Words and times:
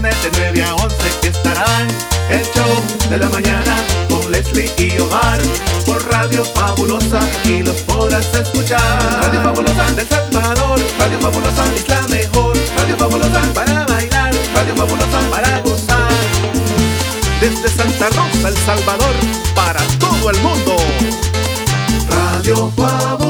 viernes 0.00 0.22
de 0.22 0.30
9 0.52 0.64
a 0.64 0.74
11 0.76 0.96
estarán 1.24 1.88
el 2.30 2.42
show 2.54 3.10
de 3.10 3.18
la 3.18 3.28
mañana 3.28 3.76
con 4.08 4.30
Leslie 4.30 4.70
y 4.78 4.98
Omar 4.98 5.38
por 5.84 6.02
Radio 6.10 6.44
Fabulosa 6.44 7.20
y 7.44 7.62
los 7.62 7.76
podrás 7.82 8.26
escuchar. 8.34 8.80
Radio 9.22 9.42
Fabulosa 9.42 9.92
de 9.92 10.04
Salvador, 10.06 10.80
Radio 10.98 11.20
Fabulosa 11.20 11.64
es 11.74 11.88
la 11.88 12.02
mejor, 12.08 12.56
Radio 12.78 12.96
Fabulosa 12.96 13.42
para 13.54 13.86
bailar, 13.86 14.34
Radio 14.54 14.76
Fabulosa 14.76 15.20
para 15.30 15.60
gozar. 15.60 16.08
Desde 17.40 17.68
Santa 17.68 18.08
Rosa, 18.08 18.48
El 18.48 18.56
Salvador, 18.58 19.14
para 19.54 19.80
todo 19.98 20.30
el 20.30 20.40
mundo. 20.40 20.76
Radio 22.08 22.72
Fabulosa 22.76 23.29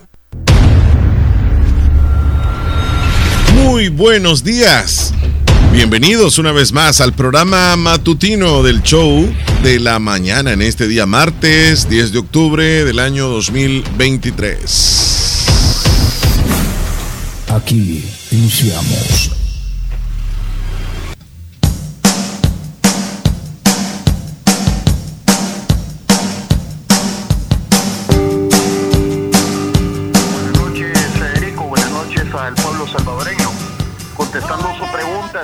Muy 3.71 3.87
buenos 3.87 4.43
días. 4.43 5.13
Bienvenidos 5.71 6.37
una 6.37 6.51
vez 6.51 6.73
más 6.73 6.99
al 6.99 7.13
programa 7.13 7.77
matutino 7.77 8.63
del 8.63 8.83
show 8.83 9.25
de 9.63 9.79
la 9.79 9.97
mañana 9.97 10.51
en 10.51 10.61
este 10.61 10.89
día 10.89 11.05
martes 11.05 11.87
10 11.87 12.11
de 12.11 12.19
octubre 12.19 12.83
del 12.83 12.99
año 12.99 13.29
2023. 13.29 15.45
Aquí 17.47 18.03
iniciamos. 18.31 19.40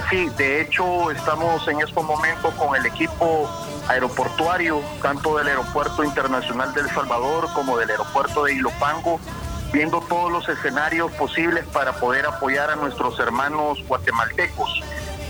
Sí, 0.10 0.30
de 0.38 0.62
hecho 0.62 1.12
estamos 1.12 1.68
en 1.68 1.80
estos 1.82 2.04
momentos 2.04 2.54
con 2.56 2.76
el 2.76 2.86
equipo 2.86 3.50
aeroportuario, 3.88 4.82
tanto 5.02 5.38
del 5.38 5.48
Aeropuerto 5.48 6.04
Internacional 6.04 6.74
del 6.74 6.90
Salvador 6.90 7.48
como 7.54 7.78
del 7.78 7.90
Aeropuerto 7.90 8.44
de 8.46 8.54
Ilopango, 8.54 9.20
viendo 9.72 10.02
todos 10.02 10.32
los 10.32 10.48
escenarios 10.50 11.12
posibles 11.14 11.66
para 11.68 11.94
poder 11.94 12.26
apoyar 12.26 12.70
a 12.70 12.76
nuestros 12.76 13.20
hermanos 13.20 13.84
guatemaltecos. 13.88 14.82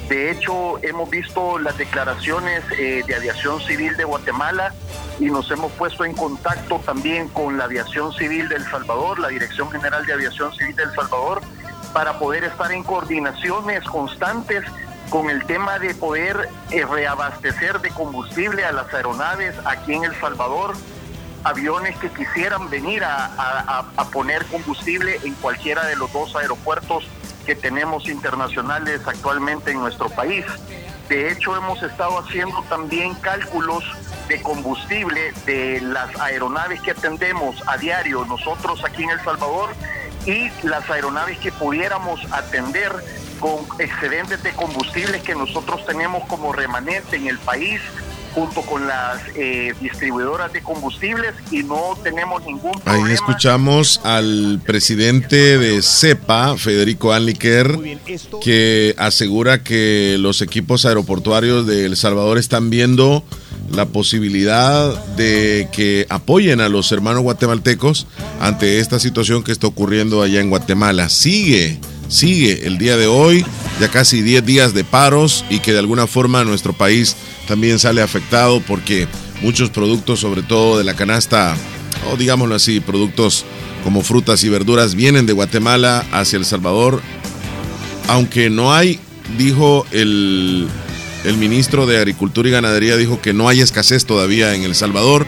De 0.09 0.31
hecho, 0.31 0.81
hemos 0.83 1.09
visto 1.09 1.59
las 1.59 1.77
declaraciones 1.77 2.63
eh, 2.77 3.03
de 3.05 3.15
Aviación 3.15 3.59
Civil 3.59 3.97
de 3.97 4.05
Guatemala 4.05 4.73
y 5.19 5.25
nos 5.25 5.51
hemos 5.51 5.71
puesto 5.73 6.05
en 6.05 6.13
contacto 6.13 6.79
también 6.85 7.27
con 7.29 7.57
la 7.57 7.65
Aviación 7.65 8.13
Civil 8.13 8.47
del 8.47 8.63
Salvador, 8.63 9.19
la 9.19 9.27
Dirección 9.27 9.69
General 9.69 10.05
de 10.05 10.13
Aviación 10.13 10.53
Civil 10.53 10.75
del 10.77 10.91
Salvador, 10.93 11.41
para 11.93 12.19
poder 12.19 12.43
estar 12.43 12.71
en 12.71 12.83
coordinaciones 12.83 13.83
constantes 13.85 14.63
con 15.09 15.29
el 15.29 15.45
tema 15.45 15.79
de 15.79 15.95
poder 15.95 16.49
eh, 16.71 16.85
reabastecer 16.85 17.79
de 17.79 17.89
combustible 17.91 18.65
a 18.65 18.71
las 18.71 18.93
aeronaves 18.93 19.55
aquí 19.65 19.93
en 19.93 20.03
El 20.03 20.15
Salvador, 20.19 20.75
aviones 21.43 21.95
que 21.97 22.09
quisieran 22.09 22.69
venir 22.69 23.03
a, 23.03 23.25
a- 23.25 23.85
a- 23.95 24.05
poner 24.09 24.45
combustible 24.47 25.19
en 25.23 25.33
cualquiera 25.35 25.85
de 25.85 25.95
los 25.95 26.11
dos 26.11 26.35
aeropuertos 26.35 27.05
que 27.45 27.55
tenemos 27.55 28.09
internacionales 28.09 28.99
actualmente 29.05 29.71
en 29.71 29.79
nuestro 29.79 30.09
país. 30.09 30.45
De 31.07 31.31
hecho, 31.31 31.55
hemos 31.55 31.81
estado 31.83 32.19
haciendo 32.19 32.61
también 32.63 33.13
cálculos 33.15 33.85
de 34.27 34.41
combustible 34.41 35.31
de 35.45 35.79
las 35.79 36.13
aeronaves 36.19 36.81
que 36.81 36.91
atendemos 36.91 37.55
a 37.65 37.77
diario 37.77 38.25
nosotros 38.25 38.83
aquí 38.83 39.03
en 39.03 39.11
El 39.11 39.23
Salvador 39.23 39.69
y 40.27 40.51
las 40.63 40.89
aeronaves 40.89 41.39
que 41.39 41.51
pudiéramos 41.51 42.19
atender 42.31 42.91
con 43.39 43.65
excedentes 43.79 44.43
de 44.43 44.51
combustibles 44.51 45.21
que 45.23 45.33
nosotros 45.33 45.85
tenemos 45.85 46.27
como 46.27 46.51
remanente 46.51 47.15
en 47.15 47.27
el 47.27 47.39
país 47.39 47.79
junto 48.33 48.61
con 48.61 48.85
las 48.85 49.19
eh, 49.35 49.73
distribuidoras 49.81 50.53
de 50.53 50.61
combustibles 50.61 51.33
y 51.49 51.63
no 51.63 51.97
tenemos 52.03 52.45
ningún 52.45 52.73
problema. 52.73 53.07
Ahí 53.07 53.13
escuchamos 53.13 53.99
al 54.03 54.61
presidente 54.63 55.57
de 55.57 55.81
CEPA, 55.81 56.55
Federico 56.57 57.13
Anliker, 57.13 57.79
que 58.43 58.93
asegura 58.99 59.63
que 59.63 60.17
los 60.19 60.43
equipos 60.43 60.85
aeroportuarios 60.85 61.65
de 61.65 61.85
El 61.85 61.97
Salvador 61.97 62.37
están 62.37 62.69
viendo 62.69 63.23
la 63.71 63.85
posibilidad 63.85 65.05
de 65.15 65.67
que 65.71 66.05
apoyen 66.09 66.61
a 66.61 66.69
los 66.69 66.91
hermanos 66.91 67.23
guatemaltecos 67.23 68.07
ante 68.39 68.79
esta 68.79 68.99
situación 68.99 69.43
que 69.43 69.51
está 69.51 69.67
ocurriendo 69.67 70.21
allá 70.21 70.39
en 70.39 70.49
Guatemala. 70.49 71.09
Sigue, 71.09 71.79
sigue 72.07 72.67
el 72.67 72.77
día 72.77 72.97
de 72.97 73.07
hoy, 73.07 73.45
ya 73.79 73.89
casi 73.89 74.21
10 74.21 74.45
días 74.45 74.73
de 74.73 74.83
paros 74.83 75.45
y 75.49 75.59
que 75.59 75.73
de 75.73 75.79
alguna 75.79 76.07
forma 76.07 76.43
nuestro 76.43 76.73
país 76.73 77.15
también 77.47 77.79
sale 77.79 78.01
afectado 78.01 78.61
porque 78.61 79.07
muchos 79.41 79.69
productos, 79.69 80.19
sobre 80.19 80.43
todo 80.43 80.77
de 80.77 80.83
la 80.83 80.95
canasta 80.95 81.55
o 82.11 82.17
digámoslo 82.17 82.55
así, 82.55 82.79
productos 82.79 83.45
como 83.83 84.01
frutas 84.01 84.43
y 84.43 84.49
verduras 84.49 84.95
vienen 84.95 85.25
de 85.25 85.33
Guatemala 85.33 86.05
hacia 86.11 86.37
El 86.37 86.45
Salvador, 86.45 87.01
aunque 88.07 88.49
no 88.49 88.73
hay, 88.73 88.99
dijo 89.37 89.85
el, 89.91 90.67
el 91.27 91.37
ministro 91.37 91.85
de 91.85 91.97
Agricultura 91.97 92.47
y 92.47 92.51
Ganadería, 92.53 92.95
dijo 92.95 93.21
que 93.21 93.33
no 93.33 93.49
hay 93.49 93.59
escasez 93.59 94.05
todavía 94.05 94.55
en 94.55 94.63
El 94.63 94.75
Salvador, 94.75 95.27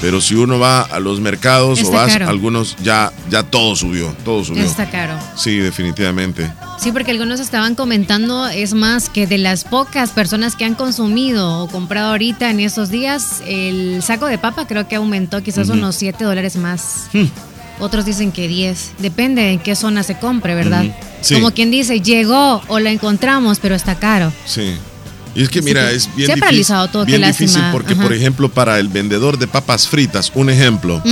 pero 0.00 0.20
si 0.20 0.34
uno 0.34 0.58
va 0.58 0.82
a 0.82 0.98
los 0.98 1.20
mercados 1.20 1.78
Está 1.78 1.88
o 1.88 1.92
vas 1.92 2.12
caro. 2.12 2.26
a 2.26 2.30
algunos, 2.30 2.76
ya, 2.82 3.12
ya 3.30 3.44
todo 3.44 3.76
subió, 3.76 4.14
todo 4.24 4.44
subió. 4.44 4.64
Está 4.64 4.90
caro. 4.90 5.14
Sí, 5.36 5.58
definitivamente. 5.58 6.50
Sí, 6.80 6.90
porque 6.90 7.12
algunos 7.12 7.38
estaban 7.38 7.76
comentando, 7.76 8.48
es 8.48 8.74
más, 8.74 9.08
que 9.08 9.28
de 9.28 9.38
las 9.38 9.62
pocas 9.62 10.10
personas 10.10 10.56
que 10.56 10.64
han 10.64 10.74
consumido 10.74 11.62
o 11.62 11.68
comprado 11.68 12.10
ahorita 12.10 12.50
en 12.50 12.58
estos 12.58 12.90
días, 12.90 13.40
el 13.46 14.02
saco 14.02 14.26
de 14.26 14.38
papa 14.38 14.66
creo 14.66 14.88
que 14.88 14.96
aumentó 14.96 15.44
quizás 15.44 15.68
unos 15.68 15.94
7 15.94 16.24
dólares 16.24 16.56
más. 16.56 17.06
Hmm. 17.12 17.26
Otros 17.78 18.04
dicen 18.04 18.32
que 18.32 18.48
10. 18.48 18.94
Depende 18.98 19.52
en 19.52 19.60
qué 19.60 19.76
zona 19.76 20.02
se 20.02 20.18
compre, 20.18 20.56
¿verdad? 20.56 20.84
Sí. 21.20 21.34
Como 21.34 21.52
quien 21.52 21.70
dice, 21.70 22.00
llegó 22.00 22.62
o 22.66 22.78
la 22.80 22.90
encontramos, 22.90 23.60
pero 23.60 23.76
está 23.76 23.94
caro. 23.94 24.32
Sí. 24.44 24.74
Y 25.36 25.42
es 25.42 25.48
que 25.50 25.58
Así 25.58 25.66
mira, 25.68 25.88
que 25.90 25.96
es 25.96 26.14
bien 26.16 26.26
se 26.26 26.32
ha 26.32 26.34
difícil. 26.36 26.50
qué 27.04 27.12
bien 27.12 27.20
lástima. 27.20 27.46
difícil 27.50 27.62
porque, 27.72 27.92
Ajá. 27.92 28.02
por 28.02 28.12
ejemplo, 28.14 28.48
para 28.48 28.78
el 28.80 28.88
vendedor 28.88 29.38
de 29.38 29.46
papas 29.46 29.86
fritas, 29.86 30.32
un 30.34 30.48
ejemplo, 30.50 31.02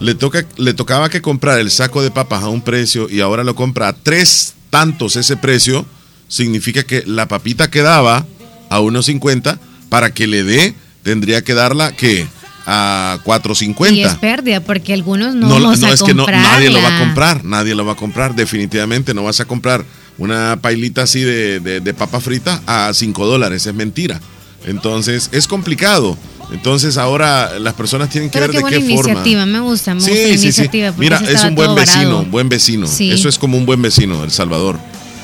le, 0.00 0.14
toca, 0.14 0.44
le 0.58 0.74
tocaba 0.74 1.08
que 1.08 1.22
comprar 1.22 1.58
el 1.58 1.70
saco 1.70 2.02
de 2.02 2.10
papas 2.10 2.42
a 2.42 2.48
un 2.48 2.60
precio 2.60 3.08
y 3.10 3.20
ahora 3.20 3.42
lo 3.44 3.54
compra 3.54 3.88
a 3.88 3.92
tres 3.94 4.54
tantos 4.70 5.16
ese 5.16 5.36
precio, 5.36 5.86
significa 6.28 6.82
que 6.82 7.02
la 7.06 7.26
papita 7.26 7.70
que 7.70 7.80
daba 7.82 8.26
a 8.70 8.80
1.50 8.80 9.58
para 9.88 10.12
que 10.12 10.26
le 10.26 10.44
dé, 10.44 10.74
tendría 11.02 11.42
que 11.42 11.54
darla 11.54 11.92
que 11.92 12.26
a 12.66 13.18
Y 13.24 13.30
es 13.30 13.34
4.50. 13.42 14.18
pérdida 14.20 14.60
porque 14.60 14.92
algunos 14.92 15.34
no, 15.34 15.48
No, 15.48 15.54
vamos 15.54 15.80
no, 15.80 15.86
a 15.86 15.90
es 15.92 16.02
que 16.02 16.12
no, 16.12 16.26
nadie 16.26 16.68
lo 16.68 16.82
va 16.82 16.96
a 16.96 17.00
comprar, 17.00 17.42
nadie 17.46 17.74
lo 17.74 17.86
va 17.86 17.92
a 17.92 17.96
comprar, 17.96 18.34
definitivamente 18.34 19.14
no 19.14 19.22
vas 19.24 19.40
a 19.40 19.46
comprar 19.46 19.86
una 20.18 20.58
pailita 20.60 21.02
así 21.02 21.20
de, 21.22 21.60
de, 21.60 21.80
de 21.80 21.94
papa 21.94 22.20
frita 22.20 22.60
a 22.66 22.92
5 22.92 23.26
dólares, 23.26 23.66
es 23.66 23.74
mentira. 23.74 24.20
Entonces 24.66 25.28
es 25.32 25.46
complicado. 25.46 26.16
Entonces 26.52 26.96
ahora 26.96 27.58
las 27.58 27.74
personas 27.74 28.08
tienen 28.10 28.30
que 28.30 28.38
Pero 28.38 28.44
ver 28.44 28.50
qué 28.52 28.56
de 28.56 28.62
buena 28.62 28.76
qué 28.78 28.94
forma. 28.94 29.10
iniciativa, 29.12 29.46
me 29.46 29.60
gusta, 29.60 29.94
me 29.94 30.00
gusta 30.00 30.14
la 30.14 30.28
iniciativa. 30.28 30.94
Mira, 30.96 31.18
sí 31.18 31.26
es 31.28 31.44
un 31.44 31.54
buen 31.54 31.74
vecino, 31.74 32.02
varado. 32.16 32.24
buen 32.24 32.48
vecino. 32.48 32.86
Sí. 32.86 33.10
Eso 33.10 33.28
es 33.28 33.38
como 33.38 33.56
un 33.58 33.66
buen 33.66 33.82
vecino, 33.82 34.24
El 34.24 34.30
Salvador. 34.30 34.78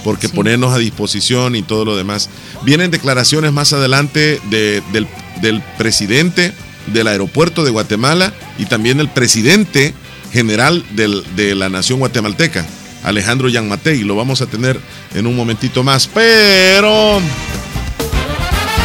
Porque 0.05 0.29
Sí. 0.29 0.35
ponernos 0.35 0.75
a 0.75 0.79
disposición 0.79 1.57
y 1.57 1.63
todo 1.63 1.87
lo 1.87 1.97
demás. 1.97 2.29
Vienen 2.63 2.91
declaraciones 2.91 3.53
más 3.53 3.73
adelante 3.73 4.39
de- 4.51 4.83
del, 4.93 5.07
del 5.41 5.63
presidente 5.79 6.53
del 6.93 7.07
aeropuerto 7.09 7.65
de 7.65 7.71
Guatemala 7.71 8.35
y 8.59 8.67
también 8.67 9.01
el 9.01 9.09
presidente 9.09 9.95
general 10.31 10.85
del- 10.95 11.25
de 11.37 11.55
la 11.55 11.71
nación 11.71 12.01
guatemalteca, 12.01 12.67
Alejandro 13.05 13.49
Yanmatei. 13.49 14.01
Lo 14.03 14.17
vamos 14.17 14.41
a 14.43 14.47
tener 14.47 14.81
en 15.15 15.27
un 15.27 15.37
momentito 15.37 15.83
más. 15.85 16.07
Pero 16.07 17.21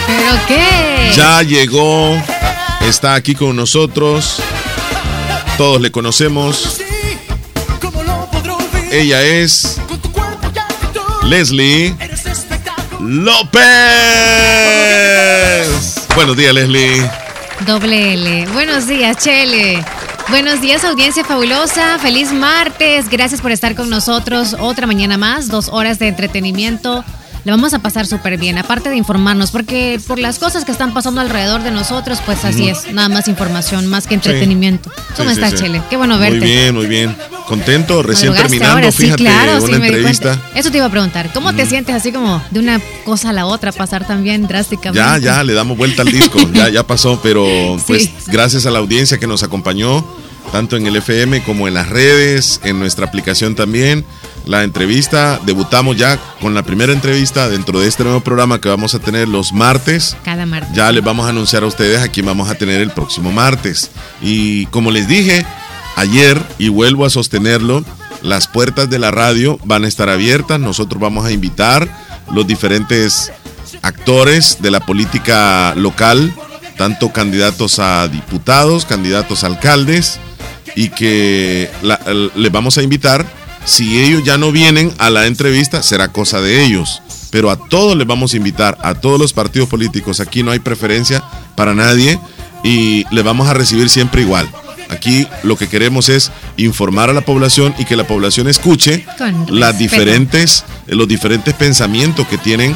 ¿Pero 0.08 0.40
qué? 0.48 1.12
ya 1.16 1.42
llegó, 1.42 2.16
está 2.82 3.16
aquí 3.16 3.34
con 3.36 3.56
nosotros. 3.56 4.42
Todos 5.58 5.82
le 5.82 5.92
conocemos. 5.92 6.82
Ella 8.92 9.22
es 9.24 9.80
Leslie 11.24 11.96
López. 13.00 13.68
Buenos 16.16 16.36
días, 16.36 16.54
Leslie. 16.54 17.10
Doble 17.66 18.14
L. 18.14 18.46
Buenos 18.54 18.88
días, 18.88 19.18
Chele. 19.18 19.84
Buenos 20.30 20.62
días, 20.62 20.86
audiencia 20.86 21.26
fabulosa. 21.26 21.98
Feliz 21.98 22.32
martes. 22.32 23.10
Gracias 23.10 23.42
por 23.42 23.52
estar 23.52 23.74
con 23.74 23.90
nosotros. 23.90 24.56
Otra 24.60 24.86
mañana 24.86 25.18
más, 25.18 25.48
dos 25.48 25.70
horas 25.70 25.98
de 25.98 26.08
entretenimiento 26.08 27.04
le 27.44 27.52
vamos 27.52 27.74
a 27.74 27.80
pasar 27.80 28.06
súper 28.06 28.38
bien, 28.38 28.58
aparte 28.58 28.90
de 28.90 28.98
informarnos, 28.98 29.52
porque 29.52 30.00
por 30.08 30.20
las 30.20 30.40
cosas 30.40 30.66
que 30.66 30.72
están 30.72 30.94
pasando 30.94 31.22
alrededor 31.22 31.64
de 31.64 31.72
nosotros, 31.72 32.20
pues 32.26 32.44
así 32.46 32.70
es, 32.70 32.92
nada 32.92 33.10
más 33.10 33.28
información, 33.28 33.88
más 33.88 34.08
que 34.08 34.16
entretenimiento. 34.16 34.92
¿Cómo 35.16 35.30
estás, 35.30 35.56
Chele? 35.56 35.82
Qué 35.90 35.98
bueno 35.98 36.18
verte. 36.18 36.40
Muy 36.40 36.48
bien, 36.48 36.76
muy 36.76 36.88
bien. 36.88 37.16
Contento, 37.48 38.04
recién 38.04 38.34
terminando, 38.34 38.92
fíjate, 38.92 39.24
una 39.24 39.76
entrevista. 39.76 40.40
Eso 40.54 40.70
te 40.70 40.78
iba 40.78 40.86
a 40.86 40.92
preguntar, 40.92 41.32
¿cómo 41.34 41.54
te 41.56 41.66
sientes 41.66 41.96
así 41.96 42.12
como 42.12 42.42
de 42.52 42.60
una 42.60 42.80
cosa 43.06 43.30
a 43.30 43.34
la 43.34 43.46
otra, 43.46 43.72
pasar 43.72 44.06
también 44.06 44.46
drásticamente? 44.48 45.00
Ya, 45.00 45.18
ya, 45.18 45.44
le 45.44 45.54
damos 45.54 45.78
vuelta 45.78 46.04
al 46.04 46.12
disco, 46.12 46.40
ya, 46.54 46.70
ya 46.70 46.86
pasó, 46.86 47.20
pero 47.24 47.46
pues 47.88 48.10
gracias 48.28 48.66
a 48.66 48.72
la 48.72 48.80
audiencia 48.80 49.18
que 49.18 49.28
nos 49.28 49.42
acompañó, 49.42 50.06
tanto 50.52 50.78
en 50.78 50.88
el 50.88 50.96
FM 50.96 51.44
como 51.44 51.68
en 51.68 51.74
las 51.74 51.90
redes, 51.90 52.60
en 52.64 52.80
nuestra 52.80 53.06
aplicación 53.06 53.56
también 53.56 54.06
la 54.46 54.64
entrevista. 54.64 55.40
Debutamos 55.46 55.96
ya 55.96 56.18
con 56.42 56.54
la 56.54 56.64
primera 56.64 56.92
entrevista 56.92 57.50
dentro 57.50 57.80
de 57.80 57.88
este 57.88 58.04
nuevo 58.04 58.22
programa 58.22 58.60
que 58.60 58.70
vamos 58.70 58.96
a 58.96 59.00
tener 59.00 59.28
los 59.28 59.54
martes. 59.54 60.18
Cada 60.24 60.46
martes. 60.46 60.76
Ya 60.76 60.92
les 60.92 61.04
vamos 61.04 61.26
a 61.26 61.30
anunciar 61.30 61.64
a 61.64 61.68
ustedes 61.68 62.02
a 62.02 62.08
quién 62.08 62.26
vamos 62.26 62.50
a 62.50 62.56
tener 62.56 62.82
el 62.82 62.92
próximo 62.92 63.32
martes. 63.32 63.92
Y 64.22 64.66
como 64.68 64.92
les 64.92 65.08
dije 65.08 65.46
ayer, 65.96 66.42
y 66.58 66.70
vuelvo 66.70 67.06
a 67.06 67.10
sostenerlo, 67.10 67.84
las 68.22 68.48
puertas 68.48 68.90
de 68.90 69.00
la 69.00 69.12
radio 69.12 69.60
van 69.66 69.86
a 69.86 69.88
estar 69.88 70.10
abiertas. 70.10 70.60
Nosotros 70.60 71.02
vamos 71.02 71.26
a 71.26 71.32
invitar 71.32 71.88
los 72.32 72.48
diferentes 72.48 73.32
actores 73.82 74.58
de 74.62 74.72
la 74.72 74.80
política 74.80 75.74
local, 75.76 76.34
tanto 76.80 77.12
candidatos 77.12 77.78
a 77.80 78.08
diputados, 78.08 78.86
candidatos 78.86 79.44
a 79.44 79.48
alcaldes, 79.48 80.18
y 80.78 80.88
que 80.88 81.70
les 82.36 82.52
vamos 82.54 82.78
a 82.78 82.82
invitar 82.82 83.26
si 83.66 84.02
ellos 84.02 84.24
ya 84.24 84.38
no 84.38 84.54
vienen 84.54 84.94
a 84.98 85.10
la 85.10 85.28
entrevista, 85.28 85.84
será 85.84 86.08
cosa 86.08 86.40
de 86.40 86.64
ellos. 86.64 87.02
Pero 87.32 87.52
a 87.52 87.58
todos 87.58 87.98
les 87.98 88.08
vamos 88.08 88.34
a 88.34 88.38
invitar, 88.38 88.78
a 88.82 88.94
todos 88.94 89.20
los 89.20 89.34
partidos 89.34 89.68
políticos. 89.68 90.22
Aquí 90.22 90.42
no 90.42 90.52
hay 90.52 90.60
preferencia 90.60 91.22
para 91.58 91.76
nadie 91.76 92.18
y 92.64 93.04
les 93.12 93.26
vamos 93.26 93.50
a 93.50 93.54
recibir 93.54 93.90
siempre 93.90 94.22
igual. 94.22 94.50
Aquí 94.90 95.28
lo 95.44 95.58
que 95.58 95.68
queremos 95.68 96.08
es 96.08 96.32
informar 96.56 97.10
a 97.10 97.14
la 97.14 97.22
población 97.22 97.76
y 97.78 97.84
que 97.84 97.98
la 97.98 98.08
población 98.08 98.48
escuche 98.48 99.06
las 99.50 99.78
diferentes, 99.78 100.64
los 100.88 101.10
diferentes 101.10 101.54
pensamientos 101.56 102.26
que 102.26 102.38
tienen 102.38 102.74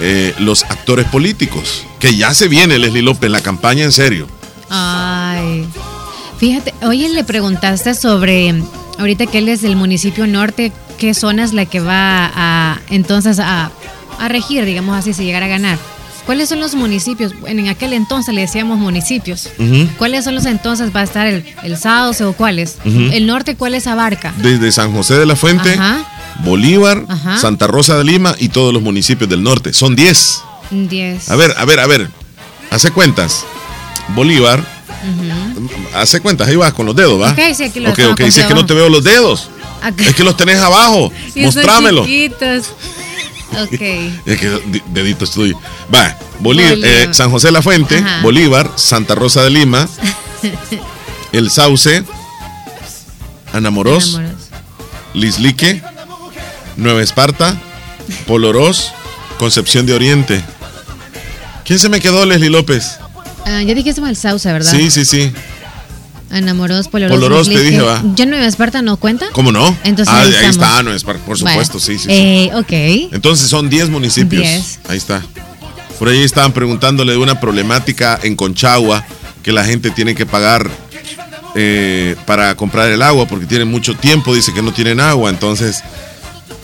eh, 0.00 0.34
los 0.38 0.64
actores 0.64 1.06
políticos. 1.06 1.86
Que 1.98 2.16
ya 2.16 2.34
se 2.34 2.48
viene, 2.48 2.78
Leslie 2.78 3.02
López, 3.02 3.30
la 3.30 3.40
campaña 3.40 3.84
en 3.84 3.92
serio. 3.92 4.26
Ay. 4.68 5.66
Fíjate, 6.38 6.72
oye, 6.82 7.08
le 7.10 7.22
preguntaste 7.24 7.94
sobre 7.94 8.54
ahorita 8.98 9.26
que 9.26 9.38
él 9.38 9.48
es 9.48 9.62
del 9.62 9.76
municipio 9.76 10.26
norte, 10.26 10.72
¿qué 10.98 11.12
zona 11.14 11.44
es 11.44 11.52
la 11.52 11.66
que 11.66 11.80
va 11.80 12.30
a 12.34 12.80
entonces 12.90 13.38
a, 13.40 13.70
regir, 14.28 14.64
digamos 14.64 14.96
así, 14.96 15.12
si 15.12 15.24
llegara 15.24 15.46
a 15.46 15.48
ganar? 15.50 15.78
¿Cuáles 16.26 16.48
son 16.48 16.60
los 16.60 16.74
municipios? 16.74 17.32
En 17.46 17.68
aquel 17.68 17.92
entonces 17.92 18.34
le 18.34 18.42
decíamos 18.42 18.78
municipios. 18.78 19.48
¿Cuáles 19.98 20.24
son 20.24 20.34
los 20.34 20.46
entonces? 20.46 20.94
¿Va 20.94 21.00
a 21.00 21.04
estar 21.04 21.26
el, 21.26 21.44
el 21.62 21.76
Sauce 21.76 22.24
o 22.24 22.32
cuáles? 22.32 22.76
¿El 22.84 23.26
norte 23.26 23.56
cuáles 23.56 23.86
abarca? 23.86 24.32
Desde 24.38 24.70
San 24.72 24.92
José 24.92 25.14
de 25.14 25.26
la 25.26 25.36
Fuente, 25.36 25.78
Bolívar, 26.44 27.04
Santa 27.38 27.66
Rosa 27.66 27.96
de 27.98 28.04
Lima 28.04 28.34
y 28.38 28.48
todos 28.48 28.72
los 28.72 28.82
municipios 28.82 29.28
del 29.28 29.42
norte. 29.42 29.72
Son 29.72 29.96
10. 29.96 30.42
10. 30.70 31.30
A 31.30 31.36
ver, 31.36 31.54
a 31.56 31.64
ver, 31.64 31.80
a 31.80 31.86
ver. 31.86 32.08
Hace 32.70 32.90
cuentas. 32.92 33.44
Bolívar, 34.14 34.64
Hace 35.94 36.20
cuentas, 36.20 36.48
ahí 36.48 36.56
vas 36.56 36.72
con 36.72 36.86
los 36.86 36.94
dedos, 36.94 37.20
¿va? 37.20 37.30
Ok, 37.30 37.38
sí, 37.54 37.64
aquí 37.64 37.80
los 37.80 37.92
Ok, 37.92 38.00
ok, 38.12 38.20
si 38.30 38.40
es 38.40 38.46
que 38.46 38.54
no 38.54 38.66
te 38.66 38.74
veo 38.74 38.88
los 38.88 39.02
dedos. 39.02 39.48
Es 39.98 40.14
que 40.14 40.24
los 40.24 40.36
tenés 40.36 40.58
abajo. 40.58 41.10
Mostrámelo. 41.36 42.04
Ok. 43.52 43.80
es 44.26 44.40
que 44.40 44.80
dedito 44.92 45.24
estoy. 45.24 45.54
Va, 45.94 46.16
Bolívar, 46.40 46.78
eh, 46.82 47.08
San 47.12 47.30
José 47.30 47.50
la 47.50 47.62
Fuente, 47.62 48.02
Bolívar, 48.22 48.70
Santa 48.76 49.14
Rosa 49.14 49.42
de 49.42 49.50
Lima, 49.50 49.88
El 51.32 51.50
Sauce, 51.50 52.04
Anamorós, 53.52 54.20
Lislique, 55.14 55.82
Nueva 56.76 57.02
Esparta, 57.02 57.60
Polorós, 58.26 58.92
Concepción 59.38 59.86
de 59.86 59.94
Oriente. 59.94 60.44
¿Quién 61.64 61.78
se 61.78 61.88
me 61.88 62.00
quedó, 62.00 62.24
Leslie 62.26 62.50
López? 62.50 62.98
Ah, 63.46 63.62
ya 63.62 63.74
dijiste 63.74 64.00
el 64.00 64.16
Sauce, 64.16 64.50
¿verdad? 64.52 64.70
Sí, 64.70 64.90
sí, 64.90 65.04
sí. 65.04 65.32
Enamorados, 66.30 66.88
Poloros. 66.88 67.16
Poloros 67.16 67.48
te 67.48 67.60
dije, 67.60 67.80
va. 67.80 68.02
¿Ya 68.14 68.26
Nueva 68.26 68.46
Esparta 68.46 68.82
no 68.82 68.96
cuenta? 68.96 69.26
¿Cómo 69.32 69.52
no? 69.52 69.76
Entonces 69.84 70.14
ah, 70.14 70.22
ahí, 70.22 70.48
está, 70.48 70.82
Nueva 70.82 70.96
Esparta, 70.96 71.24
por 71.24 71.38
supuesto, 71.38 71.80
sí, 71.80 71.98
sí. 71.98 72.06
Eh, 72.08 72.50
ok. 72.54 73.12
Entonces 73.12 73.48
son 73.48 73.68
10 73.68 73.90
municipios. 73.90 74.78
Ahí 74.88 74.96
está. 74.96 75.22
Por 75.98 76.08
ahí 76.08 76.22
estaban 76.22 76.52
preguntándole 76.52 77.12
de 77.12 77.18
una 77.18 77.40
problemática 77.40 78.18
en 78.22 78.34
Conchagua 78.34 79.04
que 79.42 79.52
la 79.52 79.64
gente 79.64 79.90
tiene 79.90 80.14
que 80.14 80.24
pagar 80.24 80.70
eh, 81.54 82.16
para 82.26 82.54
comprar 82.54 82.90
el 82.90 83.02
agua 83.02 83.26
porque 83.26 83.46
tienen 83.46 83.68
mucho 83.68 83.94
tiempo, 83.94 84.34
dice 84.34 84.54
que 84.54 84.62
no 84.62 84.72
tienen 84.72 85.00
agua. 85.00 85.30
Entonces, 85.30 85.82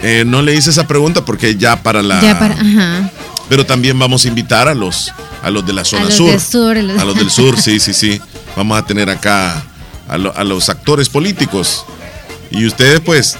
eh, 0.02 0.24
no 0.26 0.42
le 0.42 0.54
hice 0.54 0.70
esa 0.70 0.86
pregunta 0.86 1.24
porque 1.24 1.56
ya 1.56 1.82
para 1.82 2.02
la. 2.02 2.20
Ya 2.20 2.38
para. 2.38 2.54
Ajá. 2.54 3.10
Pero 3.48 3.64
también 3.64 3.98
vamos 3.98 4.24
a 4.24 4.28
invitar 4.28 4.69
a 4.69 4.74
los, 4.74 5.12
a 5.42 5.50
los 5.50 5.66
de 5.66 5.72
la 5.72 5.84
zona 5.84 6.10
sur. 6.10 6.30
A 6.76 7.04
los 7.04 7.16
del 7.16 7.30
sur, 7.30 7.60
sí, 7.60 7.78
sí, 7.80 7.94
sí. 7.94 8.20
Vamos 8.56 8.79
a 8.79 8.85
tener 8.85 9.11
acá 9.11 9.62
a, 10.08 10.14
a 10.14 10.44
los 10.44 10.69
actores 10.69 11.08
políticos. 11.08 11.85
Y 12.50 12.67
ustedes, 12.67 13.00
pues, 13.00 13.38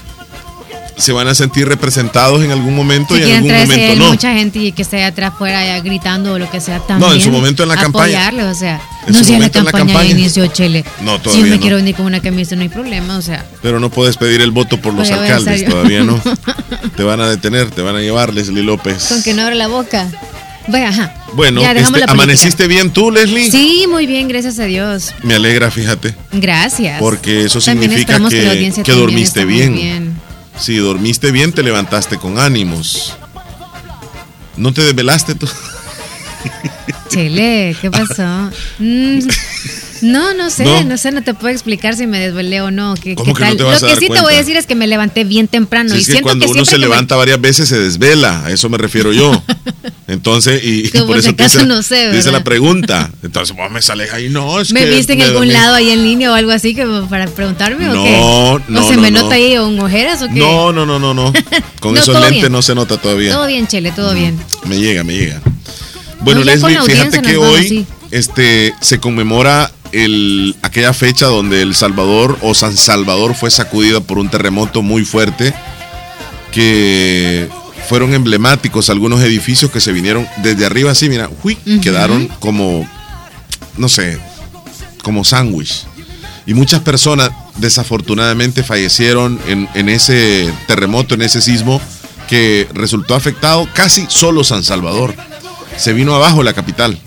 se 0.97 1.13
van 1.13 1.29
a 1.29 1.35
sentir 1.35 1.69
representados 1.69 2.43
en 2.43 2.51
algún 2.51 2.75
momento 2.75 3.17
y 3.17 3.23
en 3.23 3.37
algún 3.37 3.53
momento 3.55 3.97
no. 3.97 4.09
mucha 4.09 4.33
gente 4.33 4.59
y 4.61 4.73
que 4.73 4.83
esté 4.83 5.05
atrás 5.05 5.35
fuera 5.37 5.79
gritando 5.81 6.35
o 6.35 6.39
lo 6.39 6.51
que 6.51 6.61
sea 6.61 6.79
también. 6.79 7.11
No, 7.11 7.15
en 7.15 7.21
su 7.21 7.31
momento 7.31 7.63
en 7.63 7.69
la 7.69 7.77
campaña. 7.77 8.31
o 8.51 8.55
sea. 8.55 8.81
no 9.07 9.19
la 9.19 9.51
campaña, 9.51 9.63
la 9.65 9.73
campaña 9.73 10.11
inició 10.11 10.47
Chile. 10.47 10.85
No, 11.03 11.19
todavía 11.21 11.45
Si 11.45 11.51
yo 11.51 11.55
me 11.55 11.61
quiero 11.61 11.77
venir 11.77 11.95
con 11.95 12.07
una 12.07 12.21
camisa 12.21 12.57
no 12.57 12.63
hay 12.63 12.71
problema, 12.71 13.19
o 13.19 13.23
sea. 13.23 13.45
Pero 13.63 13.79
no 13.79 13.91
puedes 13.91 14.17
pedir 14.17 14.41
el 14.41 14.53
voto 14.53 14.81
por 14.81 14.95
los 14.95 15.11
alcaldes, 15.11 15.67
todavía 15.67 16.03
no. 16.03 16.21
te 16.97 17.03
van 17.03 17.21
a 17.21 17.29
detener, 17.29 17.71
te 17.71 17.83
van 17.83 17.97
a 17.97 18.01
llevar 18.01 18.33
Leslie 18.33 18.63
López. 18.63 19.07
Con 19.09 19.23
que 19.23 19.35
no 19.35 19.43
abra 19.43 19.55
la 19.55 19.69
boca. 19.69 20.09
Bueno, 20.69 20.87
ajá. 20.89 21.15
Bueno, 21.33 21.63
este, 21.63 22.05
¿amaneciste 22.09 22.67
bien 22.67 22.91
tú, 22.91 23.11
Leslie? 23.11 23.51
Sí, 23.51 23.87
muy 23.89 24.07
bien, 24.07 24.29
gracias 24.29 24.59
a 24.59 24.65
Dios. 24.65 25.13
Me 25.23 25.35
alegra, 25.35 25.71
fíjate. 25.71 26.15
Gracias. 26.33 26.99
Porque 26.99 27.45
eso 27.45 27.61
significa 27.61 28.19
que, 28.29 28.83
que, 28.85 28.93
dormiste 28.93 29.45
bien. 29.45 30.17
Si 30.59 30.77
dormiste 30.77 31.31
bien, 31.31 31.53
te 31.53 31.63
levantaste 31.63 32.17
con 32.17 32.39
ánimos. 32.39 33.17
¿No 34.57 34.73
te 34.73 34.83
desvelaste 34.83 35.35
tú? 35.35 35.49
Chile, 37.09 37.77
¿qué 37.81 37.91
pasó? 37.91 38.51
Mm, 38.79 39.21
no, 40.07 40.35
no 40.35 40.51
sé, 40.51 40.65
¿No? 40.85 40.97
sé, 40.97 41.13
no 41.13 41.23
te 41.23 41.35
puedo 41.35 41.53
explicar 41.53 41.97
si 41.97 42.07
me 42.07 42.19
desvelé 42.19 42.61
o 42.61 42.71
no. 42.71 42.95
¿Qué, 42.95 43.15
¿Cómo 43.15 43.35
qué 43.35 43.43
tal? 43.43 43.57
Lo 43.57 43.71
que 43.71 43.97
sí 43.97 44.09
te 44.09 44.21
voy 44.21 44.35
a 44.35 44.39
decir 44.39 44.57
es 44.57 44.67
que 44.67 44.75
me 44.75 44.87
levanté 44.87 45.25
bien 45.25 45.49
temprano. 45.49 45.95
y 45.97 46.03
siento 46.05 46.23
cuando 46.23 46.49
uno 46.49 46.65
se 46.65 46.79
levanta 46.79 47.17
varias 47.17 47.41
veces 47.41 47.69
se 47.69 47.79
desvela, 47.79 48.45
a 48.45 48.51
eso 48.51 48.69
me 48.69 48.79
refiero 48.79 49.13
yo. 49.13 49.43
Entonces, 50.09 50.63
y, 50.63 50.89
por 50.89 51.19
eso 51.19 51.33
dice, 51.33 51.67
no 51.67 51.83
sé, 51.83 52.13
dice, 52.13 52.31
la 52.31 52.45
pregunta. 52.45 53.11
Entonces 53.23 53.57
vos 53.57 53.71
me 53.71 53.83
sales 53.83 54.13
ahí, 54.13 54.29
no, 54.29 54.61
es 54.61 54.73
¿Me 54.73 54.87
viste 54.87 55.15
en 55.15 55.23
algún 55.23 55.53
lado 55.53 55.75
ahí 55.75 55.91
en 55.91 56.05
línea 56.05 56.31
o 56.31 56.35
algo 56.35 56.53
así 56.53 56.75
que 56.75 56.87
para 57.11 57.27
preguntarme 57.27 57.87
no, 57.87 58.03
o 58.03 58.05
qué? 58.05 58.63
No, 58.69 58.85
¿O 58.85 58.89
se 58.89 58.97
me 58.97 59.11
nota 59.11 59.35
ahí 59.35 59.59
un 59.59 59.79
ojeras 59.81 60.23
o 60.23 60.29
qué? 60.29 60.35
No, 60.35 60.73
no, 60.73 60.87
no, 60.87 60.99
no, 60.99 61.13
no. 61.13 61.33
Con 61.81 61.97
esos 61.97 62.19
lentes 62.21 62.51
no 62.51 62.63
se 62.63 62.75
nota 62.75 62.97
todavía. 62.99 63.33
Todo 63.33 63.47
bien, 63.47 63.67
Chele, 63.67 63.91
todo 63.91 64.15
bien. 64.15 64.39
Me 64.65 64.79
llega, 64.79 65.03
me 65.03 65.15
llega. 65.15 65.41
Bueno, 66.21 66.45
Leslie, 66.45 66.79
fíjate 66.83 67.23
que 67.23 67.37
hoy 67.37 67.87
este, 68.11 68.75
se 68.81 68.99
conmemora 68.99 69.71
el, 69.93 70.57
aquella 70.63 70.93
fecha 70.93 71.27
donde 71.27 71.63
El 71.63 71.75
Salvador 71.75 72.39
o 72.43 72.55
San 72.55 72.77
Salvador 72.77 73.35
fue 73.35 73.51
sacudida 73.51 74.01
por 74.01 74.19
un 74.19 74.29
terremoto 74.29 74.83
muy 74.83 75.05
fuerte 75.05 75.55
que 76.53 77.49
fueron 77.89 78.15
emblemáticos 78.15 78.91
algunos 78.91 79.23
edificios 79.23 79.71
que 79.71 79.81
se 79.81 79.93
vinieron 79.93 80.27
desde 80.43 80.67
arriba 80.67 80.91
así, 80.91 81.09
mira, 81.09 81.31
quedaron 81.83 82.29
como, 82.41 82.89
no 83.77 83.89
sé, 83.89 84.19
como 85.03 85.25
sándwich. 85.25 85.87
Y 86.47 86.55
muchas 86.55 86.81
personas 86.81 87.31
desafortunadamente 87.57 88.63
fallecieron 88.63 89.41
en, 89.49 89.69
en 89.75 89.89
ese 89.89 90.53
terremoto, 90.67 91.15
en 91.15 91.23
ese 91.23 91.41
sismo 91.41 91.81
que 92.29 92.69
resultó 92.75 93.15
afectado 93.15 93.69
casi 93.73 94.07
solo 94.09 94.45
San 94.45 94.65
Salvador. 94.65 95.15
Se 95.77 95.93
vino 95.93 96.15
abajo 96.15 96.43
la 96.43 96.55
capital 96.55 96.99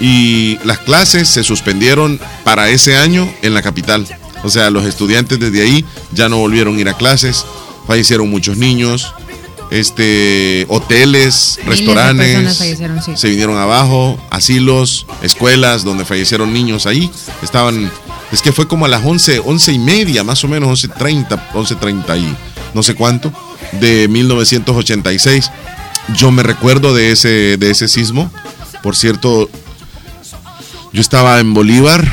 y 0.00 0.58
las 0.64 0.78
clases 0.78 1.28
se 1.28 1.44
suspendieron 1.44 2.20
para 2.44 2.68
ese 2.68 2.96
año 2.96 3.32
en 3.42 3.54
la 3.54 3.62
capital. 3.62 4.06
O 4.44 4.50
sea, 4.50 4.70
los 4.70 4.86
estudiantes 4.86 5.38
desde 5.40 5.62
ahí 5.62 5.84
ya 6.12 6.28
no 6.28 6.38
volvieron 6.38 6.76
a 6.76 6.80
ir 6.80 6.88
a 6.88 6.94
clases. 6.94 7.44
fallecieron 7.86 8.28
muchos 8.28 8.56
niños, 8.58 9.14
este, 9.70 10.66
hoteles, 10.68 11.58
restaurantes, 11.64 12.62
se 13.14 13.28
vinieron 13.28 13.56
abajo, 13.56 14.18
asilos, 14.30 15.06
escuelas 15.22 15.84
donde 15.84 16.04
fallecieron 16.04 16.52
niños 16.52 16.86
ahí, 16.86 17.10
estaban, 17.42 17.90
es 18.32 18.42
que 18.42 18.52
fue 18.52 18.68
como 18.68 18.86
a 18.86 18.88
las 18.88 19.04
11, 19.04 19.40
11 19.44 19.72
y 19.72 19.78
media, 19.78 20.24
más 20.24 20.42
o 20.44 20.48
menos 20.48 20.84
11.30, 20.84 21.52
11.30 21.52 22.20
y 22.20 22.36
no 22.74 22.82
sé 22.82 22.94
cuánto, 22.94 23.32
de 23.80 24.08
1986. 24.08 25.50
Yo 26.16 26.30
me 26.30 26.42
recuerdo 26.42 26.94
de 26.94 27.12
ese, 27.12 27.56
de 27.58 27.70
ese 27.70 27.88
sismo, 27.88 28.30
por 28.82 28.96
cierto, 28.96 29.50
yo 30.98 31.02
estaba 31.02 31.38
en 31.38 31.54
Bolívar, 31.54 32.12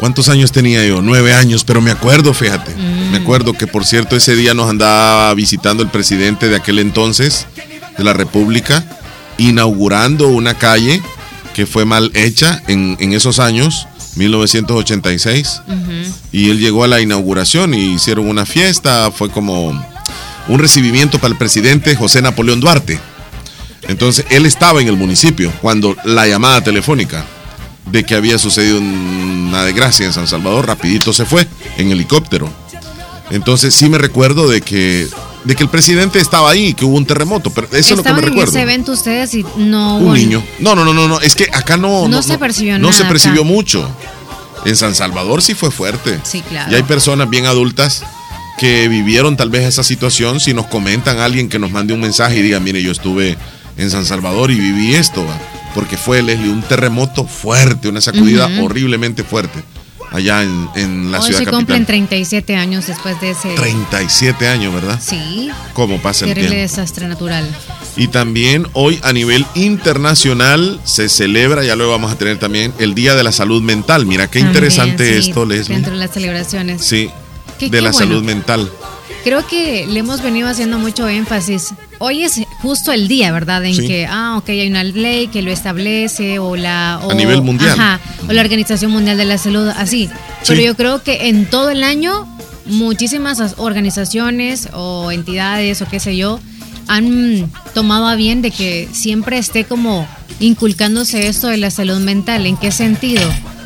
¿Cuántos 0.00 0.28
años 0.28 0.50
tenía 0.50 0.84
yo? 0.84 1.02
Nueve 1.02 1.34
años, 1.34 1.62
pero 1.62 1.80
me 1.80 1.92
acuerdo, 1.92 2.34
fíjate. 2.34 2.74
Me 2.74 3.20
mm. 3.20 3.22
acuerdo 3.22 3.52
que, 3.52 3.68
por 3.68 3.84
cierto, 3.86 4.16
ese 4.16 4.34
día 4.34 4.52
nos 4.52 4.68
andaba 4.68 5.32
visitando 5.34 5.84
el 5.84 5.88
presidente 5.88 6.48
de 6.48 6.56
aquel 6.56 6.80
entonces, 6.80 7.46
de 7.96 8.02
la 8.02 8.12
República, 8.12 8.84
inaugurando 9.38 10.26
una 10.26 10.54
calle 10.54 11.00
que 11.54 11.64
fue 11.64 11.84
mal 11.84 12.10
hecha 12.14 12.60
en, 12.66 13.12
esos 13.12 13.38
años, 13.38 13.86
1986. 14.16 15.62
Y 16.32 16.50
él 16.50 16.58
llegó 16.58 16.82
a 16.82 16.88
la 16.88 17.00
inauguración 17.00 17.72
y 17.72 17.94
hicieron 17.94 18.28
una 18.28 18.46
fiesta, 18.46 19.12
fue 19.12 19.30
como 19.30 19.70
un 20.48 20.58
recibimiento 20.58 21.20
para 21.20 21.30
el 21.30 21.38
presidente 21.38 21.94
José 21.94 22.20
Napoleón 22.20 22.58
Duarte. 22.58 22.98
Entonces, 23.86 24.26
él 24.30 24.44
estaba 24.44 24.82
en 24.82 24.88
el 24.88 24.96
municipio 24.96 25.52
cuando 25.62 25.96
la 26.04 26.26
llamada 26.26 26.62
telefónica 26.62 27.24
de 27.86 28.04
que 28.04 28.14
había 28.14 28.38
sucedido 28.38 28.78
una 28.78 29.64
desgracia 29.64 30.06
en 30.06 30.12
San 30.12 30.26
Salvador, 30.26 30.66
rapidito 30.66 31.12
se 31.12 31.24
fue 31.24 31.46
en 31.76 31.90
helicóptero. 31.90 32.50
Entonces 33.30 33.74
sí 33.74 33.88
me 33.88 33.98
recuerdo 33.98 34.48
de 34.48 34.60
que 34.60 35.08
de 35.44 35.54
que 35.54 35.62
el 35.62 35.68
presidente 35.68 36.20
estaba 36.20 36.50
ahí, 36.50 36.72
que 36.72 36.86
hubo 36.86 36.96
un 36.96 37.04
terremoto, 37.04 37.50
pero 37.50 37.66
eso 37.72 37.90
es 37.90 37.96
lo 37.98 38.02
que 38.02 38.12
me 38.14 38.22
recuerdo. 38.22 38.42
en 38.42 38.48
ese 38.48 38.62
evento 38.62 38.92
ustedes 38.92 39.34
y 39.34 39.44
no 39.56 39.98
un 39.98 40.14
niño. 40.14 40.42
No, 40.58 40.74
no, 40.74 40.84
no, 40.84 40.94
no, 40.94 41.06
no, 41.06 41.20
es 41.20 41.34
que 41.34 41.44
acá 41.52 41.76
no 41.76 42.08
no, 42.08 42.22
se 42.22 42.38
percibió 42.38 42.78
No 42.78 42.92
se 42.92 43.04
percibió 43.04 43.44
mucho. 43.44 43.86
En 44.64 44.76
San 44.76 44.94
Salvador 44.94 45.42
sí 45.42 45.54
fue 45.54 45.70
fuerte. 45.70 46.18
Sí, 46.22 46.40
claro. 46.40 46.72
Y 46.72 46.76
hay 46.76 46.82
personas 46.84 47.28
bien 47.28 47.44
adultas 47.44 48.02
que 48.58 48.88
vivieron 48.88 49.36
tal 49.36 49.50
vez 49.50 49.64
esa 49.64 49.84
situación, 49.84 50.40
si 50.40 50.54
nos 50.54 50.66
comentan 50.66 51.18
alguien 51.18 51.50
que 51.50 51.58
nos 51.58 51.70
mande 51.70 51.92
un 51.92 52.00
mensaje 52.00 52.38
y 52.38 52.42
diga, 52.42 52.60
mire, 52.60 52.82
yo 52.82 52.92
estuve 52.92 53.36
en 53.76 53.90
San 53.90 54.06
Salvador 54.06 54.50
y 54.50 54.58
viví 54.58 54.94
esto 54.94 55.26
porque 55.74 55.96
fue, 55.96 56.22
Leslie, 56.22 56.50
un 56.50 56.62
terremoto 56.62 57.24
fuerte, 57.24 57.88
una 57.88 58.00
sacudida 58.00 58.48
horriblemente 58.62 59.24
fuerte 59.24 59.62
allá 60.14 60.44
en, 60.44 60.68
en 60.76 61.10
la 61.10 61.18
Hoy 61.18 61.26
ciudad 61.26 61.40
se 61.40 61.46
cumplen 61.46 61.84
37 61.84 62.54
años 62.54 62.86
después 62.86 63.20
de 63.20 63.30
ese... 63.30 63.52
37 63.54 64.46
años, 64.46 64.72
¿verdad? 64.72 65.00
Sí. 65.02 65.50
¿Cómo 65.72 66.00
pasa 66.00 66.24
el 66.24 66.34
tiempo? 66.34 66.54
desastre 66.54 67.08
natural. 67.08 67.44
Y 67.96 68.08
también 68.08 68.68
hoy 68.74 69.00
a 69.02 69.12
nivel 69.12 69.44
internacional 69.54 70.80
se 70.84 71.08
celebra, 71.08 71.64
ya 71.64 71.74
luego 71.74 71.92
vamos 71.92 72.12
a 72.12 72.16
tener 72.16 72.38
también 72.38 72.72
el 72.78 72.94
Día 72.94 73.16
de 73.16 73.24
la 73.24 73.32
Salud 73.32 73.60
Mental. 73.60 74.06
Mira 74.06 74.30
qué 74.30 74.38
interesante 74.38 75.18
esto, 75.18 75.44
Leslie. 75.44 75.74
Dentro 75.74 75.92
de 75.94 75.98
las 75.98 76.12
celebraciones. 76.12 76.84
Sí, 76.84 77.10
de 77.58 77.80
la 77.80 77.92
salud 77.92 78.22
mental. 78.22 78.70
Creo 79.24 79.46
que 79.46 79.86
le 79.86 80.00
hemos 80.00 80.22
venido 80.22 80.48
haciendo 80.48 80.78
mucho 80.78 81.08
énfasis. 81.08 81.72
Hoy 81.98 82.24
es 82.24 82.42
justo 82.60 82.92
el 82.92 83.08
día, 83.08 83.32
¿verdad? 83.32 83.64
En 83.64 83.74
que, 83.74 84.06
ah, 84.06 84.36
ok, 84.36 84.50
hay 84.50 84.68
una 84.68 84.84
ley 84.84 85.28
que 85.28 85.40
lo 85.40 85.50
establece 85.50 86.38
o 86.38 86.56
la... 86.56 86.96
a 86.96 87.14
nivel 87.14 87.40
mundial. 87.40 87.70
Ajá, 87.72 88.00
o 88.28 88.32
la 88.32 88.42
Organización 88.42 88.90
Mundial 88.90 89.16
de 89.16 89.24
la 89.24 89.38
Salud, 89.38 89.66
así. 89.68 90.10
Pero 90.46 90.60
yo 90.60 90.76
creo 90.76 91.02
que 91.02 91.28
en 91.28 91.46
todo 91.46 91.70
el 91.70 91.82
año 91.82 92.28
muchísimas 92.66 93.54
organizaciones 93.56 94.68
o 94.74 95.10
entidades 95.10 95.80
o 95.80 95.88
qué 95.88 96.00
sé 96.00 96.16
yo 96.16 96.38
han 96.86 97.50
tomado 97.72 98.06
a 98.06 98.16
bien 98.16 98.42
de 98.42 98.50
que 98.50 98.88
siempre 98.92 99.38
esté 99.38 99.64
como 99.64 100.06
inculcándose 100.38 101.28
esto 101.28 101.48
de 101.48 101.56
la 101.56 101.70
salud 101.70 101.98
mental. 101.98 102.44
¿En 102.44 102.58
qué 102.58 102.70
sentido? 102.70 103.22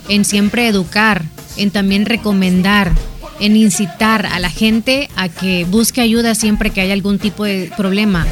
En 0.08 0.24
siempre 0.24 0.68
educar, 0.68 1.24
en 1.56 1.72
también 1.72 2.06
recomendar, 2.06 2.92
en 3.40 3.56
incitar 3.56 4.26
a 4.26 4.38
la 4.38 4.50
gente 4.50 5.08
a 5.16 5.28
que 5.28 5.64
busque 5.64 6.00
ayuda 6.00 6.34
siempre 6.34 6.70
que 6.70 6.80
haya 6.80 6.92
algún 6.92 7.18
tipo 7.18 7.44
de 7.44 7.70
problema, 7.76 8.26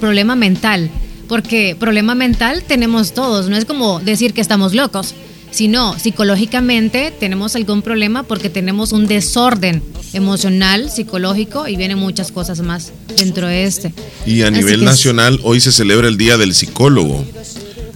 problema 0.00 0.36
mental, 0.36 0.90
porque 1.28 1.76
problema 1.78 2.14
mental 2.14 2.62
tenemos 2.66 3.12
todos, 3.12 3.48
no 3.48 3.56
es 3.56 3.64
como 3.64 4.00
decir 4.00 4.32
que 4.32 4.40
estamos 4.40 4.74
locos, 4.74 5.14
sino 5.50 5.98
psicológicamente 5.98 7.12
tenemos 7.18 7.56
algún 7.56 7.82
problema 7.82 8.22
porque 8.22 8.50
tenemos 8.50 8.92
un 8.92 9.06
desorden 9.06 9.82
emocional, 10.12 10.90
psicológico 10.90 11.66
y 11.68 11.76
vienen 11.76 11.98
muchas 11.98 12.30
cosas 12.30 12.60
más 12.60 12.92
dentro 13.16 13.46
de 13.46 13.64
este. 13.64 13.92
Y 14.26 14.42
a 14.42 14.50
nivel 14.50 14.84
nacional 14.84 15.40
hoy 15.42 15.60
se 15.60 15.72
celebra 15.72 16.08
el 16.08 16.16
Día 16.16 16.36
del 16.36 16.54
Psicólogo, 16.54 17.24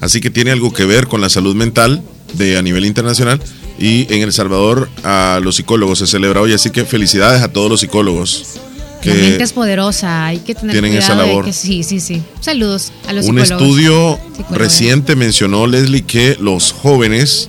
así 0.00 0.20
que 0.20 0.30
tiene 0.30 0.50
algo 0.50 0.72
que 0.72 0.84
ver 0.84 1.06
con 1.06 1.20
la 1.20 1.28
salud 1.28 1.54
mental 1.54 2.02
de 2.34 2.56
a 2.56 2.62
nivel 2.62 2.84
internacional 2.84 3.40
y 3.78 4.12
en 4.12 4.22
El 4.22 4.32
Salvador 4.32 4.90
a 5.02 5.40
los 5.42 5.56
psicólogos 5.56 6.00
se 6.00 6.06
celebra 6.06 6.42
hoy, 6.42 6.52
así 6.52 6.70
que 6.70 6.84
felicidades 6.84 7.42
a 7.42 7.48
todos 7.48 7.70
los 7.70 7.80
psicólogos. 7.80 8.60
Que 9.00 9.08
la 9.08 9.14
mente 9.14 9.44
es 9.44 9.52
poderosa, 9.54 10.26
hay 10.26 10.40
que 10.40 10.54
tener 10.54 10.72
tienen 10.72 10.94
esa 10.94 11.14
labor. 11.14 11.50
sí, 11.54 11.82
sí, 11.82 12.00
sí. 12.00 12.22
Saludos 12.40 12.92
a 13.08 13.14
los 13.14 13.24
Un 13.26 13.38
estudio 13.38 14.18
reciente 14.50 15.16
mencionó, 15.16 15.66
Leslie, 15.66 16.02
que 16.02 16.36
los 16.38 16.72
jóvenes 16.72 17.48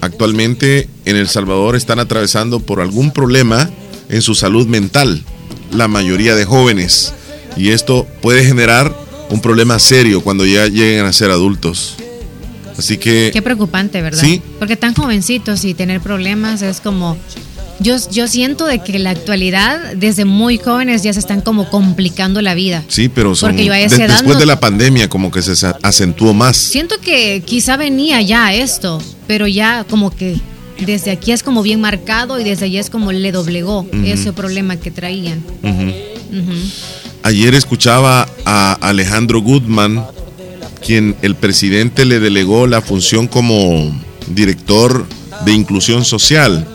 actualmente 0.00 0.88
en 1.04 1.16
El 1.16 1.28
Salvador 1.28 1.74
están 1.74 1.98
atravesando 1.98 2.60
por 2.60 2.80
algún 2.80 3.10
problema 3.10 3.68
en 4.08 4.22
su 4.22 4.36
salud 4.36 4.68
mental, 4.68 5.24
la 5.72 5.88
mayoría 5.88 6.36
de 6.36 6.44
jóvenes. 6.44 7.12
Y 7.56 7.70
esto 7.70 8.06
puede 8.22 8.44
generar 8.44 8.94
un 9.30 9.40
problema 9.40 9.80
serio 9.80 10.20
cuando 10.20 10.46
ya 10.46 10.68
lleguen 10.68 11.06
a 11.06 11.12
ser 11.12 11.30
adultos. 11.30 11.96
Así 12.78 12.96
que... 12.96 13.30
Qué 13.32 13.42
preocupante, 13.42 14.02
¿verdad? 14.02 14.22
Sí. 14.22 14.42
Porque 14.58 14.76
tan 14.76 14.94
jovencitos 14.94 15.64
y 15.64 15.74
tener 15.74 16.00
problemas 16.00 16.62
es 16.62 16.80
como... 16.80 17.16
Yo, 17.80 17.96
yo 18.10 18.28
siento 18.28 18.66
de 18.66 18.78
que 18.78 18.94
en 18.96 19.02
la 19.02 19.10
actualidad, 19.10 19.94
desde 19.96 20.24
muy 20.24 20.58
jóvenes, 20.58 21.02
ya 21.02 21.12
se 21.12 21.18
están 21.18 21.40
como 21.40 21.68
complicando 21.70 22.40
la 22.40 22.54
vida. 22.54 22.84
Sí, 22.86 23.08
pero 23.08 23.34
son, 23.34 23.56
después 23.56 24.38
de 24.38 24.46
la 24.46 24.60
pandemia 24.60 25.08
como 25.08 25.32
que 25.32 25.42
se 25.42 25.66
acentuó 25.82 26.34
más. 26.34 26.56
Siento 26.56 27.00
que 27.00 27.42
quizá 27.44 27.76
venía 27.76 28.22
ya 28.22 28.54
esto, 28.54 29.02
pero 29.26 29.48
ya 29.48 29.84
como 29.90 30.10
que 30.10 30.36
desde 30.86 31.10
aquí 31.10 31.32
es 31.32 31.42
como 31.42 31.62
bien 31.62 31.80
marcado 31.80 32.38
y 32.38 32.44
desde 32.44 32.66
allá 32.66 32.80
es 32.80 32.90
como 32.90 33.10
le 33.10 33.32
doblegó 33.32 33.86
ese 34.04 34.32
problema 34.32 34.76
que 34.76 34.92
traían. 34.92 35.42
Ayer 37.24 37.54
escuchaba 37.54 38.28
a 38.44 38.74
Alejandro 38.74 39.40
Goodman 39.40 40.04
quien 40.84 41.16
el 41.22 41.34
presidente 41.34 42.04
le 42.04 42.20
delegó 42.20 42.66
la 42.66 42.82
función 42.82 43.26
como 43.26 43.90
director 44.28 45.06
de 45.44 45.52
inclusión 45.52 46.04
social 46.04 46.66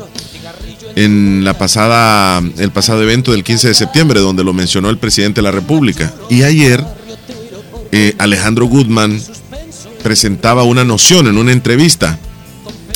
en 0.96 1.44
la 1.46 1.58
pasada, 1.58 2.42
el 2.58 2.72
pasado 2.72 3.04
evento 3.04 3.32
del 3.32 3.44
15 3.44 3.70
de 3.70 3.74
septiembre, 3.74 4.20
donde 4.20 4.44
lo 4.44 4.52
mencionó 4.52 4.90
el 4.90 4.98
presidente 4.98 5.40
de 5.40 5.44
la 5.44 5.52
República. 5.52 6.12
Y 6.30 6.44
ayer, 6.44 6.84
eh, 7.92 8.16
Alejandro 8.18 8.66
Goodman 8.66 9.22
presentaba 10.04 10.64
una 10.64 10.84
noción 10.84 11.28
en 11.28 11.38
una 11.38 11.52
entrevista 11.52 12.18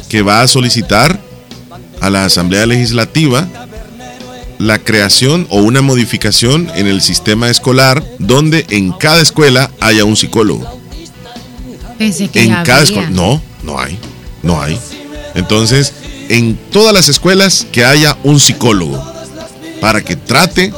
que 0.10 0.22
va 0.22 0.42
a 0.42 0.48
solicitar 0.48 1.20
a 2.02 2.10
la 2.10 2.26
Asamblea 2.26 2.66
Legislativa 2.66 3.48
la 4.58 4.80
creación 4.80 5.48
o 5.50 5.62
una 5.62 5.82
modificación 5.82 6.70
en 6.76 6.88
el 6.88 7.02
sistema 7.02 7.50
escolar 7.50 8.04
donde 8.20 8.66
en 8.70 8.92
cada 8.92 9.22
escuela 9.22 9.72
haya 9.80 10.06
un 10.06 10.16
psicólogo 10.16 10.83
en 12.00 12.64
cada 12.64 12.84
escuela. 12.84 13.10
No, 13.10 13.42
no 13.64 13.80
hay. 13.80 13.98
No 14.42 14.62
hay. 14.62 14.80
Entonces, 15.36 15.94
en 16.30 16.58
todas 16.72 16.94
las 16.94 17.10
escuelas 17.10 17.68
que 17.72 17.86
haya 17.86 18.18
un 18.24 18.40
psicólogo 18.40 19.04
para 19.82 20.02
que 20.02 20.16
trate 20.16 20.74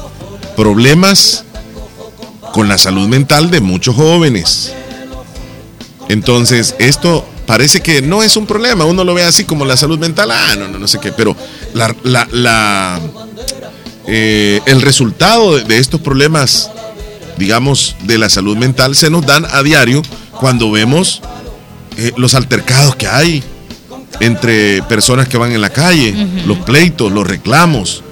problemas 0.55 1.43
con 2.53 2.67
la 2.67 2.77
salud 2.77 3.07
mental 3.07 3.51
de 3.51 3.61
muchos 3.61 3.95
jóvenes. 3.95 4.71
Entonces, 6.07 6.75
esto 6.79 7.25
parece 7.45 7.81
que 7.81 8.01
no 8.01 8.23
es 8.23 8.37
un 8.37 8.45
problema. 8.45 8.85
Uno 8.85 9.03
lo 9.03 9.13
ve 9.13 9.23
así 9.23 9.43
como 9.43 9.65
la 9.65 9.77
salud 9.77 9.99
mental, 9.99 10.31
ah, 10.31 10.55
no, 10.57 10.67
no, 10.67 10.79
no 10.79 10.87
sé 10.87 10.99
qué, 10.99 11.11
pero 11.11 11.35
la, 11.73 11.93
la, 12.31 12.99
eh, 14.07 14.61
el 14.65 14.81
resultado 14.81 15.57
de 15.57 15.77
estos 15.77 15.99
problemas, 16.01 16.71
digamos, 17.37 17.95
de 18.03 18.17
la 18.17 18.29
salud 18.29 18.55
mental 18.57 18.95
se 18.95 19.09
nos 19.09 19.25
dan 19.25 19.45
a 19.45 19.61
diario 19.63 20.01
cuando 20.39 20.71
vemos 20.71 21.21
eh, 21.97 22.11
los 22.17 22.35
altercados 22.35 22.95
que 22.95 23.07
hay 23.07 23.43
entre 24.19 24.81
personas 24.83 25.27
que 25.27 25.37
van 25.37 25.51
en 25.51 25.61
la 25.61 25.69
calle, 25.69 26.15
los 26.45 26.59
pleitos, 26.59 27.11
los 27.11 27.27
reclamos. 27.27 28.03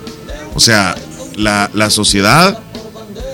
O 0.55 0.59
sea, 0.59 0.95
la, 1.35 1.89
sociedad, 1.89 2.59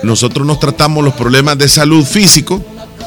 nosotros 0.02 0.46
nos 0.46 0.60
tratamos 0.60 1.04
los 1.04 1.14
problemas 1.14 1.58
de 1.58 1.68
salud 1.68 2.04
físico, 2.04 2.64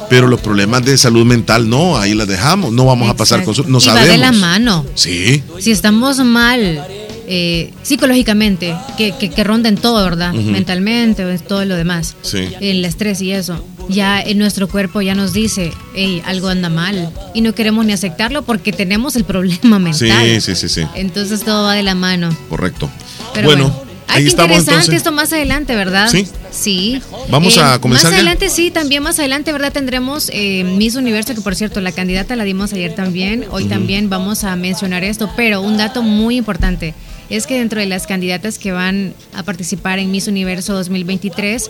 pero 0.10 0.28
los 0.28 0.42
problemas 0.42 0.86
de 0.86 0.98
salud 0.98 1.26
mental 1.26 1.70
no, 1.70 1.98
ahí 1.98 2.14
las 2.14 2.28
dejamos, 2.28 2.72
no 2.72 2.86
vamos 2.86 3.10
a 3.10 3.16
pasar 3.16 3.44
con 3.44 3.56
su, 3.56 3.64
no 3.64 3.78
y 3.78 3.82
sabemos. 3.82 4.10
de 4.10 4.18
la 4.18 4.32
mano. 4.32 4.86
Sí. 4.96 5.44
Si 5.60 5.72
estamos 5.72 6.20
mal 6.20 6.86
eh, 7.28 7.72
psicológicamente, 7.84 8.76
que, 8.98 9.14
que, 9.18 9.44
ronden 9.44 9.78
todo, 9.78 10.04
¿verdad? 10.04 10.34
Mentalmente, 10.34 11.38
todo 11.40 11.66
lo 11.66 11.76
demás. 11.76 12.16
Sí. 12.22 12.50
El 12.60 12.84
estrés 12.86 13.22
y 13.22 13.32
eso. 13.32 13.64
Ya 13.90 14.22
en 14.22 14.38
nuestro 14.38 14.68
cuerpo 14.68 15.02
ya 15.02 15.16
nos 15.16 15.34
dice, 15.34 15.72
hey, 15.96 16.22
algo 16.26 16.48
anda 16.48 16.70
mal. 16.70 17.12
Y 17.34 17.42
no 17.42 17.54
queremos 17.54 17.86
ni 17.86 17.94
aceptarlo 17.94 18.44
porque 18.44 18.72
tenemos 18.72 19.16
el 19.16 19.24
problema 19.26 19.80
mental. 19.80 20.26
Sí, 20.26 20.42
sí, 20.42 20.56
sí, 20.56 20.70
sí. 20.70 20.88
Entonces 20.96 21.44
todo 21.44 21.64
va 21.64 21.74
de 21.74 21.84
la 21.84 21.96
mano. 21.96 22.36
Correcto. 22.50 22.90
Pero 23.34 23.48
bueno. 23.48 23.84
Ay, 24.08 24.26
qué 24.26 24.30
interesante 24.30 24.96
esto 24.96 25.12
más 25.12 25.34
adelante, 25.34 25.76
¿verdad? 25.76 26.08
Sí. 26.08 26.28
Sí. 26.52 27.02
Vamos 27.30 27.58
a 27.58 27.76
eh, 27.76 27.80
comenzar. 27.80 28.12
Más 28.12 28.20
adelante, 28.20 28.50
sí, 28.50 28.70
también 28.70 29.02
más 29.02 29.18
adelante, 29.18 29.52
¿verdad? 29.52 29.74
Tendremos 29.74 30.30
eh, 30.32 30.64
Miss 30.64 30.96
Universo, 30.96 31.34
que 31.34 31.42
por 31.42 31.56
cierto, 31.56 31.82
la 31.82 31.92
candidata 31.92 32.36
la 32.36 32.44
dimos 32.44 32.74
ayer 32.74 32.94
también. 32.94 33.46
Hoy 33.50 33.66
también 33.66 34.10
vamos 34.10 34.44
a 34.44 34.56
mencionar 34.56 35.04
esto, 35.04 35.32
pero 35.36 35.62
un 35.62 35.78
dato 35.78 36.04
muy 36.04 36.38
importante 36.38 36.94
es 37.30 37.48
que 37.48 37.58
dentro 37.58 37.80
de 37.80 37.88
las 37.88 38.06
candidatas 38.06 38.60
que 38.60 38.72
van 38.72 39.14
a 39.34 39.44
participar 39.44 39.98
en 39.98 40.12
Miss 40.12 40.28
Universo 40.28 40.74
2023, 40.74 41.70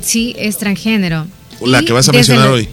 sí, 0.00 0.34
es 0.38 0.58
transgénero. 0.58 1.26
La 1.64 1.82
que 1.82 1.92
vas 1.92 2.08
a 2.08 2.12
mencionar 2.12 2.48
hoy. 2.48 2.68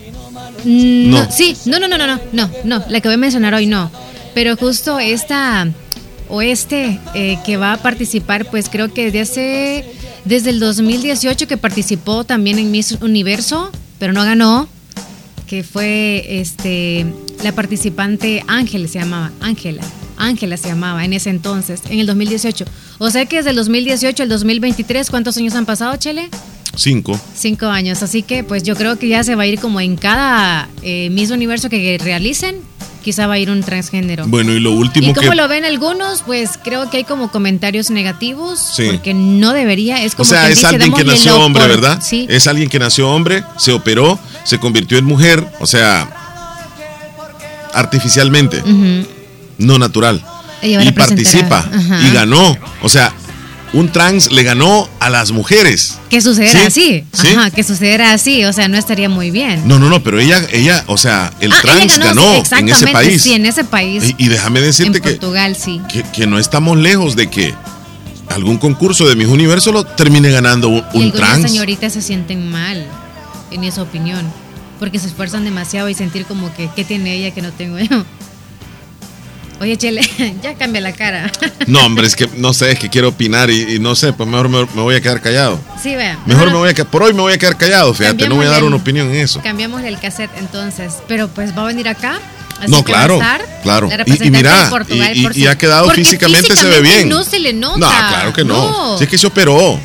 Mm, 0.64 1.10
no. 1.10 1.32
Sí, 1.32 1.58
no, 1.66 1.80
no, 1.80 1.88
no, 1.88 1.98
no, 1.98 2.20
no, 2.32 2.50
no, 2.64 2.84
la 2.88 3.02
que 3.02 3.08
voy 3.08 3.16
a 3.16 3.18
mencionar 3.18 3.54
hoy 3.54 3.68
no. 3.68 3.92
Pero 4.34 4.56
justo 4.56 5.00
esta 5.00 5.68
o 6.30 6.42
este 6.42 7.00
eh, 7.14 7.38
que 7.46 7.58
va 7.58 7.74
a 7.74 7.78
participar, 7.78 8.46
pues 8.50 8.70
creo 8.70 8.94
que 8.94 9.06
desde 9.06 9.22
hace, 9.22 9.86
desde 10.26 10.50
el 10.50 10.60
2018 10.60 11.48
que 11.48 11.58
participó 11.58 12.24
también 12.24 12.60
en 12.60 12.72
Miss 12.72 12.98
Universo, 13.02 13.72
pero 14.00 14.14
no 14.14 14.24
ganó, 14.24 14.68
que 15.48 15.64
fue 15.64 16.26
este 16.40 17.06
la 17.44 17.52
participante 17.52 18.44
Ángel 18.48 18.88
se 18.88 19.00
llamaba, 19.00 19.32
Ángela. 19.42 19.84
Ángela 20.18 20.58
se 20.58 20.70
llamaba 20.70 21.04
en 21.04 21.14
ese 21.14 21.30
entonces, 21.30 21.82
en 21.90 22.00
el 22.00 22.08
2018. 22.08 22.66
O 23.00 23.10
sea 23.10 23.26
que 23.26 23.38
desde 23.38 23.50
el 23.50 23.58
2018 23.58 24.24
al 24.24 24.30
2023, 24.30 25.10
¿cuántos 25.10 25.38
años 25.38 25.54
han 25.56 25.66
pasado, 25.66 25.96
Chele? 25.98 26.30
Cinco. 26.76 27.20
Cinco 27.36 27.68
años. 27.68 28.02
Así 28.02 28.24
que 28.24 28.44
pues 28.44 28.64
yo 28.64 28.76
creo 28.76 28.98
que 28.98 29.08
ya 29.08 29.24
se 29.24 29.36
va 29.36 29.44
a 29.44 29.48
ir 29.48 29.60
como 29.60 29.80
en 29.80 29.96
cada 29.96 30.70
eh, 30.82 31.10
Miss 31.12 31.30
Universo 31.30 31.70
que 31.70 32.00
realicen, 32.04 32.56
quizá 33.04 33.28
va 33.28 33.36
a 33.36 33.40
ir 33.40 33.52
un 33.52 33.62
transgénero. 33.62 34.26
Bueno, 34.28 34.54
y 34.54 34.60
lo 34.60 34.72
último 34.72 35.10
¿Y 35.10 35.14
cómo 35.14 35.36
lo 35.36 35.48
ven 35.48 35.66
algunos? 35.66 36.24
Pues 36.24 36.52
creo 36.64 36.90
que 36.90 36.98
hay 36.98 37.04
como 37.04 37.32
comentarios 37.32 37.92
negativos, 37.92 38.60
sí. 38.76 38.88
porque 38.90 39.14
no 39.14 39.54
debería, 39.54 40.04
es 40.04 40.16
como 40.16 40.24
O 40.24 40.30
sea, 40.30 40.50
es 40.50 40.64
alguien 40.64 40.94
que 40.94 41.04
nació 41.04 41.40
hombre, 41.40 41.68
¿verdad? 41.68 42.00
Sí. 42.02 42.26
Es 42.30 42.48
alguien 42.48 42.70
que 42.70 42.80
nació 42.80 43.10
hombre, 43.10 43.44
se 43.58 43.72
operó, 43.72 44.18
se 44.44 44.58
convirtió 44.58 44.98
en 44.98 45.06
mujer, 45.06 45.46
o 45.60 45.68
sea, 45.68 46.10
artificialmente 47.74 48.64
no 49.58 49.78
natural. 49.78 50.24
y 50.64 50.92
participa 50.92 51.70
y 52.02 52.14
ganó. 52.14 52.58
O 52.82 52.90
sea, 52.90 53.14
un 53.74 53.92
trans 53.92 54.32
le 54.32 54.44
ganó 54.44 54.88
a 55.00 55.10
las 55.10 55.32
mujeres. 55.32 55.98
Que 56.10 56.22
sucediera 56.22 56.68
así. 56.68 57.04
Ajá, 57.12 57.50
que 57.50 57.64
sucediera 57.64 58.14
así. 58.14 58.46
O 58.46 58.54
sea, 58.54 58.68
no 58.68 58.78
estaría 58.78 59.10
muy 59.10 59.32
bien. 59.32 59.68
No, 59.68 59.80
no, 59.80 59.90
no, 59.90 60.04
pero 60.04 60.20
ella, 60.20 60.42
ella, 60.52 60.84
o 60.88 60.98
sea, 60.98 61.34
el 61.40 61.52
ah, 61.52 61.58
trans 61.62 61.98
ganó, 61.98 62.44
en 62.58 62.70
ese 62.70 62.88
país. 62.88 63.22
Sí, 63.22 63.34
en 63.34 63.46
ese 63.46 63.64
país. 63.64 64.14
Y, 64.18 64.28
déjame 64.28 64.62
decirte 64.62 65.02
que, 65.02 65.12
Portugal, 65.12 65.56
sí. 65.56 65.82
que, 66.14 66.28
no 66.28 66.38
estamos 66.38 66.78
lejos 66.78 67.16
de 67.16 67.30
que 67.30 67.54
algún 68.30 68.58
concurso 68.58 69.08
de 69.08 69.16
mis 69.16 69.28
universo 69.28 69.72
lo 69.72 69.84
termine 69.84 70.30
ganando 70.30 70.70
un, 70.70 70.84
y 70.94 71.12
trans. 71.12 71.42
Las 71.42 71.52
señoritas 71.52 71.94
se 71.94 72.02
sienten 72.02 72.50
mal, 72.50 72.86
en 73.52 73.64
esa 73.64 73.82
opinión. 73.82 74.32
Porque 74.80 75.00
se 75.00 75.08
esfuerzan 75.08 75.46
demasiado 75.46 75.90
y 75.90 75.94
sentir 75.94 76.26
como 76.26 76.54
que, 76.54 76.70
¿qué 76.76 76.84
tiene 76.84 77.16
ella 77.16 77.32
que 77.32 77.42
no 77.42 77.52
tengo 77.52 77.80
yo? 77.80 78.06
Oye, 79.60 79.78
Chele, 79.78 80.02
ya 80.44 80.56
cambia 80.56 80.82
la 80.82 80.94
cara. 80.94 81.32
No, 81.68 81.86
hombre, 81.86 82.06
es 82.08 82.16
que 82.16 82.28
no 82.38 82.54
sé, 82.54 82.72
es 82.72 82.80
que 82.80 82.90
quiero 82.90 83.10
opinar 83.10 83.50
y, 83.50 83.80
no 83.80 83.96
sé, 83.96 84.12
pues 84.12 84.28
mejor 84.28 84.50
me, 84.50 84.64
voy 84.64 84.96
a 84.96 85.02
quedar 85.02 85.22
callado. 85.22 85.60
Sí, 85.82 85.96
vea. 85.96 86.20
Mejor 86.26 86.48
me 86.48 86.58
voy 86.58 86.70
a 86.70 86.86
por 86.86 87.04
hoy 87.04 87.14
me 87.14 87.22
voy 87.22 87.34
a 87.34 87.38
quedar 87.38 87.58
callado, 87.58 87.94
fíjate, 87.94 88.28
no 88.28 88.36
voy 88.36 88.46
a 88.46 88.50
dar 88.50 88.64
una 88.64 88.76
opinión 88.76 89.10
en 89.10 89.16
eso. 89.16 89.42
Cambiamos 89.42 89.82
el 89.84 89.98
cassette 90.00 90.32
entonces, 90.38 90.96
pero 91.08 91.30
pues 91.30 91.58
va 91.58 91.64
a 91.64 91.66
venir 91.66 91.88
acá. 91.88 92.20
no, 92.68 92.84
claro, 92.84 93.20
claro. 93.64 93.90
Y, 94.06 94.30
mira, 94.30 94.70
y, 95.34 95.48
ha 95.48 95.58
quedado 95.58 95.90
físicamente, 95.92 96.56
se 96.56 96.68
ve 96.68 96.82
bien. 96.82 97.08
No 97.08 97.24
se 97.24 97.40
le 97.40 97.54
nota. 97.54 97.80
No, 97.80 97.88
claro 97.88 98.34
que 98.34 98.44
no. 98.44 98.98
Si 98.98 99.06
es 99.06 99.10
que 99.10 99.18
se 99.18 99.28
operó. 99.28 99.80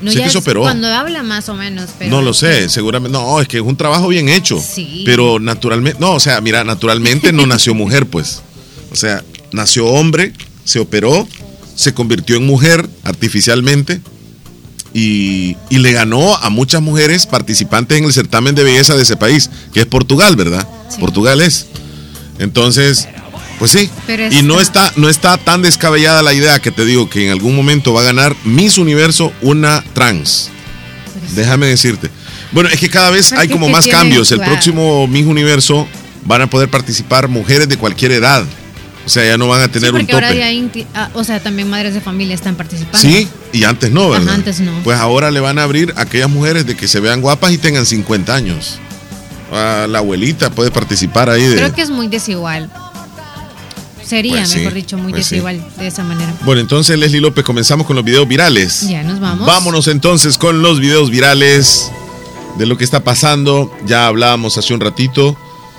No, 0.00 0.12
sí 0.12 0.18
que 0.18 0.30
se 0.30 0.38
operó. 0.38 0.62
Cuando 0.62 0.88
habla 0.88 1.22
más 1.22 1.48
o 1.48 1.54
menos. 1.54 1.90
Pero 1.98 2.10
no 2.10 2.22
lo 2.22 2.32
sé, 2.32 2.68
seguramente. 2.68 3.16
No, 3.16 3.40
es 3.40 3.48
que 3.48 3.56
es 3.56 3.62
un 3.62 3.76
trabajo 3.76 4.08
bien 4.08 4.28
hecho. 4.28 4.60
Sí. 4.60 5.02
Pero 5.04 5.40
naturalmente, 5.40 5.98
no, 6.00 6.12
o 6.12 6.20
sea, 6.20 6.40
mira, 6.40 6.62
naturalmente 6.64 7.32
no 7.32 7.46
nació 7.48 7.74
mujer, 7.74 8.06
pues. 8.06 8.42
O 8.90 8.96
sea, 8.96 9.22
nació 9.52 9.86
hombre, 9.86 10.32
se 10.64 10.78
operó, 10.78 11.26
se 11.74 11.94
convirtió 11.94 12.36
en 12.36 12.46
mujer 12.46 12.88
artificialmente 13.04 14.00
y, 14.92 15.56
le 15.70 15.92
ganó 15.92 16.36
a 16.36 16.50
muchas 16.50 16.82
mujeres 16.82 17.26
participantes 17.26 17.98
en 17.98 18.04
el 18.04 18.12
certamen 18.12 18.54
de 18.54 18.64
belleza 18.64 18.96
de 18.96 19.02
ese 19.02 19.16
país, 19.16 19.50
que 19.72 19.80
es 19.80 19.86
Portugal, 19.86 20.36
¿verdad? 20.36 20.66
Portugal 20.98 21.40
es. 21.40 21.66
Entonces, 22.38 23.08
pues 23.58 23.72
sí. 23.72 23.90
y 24.30 24.42
no 24.42 24.60
está, 24.60 24.92
no 24.96 25.08
está 25.08 25.36
tan 25.36 25.62
descabellada 25.62 26.22
la 26.22 26.34
idea 26.34 26.60
que 26.60 26.70
te 26.70 26.84
digo 26.84 27.08
que 27.10 27.26
en 27.26 27.32
algún 27.32 27.54
momento 27.54 27.92
va 27.92 28.02
a 28.02 28.04
ganar 28.04 28.34
Miss 28.44 28.78
Universo 28.78 29.32
una 29.42 29.84
trans. 29.94 30.50
Déjame 31.34 31.66
decirte. 31.66 32.10
Bueno, 32.52 32.70
es 32.70 32.80
que 32.80 32.88
cada 32.88 33.10
vez 33.10 33.32
hay 33.32 33.48
como 33.48 33.68
más 33.68 33.86
cambios. 33.86 34.32
El 34.32 34.40
próximo 34.40 35.06
Miss 35.06 35.26
Universo 35.26 35.86
van 36.24 36.42
a 36.42 36.50
poder 36.50 36.68
participar 36.68 37.28
mujeres 37.28 37.68
de 37.68 37.76
cualquier 37.76 38.12
edad. 38.12 38.44
O 39.08 39.10
sea, 39.10 39.24
ya 39.24 39.38
no 39.38 39.48
van 39.48 39.62
a 39.62 39.68
tener 39.68 39.94
un 39.94 40.06
tope. 40.06 40.86
Ah, 40.94 41.08
o 41.14 41.24
sea, 41.24 41.40
también 41.40 41.70
madres 41.70 41.94
de 41.94 42.02
familia 42.02 42.34
están 42.34 42.56
participando. 42.56 42.98
Sí, 42.98 43.26
y 43.54 43.64
antes 43.64 43.90
no, 43.90 44.10
¿verdad? 44.10 44.34
antes 44.34 44.60
no. 44.60 44.70
Pues 44.84 44.98
ahora 44.98 45.30
le 45.30 45.40
van 45.40 45.58
a 45.58 45.62
abrir 45.62 45.94
a 45.96 46.02
aquellas 46.02 46.28
mujeres 46.28 46.66
de 46.66 46.76
que 46.76 46.86
se 46.86 47.00
vean 47.00 47.22
guapas 47.22 47.50
y 47.52 47.56
tengan 47.56 47.86
50 47.86 48.34
años. 48.34 48.78
la 49.50 49.96
abuelita 49.96 50.50
puede 50.50 50.70
participar 50.70 51.30
ahí. 51.30 51.42
De... 51.42 51.56
Creo 51.56 51.74
que 51.74 51.80
es 51.80 51.88
muy 51.88 52.08
desigual. 52.08 52.70
Sería, 54.04 54.42
pues 54.42 54.56
mejor 54.56 54.74
dicho, 54.74 54.98
muy 54.98 55.12
pues 55.12 55.30
desigual 55.30 55.64
de 55.78 55.86
esa 55.86 56.04
manera. 56.04 56.30
Bueno, 56.42 56.60
entonces 56.60 56.98
Leslie 56.98 57.22
López, 57.22 57.46
comenzamos 57.46 57.86
con 57.86 57.96
los 57.96 58.04
videos 58.04 58.28
virales. 58.28 58.90
Ya 58.90 59.02
nos 59.04 59.20
vamos. 59.20 59.46
Vámonos 59.46 59.88
entonces 59.88 60.36
con 60.36 60.60
los 60.60 60.80
videos 60.80 61.10
virales 61.10 61.90
de 62.58 62.66
lo 62.66 62.76
que 62.76 62.84
está 62.84 63.02
pasando. 63.02 63.74
Ya 63.86 64.06
hablábamos 64.06 64.58
hace 64.58 64.74
un 64.74 64.80
ratito 64.80 65.34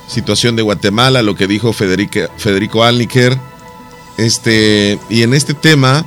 situación 0.09 0.55
de 0.55 0.63
Guatemala, 0.63 1.21
lo 1.21 1.35
que 1.35 1.47
dijo 1.47 1.71
Federico, 1.71 2.83
Alniker. 2.83 3.37
Este, 4.17 4.99
y 5.09 5.21
en 5.23 5.33
este 5.33 5.53
tema 5.53 6.05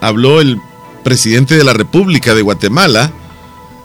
habló 0.00 0.40
el 0.42 0.60
presidente 1.04 1.56
de 1.56 1.64
la 1.64 1.72
República 1.72 2.34
de 2.34 2.42
Guatemala, 2.42 3.12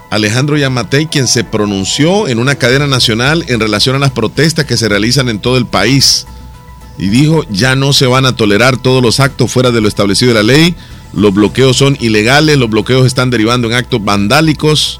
Alejandro 0.09 0.57
Yamatei, 0.57 1.05
quien 1.05 1.27
se 1.27 1.45
pronunció 1.45 2.27
en 2.27 2.39
una 2.39 2.55
cadena 2.55 2.87
nacional 2.87 3.45
en 3.47 3.61
relación 3.61 3.95
a 3.95 3.99
las 3.99 4.11
protestas 4.11 4.65
que 4.65 4.75
se 4.75 4.89
realizan 4.89 5.29
en 5.29 5.39
todo 5.39 5.57
el 5.57 5.65
país. 5.65 6.25
Y 6.97 7.07
dijo, 7.07 7.45
ya 7.49 7.75
no 7.75 7.93
se 7.93 8.07
van 8.07 8.25
a 8.25 8.35
tolerar 8.35 8.75
todos 8.77 9.01
los 9.01 9.21
actos 9.21 9.49
fuera 9.49 9.71
de 9.71 9.79
lo 9.79 9.87
establecido 9.87 10.33
de 10.33 10.43
la 10.43 10.43
ley, 10.43 10.75
los 11.13 11.33
bloqueos 11.33 11.77
son 11.77 11.97
ilegales, 11.99 12.57
los 12.57 12.69
bloqueos 12.69 13.05
están 13.05 13.29
derivando 13.29 13.67
en 13.67 13.73
actos 13.73 14.03
vandálicos. 14.03 14.99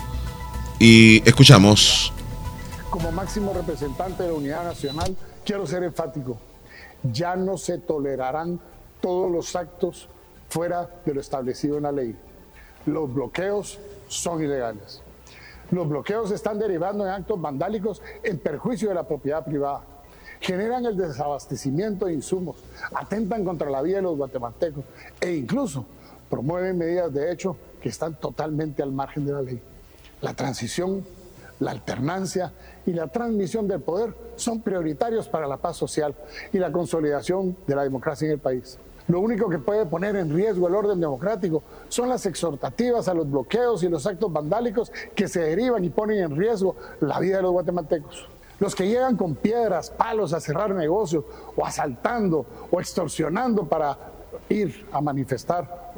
Y 0.80 1.22
escuchamos 1.28 2.12
como 2.92 3.10
máximo 3.14 3.54
representante 3.54 4.22
de 4.22 4.30
la 4.30 4.36
unidad 4.36 4.64
nacional, 4.66 5.16
quiero 5.46 5.66
ser 5.66 5.82
enfático. 5.84 6.38
Ya 7.02 7.38
no 7.38 7.58
se 7.58 7.78
tolerarán 7.78 8.60
todos 9.00 9.32
los 9.32 9.56
actos 9.56 10.10
fuera 10.50 10.90
de 11.06 11.14
lo 11.14 11.22
establecido 11.22 11.78
en 11.78 11.84
la 11.84 11.92
ley. 11.94 12.16
Los 12.86 13.12
bloqueos 13.12 13.80
son 14.10 14.44
ilegales. 14.44 15.02
Los 15.72 15.88
bloqueos 15.88 16.32
están 16.32 16.60
derivando 16.60 17.06
en 17.06 17.12
actos 17.12 17.40
vandálicos 17.40 18.02
en 18.24 18.38
perjuicio 18.38 18.90
de 18.90 18.96
la 18.96 19.08
propiedad 19.08 19.46
privada. 19.46 19.84
Generan 20.42 20.86
el 20.86 20.98
desabastecimiento 20.98 22.08
de 22.08 22.14
insumos, 22.14 22.58
atentan 22.94 23.46
contra 23.46 23.70
la 23.70 23.82
vida 23.82 23.98
de 23.98 24.02
los 24.02 24.18
guatemaltecos 24.18 24.84
e 25.22 25.34
incluso 25.34 25.86
promueven 26.30 26.78
medidas 26.78 27.14
de 27.14 27.32
hecho 27.32 27.56
que 27.82 27.88
están 27.88 28.16
totalmente 28.16 28.84
al 28.84 28.92
margen 28.92 29.26
de 29.26 29.32
la 29.32 29.42
ley. 29.42 29.62
La 30.22 30.34
transición 30.34 31.06
la 31.62 31.72
alternancia 31.72 32.52
y 32.86 32.94
la 32.94 33.08
transmisión 33.08 33.68
del 33.68 33.82
poder 33.82 34.14
son 34.36 34.62
prioritarios 34.62 35.28
para 35.28 35.48
la 35.48 35.58
paz 35.58 35.78
social 35.78 36.16
y 36.52 36.58
la 36.58 36.72
consolidación 36.72 37.56
de 37.68 37.76
la 37.76 37.84
democracia 37.84 38.26
en 38.26 38.34
el 38.34 38.40
país. 38.40 38.78
Lo 39.08 39.20
único 39.20 39.50
que 39.50 39.60
puede 39.60 39.86
poner 39.86 40.16
en 40.16 40.34
riesgo 40.34 40.68
el 40.68 40.76
orden 40.76 41.00
democrático 41.00 41.64
son 41.90 42.10
las 42.10 42.26
exhortativas 42.26 43.08
a 43.08 43.14
los 43.14 43.30
bloqueos 43.30 43.84
y 43.84 43.90
los 43.90 44.06
actos 44.06 44.32
vandálicos 44.32 44.92
que 45.16 45.28
se 45.28 45.42
derivan 45.42 45.84
y 45.84 45.90
ponen 45.90 46.20
en 46.20 46.38
riesgo 46.38 46.76
la 47.02 47.20
vida 47.20 47.38
de 47.38 47.44
los 47.44 47.52
guatemaltecos. 47.52 48.28
Los 48.60 48.76
que 48.76 48.88
llegan 48.88 49.18
con 49.18 49.36
piedras, 49.36 49.90
palos 49.90 50.34
a 50.34 50.40
cerrar 50.40 50.74
negocios 50.74 51.26
o 51.56 51.66
asaltando 51.66 52.46
o 52.70 52.80
extorsionando 52.80 53.68
para 53.68 53.98
ir 54.50 54.86
a 54.92 55.02
manifestar, 55.02 55.94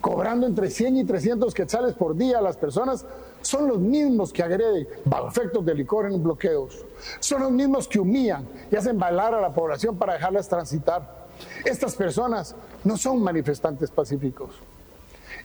cobrando 0.00 0.46
entre 0.46 0.70
100 0.70 0.98
y 0.98 1.04
300 1.04 1.54
quetzales 1.54 1.94
por 1.94 2.14
día 2.14 2.38
a 2.38 2.42
las 2.42 2.56
personas, 2.56 3.06
son 3.48 3.66
los 3.66 3.78
mismos 3.78 4.30
que 4.30 4.42
agreden 4.42 4.86
bajo 5.06 5.28
efectos 5.28 5.64
de 5.64 5.74
licor 5.74 6.04
en 6.04 6.22
bloqueos. 6.22 6.84
Son 7.18 7.40
los 7.40 7.50
mismos 7.50 7.88
que 7.88 7.98
humillan 7.98 8.46
y 8.70 8.76
hacen 8.76 8.98
bailar 8.98 9.32
a 9.32 9.40
la 9.40 9.54
población 9.54 9.96
para 9.96 10.12
dejarlas 10.12 10.46
transitar. 10.50 11.26
Estas 11.64 11.94
personas 11.94 12.54
no 12.84 12.98
son 12.98 13.22
manifestantes 13.22 13.90
pacíficos 13.90 14.50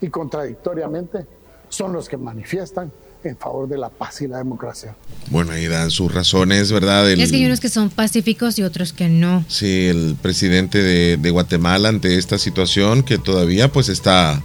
y 0.01 0.09
contradictoriamente 0.09 1.25
son 1.69 1.93
los 1.93 2.09
que 2.09 2.17
manifiestan 2.17 2.91
en 3.23 3.37
favor 3.37 3.69
de 3.69 3.77
la 3.77 3.87
paz 3.87 4.21
y 4.21 4.27
la 4.27 4.39
democracia. 4.39 4.97
Bueno, 5.29 5.53
ahí 5.53 5.67
dan 5.67 5.89
sus 5.89 6.13
razones, 6.13 6.73
¿verdad? 6.73 7.09
es 7.09 7.31
que 7.31 7.37
hay 7.37 7.45
unos 7.45 7.61
que 7.61 7.69
son 7.69 7.89
pacíficos 7.89 8.59
y 8.59 8.63
otros 8.63 8.91
que 8.91 9.07
no. 9.07 9.45
Sí, 9.47 9.87
el 9.87 10.17
presidente 10.21 10.83
de, 10.83 11.15
de, 11.15 11.29
Guatemala 11.29 11.87
ante 11.87 12.17
esta 12.17 12.37
situación 12.37 13.03
que 13.03 13.17
todavía 13.17 13.71
pues 13.71 13.87
está, 13.87 14.43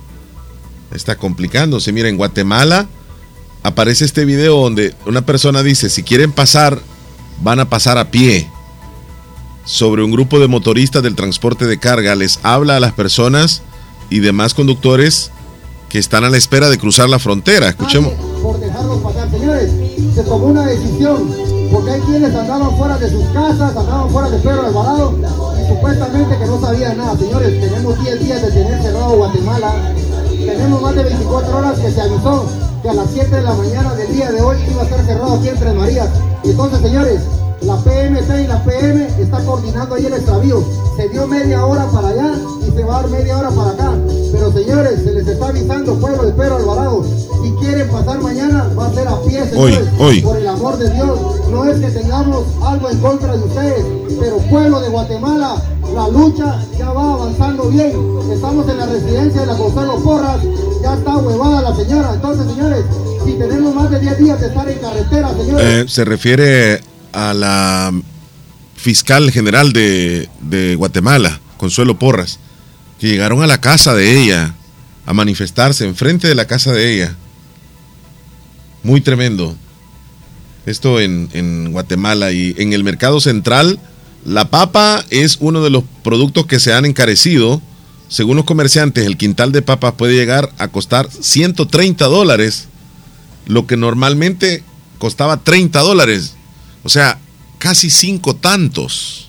está 0.94 1.16
complicándose. 1.16 1.92
Mira, 1.92 2.09
en 2.09 2.16
Guatemala 2.16 2.87
aparece 3.68 4.04
este 4.04 4.24
video 4.24 4.57
donde 4.62 4.94
una 5.07 5.22
persona 5.22 5.62
dice, 5.62 5.90
si 5.90 6.02
quieren 6.02 6.33
pasar, 6.33 6.81
van 7.42 7.61
a 7.61 7.68
pasar 7.68 7.98
a 7.98 8.11
pie. 8.11 8.50
Sobre 9.64 10.02
un 10.02 10.11
grupo 10.11 10.40
de 10.40 10.48
motoristas 10.48 11.02
del 11.02 11.14
transporte 11.14 11.66
de 11.66 11.78
carga 11.78 12.14
les 12.14 12.40
habla 12.42 12.76
a 12.76 12.81
las 12.81 12.92
personas 12.92 13.62
y 14.09 14.20
demás 14.20 14.54
conductores 14.54 15.31
que 15.90 15.98
están 15.98 16.24
a 16.24 16.31
la 16.31 16.37
espera 16.37 16.68
de 16.70 16.78
cruzar 16.78 17.09
la 17.09 17.18
frontera. 17.18 17.68
Escuchemos. 17.68 18.12
Por 18.42 18.59
dejarlos 18.59 19.02
pasar, 19.02 19.31
señores, 19.31 19.70
se 20.14 20.22
tomó 20.22 20.46
una 20.46 20.64
decisión, 20.66 21.35
porque 21.72 21.90
hay 21.90 22.00
quienes 22.02 22.35
andaban 22.35 22.76
fuera 22.76 22.98
de 22.98 23.11
sus 23.11 23.24
casas, 23.26 23.76
andaban 23.76 24.11
fuera 24.11 24.31
de 24.31 24.38
Pedro 24.38 24.66
Alvarado, 24.66 25.18
y 25.62 25.68
supuestamente 25.68 26.38
que 26.38 26.46
no 26.46 26.61
sabían 26.61 26.96
nada. 26.96 27.18
Señores, 27.18 27.61
tenemos 27.61 28.02
10 28.02 28.20
días 28.24 28.42
de 28.42 28.50
tener 28.50 28.83
cerrado 28.83 29.16
Guatemala, 29.16 29.94
tenemos 30.48 30.80
más 30.80 30.94
de 30.94 31.04
24 31.04 31.58
horas 31.58 31.78
que 31.78 31.90
se 31.90 32.00
avisó 32.00 32.46
que 32.82 32.88
a 32.88 32.94
las 32.94 33.11
7 33.12 33.37
de 33.37 33.42
la 33.42 33.54
mañana 33.54 33.94
del 33.94 34.12
día 34.12 34.30
de 34.30 34.40
hoy 34.40 34.56
iba 34.70 34.82
a 34.82 34.84
estar 34.84 35.04
cerrado 35.04 35.34
aquí 35.34 35.48
en. 35.48 36.08
Entonces, 36.44 36.80
señores, 36.80 37.20
la 37.62 37.77
PMT 37.77 38.44
y 38.44 38.47
la 38.47 38.62
PM 38.64 39.09
está 39.18 39.44
coordinando 39.44 39.94
ahí 39.94 40.07
el 40.07 40.14
extravío. 40.14 40.64
Se 40.97 41.09
dio 41.09 41.27
media 41.27 41.64
hora 41.64 41.87
para 41.87 42.09
allá 42.09 42.35
y 42.66 42.71
se 42.71 42.85
va 42.85 42.99
a 42.99 43.03
dar 43.03 43.11
media 43.11 43.38
hora 43.38 43.51
para 43.51 43.71
acá. 43.71 43.92
Pero 44.33 44.53
señores, 44.53 45.03
se 45.03 45.12
les 45.12 45.27
está 45.27 45.49
avisando, 45.49 45.99
pueblo 45.99 46.25
de 46.25 46.33
Pedro 46.33 46.57
Alvarado, 46.57 47.05
si 47.42 47.51
quieren 47.64 47.88
pasar 47.88 48.21
mañana, 48.21 48.71
va 48.79 48.87
a 48.87 48.94
ser 48.94 49.09
a 49.09 49.21
pie, 49.23 49.47
señores. 49.47 49.88
Hoy, 49.99 50.07
hoy. 50.07 50.21
Por 50.21 50.37
el 50.37 50.49
amor 50.49 50.79
de 50.79 50.90
Dios, 50.90 51.18
no 51.51 51.64
es 51.64 51.81
que 51.81 51.90
tengamos 51.90 52.44
algo 52.62 52.90
en 52.90 52.99
contra 52.99 53.37
de 53.37 53.44
ustedes, 53.44 53.85
pero 54.21 54.38
pueblo 54.38 54.81
de 54.81 54.88
Guatemala, 54.88 55.57
la 55.94 56.09
lucha 56.09 56.59
ya 56.77 56.92
va 56.92 57.14
avanzando 57.14 57.64
bien. 57.71 57.92
Estamos 58.33 58.68
en 58.68 58.79
la 58.79 58.87
residencia 58.87 59.40
de 59.40 59.47
la 59.47 59.55
Gonzalo 59.55 59.97
Porras, 59.97 60.40
ya 60.83 60.94
está 60.94 61.16
huevada 61.16 61.62
la 61.62 61.77
señora. 61.77 62.12
Entonces, 62.14 62.47
señores, 62.47 62.85
si 63.25 63.33
tenemos 63.33 63.75
más 63.75 63.90
de 63.90 64.01
10 64.01 64.18
días 64.18 64.40
de 64.40 64.47
estar 64.49 64.68
en 64.68 64.79
carretera, 64.79 65.31
señores. 65.35 65.66
Eh, 65.66 65.85
se 65.88 66.05
refiere 66.05 66.81
a 67.18 67.35
la 67.35 67.92
fiscal 68.76 69.33
general 69.33 69.72
de, 69.72 70.28
Guatemala, 70.76 71.40
Consuelo 71.57 71.98
Porras, 71.98 72.38
que 73.00 73.09
llegaron 73.09 73.42
a 73.42 73.48
la 73.48 73.61
casa 73.61 73.94
de 73.94 74.22
ella 74.22 74.54
a 75.04 75.12
manifestarse 75.12 75.85
enfrente 75.85 76.28
de 76.28 76.37
la 76.37 76.46
casa 76.46 76.72
de 76.72 76.94
ella. 76.94 77.16
Muy 78.85 79.00
tremendo. 79.00 79.57
Esto 80.64 81.00
en, 81.00 81.28
en 81.33 81.72
Guatemala 81.72 82.31
y 82.31 82.54
en 82.59 82.72
el 82.72 82.85
mercado 82.85 83.20
central, 83.20 83.81
la 84.24 84.50
papa 84.50 85.04
es 85.11 85.38
uno 85.40 85.62
de 85.62 85.70
los 85.70 85.83
productos 86.04 86.46
que 86.46 86.61
se 86.61 86.72
han 86.72 86.85
encarecido. 86.85 87.61
Según 88.09 88.37
los 88.37 88.44
comerciantes, 88.44 89.07
el 89.07 89.16
quintal 89.16 89.50
de 89.50 89.62
papas 89.62 89.94
puede 89.94 90.14
llegar 90.14 90.52
a 90.59 90.68
costar 90.68 91.09
130 91.11 92.04
dólares, 92.07 92.68
lo 93.46 93.66
que 93.66 93.76
normalmente 93.76 94.62
costaba 94.98 95.38
30 95.38 95.81
dólares. 95.81 96.38
O 96.88 96.90
sea, 96.90 97.18
casi 97.59 97.90
cinco 97.90 98.35
tantos. 98.35 99.29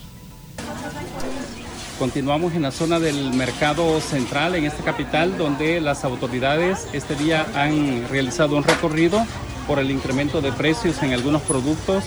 Continuamos 1.98 2.54
en 2.54 2.62
la 2.62 2.70
zona 2.70 2.98
del 2.98 3.34
mercado 3.34 4.00
central 4.00 4.54
en 4.54 4.64
esta 4.64 4.82
capital 4.82 5.36
donde 5.36 5.78
las 5.82 6.04
autoridades 6.04 6.86
este 6.94 7.16
día 7.16 7.46
han 7.54 8.08
realizado 8.08 8.56
un 8.56 8.64
recorrido 8.64 9.26
por 9.66 9.78
el 9.78 9.90
incremento 9.90 10.40
de 10.40 10.52
precios 10.52 11.02
en 11.02 11.12
algunos 11.12 11.42
productos, 11.42 12.04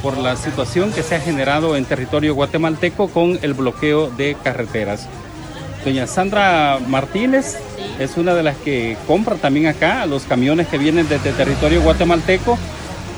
por 0.00 0.16
la 0.16 0.36
situación 0.36 0.90
que 0.90 1.02
se 1.02 1.16
ha 1.16 1.20
generado 1.20 1.76
en 1.76 1.84
territorio 1.84 2.34
guatemalteco 2.34 3.08
con 3.08 3.38
el 3.42 3.52
bloqueo 3.52 4.08
de 4.08 4.38
carreteras. 4.42 5.06
Doña 5.84 6.06
Sandra 6.06 6.78
Martínez 6.88 7.58
es 7.98 8.16
una 8.16 8.32
de 8.32 8.42
las 8.42 8.56
que 8.56 8.96
compra 9.06 9.34
también 9.34 9.66
acá 9.66 10.06
los 10.06 10.22
camiones 10.22 10.66
que 10.68 10.78
vienen 10.78 11.06
desde 11.10 11.32
territorio 11.32 11.82
guatemalteco 11.82 12.56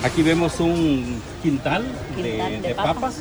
Aquí 0.02 0.22
vemos 0.22 0.60
un 0.60 1.22
quintal, 1.42 1.84
de, 2.16 2.60
de, 2.62 2.74
papas, 2.74 3.16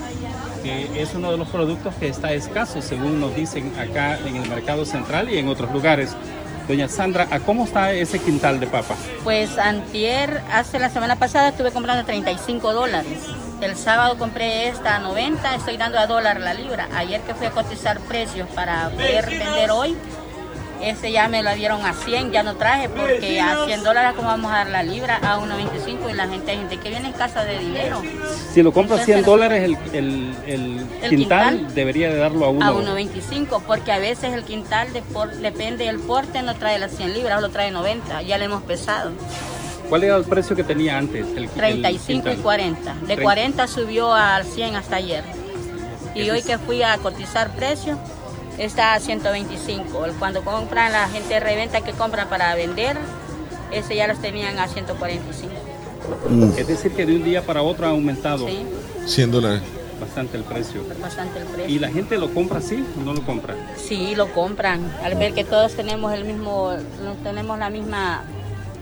que 0.63 1.02
es 1.02 1.13
uno 1.13 1.32
de 1.32 1.38
los 1.38 1.50
productos 1.50 1.94
que 1.96 2.08
está 2.08 2.32
escaso, 2.32 2.82
según 2.82 3.20
nos 3.20 3.36
dicen 3.36 3.74
acá 3.78 4.18
en 4.26 4.38
el 4.38 4.48
mercado 4.48 4.86
central 4.86 5.30
y 5.30 5.38
en 5.38 5.50
otros 5.50 5.72
lugares. 5.74 6.15
Doña 6.70 6.88
Sandra, 6.88 7.28
¿a 7.32 7.39
cómo 7.39 7.65
está 7.65 7.92
ese 7.94 8.20
quintal 8.20 8.60
de 8.60 8.68
papas? 8.68 8.98
Pues 9.24 9.58
antier, 9.58 10.42
hace 10.54 10.80
la 10.80 10.89
semana 10.89 11.18
pasada 11.18 11.50
estuve 11.50 11.72
comprando 11.72 12.06
35 12.06 12.74
dólares. 12.74 13.18
El 13.60 13.76
sábado 13.76 14.18
compré 14.18 14.70
esta 14.70 14.98
a 14.98 15.00
90, 15.00 15.56
estoy 15.56 15.78
dando 15.78 15.98
a 16.00 16.08
dólar 16.08 16.39
la 16.39 16.54
libra. 16.54 16.88
Ayer 16.96 17.20
que 17.22 17.34
fui 17.34 17.48
a 17.48 17.52
cotizar 17.52 18.00
precios 18.02 18.48
para 18.56 18.89
poder 18.89 19.30
vender 19.30 19.72
hoy, 19.72 19.98
ese 20.82 21.12
ya 21.12 21.28
me 21.28 21.44
lo 21.44 21.54
dieron 21.56 21.86
a 21.86 21.94
100, 21.94 22.32
ya 22.32 22.44
no 22.44 22.56
traje 22.56 22.89
porque 22.89 23.39
a 23.39 23.65
100 23.65 23.84
dólares 23.84 24.13
como 24.15 24.30
vamos 24.30 24.52
a 24.52 24.56
dar 24.58 24.70
la 24.70 24.84
libra 24.84 25.20
a 25.22 25.39
1.25 25.39 26.10
y 26.10 26.13
la 26.13 26.28
gente, 26.28 26.56
gente 26.56 26.78
que 26.78 26.89
viene 26.89 27.08
en 27.08 27.13
casa 27.13 27.44
de 27.44 27.60
dinero. 27.60 28.02
Si 28.54 28.63
lo 28.63 28.72
compra 28.72 28.98
a 28.98 29.06
100 29.06 29.24
dólares 29.24 29.63
el, 29.63 29.78
el, 29.94 30.36
el, 30.46 30.88
el 31.02 31.10
quintal, 31.10 31.74
debería 31.74 32.10
de 32.10 32.18
darlo 32.18 32.46
a 32.46 32.50
1. 32.50 32.65
A 32.65 32.72
1.25 32.72 33.62
porque 33.65 33.92
a 33.92 34.00
veces 34.00 34.34
el 34.34 34.44
quintal 34.44 34.92
de 34.94 35.02
por, 35.02 35.32
depende 35.32 35.86
del 35.86 36.00
porte 36.00 36.42
no 36.42 36.56
trae 36.56 36.80
las 36.80 36.92
100 36.96 37.13
libras, 37.13 37.42
lo 37.42 37.50
trae 37.50 37.72
90, 37.72 38.22
ya 38.24 38.38
le 38.38 38.46
hemos 38.46 38.63
pesado. 38.63 39.12
¿Cuál 39.89 40.04
era 40.04 40.18
el 40.18 40.24
precio 40.24 40.56
que 40.56 40.63
tenía 40.63 40.98
antes? 40.98 41.26
El, 41.36 41.50
35 41.50 42.30
y 42.30 42.36
40. 42.36 42.94
De 43.08 43.18
40 43.18 43.68
subió 43.68 44.13
al 44.13 44.46
100 44.46 44.76
hasta 44.76 44.98
ayer. 44.98 45.24
Y 46.13 46.30
hoy 46.30 46.44
que 46.44 46.60
fui 46.60 46.84
a 46.84 46.98
cotizar 46.98 47.50
precios, 47.56 47.98
está 48.60 48.93
a 48.93 49.00
125. 49.00 50.06
Cuando 50.19 50.43
compran 50.43 50.91
la 50.91 51.08
gente 51.08 51.36
de 51.36 51.39
reventa 51.39 51.82
que 51.82 51.93
compran 51.93 52.28
para 52.30 52.54
vender, 52.56 52.98
ese 53.72 53.95
ya 53.95 54.08
los 54.08 54.19
tenían 54.19 54.60
a 54.60 54.67
145. 54.67 55.54
Mm. 56.30 56.43
Es 56.58 56.67
decir, 56.67 56.91
que 56.91 57.06
de 57.06 57.15
un 57.15 57.24
día 57.24 57.41
para 57.41 57.62
otro 57.62 57.88
ha 57.88 57.89
aumentado. 57.89 58.48
Sí. 58.48 58.60
100 59.06 59.32
dólares. 59.32 59.62
Bastante 60.00 60.38
el 60.38 60.43
precio. 60.43 60.82
Bastante 61.02 61.39
el 61.39 61.45
precio. 61.45 61.76
¿Y 61.76 61.80
la 61.80 61.89
gente 61.89 62.17
lo 62.17 62.34
compra 62.34 62.60
así 62.60 62.86
o 62.98 63.04
no 63.04 63.13
lo 63.13 63.22
compra? 63.26 63.56
Sí, 63.76 64.15
lo 64.15 64.32
compran. 64.32 64.82
Al 65.04 65.15
ver 65.15 65.34
que 65.34 65.43
todos 65.43 65.74
tenemos 65.74 66.13
el 66.13 66.26
mismo, 66.26 66.74
tenemos 67.24 67.60
la 67.60 67.69
misma, 67.69 68.24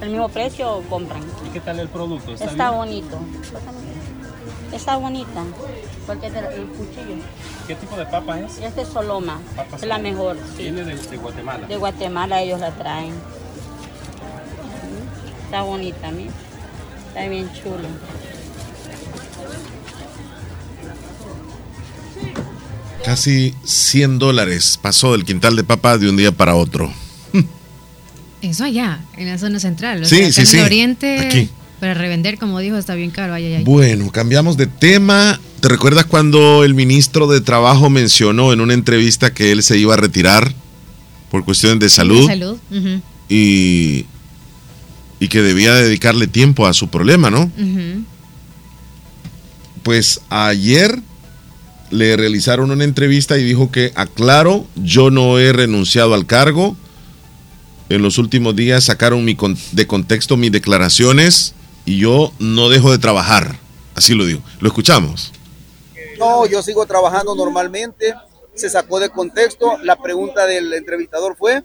el 0.02 0.10
mismo 0.10 0.30
precio, 0.30 0.84
compran. 0.90 1.24
¿Y 1.48 1.50
qué 1.50 1.60
tal 1.60 1.80
el 1.80 1.88
producto? 1.88 2.34
Está, 2.34 2.46
está 2.46 2.70
bonito. 2.70 3.20
Está 4.74 4.98
bonita, 4.98 5.44
porque 6.06 6.28
es 6.28 6.34
el, 6.36 6.46
el 6.46 6.66
cuchillo. 6.68 7.16
¿Qué 7.68 7.76
tipo 7.76 7.96
de 7.96 8.06
papa 8.06 8.40
es? 8.40 8.58
Este 8.60 8.82
es 8.82 8.88
Soloma, 8.90 9.40
Papa 9.56 9.76
es 9.78 9.82
la 9.84 9.96
Soloma. 9.96 10.00
mejor. 10.00 10.38
Sí. 10.56 10.64
Viene 10.64 10.84
de, 10.84 10.96
de 10.96 11.18
Guatemala. 11.18 11.68
De 11.68 11.78
Guatemala 11.78 12.42
ellos 12.42 12.60
la 12.60 12.72
traen. 12.72 13.14
Está 15.46 15.62
bonita, 15.64 16.12
mira. 16.12 16.32
Está 17.10 17.28
bien 17.30 17.50
chulo. 17.54 17.88
Casi 23.06 23.54
100 23.64 24.20
dólares 24.20 24.78
pasó 24.82 25.14
del 25.14 25.24
quintal 25.24 25.56
de 25.56 25.64
papa 25.64 25.98
de 25.98 26.10
un 26.10 26.18
día 26.18 26.32
para 26.32 26.56
otro. 26.56 26.92
Eso 28.42 28.66
allá, 28.66 29.00
en 29.16 29.28
la 29.30 29.38
zona 29.38 29.60
central. 29.60 30.04
O 30.04 30.06
Sí, 30.06 30.18
sea, 30.18 30.32
sí, 30.32 30.42
en 30.42 30.48
sí. 30.48 30.58
el 30.60 30.64
oriente, 30.66 31.20
Aquí. 31.20 31.50
Para 31.80 31.94
revender, 31.94 32.38
como 32.40 32.60
dijo, 32.60 32.76
está 32.78 32.96
bien 32.96 33.12
caro. 33.12 33.34
Ay, 33.34 33.46
ay, 33.46 33.54
ay. 33.56 33.64
Bueno, 33.64 34.12
cambiamos 34.12 34.58
de 34.58 34.68
tema. 34.68 35.40
¿Te 35.62 35.70
recuerdas 35.70 36.06
cuando 36.06 36.64
el 36.64 36.74
ministro 36.74 37.28
de 37.28 37.42
Trabajo 37.42 37.90
mencionó 37.90 38.54
en 38.54 38.62
una 38.62 38.74
entrevista 38.74 39.34
que 39.34 39.52
él 39.52 39.62
se 39.64 39.78
iba 39.78 39.94
a 39.94 39.98
retirar 39.98 40.54
por 41.32 41.44
cuestiones 41.46 41.80
de 41.80 41.90
salud, 41.90 42.26
Salud. 42.28 42.58
y, 43.30 44.06
y 45.20 45.28
que 45.28 45.42
debía 45.42 45.74
dedicarle 45.76 46.28
tiempo 46.28 46.66
a 46.68 46.74
su 46.74 46.88
problema, 46.90 47.30
¿no? 47.30 47.52
Pues 49.84 50.22
ayer 50.30 51.00
le 51.92 52.18
realizaron 52.18 52.72
una 52.72 52.84
entrevista 52.84 53.38
y 53.38 53.44
dijo 53.44 53.72
que, 53.72 53.92
aclaro, 53.96 54.68
yo 54.76 55.10
no 55.10 55.40
he 55.40 55.54
renunciado 55.54 56.14
al 56.14 56.26
cargo. 56.26 56.76
En 57.90 58.02
los 58.02 58.18
últimos 58.18 58.56
días 58.56 58.84
sacaron 58.86 59.24
mi 59.24 59.36
con- 59.36 59.58
de 59.72 59.88
contexto 59.88 60.36
mis 60.36 60.52
declaraciones 60.52 61.54
y 61.88 62.00
yo 62.00 62.34
no 62.38 62.68
dejo 62.68 62.92
de 62.92 62.98
trabajar. 62.98 63.56
Así 63.96 64.14
lo 64.14 64.26
digo. 64.26 64.42
Lo 64.60 64.68
escuchamos. 64.68 65.32
No, 66.20 66.46
yo 66.46 66.62
sigo 66.62 66.86
trabajando 66.86 67.34
normalmente. 67.34 68.14
Se 68.54 68.70
sacó 68.70 69.00
de 69.00 69.10
contexto. 69.10 69.78
La 69.84 69.96
pregunta 69.96 70.46
del 70.46 70.74
entrevistador 70.74 71.38
fue, 71.38 71.64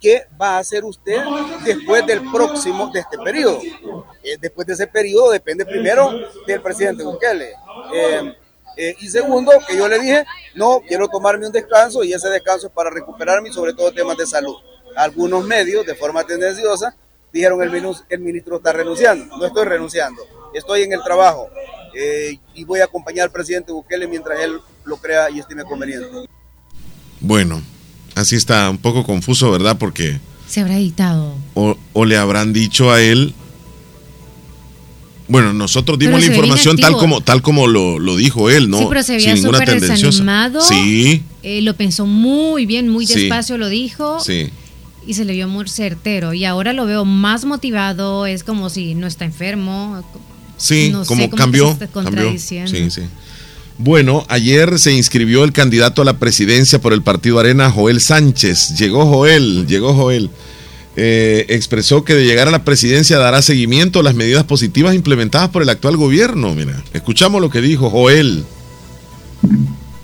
¿qué 0.00 0.26
va 0.40 0.56
a 0.56 0.58
hacer 0.58 0.84
usted 0.84 1.20
después 1.64 2.06
del 2.06 2.30
próximo, 2.30 2.90
de 2.92 3.00
este 3.00 3.16
periodo? 3.18 3.60
Eh, 4.22 4.36
después 4.38 4.66
de 4.66 4.74
ese 4.74 4.86
periodo 4.86 5.30
depende 5.30 5.64
primero 5.64 6.12
del 6.46 6.60
presidente 6.60 7.02
Bukele. 7.02 7.52
Eh, 7.94 8.34
Eh, 8.80 8.94
y 9.00 9.08
segundo, 9.08 9.50
que 9.66 9.76
yo 9.76 9.88
le 9.88 9.98
dije, 9.98 10.24
no, 10.54 10.80
quiero 10.86 11.08
tomarme 11.08 11.44
un 11.46 11.52
descanso 11.52 12.04
y 12.04 12.12
ese 12.12 12.28
descanso 12.28 12.68
es 12.68 12.72
para 12.72 12.90
recuperarme 12.90 13.52
sobre 13.52 13.74
todo 13.74 13.90
temas 13.90 14.16
de 14.16 14.24
salud. 14.24 14.54
Algunos 14.94 15.44
medios, 15.44 15.84
de 15.84 15.96
forma 15.96 16.22
tendenciosa, 16.22 16.94
dijeron 17.32 17.62
el, 17.62 17.70
ministro, 17.70 18.04
el 18.08 18.20
ministro 18.20 18.56
está 18.56 18.72
renunciando. 18.72 19.36
No 19.36 19.46
estoy 19.46 19.64
renunciando, 19.64 20.22
estoy 20.54 20.82
en 20.82 20.92
el 20.92 21.02
trabajo 21.02 21.48
eh, 21.94 22.38
y 22.54 22.64
voy 22.64 22.80
a 22.80 22.84
acompañar 22.84 23.24
al 23.24 23.32
presidente 23.32 23.72
Bukele 23.72 24.06
mientras 24.06 24.40
él 24.40 24.58
lo 24.84 24.96
crea 24.96 25.30
y 25.30 25.40
estime 25.40 25.64
conveniente. 25.64 26.08
Bueno, 27.20 27.62
así 28.14 28.36
está 28.36 28.70
un 28.70 28.78
poco 28.78 29.04
confuso, 29.04 29.50
¿verdad? 29.50 29.76
Porque... 29.78 30.20
Se 30.48 30.60
habrá 30.60 30.76
editado. 30.76 31.34
O, 31.54 31.76
o 31.92 32.04
le 32.04 32.16
habrán 32.16 32.52
dicho 32.52 32.90
a 32.90 33.00
él 33.00 33.34
bueno, 35.28 35.52
nosotros 35.52 35.98
dimos 35.98 36.20
la 36.20 36.26
información 36.26 36.76
tal 36.78 36.94
como 36.94 37.20
tal 37.20 37.42
como 37.42 37.66
lo, 37.66 37.98
lo, 37.98 38.16
dijo 38.16 38.48
él, 38.48 38.70
¿no? 38.70 38.78
Sí, 38.78 38.86
pero 38.88 39.02
se 39.02 39.16
veía 39.16 39.36
súper 39.36 39.78
desanimado. 39.78 40.62
Sí. 40.62 41.22
Eh, 41.42 41.60
lo 41.60 41.76
pensó 41.76 42.06
muy 42.06 42.64
bien, 42.64 42.88
muy 42.88 43.04
despacio 43.04 43.58
lo 43.58 43.68
dijo. 43.68 44.20
Sí. 44.20 44.48
Y 45.08 45.14
se 45.14 45.24
le 45.24 45.32
vio 45.32 45.48
muy 45.48 45.66
certero. 45.68 46.34
Y 46.34 46.44
ahora 46.44 46.72
lo 46.72 46.86
veo 46.86 47.04
más 47.04 47.44
motivado, 47.44 48.26
es 48.26 48.44
como 48.44 48.68
si 48.68 48.94
no 48.94 49.06
está 49.06 49.24
enfermo. 49.24 50.04
Sí, 50.56 50.92
como 51.06 51.30
cambió. 51.30 51.76
cambió. 51.92 52.38
Sí, 52.38 52.60
sí. 52.90 53.02
Bueno, 53.78 54.26
ayer 54.28 54.78
se 54.78 54.92
inscribió 54.92 55.44
el 55.44 55.52
candidato 55.52 56.02
a 56.02 56.04
la 56.04 56.18
presidencia 56.18 56.80
por 56.80 56.92
el 56.92 57.02
Partido 57.02 57.38
Arena, 57.38 57.70
Joel 57.70 58.00
Sánchez. 58.00 58.76
Llegó 58.76 59.06
Joel, 59.06 59.66
llegó 59.66 59.94
Joel. 59.94 60.30
Eh, 60.96 61.46
expresó 61.50 62.02
que 62.04 62.14
de 62.14 62.26
llegar 62.26 62.48
a 62.48 62.50
la 62.50 62.64
presidencia 62.64 63.18
dará 63.18 63.40
seguimiento 63.40 64.00
a 64.00 64.02
las 64.02 64.16
medidas 64.16 64.42
positivas 64.44 64.96
implementadas 64.96 65.48
por 65.50 65.62
el 65.62 65.68
actual 65.68 65.96
gobierno. 65.96 66.54
Mira, 66.54 66.82
escuchamos 66.92 67.40
lo 67.40 67.50
que 67.50 67.60
dijo 67.60 67.88
Joel. 67.88 68.44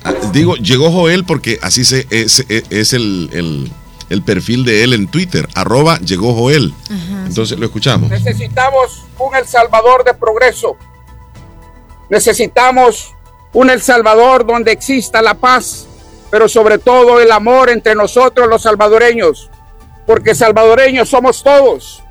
Ah, 0.05 0.15
digo, 0.33 0.55
llegó 0.57 0.93
Joel 0.93 1.25
porque 1.25 1.59
así 1.63 1.85
se, 1.85 2.07
es, 2.11 2.93
el, 2.93 3.71
perfil 4.23 4.65
de 4.65 4.85
él 4.85 4.93
en 4.93 5.09
Twitter, 5.09 5.49
arroba 5.55 5.99
llegó 5.99 6.35
Joel. 6.35 6.75
Entonces 7.27 7.59
lo 7.59 7.67
escuchamos. 7.67 8.11
Necesitamos 8.11 9.05
un 9.19 9.35
El 9.35 9.47
Salvador 9.47 10.05
de 10.05 10.15
progreso. 10.15 10.77
Necesitamos 12.11 13.15
un 13.53 13.71
El 13.71 13.81
Salvador 13.81 14.47
donde 14.47 14.73
exista 14.73 15.23
la 15.23 15.35
paz, 15.35 15.87
pero 16.31 16.49
sobre 16.49 16.79
todo 16.79 17.21
el 17.21 17.33
amor 17.33 17.71
entre 17.71 17.95
nosotros 17.95 18.49
los 18.49 18.63
salvadoreños 18.63 19.51
porque 20.07 20.35
salvadoreños 20.35 21.09
somos 21.09 21.43
todos. 21.43 22.03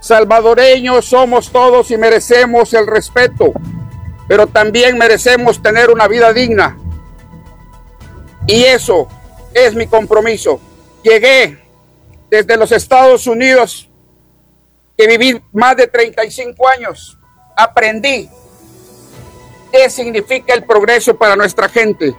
Salvadoreños 0.00 1.04
somos 1.04 1.50
todos 1.50 1.90
y 1.90 1.96
merecemos 1.96 2.72
el 2.74 2.86
respeto, 2.86 3.52
pero 4.28 4.46
también 4.46 4.98
merecemos 4.98 5.62
tener 5.62 5.90
una 5.90 6.06
vida 6.08 6.32
digna. 6.32 6.76
Y 8.46 8.62
eso 8.64 9.08
es 9.52 9.74
mi 9.74 9.86
compromiso. 9.86 10.60
Llegué 11.06 11.56
desde 12.28 12.56
los 12.56 12.72
Estados 12.72 13.28
Unidos, 13.28 13.88
que 14.98 15.06
viví 15.06 15.40
más 15.52 15.76
de 15.76 15.86
35 15.86 16.68
años, 16.68 17.16
aprendí 17.56 18.28
qué 19.70 19.88
significa 19.88 20.52
el 20.52 20.64
progreso 20.64 21.16
para 21.16 21.36
nuestra 21.36 21.68
gente. 21.68 22.12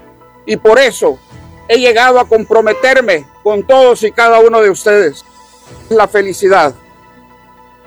Y 0.45 0.55
por 0.55 0.79
eso 0.79 1.19
he 1.67 1.79
llegado 1.79 2.17
a 2.17 2.29
comprometerme 2.29 3.25
con 3.43 3.67
todos 3.67 4.03
y 4.03 4.11
cada 4.13 4.39
uno 4.39 4.61
de 4.61 4.69
ustedes. 4.69 5.25
La 5.89 6.07
felicidad. 6.07 6.73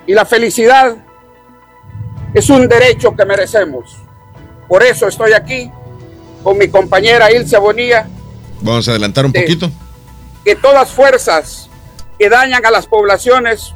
Y 0.05 0.13
la 0.13 0.25
felicidad 0.25 0.97
es 2.35 2.47
un 2.51 2.67
derecho 2.67 3.15
que 3.15 3.25
merecemos. 3.25 3.97
Por 4.67 4.83
eso 4.83 5.07
estoy 5.07 5.33
aquí 5.33 5.71
con 6.43 6.59
mi 6.59 6.67
compañera 6.67 7.31
Ilse 7.31 7.57
Bonilla. 7.57 8.07
Vamos 8.61 8.87
a 8.87 8.91
adelantar 8.91 9.25
un 9.25 9.33
poquito. 9.33 9.71
Que 10.43 10.55
todas 10.55 10.91
fuerzas 10.91 11.69
que 12.17 12.29
dañan 12.29 12.65
a 12.65 12.71
las 12.71 12.87
poblaciones 12.87 13.73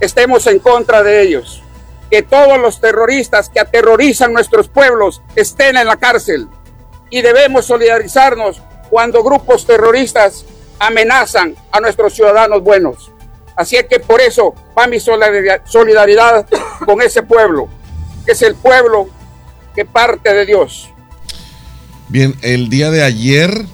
estemos 0.00 0.46
en 0.46 0.58
contra 0.58 1.02
de 1.02 1.22
ellos. 1.22 1.62
Que 2.10 2.22
todos 2.22 2.58
los 2.58 2.80
terroristas 2.80 3.50
que 3.50 3.60
aterrorizan 3.60 4.32
nuestros 4.32 4.68
pueblos 4.68 5.22
estén 5.36 5.76
en 5.76 5.86
la 5.86 5.96
cárcel. 5.96 6.48
Y 7.10 7.22
debemos 7.22 7.66
solidarizarnos 7.66 8.62
cuando 8.90 9.22
grupos 9.22 9.66
terroristas 9.66 10.44
amenazan 10.78 11.56
a 11.70 11.80
nuestros 11.80 12.14
ciudadanos 12.14 12.62
buenos. 12.62 13.10
Así 13.56 13.76
es 13.76 13.86
que 13.86 13.98
por 13.98 14.20
eso 14.20 14.54
va 14.78 14.86
mi 14.86 15.00
solidaridad 15.00 16.46
con 16.86 17.02
ese 17.02 17.22
pueblo, 17.22 17.68
que 18.24 18.32
es 18.32 18.42
el 18.42 18.54
pueblo 18.54 19.08
que 19.74 19.84
parte 19.84 20.32
de 20.32 20.46
Dios. 20.46 20.90
Bien, 22.08 22.36
el 22.42 22.68
día 22.68 22.90
de 22.90 23.02
ayer 23.02 23.64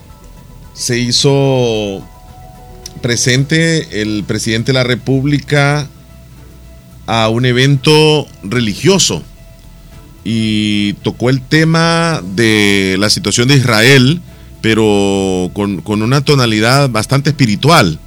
se 0.72 0.96
hizo 0.98 2.02
presente 3.04 4.00
el 4.00 4.24
presidente 4.24 4.72
de 4.72 4.78
la 4.78 4.82
República 4.82 5.90
a 7.04 7.28
un 7.28 7.44
evento 7.44 8.26
religioso 8.42 9.22
y 10.24 10.94
tocó 11.02 11.28
el 11.28 11.42
tema 11.42 12.22
de 12.34 12.96
la 12.98 13.10
situación 13.10 13.48
de 13.48 13.56
Israel 13.56 14.22
pero 14.62 15.50
con, 15.52 15.82
una 15.86 16.22
tonalidad 16.22 16.88
bastante 16.88 17.28
espiritual. 17.28 17.98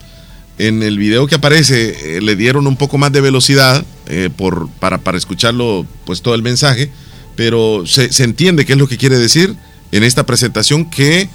En 0.57 0.81
el 0.81 0.97
video 0.97 1.27
que 1.27 1.35
aparece 1.35 2.17
eh, 2.17 2.21
le 2.21 2.35
dieron 2.35 2.65
un 2.65 2.75
poco 2.75 2.97
más 2.97 3.11
de 3.11 3.21
velocidad 3.21 3.85
eh, 4.07 4.31
por, 4.35 4.67
para, 4.79 4.97
para, 4.97 5.19
escucharlo, 5.19 5.85
pues 6.07 6.23
todo 6.23 6.33
el 6.33 6.41
mensaje, 6.41 6.89
pero 7.35 7.85
se, 7.85 8.11
se, 8.11 8.23
entiende 8.23 8.65
qué 8.65 8.73
es 8.73 8.79
lo 8.79 8.87
que 8.87 8.97
quiere 8.97 9.19
decir 9.19 9.55
en 9.91 10.03
esta 10.03 10.25
presentación 10.25 10.89
que 10.89 11.29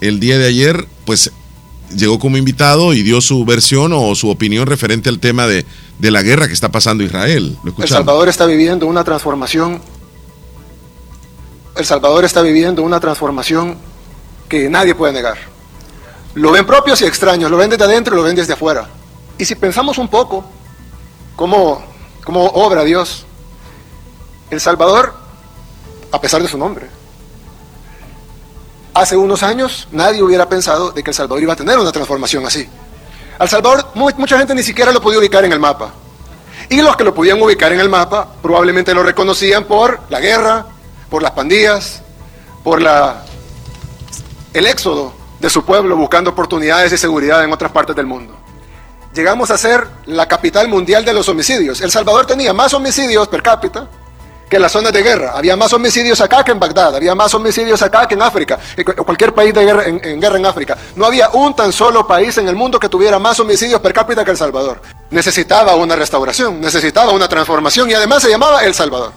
el 0.00 0.18
día 0.18 0.36
de 0.36 0.48
ayer, 0.48 0.88
pues 1.04 1.30
llegó 1.90 2.18
como 2.18 2.36
invitado 2.36 2.92
y 2.92 3.02
dio 3.02 3.20
su 3.20 3.44
versión 3.44 3.92
o 3.92 4.14
su 4.14 4.30
opinión 4.30 4.66
referente 4.66 5.08
al 5.08 5.18
tema 5.18 5.46
de, 5.46 5.64
de 5.98 6.10
la 6.10 6.22
guerra 6.22 6.46
que 6.46 6.54
está 6.54 6.70
pasando 6.70 7.04
Israel. 7.04 7.56
el 7.78 7.88
Salvador 7.88 8.28
está 8.28 8.46
viviendo 8.46 8.86
una 8.86 9.04
transformación. 9.04 9.80
El 11.76 11.84
Salvador 11.84 12.24
está 12.24 12.42
viviendo 12.42 12.82
una 12.82 13.00
transformación 13.00 13.76
que 14.48 14.68
nadie 14.68 14.94
puede 14.94 15.12
negar. 15.12 15.38
Lo 16.34 16.50
ven 16.52 16.66
propios 16.66 17.00
y 17.02 17.04
extraños, 17.04 17.50
lo 17.50 17.56
ven 17.56 17.70
desde 17.70 17.84
adentro 17.84 18.14
y 18.14 18.16
lo 18.18 18.22
ven 18.24 18.36
desde 18.36 18.52
afuera. 18.52 18.88
Y 19.38 19.44
si 19.44 19.54
pensamos 19.54 19.98
un 19.98 20.08
poco 20.08 20.44
cómo, 21.36 21.84
cómo 22.24 22.46
obra 22.46 22.84
Dios, 22.84 23.24
El 24.50 24.60
Salvador, 24.60 25.14
a 26.12 26.20
pesar 26.20 26.42
de 26.42 26.48
su 26.48 26.58
nombre, 26.58 26.88
hace 28.94 29.16
unos 29.16 29.42
años 29.42 29.88
nadie 29.90 30.22
hubiera 30.22 30.48
pensado 30.48 30.92
de 30.92 31.02
que 31.02 31.10
El 31.10 31.14
Salvador 31.14 31.42
iba 31.42 31.52
a 31.52 31.56
tener 31.56 31.78
una 31.78 31.92
transformación 31.92 32.46
así. 32.46 32.68
Al 33.38 33.48
Salvador 33.48 33.88
mucha 33.94 34.38
gente 34.38 34.54
ni 34.54 34.62
siquiera 34.62 34.92
lo 34.92 35.02
podía 35.02 35.18
ubicar 35.18 35.44
en 35.44 35.52
el 35.52 35.58
mapa. 35.58 35.92
Y 36.70 36.80
los 36.80 36.96
que 36.96 37.04
lo 37.04 37.14
podían 37.14 37.42
ubicar 37.42 37.72
en 37.72 37.80
el 37.80 37.88
mapa 37.88 38.28
probablemente 38.40 38.94
lo 38.94 39.02
reconocían 39.02 39.64
por 39.64 40.00
la 40.08 40.20
guerra, 40.20 40.66
por 41.10 41.22
las 41.22 41.32
pandillas, 41.32 42.02
por 42.62 42.80
la 42.80 43.24
el 44.54 44.66
éxodo 44.66 45.12
de 45.40 45.50
su 45.50 45.64
pueblo 45.64 45.96
buscando 45.96 46.30
oportunidades 46.30 46.92
de 46.92 46.96
seguridad 46.96 47.44
en 47.44 47.52
otras 47.52 47.72
partes 47.72 47.96
del 47.96 48.06
mundo. 48.06 48.34
Llegamos 49.12 49.50
a 49.50 49.58
ser 49.58 49.86
la 50.06 50.26
capital 50.26 50.68
mundial 50.68 51.04
de 51.04 51.12
los 51.12 51.28
homicidios. 51.28 51.80
El 51.80 51.90
Salvador 51.90 52.26
tenía 52.26 52.52
más 52.52 52.72
homicidios 52.72 53.28
per 53.28 53.42
cápita 53.42 53.88
que 54.54 54.60
las 54.60 54.70
zonas 54.70 54.92
de 54.92 55.02
guerra. 55.02 55.32
Había 55.34 55.56
más 55.56 55.72
homicidios 55.72 56.20
acá 56.20 56.44
que 56.44 56.52
en 56.52 56.60
Bagdad, 56.60 56.94
había 56.94 57.12
más 57.16 57.34
homicidios 57.34 57.82
acá 57.82 58.06
que 58.06 58.14
en 58.14 58.22
África, 58.22 58.56
en 58.76 58.84
cualquier 58.84 59.34
país 59.34 59.52
de 59.52 59.64
guerra, 59.64 59.84
en, 59.84 60.20
guerra 60.20 60.38
en 60.38 60.46
África. 60.46 60.78
No 60.94 61.06
había 61.06 61.28
un 61.30 61.56
tan 61.56 61.72
solo 61.72 62.06
país 62.06 62.38
en 62.38 62.46
el 62.46 62.54
mundo 62.54 62.78
que 62.78 62.88
tuviera 62.88 63.18
más 63.18 63.40
homicidios 63.40 63.80
per 63.80 63.92
cápita 63.92 64.24
que 64.24 64.30
El 64.30 64.36
Salvador. 64.36 64.80
Necesitaba 65.10 65.74
una 65.74 65.96
restauración, 65.96 66.60
necesitaba 66.60 67.10
una 67.10 67.26
transformación 67.26 67.90
y 67.90 67.94
además 67.94 68.22
se 68.22 68.30
llamaba 68.30 68.64
El 68.64 68.74
Salvador. 68.74 69.10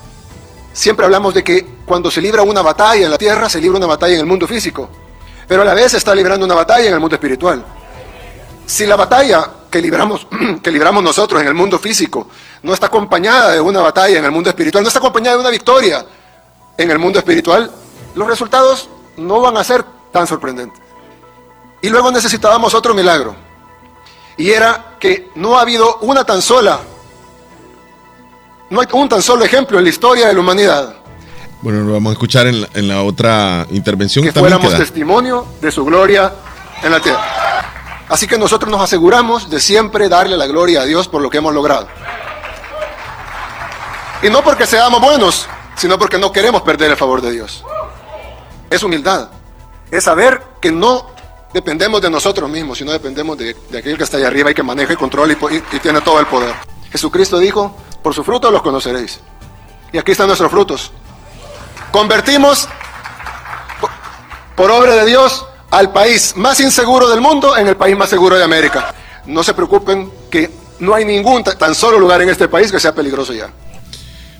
Siempre 0.74 1.06
hablamos 1.06 1.36
de 1.36 1.44
que 1.44 1.68
cuando 1.86 2.10
se 2.10 2.20
libra 2.20 2.42
una 2.42 2.64
batalla 2.64 3.06
en 3.06 3.12
la 3.12 3.18
tierra, 3.20 3.48
se 3.48 3.62
libra 3.62 3.78
una 3.78 3.88
batalla 3.88 4.16
en 4.16 4.22
el 4.22 4.26
mundo 4.26 4.48
físico 4.48 4.90
pero 5.48 5.62
a 5.62 5.66
la 5.66 5.74
vez 5.74 5.94
está 5.94 6.14
librando 6.14 6.46
una 6.46 6.56
batalla 6.56 6.88
en 6.88 6.94
el 6.94 7.00
mundo 7.00 7.16
espiritual. 7.16 7.64
Si 8.66 8.86
la 8.86 8.98
batalla 8.98 9.50
que 9.72 9.82
libramos, 9.82 10.28
que 10.64 10.72
libramos 10.72 11.04
nosotros 11.04 11.42
en 11.42 11.48
el 11.48 11.54
mundo 11.54 11.80
físico 11.80 12.28
no 12.64 12.74
está 12.74 12.88
acompañada 12.88 13.52
de 13.52 13.62
una 13.62 13.82
batalla 13.82 14.18
en 14.18 14.26
el 14.26 14.32
mundo 14.32 14.50
espiritual, 14.50 14.84
no 14.84 14.88
está 14.88 15.00
acompañada 15.00 15.36
de 15.36 15.42
una 15.42 15.50
victoria 15.50 16.06
en 16.78 16.92
el 16.92 17.00
mundo 17.00 17.20
espiritual, 17.20 17.72
los 18.16 18.28
resultados 18.28 18.90
no 19.18 19.42
van 19.42 19.58
a 19.58 19.64
ser 19.64 19.84
tan 20.12 20.28
sorprendentes. 20.28 20.82
Y 21.82 21.90
luego 21.90 22.12
necesitábamos 22.12 22.74
otro 22.74 22.94
milagro. 22.94 23.36
Y 24.38 24.52
era 24.52 24.96
que 25.00 25.32
no 25.36 25.58
ha 25.58 25.62
habido 25.62 25.98
una 26.02 26.24
tan 26.24 26.42
sola, 26.42 26.80
no 28.70 28.82
hay 28.82 28.88
un 28.92 29.10
tan 29.10 29.22
solo 29.22 29.44
ejemplo 29.44 29.78
en 29.78 29.84
la 29.84 29.90
historia 29.90 30.28
de 30.28 30.34
la 30.34 30.40
humanidad 30.40 30.98
bueno, 31.62 31.84
lo 31.84 31.94
vamos 31.94 32.12
a 32.12 32.14
escuchar 32.14 32.48
en 32.48 32.88
la, 32.88 33.02
otra 33.02 33.66
intervención. 33.72 34.24
Que 34.24 34.32
fuéramos 34.32 34.78
testimonio 34.78 35.46
de 35.60 35.72
su 35.72 35.84
gloria 35.84 36.32
en 36.84 36.92
la 36.92 37.00
tierra. 37.00 38.06
Así 38.10 38.28
que 38.28 38.38
nosotros 38.38 38.72
nos 38.72 38.82
aseguramos 38.82 39.50
de 39.50 39.60
siempre 39.60 40.08
darle 40.08 40.38
la 40.38 40.48
gloria 40.48 40.82
a 40.82 40.86
Dios 40.86 41.08
por 41.08 41.22
lo 41.22 41.30
que 41.30 41.40
hemos 41.40 41.54
logrado. 41.54 41.88
Y 44.22 44.30
no 44.30 44.44
porque 44.44 44.66
seamos 44.66 45.00
buenos, 45.02 45.48
sino 45.76 45.98
porque 46.00 46.18
no 46.18 46.32
queremos 46.32 46.62
perder 46.64 46.92
el 46.92 46.98
favor 46.98 47.22
de 47.22 47.32
Dios. 47.32 47.64
es 48.70 48.84
humildad. 48.84 49.30
Es 49.92 50.04
saber 50.04 50.42
que 50.60 50.72
no 50.72 51.08
dependemos 51.54 52.02
de 52.02 52.10
nosotros 52.10 52.50
mismos, 52.50 52.78
sino 52.78 52.92
dependemos 52.92 53.38
de, 53.38 53.56
aquel 53.78 53.98
que 53.98 54.04
está 54.04 54.18
allá 54.18 54.28
arriba 54.28 54.52
y 54.52 54.54
que 54.54 54.64
maneja 54.64 54.94
y 54.94 54.96
controla 54.98 55.32
y, 55.34 55.56
y- 55.76 55.80
tiene 55.80 56.02
todo 56.02 56.20
el 56.20 56.26
poder. 56.28 56.54
Jesucristo 56.92 57.38
dijo, 57.40 57.76
por 58.04 58.14
su 58.14 58.24
fruto 58.24 58.52
los 58.52 58.62
conoceréis. 58.62 59.20
Y 59.94 59.98
aquí 59.98 60.12
están 60.12 60.28
nuestros 60.28 60.52
frutos. 60.52 60.92
Convertimos, 61.92 62.68
po- 63.80 63.90
por 64.56 64.72
obra 64.72 64.96
de 64.96 65.06
Dios, 65.06 65.46
al 65.72 65.92
país 65.94 66.36
más 66.36 66.60
inseguro 66.60 67.08
del 67.08 67.22
mundo 67.22 67.56
en 67.56 67.68
el 67.68 67.78
país 67.78 67.96
más 67.96 68.10
seguro 68.10 68.36
de 68.36 68.44
América. 68.44 68.94
No 69.26 69.44
se 69.44 69.54
preocupen 69.54 70.12
que 70.30 70.52
no 70.80 70.94
hay 70.94 71.06
ningún 71.06 71.44
ta- 71.44 71.58
tan 71.58 71.74
solo 71.74 71.98
lugar 72.00 72.22
en 72.22 72.30
este 72.30 72.48
país 72.50 72.72
que 72.72 72.80
sea 72.80 72.94
peligroso 72.94 73.32
ya. 73.34 73.50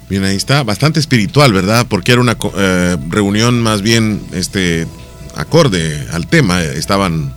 Bien, 0.10 0.24
ahí 0.24 0.36
está, 0.38 0.64
bastante 0.64 1.00
espiritual, 1.00 1.52
¿verdad? 1.52 1.86
Porque 1.90 2.14
era 2.14 2.22
una 2.22 2.38
eh, 2.58 2.98
reunión 3.10 3.62
más 3.62 3.82
bien 3.82 4.22
este 4.34 4.88
acorde 5.36 6.08
al 6.14 6.28
tema. 6.28 6.64
eh, 6.64 6.78
Estaban, 6.78 7.34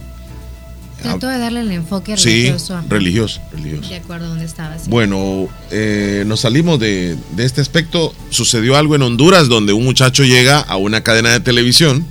Trato 1.02 1.28
de 1.28 1.38
darle 1.38 1.62
el 1.62 1.72
enfoque 1.72 2.16
sí, 2.18 2.28
religioso. 2.42 2.76
a- 2.76 2.85
religiosos, 2.88 3.40
religiosos. 3.52 3.88
De 3.88 3.96
acuerdo 3.96 4.26
a 4.26 4.28
dónde 4.28 4.44
estaba. 4.44 4.78
sí. 4.78 4.85
Bueno, 4.88 5.48
eh, 5.70 6.24
nos 6.26 6.40
salimos 6.40 6.78
de, 6.78 7.16
de 7.33 7.44
este 7.44 7.61
aspecto. 7.62 8.14
Sucedió 8.28 8.76
algo 8.76 8.94
en 8.94 9.02
Honduras 9.02 9.48
donde 9.48 9.72
un 9.72 9.83
muchacho 9.85 10.24
llega 10.24 10.61
a 10.61 10.76
una 10.76 11.02
cadena 11.02 11.30
de 11.30 11.40
televisión 11.40 12.06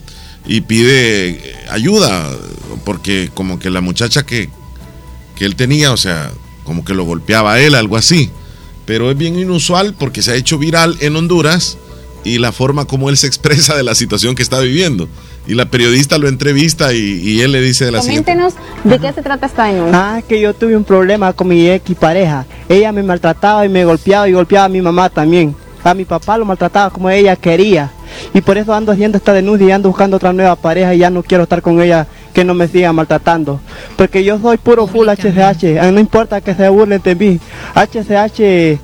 y 0.45 0.61
pide 0.61 1.29
eh, 1.29 1.55
ayuda 1.69 2.31
porque 2.83 3.29
como 3.33 3.59
que 3.59 3.69
la 3.69 3.81
muchacha 3.81 4.25
que, 4.25 4.49
que 5.35 5.45
él 5.45 5.55
tenía, 5.55 5.93
o 5.93 5.97
sea, 5.97 6.31
como 6.63 6.83
que 6.83 6.95
lo 6.95 7.03
golpeaba 7.03 7.53
a 7.53 7.59
él, 7.61 7.75
algo 7.75 7.95
así. 7.95 8.31
Pero 8.89 9.11
es 9.11 9.15
bien 9.15 9.37
inusual 9.37 9.93
porque 9.93 10.23
se 10.23 10.31
ha 10.31 10.35
hecho 10.35 10.57
viral 10.57 10.97
en 10.99 11.15
Honduras 11.15 11.77
y 12.23 12.39
la 12.39 12.51
forma 12.51 12.85
como 12.85 13.11
él 13.11 13.17
se 13.17 13.27
expresa 13.27 13.77
de 13.77 13.83
la 13.83 13.93
situación 13.93 14.33
que 14.33 14.41
está 14.41 14.59
viviendo. 14.61 15.07
Y 15.45 15.53
la 15.53 15.69
periodista 15.69 16.17
lo 16.17 16.27
entrevista 16.27 16.91
y, 16.91 16.97
y 16.97 17.41
él 17.41 17.51
le 17.51 17.61
dice 17.61 17.85
de 17.85 17.91
la 17.91 18.01
siguiente 18.01 18.31
Coméntenos 18.31 18.55
de 18.83 18.97
qué 18.97 19.13
se 19.13 19.21
trata 19.21 19.45
esta 19.45 19.65
denuncia. 19.65 20.15
Ah, 20.15 20.21
que 20.27 20.41
yo 20.41 20.55
tuve 20.55 20.75
un 20.75 20.83
problema 20.83 21.33
con 21.33 21.49
mi 21.49 21.69
ex 21.69 21.93
pareja. 21.99 22.47
Ella 22.67 22.91
me 22.91 23.03
maltrataba 23.03 23.63
y 23.63 23.69
me 23.69 23.85
golpeaba 23.85 24.27
y 24.27 24.31
golpeaba 24.31 24.65
a 24.65 24.69
mi 24.69 24.81
mamá 24.81 25.07
también. 25.11 25.55
A 25.83 25.93
mi 25.93 26.05
papá 26.05 26.39
lo 26.39 26.45
maltrataba 26.45 26.89
como 26.89 27.11
ella 27.11 27.35
quería. 27.35 27.91
Y 28.33 28.41
por 28.41 28.57
eso 28.57 28.73
ando 28.73 28.91
haciendo 28.91 29.19
esta 29.19 29.33
denuncia 29.33 29.67
y 29.67 29.71
ando 29.71 29.89
buscando 29.89 30.17
otra 30.17 30.33
nueva 30.33 30.55
pareja 30.55 30.95
y 30.95 30.97
ya 30.97 31.11
no 31.11 31.21
quiero 31.21 31.43
estar 31.43 31.61
con 31.61 31.79
ella 31.79 32.07
que 32.33 32.43
no 32.43 32.53
me 32.53 32.67
siga 32.67 32.93
maltratando. 32.93 33.59
Porque 33.97 34.23
yo 34.23 34.39
soy 34.39 34.57
puro 34.57 34.87
full 34.87 35.07
HCH. 35.09 35.77
ah, 35.81 35.91
No 35.91 35.99
importa 35.99 36.41
que 36.41 36.53
se 36.53 36.69
burlen 36.69 37.01
de 37.03 37.15
mí. 37.15 37.39
HCH 37.75 38.39
eh, 38.39 38.79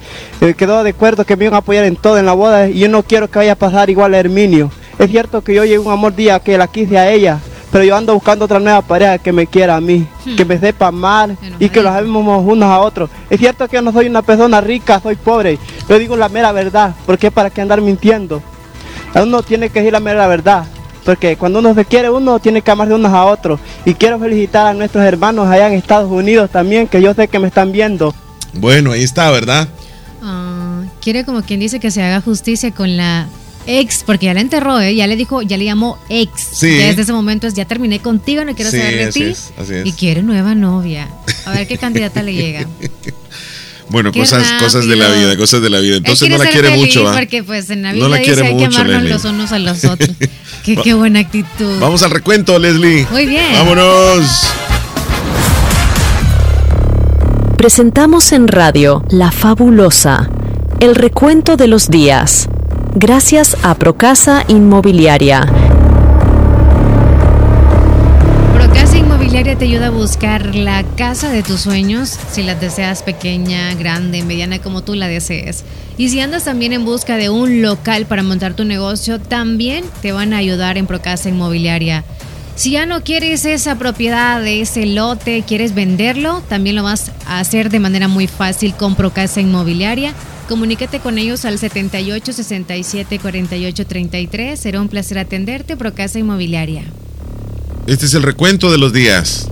quedó 0.57 0.83
de 0.83 0.89
acuerdo 0.91 1.25
que 1.25 1.35
me 1.35 1.45
iban 1.45 1.55
a 1.55 1.59
apoyar 1.59 1.85
en 1.85 1.95
todo 1.95 2.17
en 2.17 2.25
la 2.25 2.33
boda 2.33 2.67
y 2.69 2.79
yo 2.79 2.89
no 2.89 3.03
quiero 3.03 3.29
que 3.29 3.39
vaya 3.39 3.53
a 3.53 3.55
pasar 3.55 3.89
igual 3.89 4.13
a 4.13 4.19
Herminio. 4.19 4.71
Es 4.99 5.09
cierto 5.11 5.41
que 5.43 5.53
yo 5.53 5.63
llegué 5.63 5.79
un 5.79 5.91
amor 5.91 6.15
día 6.15 6.39
que 6.39 6.57
la 6.57 6.67
quise 6.67 6.97
a 6.97 7.11
ella, 7.11 7.39
pero 7.71 7.83
yo 7.83 7.95
ando 7.97 8.13
buscando 8.13 8.45
otra 8.45 8.59
nueva 8.59 8.81
pareja 8.81 9.17
que 9.17 9.33
me 9.33 9.45
quiera 9.45 9.75
a 9.75 9.81
mí, 9.81 10.07
que 10.37 10.45
me 10.45 10.57
sepa 10.57 10.87
amar 10.87 11.35
y 11.59 11.67
que 11.69 11.81
los 11.81 11.91
amemos 11.93 12.43
unos 12.47 12.69
a 12.69 12.79
otros. 12.79 13.09
Es 13.29 13.39
cierto 13.39 13.67
que 13.67 13.75
yo 13.75 13.81
no 13.81 13.91
soy 13.91 14.07
una 14.07 14.21
persona 14.21 14.61
rica, 14.61 14.99
soy 15.01 15.15
pobre. 15.17 15.59
Yo 15.89 15.99
digo 15.99 16.15
la 16.15 16.29
mera 16.29 16.51
verdad, 16.53 16.95
porque 17.05 17.29
para 17.31 17.49
qué 17.49 17.61
andar 17.61 17.81
mintiendo. 17.81 18.41
Uno 19.15 19.43
tiene 19.43 19.69
que 19.69 19.79
decir 19.79 19.91
la 19.93 19.99
mera 19.99 20.27
verdad. 20.27 20.65
Porque 21.05 21.37
cuando 21.37 21.59
uno 21.59 21.73
se 21.75 21.85
quiere, 21.85 22.09
uno 22.09 22.39
tiene 22.39 22.61
que 22.61 22.71
amarse 22.71 22.93
unos 22.93 23.13
a 23.13 23.25
otros. 23.25 23.59
Y 23.85 23.93
quiero 23.93 24.19
felicitar 24.19 24.67
a 24.67 24.73
nuestros 24.73 25.03
hermanos 25.05 25.47
allá 25.47 25.67
en 25.67 25.73
Estados 25.73 26.11
Unidos 26.11 26.49
también, 26.49 26.87
que 26.87 27.01
yo 27.01 27.13
sé 27.13 27.27
que 27.27 27.37
me 27.39 27.47
están 27.47 27.71
viendo. 27.71 28.13
Bueno, 28.53 28.91
ahí 28.91 29.03
está, 29.03 29.29
¿verdad? 29.31 29.67
Ah, 30.23 30.81
quiere 31.01 31.23
como 31.23 31.43
quien 31.43 31.59
dice 31.59 31.79
que 31.79 31.91
se 31.91 32.01
haga 32.01 32.21
justicia 32.21 32.71
con 32.71 32.97
la 32.97 33.27
ex, 33.67 34.03
porque 34.03 34.25
ya 34.27 34.33
la 34.33 34.41
enterró, 34.41 34.79
¿eh? 34.79 34.95
ya 34.95 35.05
le 35.07 35.15
dijo, 35.15 35.41
ya 35.43 35.57
le 35.57 35.65
llamó 35.65 35.97
ex. 36.09 36.31
Sí. 36.53 36.69
Desde 36.69 37.03
ese 37.03 37.13
momento 37.13 37.45
es, 37.47 37.53
ya 37.53 37.65
terminé 37.65 37.99
contigo, 37.99 38.43
no 38.43 38.55
quiero 38.55 38.71
Sí, 38.71 38.77
saber 38.77 38.95
de 38.95 39.03
así 39.05 39.19
ti. 39.19 39.25
es, 39.27 39.51
así 39.59 39.73
es. 39.75 39.85
Y 39.85 39.91
quiere 39.93 40.23
nueva 40.23 40.55
novia. 40.55 41.07
A 41.45 41.51
ver 41.51 41.67
qué 41.67 41.77
candidata 41.77 42.23
le 42.23 42.33
llega. 42.33 42.67
Bueno, 43.87 44.11
Qué 44.11 44.19
cosas, 44.21 44.51
cosas 44.53 44.87
de 44.87 44.95
la 44.95 45.05
rápido. 45.07 45.27
vida, 45.27 45.37
cosas 45.37 45.61
de 45.61 45.69
la 45.69 45.79
vida. 45.79 45.97
Entonces 45.97 46.27
no 46.27 46.39
la 46.39 46.49
quiere 46.49 46.75
mucho, 46.75 47.03
¿va? 47.03 47.13
Porque 47.13 47.43
pues 47.43 47.69
en 47.69 47.83
la 47.83 47.89
No 47.89 47.95
vida 47.95 48.09
la 48.09 48.17
dice 48.17 48.33
quiere 48.33 48.47
hay 48.47 48.57
que 48.57 48.65
mucho, 48.65 48.77
amarnos 48.79 49.03
Leslie. 49.03 49.13
los 49.13 49.25
unos 49.25 49.51
a 49.51 49.59
los 49.59 49.85
otros. 49.85 50.09
Qué, 50.73 50.93
buena 50.93 51.19
actitud. 51.19 51.79
Vamos 51.79 52.01
al 52.03 52.11
recuento, 52.11 52.57
Leslie. 52.57 53.05
Muy 53.11 53.25
bien. 53.27 53.53
Vámonos. 53.53 54.53
Presentamos 57.57 58.31
en 58.31 58.47
radio 58.47 59.03
La 59.09 59.31
Fabulosa, 59.31 60.29
el 60.79 60.95
recuento 60.95 61.57
de 61.57 61.67
los 61.67 61.89
días. 61.89 62.47
Gracias 62.95 63.57
a 63.63 63.75
Procasa 63.75 64.43
Inmobiliaria. 64.47 65.64
Inmobiliaria 69.35 69.59
te 69.59 69.65
ayuda 69.65 69.87
a 69.87 69.89
buscar 69.89 70.55
la 70.55 70.81
casa 70.95 71.29
de 71.29 71.43
tus 71.43 71.59
sueños, 71.59 72.17
si 72.31 72.41
la 72.41 72.55
deseas 72.55 73.03
pequeña, 73.03 73.73
grande, 73.73 74.23
mediana, 74.23 74.59
como 74.59 74.81
tú 74.81 74.95
la 74.95 75.09
desees. 75.09 75.65
Y 75.97 76.07
si 76.07 76.21
andas 76.21 76.45
también 76.45 76.71
en 76.71 76.85
busca 76.85 77.17
de 77.17 77.29
un 77.29 77.61
local 77.61 78.05
para 78.05 78.23
montar 78.23 78.53
tu 78.53 78.63
negocio, 78.63 79.19
también 79.19 79.83
te 80.01 80.13
van 80.13 80.31
a 80.31 80.37
ayudar 80.37 80.77
en 80.77 80.87
Procasa 80.87 81.27
Inmobiliaria. 81.27 82.05
Si 82.55 82.71
ya 82.71 82.85
no 82.85 83.03
quieres 83.03 83.43
esa 83.43 83.77
propiedad 83.77 84.47
ese 84.47 84.85
lote, 84.85 85.43
quieres 85.45 85.75
venderlo, 85.75 86.41
también 86.47 86.77
lo 86.77 86.83
vas 86.83 87.11
a 87.27 87.41
hacer 87.41 87.69
de 87.69 87.81
manera 87.81 88.07
muy 88.07 88.27
fácil 88.27 88.73
con 88.73 88.95
Procasa 88.95 89.41
Inmobiliaria. 89.41 90.13
Comunícate 90.47 91.01
con 91.01 91.17
ellos 91.17 91.43
al 91.43 91.59
78 91.59 92.31
67 92.31 93.19
48 93.19 93.85
33. 93.85 94.57
Será 94.57 94.79
un 94.79 94.87
placer 94.87 95.19
atenderte, 95.19 95.75
Procasa 95.75 96.19
Inmobiliaria. 96.19 96.85
Este 97.87 98.05
es 98.07 98.13
el 98.13 98.23
recuento 98.23 98.71
de 98.71 98.77
los 98.77 98.93
días. 98.93 99.47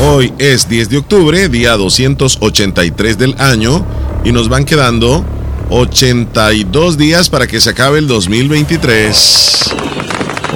Hoy 0.00 0.32
es 0.38 0.68
10 0.68 0.88
de 0.90 0.98
octubre, 0.98 1.48
día 1.48 1.72
283 1.76 3.16
del 3.18 3.34
año, 3.38 3.84
y 4.24 4.32
nos 4.32 4.48
van 4.48 4.64
quedando 4.64 5.24
82 5.70 6.98
días 6.98 7.30
para 7.30 7.46
que 7.46 7.60
se 7.60 7.70
acabe 7.70 7.98
el 8.00 8.08
2023. 8.08 9.70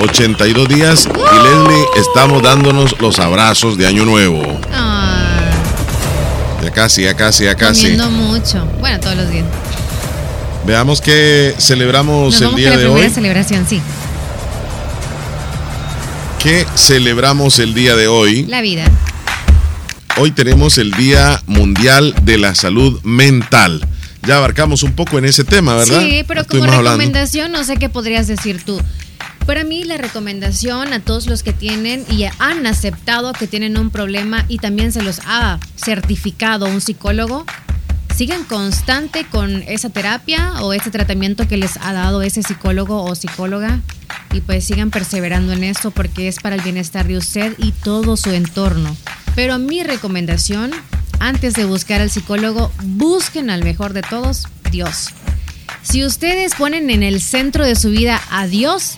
82 0.00 0.68
días 0.68 1.06
y 1.08 1.42
Leslie 1.42 1.84
estamos 1.96 2.42
dándonos 2.42 2.94
los 3.00 3.18
abrazos 3.18 3.76
de 3.76 3.86
Año 3.86 4.04
Nuevo. 4.04 4.42
Ah, 4.72 5.50
Ya 6.62 6.70
casi, 6.72 7.02
ya 7.02 7.14
casi, 7.14 7.44
ya 7.44 7.54
casi. 7.56 7.96
mucho. 8.10 8.64
Bueno, 8.80 8.98
todos 9.00 9.16
los 9.16 9.30
días. 9.30 9.44
Veamos 10.66 11.00
que 11.00 11.54
celebramos 11.58 12.32
Nos 12.34 12.40
el 12.40 12.46
vamos 12.48 12.58
día 12.60 12.70
la 12.70 12.76
de 12.76 12.84
primera 12.84 13.06
hoy. 13.06 13.12
celebración, 13.14 13.66
sí. 13.68 13.80
¿Qué 16.38 16.64
celebramos 16.76 17.58
el 17.58 17.74
día 17.74 17.96
de 17.96 18.06
hoy? 18.06 18.44
La 18.46 18.60
vida. 18.60 18.84
Hoy 20.18 20.30
tenemos 20.30 20.78
el 20.78 20.92
Día 20.92 21.42
Mundial 21.46 22.14
de 22.22 22.38
la 22.38 22.54
Salud 22.54 23.00
Mental. 23.02 23.84
Ya 24.22 24.36
abarcamos 24.36 24.84
un 24.84 24.92
poco 24.92 25.18
en 25.18 25.24
ese 25.24 25.42
tema, 25.42 25.74
¿verdad? 25.74 26.00
Sí, 26.00 26.24
pero 26.28 26.46
como 26.46 26.62
hablando. 26.62 26.90
recomendación, 26.90 27.50
no 27.50 27.64
sé 27.64 27.76
qué 27.76 27.88
podrías 27.88 28.28
decir 28.28 28.62
tú. 28.62 28.80
Para 29.46 29.64
mí 29.64 29.82
la 29.82 29.96
recomendación 29.96 30.92
a 30.92 31.00
todos 31.00 31.26
los 31.26 31.42
que 31.42 31.52
tienen 31.52 32.04
y 32.08 32.26
han 32.38 32.66
aceptado 32.68 33.32
que 33.32 33.48
tienen 33.48 33.76
un 33.76 33.90
problema 33.90 34.44
y 34.46 34.58
también 34.58 34.92
se 34.92 35.02
los 35.02 35.20
ha 35.26 35.58
certificado 35.74 36.66
un 36.66 36.80
psicólogo, 36.80 37.46
sigan 38.18 38.42
constante 38.42 39.24
con 39.26 39.62
esa 39.68 39.90
terapia 39.90 40.54
o 40.62 40.72
ese 40.72 40.90
tratamiento 40.90 41.46
que 41.46 41.56
les 41.56 41.76
ha 41.76 41.92
dado 41.92 42.20
ese 42.22 42.42
psicólogo 42.42 43.04
o 43.04 43.14
psicóloga 43.14 43.80
y 44.32 44.40
pues 44.40 44.64
sigan 44.64 44.90
perseverando 44.90 45.52
en 45.52 45.62
esto 45.62 45.92
porque 45.92 46.26
es 46.26 46.40
para 46.40 46.56
el 46.56 46.62
bienestar 46.62 47.06
de 47.06 47.16
usted 47.16 47.54
y 47.58 47.70
todo 47.70 48.16
su 48.16 48.30
entorno. 48.30 48.96
Pero 49.36 49.60
mi 49.60 49.84
recomendación, 49.84 50.72
antes 51.20 51.54
de 51.54 51.64
buscar 51.64 52.00
al 52.00 52.10
psicólogo, 52.10 52.72
busquen 52.82 53.50
al 53.50 53.62
mejor 53.62 53.92
de 53.92 54.02
todos, 54.02 54.48
Dios. 54.72 55.10
Si 55.82 56.04
ustedes 56.04 56.56
ponen 56.56 56.90
en 56.90 57.04
el 57.04 57.20
centro 57.22 57.64
de 57.64 57.76
su 57.76 57.90
vida 57.90 58.20
a 58.32 58.48
Dios, 58.48 58.96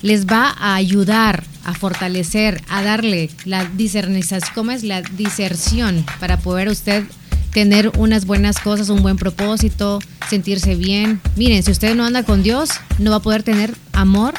les 0.00 0.24
va 0.24 0.54
a 0.58 0.74
ayudar 0.74 1.44
a 1.66 1.74
fortalecer, 1.74 2.62
a 2.70 2.82
darle 2.82 3.28
la 3.44 3.66
discernización, 3.66 4.54
¿cómo 4.54 4.70
es? 4.70 4.84
La 4.84 5.02
diserción 5.02 6.06
para 6.18 6.38
poder 6.38 6.68
usted 6.68 7.04
tener 7.54 7.92
unas 7.96 8.26
buenas 8.26 8.58
cosas, 8.58 8.88
un 8.90 9.00
buen 9.00 9.16
propósito, 9.16 10.00
sentirse 10.28 10.74
bien. 10.74 11.20
Miren, 11.36 11.62
si 11.62 11.70
usted 11.70 11.94
no 11.94 12.04
anda 12.04 12.24
con 12.24 12.42
Dios, 12.42 12.70
no 12.98 13.12
va 13.12 13.18
a 13.18 13.20
poder 13.22 13.44
tener 13.44 13.74
amor, 13.92 14.34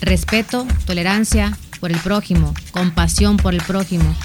respeto, 0.00 0.66
tolerancia 0.86 1.56
por 1.78 1.92
el 1.92 1.98
prójimo, 1.98 2.54
compasión 2.72 3.36
por 3.36 3.52
el 3.54 3.60
prójimo. 3.60 4.16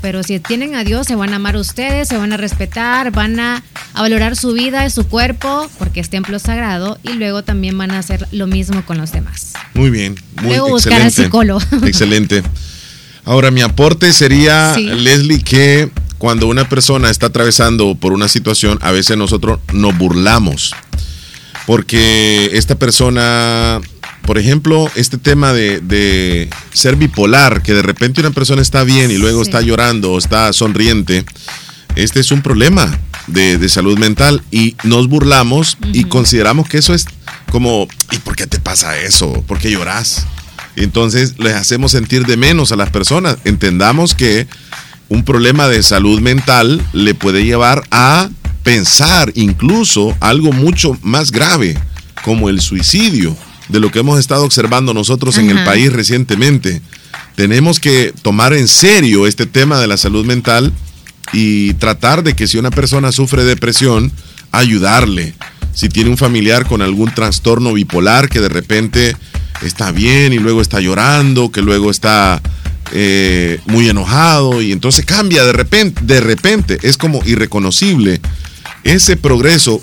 Pero 0.00 0.22
si 0.22 0.38
tienen 0.40 0.74
a 0.74 0.84
Dios, 0.84 1.06
se 1.06 1.14
van 1.14 1.34
a 1.34 1.36
amar 1.36 1.56
ustedes, 1.56 2.08
se 2.08 2.16
van 2.16 2.32
a 2.32 2.38
respetar, 2.38 3.10
van 3.10 3.38
a, 3.38 3.62
a 3.92 4.02
valorar 4.02 4.34
su 4.34 4.52
vida 4.54 4.86
y 4.86 4.90
su 4.90 5.06
cuerpo, 5.06 5.68
porque 5.78 6.00
es 6.00 6.08
templo 6.08 6.38
sagrado, 6.38 6.98
y 7.02 7.12
luego 7.12 7.42
también 7.44 7.76
van 7.76 7.90
a 7.90 7.98
hacer 7.98 8.26
lo 8.32 8.46
mismo 8.46 8.84
con 8.86 8.96
los 8.96 9.12
demás. 9.12 9.52
Muy 9.74 9.90
bien, 9.90 10.14
muy 10.40 10.48
Luego 10.48 10.70
buscar 10.70 11.02
al 11.02 11.12
psicólogo. 11.12 11.60
Excelente. 11.86 12.42
Ahora, 13.26 13.50
mi 13.50 13.60
aporte 13.60 14.12
sería, 14.14 14.72
Sí. 14.74 14.84
Leslie, 14.86 15.42
que 15.42 15.90
cuando 16.18 16.46
una 16.46 16.68
persona 16.68 17.10
está 17.10 17.26
atravesando 17.26 17.94
por 17.94 18.12
una 18.12 18.28
situación, 18.28 18.78
a 18.82 18.92
veces 18.92 19.16
nosotros 19.16 19.60
nos 19.72 19.96
burlamos. 19.96 20.74
Porque 21.66 22.50
esta 22.52 22.74
persona 22.74 23.80
por 24.26 24.38
ejemplo, 24.38 24.90
este 24.94 25.18
tema 25.18 25.52
de, 25.52 25.80
de 25.80 26.48
ser 26.72 26.96
bipolar, 26.96 27.62
que 27.62 27.74
de 27.74 27.82
repente 27.82 28.22
una 28.22 28.30
persona 28.30 28.62
está 28.62 28.82
bien 28.82 29.10
y 29.10 29.18
luego 29.18 29.42
está 29.42 29.60
llorando 29.60 30.12
o 30.12 30.18
está 30.18 30.50
sonriente, 30.54 31.26
este 31.94 32.20
es 32.20 32.32
un 32.32 32.40
problema 32.40 32.98
de, 33.26 33.58
de 33.58 33.68
salud 33.68 33.98
mental 33.98 34.42
y 34.50 34.76
nos 34.82 35.08
burlamos 35.08 35.76
y 35.92 36.04
consideramos 36.04 36.68
que 36.68 36.78
eso 36.78 36.94
es 36.94 37.04
como, 37.50 37.86
¿y 38.12 38.18
por 38.18 38.34
qué 38.34 38.46
te 38.46 38.58
pasa 38.58 38.98
eso? 38.98 39.44
¿Por 39.46 39.58
qué 39.58 39.70
lloras? 39.70 40.26
Entonces 40.76 41.38
les 41.38 41.54
hacemos 41.54 41.92
sentir 41.92 42.26
de 42.26 42.36
menos 42.36 42.72
a 42.72 42.76
las 42.76 42.90
personas. 42.90 43.36
Entendamos 43.44 44.14
que 44.14 44.48
un 45.08 45.24
problema 45.24 45.68
de 45.68 45.82
salud 45.82 46.20
mental 46.20 46.80
le 46.92 47.14
puede 47.14 47.44
llevar 47.44 47.84
a 47.90 48.28
pensar 48.62 49.30
incluso 49.34 50.16
algo 50.20 50.52
mucho 50.52 50.96
más 51.02 51.30
grave, 51.30 51.78
como 52.24 52.48
el 52.48 52.60
suicidio, 52.60 53.36
de 53.68 53.80
lo 53.80 53.90
que 53.90 54.00
hemos 54.00 54.18
estado 54.18 54.44
observando 54.44 54.94
nosotros 54.94 55.38
en 55.38 55.50
el 55.50 55.64
país 55.64 55.92
recientemente. 55.92 56.80
Tenemos 57.36 57.80
que 57.80 58.12
tomar 58.22 58.54
en 58.54 58.68
serio 58.68 59.26
este 59.26 59.46
tema 59.46 59.78
de 59.78 59.86
la 59.86 59.96
salud 59.96 60.24
mental 60.24 60.72
y 61.32 61.74
tratar 61.74 62.22
de 62.22 62.34
que 62.34 62.46
si 62.46 62.58
una 62.58 62.70
persona 62.70 63.12
sufre 63.12 63.44
depresión, 63.44 64.12
ayudarle. 64.52 65.34
Si 65.74 65.88
tiene 65.88 66.10
un 66.10 66.16
familiar 66.16 66.66
con 66.66 66.80
algún 66.80 67.12
trastorno 67.12 67.72
bipolar 67.72 68.28
que 68.28 68.40
de 68.40 68.48
repente 68.48 69.16
está 69.62 69.90
bien 69.90 70.32
y 70.32 70.38
luego 70.38 70.60
está 70.60 70.80
llorando, 70.80 71.50
que 71.50 71.62
luego 71.62 71.90
está 71.90 72.40
eh, 72.96 73.60
muy 73.66 73.88
enojado 73.88 74.62
y 74.62 74.70
entonces 74.70 75.04
cambia 75.04 75.42
de 75.44 75.52
repente, 75.52 76.00
de 76.04 76.20
repente, 76.20 76.78
es 76.82 76.96
como 76.96 77.20
irreconocible. 77.24 78.20
Ese 78.84 79.16
progreso 79.16 79.82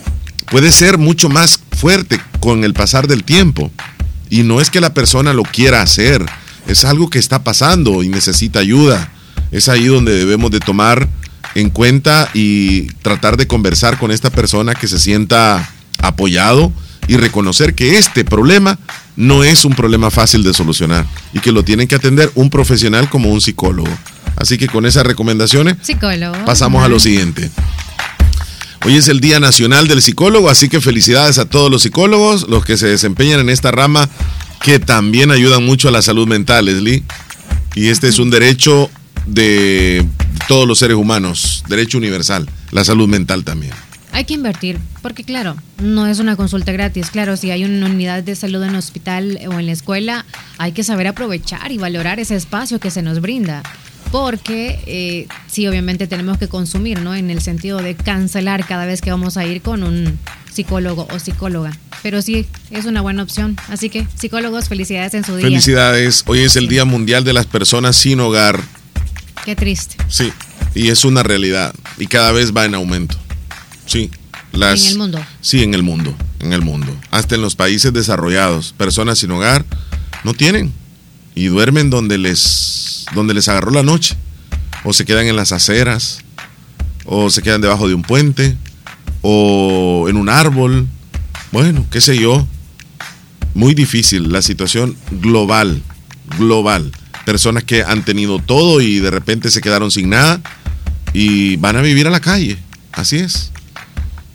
puede 0.49 0.71
ser 0.71 0.97
mucho 0.97 1.27
más 1.27 1.59
fuerte 1.77 2.21
con 2.39 2.63
el 2.63 2.73
pasar 2.73 3.07
del 3.07 3.25
tiempo. 3.25 3.69
Y 4.29 4.43
no 4.43 4.61
es 4.61 4.69
que 4.69 4.79
la 4.79 4.93
persona 4.93 5.33
lo 5.33 5.43
quiera 5.43 5.81
hacer, 5.81 6.25
es 6.67 6.85
algo 6.85 7.09
que 7.09 7.19
está 7.19 7.43
pasando 7.43 8.01
y 8.01 8.07
necesita 8.07 8.59
ayuda. 8.59 9.11
Es 9.51 9.67
ahí 9.67 9.87
donde 9.87 10.13
debemos 10.13 10.49
de 10.49 10.61
tomar 10.61 11.09
en 11.53 11.69
cuenta 11.69 12.29
y 12.33 12.83
tratar 13.01 13.35
de 13.35 13.45
conversar 13.45 13.97
con 13.97 14.11
esta 14.11 14.29
persona 14.29 14.73
que 14.73 14.87
se 14.87 14.99
sienta 14.99 15.69
apoyado 15.97 16.71
y 17.09 17.17
reconocer 17.17 17.75
que 17.75 17.97
este 17.97 18.23
problema 18.23 18.79
no 19.15 19.43
es 19.43 19.65
un 19.65 19.73
problema 19.73 20.09
fácil 20.09 20.43
de 20.43 20.53
solucionar 20.53 21.05
y 21.33 21.39
que 21.39 21.51
lo 21.51 21.63
tienen 21.63 21.87
que 21.87 21.95
atender 21.95 22.31
un 22.35 22.49
profesional 22.49 23.09
como 23.09 23.29
un 23.29 23.41
psicólogo. 23.41 23.89
Así 24.35 24.57
que 24.57 24.67
con 24.67 24.85
esas 24.85 25.05
recomendaciones 25.05 25.75
Psicólogo. 25.81 26.45
pasamos 26.45 26.83
a 26.83 26.87
lo 26.87 26.99
siguiente. 26.99 27.49
Hoy 28.83 28.95
es 28.95 29.07
el 29.09 29.19
Día 29.19 29.39
Nacional 29.39 29.87
del 29.87 30.01
Psicólogo, 30.01 30.49
así 30.49 30.67
que 30.67 30.81
felicidades 30.81 31.37
a 31.37 31.45
todos 31.45 31.69
los 31.69 31.83
psicólogos, 31.83 32.49
los 32.49 32.65
que 32.65 32.77
se 32.77 32.87
desempeñan 32.87 33.39
en 33.39 33.49
esta 33.49 33.69
rama, 33.69 34.09
que 34.63 34.79
también 34.79 35.29
ayudan 35.29 35.63
mucho 35.63 35.87
a 35.87 35.91
la 35.91 36.01
salud 36.01 36.27
mental, 36.27 36.65
Leslie. 36.65 37.03
Y 37.75 37.89
este 37.89 38.07
es 38.07 38.17
un 38.17 38.31
derecho 38.31 38.89
de 39.27 40.03
todos 40.47 40.67
los 40.67 40.79
seres 40.79 40.97
humanos, 40.97 41.63
derecho 41.69 41.99
universal, 41.99 42.49
la 42.71 42.83
salud 42.83 43.07
mental 43.07 43.43
también. 43.43 43.73
Hay 44.13 44.25
que 44.25 44.33
invertir, 44.33 44.77
porque 45.01 45.23
claro, 45.23 45.55
no 45.81 46.05
es 46.05 46.19
una 46.19 46.35
consulta 46.35 46.71
gratis. 46.71 47.09
Claro, 47.11 47.37
si 47.37 47.51
hay 47.51 47.63
una 47.63 47.85
unidad 47.85 48.23
de 48.23 48.35
salud 48.35 48.61
en 48.63 48.71
el 48.71 48.75
hospital 48.75 49.39
o 49.47 49.59
en 49.59 49.65
la 49.65 49.71
escuela, 49.71 50.25
hay 50.57 50.73
que 50.73 50.83
saber 50.83 51.07
aprovechar 51.07 51.71
y 51.71 51.77
valorar 51.77 52.19
ese 52.19 52.35
espacio 52.35 52.79
que 52.79 52.91
se 52.91 53.01
nos 53.01 53.21
brinda. 53.21 53.63
Porque 54.11 54.79
eh, 54.87 55.27
sí, 55.47 55.65
obviamente 55.67 56.05
tenemos 56.07 56.37
que 56.37 56.49
consumir, 56.49 56.99
¿no? 56.99 57.15
En 57.15 57.29
el 57.29 57.41
sentido 57.41 57.81
de 57.81 57.95
cancelar 57.95 58.65
cada 58.67 58.85
vez 58.85 59.01
que 59.01 59.09
vamos 59.09 59.37
a 59.37 59.45
ir 59.45 59.61
con 59.61 59.83
un 59.83 60.19
psicólogo 60.51 61.07
o 61.09 61.19
psicóloga. 61.19 61.71
Pero 62.03 62.21
sí, 62.21 62.45
es 62.71 62.85
una 62.85 62.99
buena 62.99 63.23
opción. 63.23 63.55
Así 63.69 63.89
que, 63.89 64.05
psicólogos, 64.15 64.67
felicidades 64.67 65.13
en 65.13 65.23
su 65.23 65.37
día. 65.37 65.45
Felicidades, 65.45 66.25
hoy 66.27 66.39
es 66.39 66.57
el 66.57 66.67
Día 66.67 66.83
Mundial 66.83 67.23
de 67.23 67.31
las 67.31 67.45
Personas 67.45 67.95
sin 67.95 68.19
Hogar. 68.19 68.59
Qué 69.45 69.55
triste. 69.55 69.95
Sí, 70.09 70.33
y 70.75 70.89
es 70.89 71.05
una 71.05 71.23
realidad 71.23 71.73
y 71.97 72.07
cada 72.07 72.33
vez 72.33 72.51
va 72.55 72.65
en 72.65 72.75
aumento. 72.75 73.17
Sí, 73.91 74.09
las 74.53 74.85
En 74.85 74.91
el 74.91 74.97
mundo. 74.99 75.25
Sí, 75.41 75.63
en 75.63 75.73
el 75.73 75.83
mundo, 75.83 76.15
en 76.39 76.53
el 76.53 76.61
mundo. 76.61 76.97
Hasta 77.11 77.35
en 77.35 77.41
los 77.41 77.57
países 77.57 77.91
desarrollados, 77.91 78.73
personas 78.77 79.19
sin 79.19 79.31
hogar 79.31 79.65
no 80.23 80.33
tienen 80.33 80.71
y 81.35 81.47
duermen 81.47 81.89
donde 81.89 82.17
les 82.17 83.05
donde 83.13 83.33
les 83.33 83.49
agarró 83.49 83.69
la 83.71 83.83
noche 83.83 84.15
o 84.85 84.93
se 84.93 85.03
quedan 85.03 85.27
en 85.27 85.35
las 85.35 85.51
aceras 85.51 86.19
o 87.03 87.29
se 87.29 87.41
quedan 87.41 87.59
debajo 87.59 87.89
de 87.89 87.93
un 87.93 88.01
puente 88.01 88.55
o 89.21 90.05
en 90.07 90.15
un 90.15 90.29
árbol. 90.29 90.87
Bueno, 91.51 91.85
qué 91.91 91.99
sé 91.99 92.17
yo. 92.17 92.47
Muy 93.53 93.73
difícil 93.73 94.31
la 94.31 94.41
situación 94.41 94.95
global, 95.19 95.81
global. 96.37 96.93
Personas 97.25 97.65
que 97.65 97.83
han 97.83 98.05
tenido 98.05 98.39
todo 98.39 98.79
y 98.79 98.99
de 98.99 99.11
repente 99.11 99.51
se 99.51 99.59
quedaron 99.59 99.91
sin 99.91 100.11
nada 100.11 100.39
y 101.11 101.57
van 101.57 101.75
a 101.75 101.81
vivir 101.81 102.07
a 102.07 102.09
la 102.09 102.21
calle. 102.21 102.57
Así 102.93 103.17
es. 103.17 103.50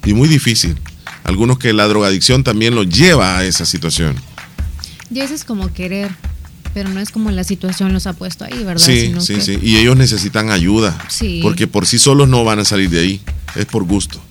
Y 0.06 0.14
muy 0.14 0.28
difícil. 0.28 0.76
Algunos 1.24 1.58
que 1.58 1.72
la 1.72 1.86
drogadicción 1.88 2.44
también 2.44 2.74
los 2.74 2.88
lleva 2.88 3.36
a 3.38 3.44
esa 3.44 3.66
situación. 3.66 4.14
Y 5.12 5.20
eso 5.20 5.34
es 5.34 5.44
como 5.44 5.72
querer, 5.72 6.10
pero 6.72 6.88
no 6.88 7.00
es 7.00 7.10
como 7.10 7.30
la 7.32 7.42
situación 7.44 7.92
los 7.92 8.06
ha 8.06 8.12
puesto 8.12 8.44
ahí, 8.44 8.64
¿verdad? 8.64 8.84
Sí, 8.86 9.00
Sino 9.02 9.20
sí, 9.20 9.34
que- 9.34 9.40
sí. 9.42 9.58
Y 9.62 9.76
ellos 9.76 9.96
necesitan 9.96 10.50
ayuda. 10.50 10.96
Sí. 11.08 11.40
Porque 11.42 11.66
por 11.66 11.86
sí 11.86 11.98
solos 11.98 12.28
no 12.28 12.44
van 12.44 12.60
a 12.60 12.64
salir 12.64 12.88
de 12.90 13.00
ahí. 13.00 13.20
Es 13.56 13.66
por 13.66 13.82
gusto. 13.84 14.22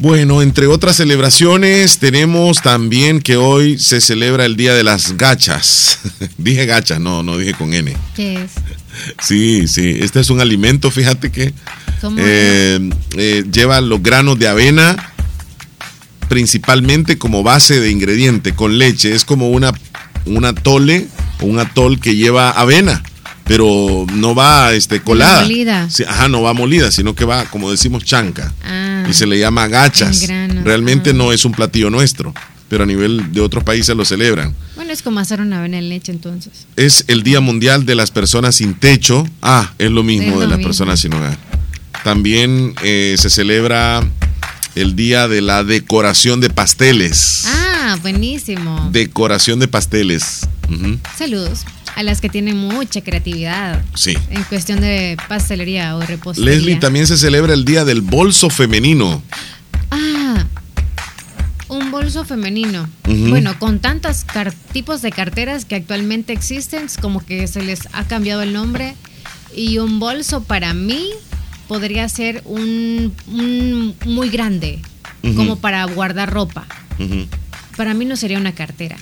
Bueno, 0.00 0.42
entre 0.42 0.68
otras 0.68 0.96
celebraciones, 0.96 1.98
tenemos 1.98 2.62
también 2.62 3.20
que 3.20 3.36
hoy 3.36 3.78
se 3.78 4.00
celebra 4.00 4.44
el 4.44 4.56
Día 4.56 4.72
de 4.74 4.84
las 4.84 5.16
Gachas. 5.16 5.98
dije 6.38 6.66
gachas, 6.66 7.00
no, 7.00 7.24
no 7.24 7.36
dije 7.36 7.54
con 7.54 7.74
N. 7.74 7.96
¿Qué 8.14 8.44
es? 8.44 8.52
Sí, 9.20 9.66
sí. 9.66 9.96
Este 10.00 10.20
es 10.20 10.30
un 10.30 10.40
alimento, 10.40 10.90
fíjate 10.92 11.30
que 11.32 11.46
¿Cómo 11.52 11.87
eh, 12.18 12.90
eh, 13.16 13.44
lleva 13.50 13.80
los 13.80 14.02
granos 14.02 14.38
de 14.38 14.48
avena 14.48 14.96
principalmente 16.28 17.18
como 17.18 17.42
base 17.42 17.80
de 17.80 17.90
ingrediente 17.90 18.54
con 18.54 18.78
leche. 18.78 19.14
Es 19.14 19.24
como 19.24 19.50
una, 19.50 19.72
un 20.26 20.44
atole 20.44 21.08
o 21.40 21.46
un 21.46 21.58
atol 21.58 22.00
que 22.00 22.16
lleva 22.16 22.50
avena, 22.50 23.02
pero 23.44 24.06
no 24.12 24.34
va 24.34 24.72
este, 24.74 25.00
colada. 25.00 25.42
molida. 25.42 25.88
Ajá, 26.06 26.28
no 26.28 26.42
va 26.42 26.52
molida, 26.52 26.90
sino 26.92 27.14
que 27.14 27.24
va, 27.24 27.46
como 27.46 27.70
decimos, 27.70 28.04
chanca. 28.04 28.52
Ah, 28.64 29.04
y 29.08 29.12
se 29.14 29.26
le 29.26 29.38
llama 29.38 29.66
gachas. 29.68 30.28
Realmente 30.64 31.14
no 31.14 31.32
es 31.32 31.44
un 31.44 31.52
platillo 31.52 31.88
nuestro, 31.88 32.34
pero 32.68 32.84
a 32.84 32.86
nivel 32.86 33.32
de 33.32 33.40
otros 33.40 33.64
países 33.64 33.96
lo 33.96 34.04
celebran. 34.04 34.54
Bueno, 34.76 34.92
es 34.92 35.00
como 35.00 35.20
hacer 35.20 35.40
una 35.40 35.60
avena 35.60 35.78
en 35.78 35.88
leche 35.88 36.12
entonces. 36.12 36.66
Es 36.76 37.04
el 37.08 37.22
Día 37.22 37.40
Mundial 37.40 37.86
de 37.86 37.94
las 37.94 38.10
Personas 38.10 38.56
Sin 38.56 38.74
Techo. 38.74 39.26
Ah, 39.40 39.72
es 39.78 39.90
lo 39.90 40.02
mismo 40.02 40.26
Es 40.28 40.34
lo 40.34 40.40
de 40.40 40.46
las 40.48 40.58
mismo. 40.58 40.68
personas 40.68 41.00
sin 41.00 41.14
hogar. 41.14 41.38
También 42.04 42.74
eh, 42.82 43.16
se 43.18 43.30
celebra 43.30 44.02
el 44.74 44.96
Día 44.96 45.28
de 45.28 45.40
la 45.40 45.64
Decoración 45.64 46.40
de 46.40 46.50
Pasteles. 46.50 47.44
Ah, 47.46 47.98
buenísimo. 48.02 48.88
Decoración 48.92 49.58
de 49.58 49.68
pasteles. 49.68 50.46
Saludos 51.16 51.64
a 51.96 52.02
las 52.02 52.20
que 52.20 52.28
tienen 52.28 52.56
mucha 52.56 53.00
creatividad 53.00 53.82
Sí. 53.94 54.16
en 54.30 54.44
cuestión 54.44 54.80
de 54.80 55.16
pastelería 55.28 55.96
o 55.96 56.00
repostería. 56.02 56.52
Leslie, 56.54 56.76
también 56.76 57.06
se 57.06 57.16
celebra 57.16 57.54
el 57.54 57.64
Día 57.64 57.84
del 57.84 58.02
Bolso 58.02 58.50
Femenino. 58.50 59.22
Ah, 59.90 60.44
un 61.68 61.90
bolso 61.90 62.24
femenino. 62.24 62.88
Bueno, 63.04 63.58
con 63.58 63.80
tantos 63.80 64.24
tipos 64.72 65.02
de 65.02 65.10
carteras 65.10 65.64
que 65.64 65.74
actualmente 65.74 66.32
existen, 66.32 66.86
como 67.00 67.24
que 67.24 67.46
se 67.48 67.62
les 67.62 67.88
ha 67.92 68.04
cambiado 68.06 68.42
el 68.42 68.52
nombre. 68.52 68.94
Y 69.56 69.78
un 69.78 69.98
bolso 69.98 70.42
para 70.44 70.74
mí 70.74 71.08
podría 71.68 72.08
ser 72.08 72.42
un, 72.46 73.14
un 73.28 73.94
muy 74.06 74.30
grande, 74.30 74.80
como 75.36 75.56
para 75.56 75.84
guardar 75.84 76.32
ropa. 76.32 76.66
Para 77.76 77.94
mí 77.94 78.04
no 78.04 78.16
sería 78.16 78.38
una 78.38 78.54
cartera. 78.54 78.96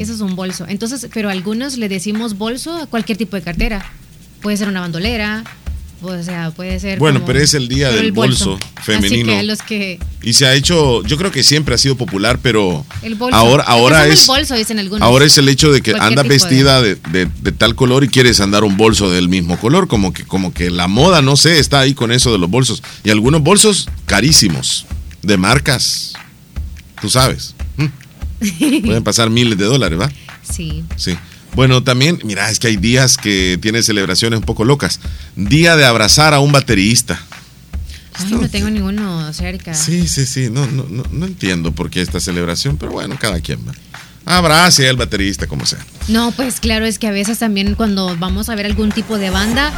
Eso 0.00 0.12
es 0.14 0.20
un 0.20 0.34
bolso. 0.34 0.66
Entonces, 0.68 1.08
pero 1.12 1.30
algunos 1.30 1.76
le 1.76 1.88
decimos 1.88 2.36
bolso 2.36 2.76
a 2.76 2.86
cualquier 2.86 3.18
tipo 3.18 3.36
de 3.36 3.42
cartera. 3.42 3.84
Puede 4.40 4.56
ser 4.56 4.68
una 4.68 4.80
bandolera, 4.80 5.44
o 6.02 6.22
sea, 6.22 6.50
puede 6.50 6.78
ser. 6.80 6.98
Bueno, 6.98 7.18
como- 7.20 7.26
pero 7.26 7.40
es 7.40 7.54
el 7.54 7.68
día 7.68 7.90
del 7.90 8.06
el 8.06 8.12
bolso 8.12 8.58
femenino. 8.82 9.32
Así 9.32 9.40
que 9.40 9.42
los 9.46 9.62
que. 9.62 9.98
Y 10.22 10.32
se 10.34 10.46
ha 10.46 10.54
hecho, 10.54 11.02
yo 11.04 11.16
creo 11.16 11.30
que 11.32 11.42
siempre 11.42 11.74
ha 11.74 11.78
sido 11.78 11.96
popular, 11.96 12.38
pero 12.42 12.84
El 13.02 13.14
bolso. 13.14 13.36
ahora, 13.36 13.64
ahora 13.64 14.06
es... 14.06 14.20
el 14.22 14.26
bolso, 14.26 14.54
dicen 14.54 14.78
algunos. 14.78 15.02
Ahora 15.02 15.24
es 15.24 15.36
el 15.38 15.48
hecho 15.48 15.72
de 15.72 15.80
que 15.82 15.92
andas 15.92 16.08
tipo 16.10 16.22
de- 16.22 16.28
vestida 16.28 16.82
de, 16.82 16.94
de- 17.10 17.28
de 17.40 17.52
tal 17.52 17.74
color 17.74 18.04
y 18.04 18.08
quieres 18.08 18.40
andar 18.40 18.64
un 18.64 18.76
bolso 18.76 19.10
del 19.10 19.28
mismo 19.28 19.58
color, 19.58 19.88
como 19.88 20.12
que, 20.12 20.24
como 20.24 20.52
que 20.52 20.70
la 20.70 20.88
moda, 20.88 21.22
no 21.22 21.36
sé, 21.36 21.58
está 21.58 21.80
ahí 21.80 21.94
con 21.94 22.12
eso 22.12 22.32
de 22.32 22.38
los 22.38 22.50
bolsos. 22.50 22.82
Y 23.04 23.10
algunos 23.10 23.42
bolsos 23.42 23.88
carísimos, 24.06 24.86
de 25.22 25.36
marcas, 25.36 26.12
tú 27.00 27.08
sabes. 27.10 27.54
Mm, 27.76 27.86
Pueden 28.86 29.02
pasar 29.04 29.30
miles 29.30 29.56
de 29.58 29.64
dólares, 29.64 29.98
¿va? 29.98 30.10
Sí. 30.42 30.84
Sí. 30.96 31.16
Bueno, 31.56 31.82
también, 31.82 32.20
mira, 32.22 32.50
es 32.50 32.58
que 32.58 32.66
hay 32.66 32.76
días 32.76 33.16
que 33.16 33.58
tienen 33.62 33.82
celebraciones 33.82 34.38
un 34.40 34.44
poco 34.44 34.66
locas. 34.66 35.00
Día 35.36 35.74
de 35.74 35.86
abrazar 35.86 36.34
a 36.34 36.38
un 36.40 36.52
baterista. 36.52 37.18
Ay, 38.12 38.32
no 38.32 38.48
tengo 38.50 38.68
ninguno 38.68 39.32
cerca. 39.32 39.72
Sí, 39.72 40.06
sí, 40.06 40.26
sí, 40.26 40.50
no, 40.50 40.66
no, 40.66 40.84
no, 40.90 41.02
no 41.10 41.24
entiendo 41.24 41.72
por 41.72 41.88
qué 41.88 42.02
esta 42.02 42.20
celebración, 42.20 42.76
pero 42.76 42.92
bueno, 42.92 43.16
cada 43.18 43.40
quien 43.40 43.60
va. 43.66 43.72
Abrace 44.26 44.86
al 44.86 44.96
baterista, 44.96 45.46
como 45.46 45.64
sea. 45.64 45.78
No, 46.08 46.30
pues 46.32 46.60
claro, 46.60 46.84
es 46.84 46.98
que 46.98 47.06
a 47.06 47.10
veces 47.10 47.38
también 47.38 47.74
cuando 47.74 48.14
vamos 48.18 48.50
a 48.50 48.54
ver 48.54 48.66
algún 48.66 48.92
tipo 48.92 49.16
de 49.16 49.30
banda, 49.30 49.72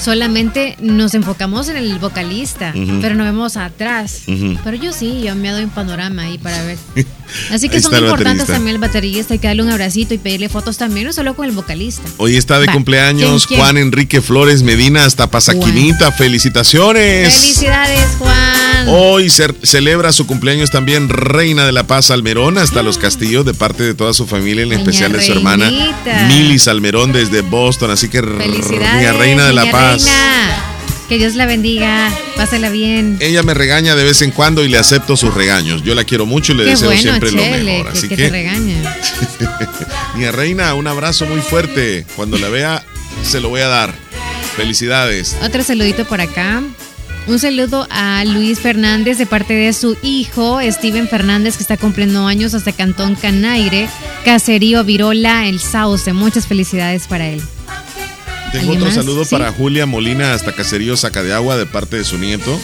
solamente 0.00 0.76
nos 0.80 1.14
enfocamos 1.14 1.68
en 1.70 1.76
el 1.76 1.98
vocalista, 1.98 2.72
pero 3.00 3.16
no 3.16 3.24
vemos 3.24 3.56
atrás. 3.56 4.22
Pero 4.62 4.76
yo 4.76 4.92
sí, 4.92 5.22
yo 5.24 5.34
me 5.34 5.50
doy 5.50 5.64
un 5.64 5.70
panorama 5.70 6.22
ahí 6.22 6.38
para 6.38 6.62
ver. 6.62 6.78
Así 7.50 7.68
que 7.68 7.76
Ahí 7.76 7.82
son 7.82 7.94
importantes 7.96 8.46
también 8.46 8.76
el 8.76 8.80
baterista, 8.80 9.34
hay 9.34 9.38
que 9.38 9.46
darle 9.46 9.62
un 9.62 9.70
abracito 9.70 10.14
y 10.14 10.18
pedirle 10.18 10.48
fotos 10.48 10.76
también, 10.78 11.06
no 11.06 11.12
solo 11.12 11.34
con 11.34 11.46
el 11.46 11.52
vocalista. 11.52 12.02
Hoy 12.16 12.36
está 12.36 12.58
de 12.60 12.66
Va. 12.66 12.72
cumpleaños 12.72 13.46
¿Quién, 13.46 13.58
quién? 13.58 13.60
Juan 13.60 13.78
Enrique 13.78 14.20
Flores 14.20 14.62
Medina 14.62 15.04
hasta 15.04 15.30
Pasaquinita. 15.30 16.12
Felicitaciones. 16.12 17.32
Felicidades, 17.34 18.06
Juan. 18.18 18.88
Hoy 18.88 19.30
se 19.30 19.52
celebra 19.62 20.12
su 20.12 20.26
cumpleaños 20.26 20.70
también 20.70 21.08
Reina 21.08 21.66
de 21.66 21.72
la 21.72 21.86
Paz 21.86 22.10
Almerón 22.10 22.58
hasta 22.58 22.82
los 22.82 22.98
Castillos 22.98 23.44
de 23.44 23.54
parte 23.54 23.82
de 23.82 23.94
toda 23.94 24.12
su 24.12 24.26
familia, 24.26 24.62
en 24.62 24.68
Doña 24.68 24.80
especial 24.80 25.12
de 25.12 25.22
su 25.22 25.32
hermana 25.32 25.66
Reinita. 25.68 26.26
Mili 26.28 26.58
Salmerón 26.58 27.12
desde 27.12 27.40
Boston. 27.42 27.90
Así 27.90 28.08
que 28.08 28.20
Reina 28.20 29.46
de 29.46 29.52
la 29.52 29.70
Paz. 29.70 30.04
Reina. 30.04 30.75
Que 31.08 31.18
Dios 31.18 31.36
la 31.36 31.46
bendiga, 31.46 32.10
pásela 32.34 32.68
bien. 32.68 33.16
Ella 33.20 33.44
me 33.44 33.54
regaña 33.54 33.94
de 33.94 34.02
vez 34.02 34.22
en 34.22 34.32
cuando 34.32 34.64
y 34.64 34.68
le 34.68 34.76
acepto 34.76 35.16
sus 35.16 35.32
regaños. 35.32 35.84
Yo 35.84 35.94
la 35.94 36.02
quiero 36.02 36.26
mucho 36.26 36.52
y 36.52 36.56
le 36.56 36.64
Qué 36.64 36.70
deseo 36.70 36.88
bueno, 36.88 37.02
siempre 37.02 37.30
lo 37.30 37.42
mejor. 37.42 37.92
que, 37.92 37.98
Así 37.98 38.08
que 38.08 38.16
que, 38.16 38.24
te 38.24 38.30
regaña. 38.30 38.96
Doña 40.14 40.32
Reina, 40.32 40.74
un 40.74 40.88
abrazo 40.88 41.26
muy 41.26 41.40
fuerte. 41.40 42.04
Cuando 42.16 42.38
la 42.38 42.48
vea, 42.48 42.84
se 43.22 43.40
lo 43.40 43.50
voy 43.50 43.60
a 43.60 43.68
dar. 43.68 43.94
Felicidades. 44.56 45.36
Otro 45.42 45.62
saludito 45.62 46.04
por 46.06 46.20
acá. 46.20 46.62
Un 47.28 47.38
saludo 47.38 47.86
a 47.90 48.24
Luis 48.24 48.60
Fernández 48.60 49.18
de 49.18 49.26
parte 49.26 49.54
de 49.54 49.72
su 49.72 49.96
hijo, 50.02 50.60
Steven 50.62 51.08
Fernández, 51.08 51.56
que 51.56 51.62
está 51.62 51.76
cumpliendo 51.76 52.26
años 52.26 52.54
hasta 52.54 52.72
Cantón 52.72 53.16
Canaire, 53.16 53.88
Caserío 54.24 54.82
Virola, 54.84 55.46
El 55.46 55.60
Sauce. 55.60 56.12
Muchas 56.12 56.46
felicidades 56.46 57.06
para 57.06 57.28
él. 57.28 57.42
Tengo 58.52 58.72
¿Alguien 58.72 58.76
otro 58.78 58.86
más? 58.86 58.94
saludo 58.94 59.24
Sí. 59.24 59.30
para 59.34 59.52
Julia 59.52 59.86
Molina 59.86 60.32
hasta 60.34 60.52
Caserío 60.52 60.96
Saca 60.96 61.22
de 61.22 61.32
Agua 61.34 61.56
de 61.56 61.66
parte 61.66 61.96
de 61.96 62.04
su 62.04 62.18
nieto. 62.18 62.58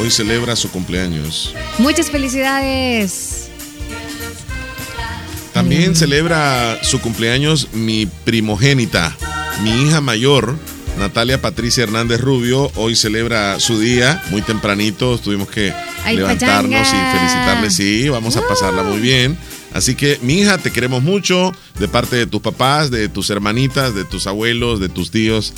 Hoy 0.00 0.10
celebra 0.10 0.56
su 0.56 0.70
cumpleaños. 0.70 1.54
Muchas 1.78 2.10
felicidades. 2.10 3.48
También 5.52 5.96
celebra 5.96 6.78
su 6.82 7.00
cumpleaños 7.00 7.68
mi 7.72 8.04
primogénita, 8.06 9.16
mi 9.62 9.70
hija 9.84 10.02
mayor, 10.02 10.54
Natalia 10.98 11.40
Patricia 11.40 11.84
Hernández 11.84 12.20
Rubio. 12.20 12.70
Hoy 12.74 12.94
celebra 12.94 13.58
su 13.58 13.78
día 13.80 14.22
muy 14.30 14.42
tempranito. 14.42 15.18
Tuvimos 15.18 15.48
que 15.48 15.72
Ay, 16.04 16.16
levantarnos 16.16 16.70
pachanga. 16.70 17.08
y 17.14 17.18
felicitarle. 17.18 17.70
Sí, 17.70 18.08
vamos 18.10 18.36
a 18.36 18.46
pasarla 18.46 18.82
muy 18.82 18.98
bien. 19.00 19.38
Así 19.76 19.94
que, 19.94 20.18
mi 20.22 20.40
hija, 20.40 20.58
te 20.58 20.70
queremos 20.72 21.02
mucho 21.02 21.52
de 21.78 21.86
parte 21.88 22.16
de 22.16 22.26
tus 22.26 22.40
papás, 22.40 22.90
de 22.90 23.08
tus 23.08 23.28
hermanitas, 23.30 23.94
de 23.94 24.04
tus 24.04 24.26
abuelos, 24.26 24.80
de 24.80 24.88
tus 24.88 25.10
tíos. 25.10 25.52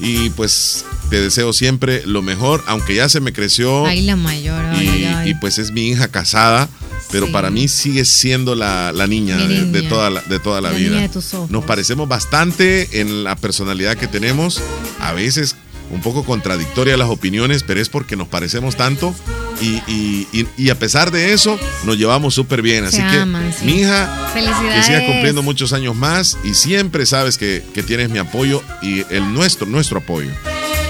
Y 0.00 0.30
pues 0.30 0.84
te 1.10 1.20
deseo 1.20 1.52
siempre 1.52 2.02
lo 2.06 2.22
mejor, 2.22 2.62
aunque 2.66 2.94
ya 2.94 3.08
se 3.08 3.20
me 3.20 3.32
creció 3.32 3.86
Ay, 3.86 4.02
la 4.02 4.16
mayor. 4.16 4.64
ay, 4.66 4.86
y, 5.00 5.04
ay, 5.04 5.30
y, 5.30 5.34
pues 5.34 5.58
es 5.58 5.70
mi 5.72 5.88
hija 5.88 6.08
casada, 6.08 6.68
pero 7.10 7.26
Sí. 7.26 7.32
para 7.32 7.50
mí 7.50 7.68
sigue 7.68 8.04
siendo 8.04 8.54
la, 8.54 8.92
la 8.92 9.06
niña, 9.06 9.36
de, 9.36 9.82
toda 9.82 10.10
la, 10.10 10.20
de 10.22 10.38
toda 10.40 10.60
la, 10.60 10.70
La 10.70 10.76
vida. 10.78 10.90
niña 10.90 11.02
de 11.02 11.08
tus 11.08 11.34
ojos. 11.34 11.50
Nos 11.50 11.64
parecemos 11.64 12.08
bastante 12.08 13.00
en 13.00 13.24
la 13.24 13.36
personalidad 13.36 13.96
que 13.96 14.06
tenemos, 14.08 14.60
a 15.00 15.12
veces 15.12 15.56
un 15.94 16.00
poco 16.02 16.24
contradictoria 16.24 16.96
las 16.96 17.08
opiniones, 17.08 17.62
pero 17.62 17.80
es 17.80 17.88
porque 17.88 18.16
nos 18.16 18.28
parecemos 18.28 18.76
tanto 18.76 19.14
y, 19.60 19.80
y- 19.86 20.28
y- 20.32 20.46
y 20.58 20.70
a 20.70 20.78
pesar 20.78 21.10
de 21.10 21.32
eso 21.32 21.58
nos 21.84 21.96
llevamos 21.96 22.34
súper 22.34 22.60
bien. 22.62 22.90
Se 22.90 23.00
Así 23.00 23.10
que 23.16 23.20
aman, 23.22 23.54
sí. 23.58 23.64
mi 23.64 23.80
hija, 23.80 24.30
que 24.34 24.40
Felicidades. 24.40 24.86
siga 24.86 25.06
cumpliendo 25.06 25.42
muchos 25.42 25.72
años 25.72 25.94
más 25.94 26.36
y 26.44 26.54
siempre 26.54 27.06
sabes 27.06 27.38
que, 27.38 27.62
que 27.72 27.82
tienes 27.82 28.10
mi 28.10 28.18
apoyo 28.18 28.62
y 28.82 29.04
el 29.10 29.32
nuestro, 29.32 29.66
nuestro 29.66 29.98
apoyo. 29.98 30.30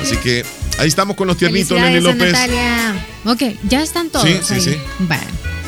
Así 0.03 0.17
que 0.17 0.45
ahí 0.79 0.89
estamos 0.89 1.17
con 1.17 1.29
los 1.29 1.37
tiernitos, 1.37 1.79
a 1.81 1.91
López. 1.91 2.33
Natalia. 2.33 3.07
Ok, 3.27 3.43
ya 3.69 3.83
están 3.83 4.09
todos. 4.11 4.27
Sí, 4.27 4.39
sí, 4.43 4.55
ahí. 4.55 4.61
sí. 4.61 4.77
Bueno. 5.01 5.23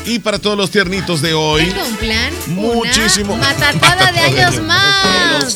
Y 0.07 0.19
para 0.19 0.39
todos 0.39 0.55
los 0.57 0.71
tiernitos 0.71 1.21
de 1.21 1.33
hoy, 1.33 1.65
Tengo 1.65 1.85
un 1.85 1.95
plan. 1.97 2.33
Muchísimo. 2.47 3.33
Una 3.33 3.47
matatada 3.49 4.11
de 4.13 4.19
años 4.19 4.61
más. 4.63 5.55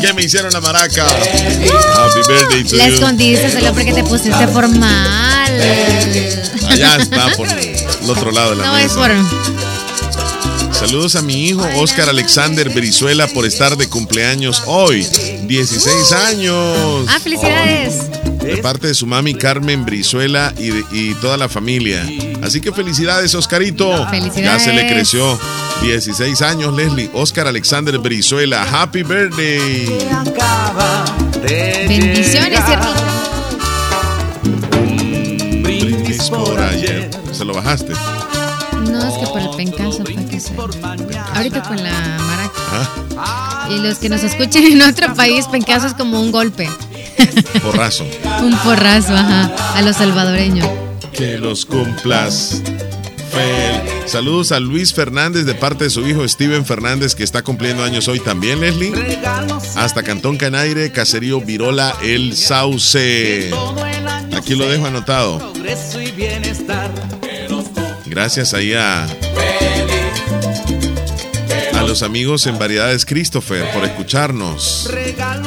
que 0.00 0.12
me 0.12 0.22
hicieron 0.22 0.52
la 0.52 0.60
maraca. 0.60 1.04
Happy 1.04 2.20
birthday 2.28 2.64
to 2.64 2.76
La 2.76 2.88
you. 2.88 2.94
escondiste 2.94 3.50
solo 3.50 3.72
porque 3.74 3.92
te 3.92 4.04
pusiste 4.04 4.46
formal. 4.48 5.52
Allá 6.68 6.96
está, 6.96 7.30
por 7.36 7.48
el 7.48 8.10
otro 8.10 8.30
lado 8.30 8.50
de 8.50 8.56
la 8.56 8.66
No 8.66 8.76
es 8.76 8.84
mesa. 8.84 8.96
por. 8.96 9.10
Saludos 10.74 11.14
a 11.16 11.22
mi 11.22 11.46
hijo 11.48 11.64
Oscar 11.76 12.08
Alexander 12.08 12.68
Brizuela 12.70 13.28
por 13.28 13.46
estar 13.46 13.76
de 13.76 13.88
cumpleaños 13.88 14.62
hoy. 14.66 15.06
16 15.44 16.12
años. 16.12 17.06
Ah, 17.08 17.18
felicidades. 17.22 17.94
De 18.42 18.56
parte 18.58 18.88
de 18.88 18.94
su 18.94 19.06
mami 19.06 19.34
Carmen 19.34 19.84
Brizuela 19.84 20.52
y, 20.58 20.70
de- 20.70 20.84
y 20.92 21.14
toda 21.14 21.36
la 21.36 21.48
familia. 21.48 22.06
Así 22.42 22.60
que 22.60 22.72
felicidades, 22.72 23.34
Oscarito. 23.34 24.06
Felicidades. 24.08 24.44
Ya 24.44 24.58
se 24.58 24.72
le 24.72 24.86
creció. 24.88 25.38
16 25.82 26.42
años, 26.42 26.74
Leslie. 26.76 27.08
Oscar 27.12 27.46
Alexander 27.46 27.98
Brizuela. 27.98 28.62
Happy 28.70 29.02
birthday. 29.02 29.86
Bendiciones, 31.88 32.60
Cierrito. 32.64 32.94
Brindis 35.62 36.28
por 36.30 36.60
ayer. 36.60 37.10
¿Se 37.32 37.44
lo 37.44 37.54
bajaste? 37.54 37.92
No, 38.90 39.08
es 39.08 39.14
que 39.18 39.26
por 39.26 39.40
el 39.40 39.50
pencazo 39.56 40.04
fue 40.04 40.14
que 40.26 40.40
se. 40.40 40.52
Ahorita 41.42 41.62
con 41.62 41.82
la 41.82 41.90
maraca. 42.20 42.52
¿Ah? 43.18 43.68
Y 43.68 43.80
los 43.80 43.98
que 43.98 44.08
nos 44.08 44.22
escuchen 44.22 44.64
en 44.64 44.82
otro 44.82 45.12
país, 45.14 45.46
pencazo 45.48 45.88
es 45.88 45.94
como 45.94 46.20
un 46.20 46.30
golpe. 46.30 46.68
Porrazo. 47.62 48.06
Un 48.42 48.56
porrazo, 48.58 49.12
ajá. 49.12 49.50
A 49.74 49.82
los 49.82 49.96
salvadoreños. 49.96 50.68
Que 51.12 51.38
los 51.38 51.66
cumplas. 51.66 52.62
Fel. 53.32 54.08
Saludos 54.08 54.52
a 54.52 54.60
Luis 54.60 54.94
Fernández 54.94 55.44
de 55.44 55.54
parte 55.54 55.84
de 55.84 55.90
su 55.90 56.06
hijo 56.06 56.26
Steven 56.28 56.64
Fernández 56.64 57.16
que 57.16 57.24
está 57.24 57.42
cumpliendo 57.42 57.82
años 57.82 58.06
hoy 58.06 58.20
también, 58.20 58.60
Leslie. 58.60 58.92
Hasta 59.74 60.04
Cantón 60.04 60.36
Canaire, 60.36 60.92
Caserío 60.92 61.40
Virola, 61.40 61.92
El 62.04 62.36
Sauce. 62.36 63.50
Aquí 64.36 64.54
lo 64.54 64.68
dejo 64.68 64.86
anotado. 64.86 65.52
Gracias 68.06 68.54
ahí 68.54 68.74
a, 68.74 69.04
a 69.04 69.81
los 71.92 72.02
amigos 72.02 72.46
en 72.46 72.58
Variedades 72.58 73.04
Christopher 73.04 73.70
por 73.70 73.84
escucharnos. 73.84 74.88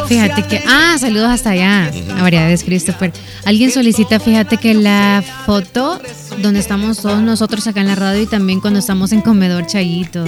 Fíjate 0.08 0.44
que. 0.44 0.64
Ah, 0.68 0.96
saludos 1.00 1.30
hasta 1.30 1.50
allá. 1.50 1.92
A 2.16 2.22
variedades, 2.22 2.64
Christopher. 2.64 3.12
Alguien 3.46 3.72
solicita, 3.72 4.20
fíjate 4.20 4.58
que 4.58 4.76
la 4.76 5.24
foto 5.48 6.00
donde 6.44 6.60
estamos 6.60 7.00
todos 7.00 7.20
nosotros 7.24 7.66
acá 7.66 7.82
en 7.82 7.88
la 7.88 7.96
radio 7.96 8.22
y 8.22 8.28
también 8.28 8.62
cuando 8.62 8.78
estamos 8.78 9.12
en 9.12 9.22
Comedor 9.22 9.66
Chayito. 9.66 10.24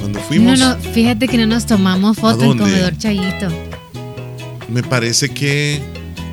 Cuando 0.00 0.20
fuimos, 0.20 0.58
No, 0.58 0.70
no, 0.74 0.80
fíjate 0.80 1.28
que 1.28 1.36
no 1.36 1.44
nos 1.44 1.66
tomamos 1.66 2.16
foto 2.16 2.44
¿A 2.44 2.46
en? 2.46 2.56
Comedor 2.56 2.96
Chayito. 2.96 3.48
me 4.70 4.82
parece 4.82 5.28
que 5.28 5.82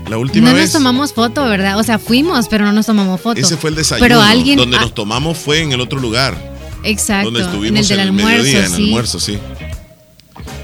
la 0.10 0.18
última 0.18 0.52
No 0.52 0.56
vez. 0.56 0.64
nos 0.64 0.72
tomamos 0.72 1.12
foto, 1.12 1.44
¿verdad? 1.44 1.78
O 1.78 1.84
sea, 1.84 2.00
fuimos, 2.00 2.48
pero 2.48 2.64
no 2.64 2.72
nos 2.72 2.86
tomamos 2.86 3.20
foto. 3.20 3.38
Ese 3.38 3.58
fue 3.58 3.72
el 3.72 3.76
desayuno. 3.76 4.08
Pero 4.08 4.22
alguien. 4.22 4.56
donde 4.56 4.78
ah, 4.78 4.82
nos 4.82 4.96
tomamos 4.96 5.38
fue 5.38 5.62
en 5.62 5.74
el 5.74 5.82
otro 5.82 6.00
lugar. 6.00 6.49
Exacto. 6.84 7.26
donde 7.32 7.42
en 7.42 7.46
estuvimos 7.48 7.80
el 7.82 7.88
del 7.88 8.00
en 8.00 8.02
el 8.02 8.08
almuerzo, 8.10 8.44
mediodía, 8.44 8.60
en 8.60 8.66
el 8.66 8.72
sí. 8.72 8.84
almuerzo, 8.86 9.20
sí. 9.20 9.38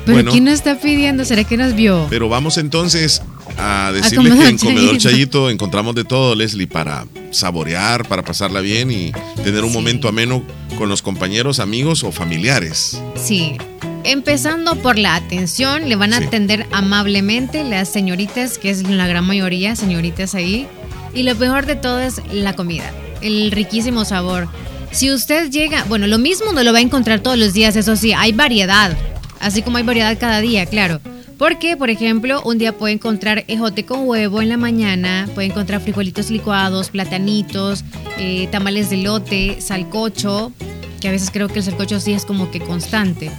Pero 0.05 0.18
Bueno. 0.18 0.32
¿quién 0.32 0.43
nos 0.43 0.53
está 0.53 0.80
pidiendo? 0.80 1.26
¿Será 1.26 1.43
que 1.43 1.57
nos 1.57 1.74
vio? 1.76 2.05
Pero 2.09 2.30
vamos 2.30 2.57
entonces 2.57 3.22
a 3.57 3.91
decirles 3.91 4.18
Comedor 4.18 4.43
que 4.43 4.49
en 4.49 4.57
Comedor 4.57 4.84
Chayito. 4.97 5.09
Chayito 5.09 5.49
encontramos 5.49 5.95
de 5.95 6.03
todo, 6.03 6.36
Leslie, 6.36 6.68
para 6.68 7.05
saborear, 7.32 8.07
para 8.07 8.24
pasarla 8.24 8.59
bien 8.61 8.91
y 8.91 9.11
tener 9.43 9.63
un 9.63 9.74
momento 9.74 10.07
ameno 10.07 10.43
con 10.78 10.89
los 10.89 11.01
compañeros, 11.01 11.59
amigos 11.59 12.03
o 12.03 12.11
familiares. 12.11 13.01
Sí. 13.16 13.57
Empezando 14.03 14.76
por 14.76 14.99
la 14.99 15.16
atención, 15.16 15.89
le 15.89 15.95
van 15.95 16.13
a 16.13 16.20
Sí. 16.20 16.26
atender 16.26 16.68
amablemente 16.72 17.63
las 17.63 17.89
señoritas, 17.89 18.59
que 18.59 18.70
es 18.70 18.88
la 18.88 19.07
gran 19.07 19.26
mayoría, 19.26 19.76
señoritas 19.76 20.36
ahí. 20.36 20.68
Y 21.16 21.24
lo 21.24 21.34
mejor 21.36 21.66
de 21.66 21.76
todo 21.76 21.99
es 21.99 22.22
la 22.32 22.53
comida, 22.53 22.91
el 23.22 23.49
riquísimo 23.51 24.05
sabor. 24.05 24.47
Si 24.95 25.11
usted 25.11 25.51
llega, 25.51 25.83
bueno, 25.89 26.07
lo 26.07 26.17
mismo 26.17 26.53
no 26.53 26.63
lo 26.63 26.71
va 26.71 26.77
a 26.77 26.81
encontrar 26.81 27.19
todos 27.19 27.37
los 27.37 27.51
días, 27.51 27.75
eso 27.75 27.97
sí, 27.97 28.13
hay 28.13 28.31
variedad, 28.31 28.95
así 29.41 29.61
como 29.61 29.75
hay 29.75 29.83
variedad 29.83 30.17
cada 30.17 30.39
día, 30.39 30.65
claro. 30.67 31.01
Porque, 31.37 31.75
por 31.75 31.89
ejemplo, 31.89 32.41
un 32.45 32.57
día 32.57 32.77
puede 32.77 32.93
encontrar 32.93 33.43
ejote 33.49 33.85
con 33.85 34.07
huevo 34.07 34.41
en 34.41 34.47
la 34.47 34.55
mañana, 34.55 35.27
puede 35.35 35.49
encontrar 35.49 35.81
frijolitos 35.81 36.31
licuados, 36.31 36.91
platanitos, 36.91 37.83
eh, 38.17 38.47
tamales 38.53 38.89
de 38.89 38.95
lote, 38.95 39.59
salcocho, 39.59 40.53
que 41.01 41.09
a 41.09 41.11
veces 41.11 41.29
creo 41.29 41.49
que 41.49 41.59
el 41.59 41.65
salcocho 41.65 41.99
sí 41.99 42.13
es 42.13 42.23
como 42.23 42.49
que 42.49 42.61
constante. 42.61 43.31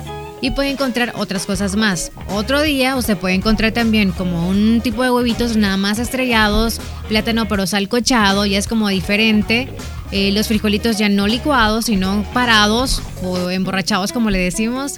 Y 0.42 0.50
puede 0.50 0.68
encontrar 0.68 1.14
otras 1.16 1.46
cosas 1.46 1.74
más. 1.74 2.12
Otro 2.28 2.60
día 2.60 2.96
usted 2.96 3.16
puede 3.16 3.34
encontrar 3.34 3.72
también 3.72 4.12
como 4.12 4.46
un 4.46 4.82
tipo 4.82 5.02
de 5.02 5.10
huevitos 5.10 5.56
nada 5.56 5.78
más 5.78 5.98
estrellados, 5.98 6.82
plátano 7.08 7.48
pero 7.48 7.66
salcochado, 7.66 8.44
ya 8.44 8.58
es 8.58 8.68
como 8.68 8.90
diferente. 8.90 9.70
Eh, 10.12 10.32
los 10.32 10.48
frijolitos 10.48 10.98
ya 10.98 11.08
no 11.08 11.26
licuados, 11.26 11.86
sino 11.86 12.24
parados 12.32 13.02
o 13.22 13.50
emborrachados, 13.50 14.12
como 14.12 14.30
le 14.30 14.38
decimos. 14.38 14.94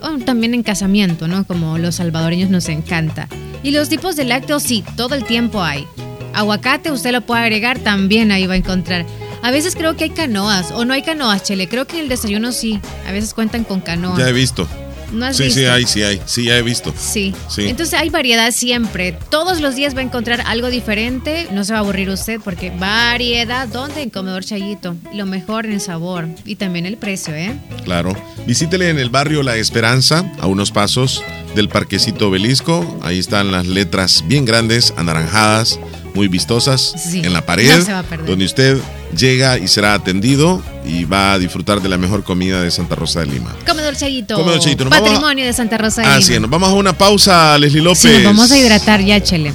O 0.00 0.18
también 0.18 0.54
en 0.54 0.62
casamiento, 0.62 1.28
¿no? 1.28 1.44
Como 1.46 1.78
los 1.78 1.96
salvadoreños 1.96 2.50
nos 2.50 2.68
encanta. 2.68 3.28
Y 3.62 3.70
los 3.70 3.88
tipos 3.88 4.16
de 4.16 4.24
lácteos, 4.24 4.62
sí, 4.62 4.84
todo 4.96 5.14
el 5.14 5.24
tiempo 5.24 5.62
hay. 5.62 5.86
Aguacate, 6.34 6.90
usted 6.90 7.12
lo 7.12 7.20
puede 7.20 7.42
agregar, 7.42 7.78
también 7.78 8.32
ahí 8.32 8.46
va 8.46 8.54
a 8.54 8.56
encontrar. 8.56 9.06
A 9.42 9.50
veces 9.50 9.74
creo 9.76 9.96
que 9.96 10.04
hay 10.04 10.10
canoas, 10.10 10.70
o 10.72 10.84
no 10.84 10.94
hay 10.94 11.02
canoas, 11.02 11.42
Chele. 11.42 11.68
Creo 11.68 11.86
que 11.86 11.96
en 11.96 12.04
el 12.04 12.08
desayuno 12.08 12.52
sí. 12.52 12.80
A 13.06 13.12
veces 13.12 13.34
cuentan 13.34 13.64
con 13.64 13.80
canoas. 13.80 14.18
Ya 14.18 14.28
he 14.28 14.32
visto. 14.32 14.68
¿No 15.12 15.26
has 15.26 15.36
sí, 15.36 15.50
sí 15.50 15.64
hay, 15.64 15.86
sí 15.86 16.02
hay. 16.02 16.20
Sí, 16.24 16.44
ya 16.44 16.56
he 16.56 16.62
visto. 16.62 16.92
Sí. 16.98 17.34
Sí. 17.48 17.68
Entonces 17.68 17.98
hay 17.98 18.08
variedad 18.08 18.50
siempre. 18.50 19.16
Todos 19.30 19.60
los 19.60 19.74
días 19.76 19.94
va 19.94 20.00
a 20.00 20.02
encontrar 20.02 20.42
algo 20.46 20.70
diferente. 20.70 21.48
No 21.52 21.64
se 21.64 21.72
va 21.72 21.78
a 21.78 21.82
aburrir 21.82 22.08
usted 22.10 22.40
porque 22.42 22.70
variedad. 22.70 23.68
¿Dónde? 23.68 24.02
En 24.02 24.10
Comedor 24.10 24.44
Chayito. 24.44 24.96
Lo 25.14 25.26
mejor 25.26 25.66
en 25.66 25.72
el 25.72 25.80
sabor 25.80 26.28
y 26.44 26.56
también 26.56 26.86
el 26.86 26.96
precio, 26.96 27.34
¿eh? 27.34 27.54
Claro. 27.84 28.16
Visítele 28.46 28.88
en 28.90 28.98
el 28.98 29.10
barrio 29.10 29.42
La 29.42 29.56
Esperanza, 29.56 30.30
a 30.40 30.46
unos 30.46 30.70
pasos 30.70 31.22
del 31.54 31.68
Parquecito 31.68 32.28
Obelisco. 32.28 32.98
Ahí 33.02 33.18
están 33.18 33.52
las 33.52 33.66
letras 33.66 34.24
bien 34.26 34.44
grandes, 34.44 34.94
anaranjadas, 34.96 35.78
muy 36.14 36.28
vistosas, 36.28 36.94
Sí, 37.10 37.20
en 37.24 37.32
la 37.32 37.44
pared, 37.44 37.78
no 37.78 37.84
se 37.84 37.92
va 37.92 38.00
a 38.00 38.02
perder. 38.02 38.26
donde 38.26 38.44
usted 38.44 38.78
llega 39.16 39.58
y 39.58 39.68
será 39.68 39.94
atendido 39.94 40.62
y 40.86 41.04
va 41.04 41.32
a 41.34 41.38
disfrutar 41.38 41.80
de 41.82 41.88
la 41.88 41.96
mejor 41.98 42.22
comida 42.24 42.60
de 42.62 42.70
Santa 42.70 42.94
Rosa 42.94 43.20
de 43.20 43.26
Lima. 43.26 43.54
Comedor 43.66 43.96
Chayito. 43.96 44.36
Comedor 44.36 44.60
Chayito. 44.60 44.86
A- 44.86 44.90
Patrimonio 44.90 45.44
de 45.44 45.52
Santa 45.52 45.78
Rosa 45.78 46.02
de 46.02 46.08
Así 46.08 46.22
es, 46.24 46.28
Lima. 46.30 46.40
nos 46.42 46.50
vamos 46.50 46.68
a 46.70 46.72
una 46.74 46.92
pausa, 46.96 47.58
Leslie 47.58 47.82
López. 47.82 48.00
Sí, 48.02 48.08
nos 48.08 48.24
vamos 48.24 48.50
a 48.50 48.58
hidratar 48.58 49.02
ya, 49.04 49.20
Chele. 49.22 49.52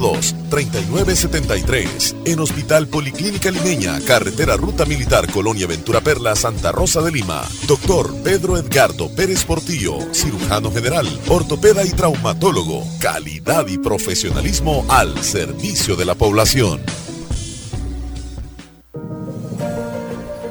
3973 0.01 2.15
en 2.25 2.39
Hospital 2.39 2.87
Policlínica 2.87 3.51
Limeña, 3.51 3.99
Carretera 4.01 4.57
Ruta 4.57 4.85
Militar 4.85 5.31
Colonia 5.31 5.67
Ventura 5.67 6.01
Perla, 6.01 6.35
Santa 6.35 6.71
Rosa 6.71 7.01
de 7.01 7.11
Lima. 7.11 7.43
Doctor 7.67 8.13
Pedro 8.23 8.57
Edgardo 8.57 9.09
Pérez 9.09 9.45
Portillo, 9.45 9.99
cirujano 10.11 10.71
general, 10.71 11.07
ortopeda 11.27 11.85
y 11.85 11.91
traumatólogo. 11.91 12.83
Calidad 12.99 13.67
y 13.67 13.77
profesionalismo 13.77 14.85
al 14.89 15.23
servicio 15.23 15.95
de 15.95 16.05
la 16.05 16.15
población. 16.15 16.81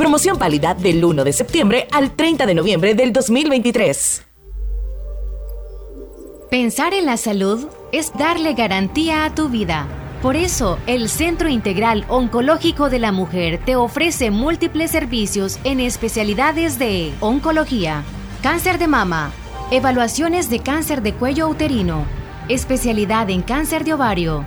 Promoción 0.00 0.38
válida 0.38 0.72
del 0.72 1.04
1 1.04 1.24
de 1.24 1.32
septiembre 1.34 1.86
al 1.92 2.16
30 2.16 2.46
de 2.46 2.54
noviembre 2.54 2.94
del 2.94 3.12
2023. 3.12 4.24
Pensar 6.50 6.94
en 6.94 7.04
la 7.04 7.18
salud 7.18 7.66
es 7.92 8.10
darle 8.14 8.54
garantía 8.54 9.26
a 9.26 9.34
tu 9.34 9.50
vida. 9.50 9.86
Por 10.22 10.36
eso, 10.36 10.78
el 10.86 11.10
Centro 11.10 11.50
Integral 11.50 12.06
Oncológico 12.08 12.88
de 12.88 12.98
la 12.98 13.12
Mujer 13.12 13.60
te 13.62 13.76
ofrece 13.76 14.30
múltiples 14.30 14.90
servicios 14.90 15.58
en 15.64 15.80
especialidades 15.80 16.78
de 16.78 17.12
oncología, 17.20 18.02
cáncer 18.42 18.78
de 18.78 18.88
mama, 18.88 19.32
evaluaciones 19.70 20.48
de 20.48 20.60
cáncer 20.60 21.02
de 21.02 21.12
cuello 21.12 21.46
uterino, 21.46 22.06
especialidad 22.48 23.28
en 23.28 23.42
cáncer 23.42 23.84
de 23.84 23.92
ovario, 23.92 24.46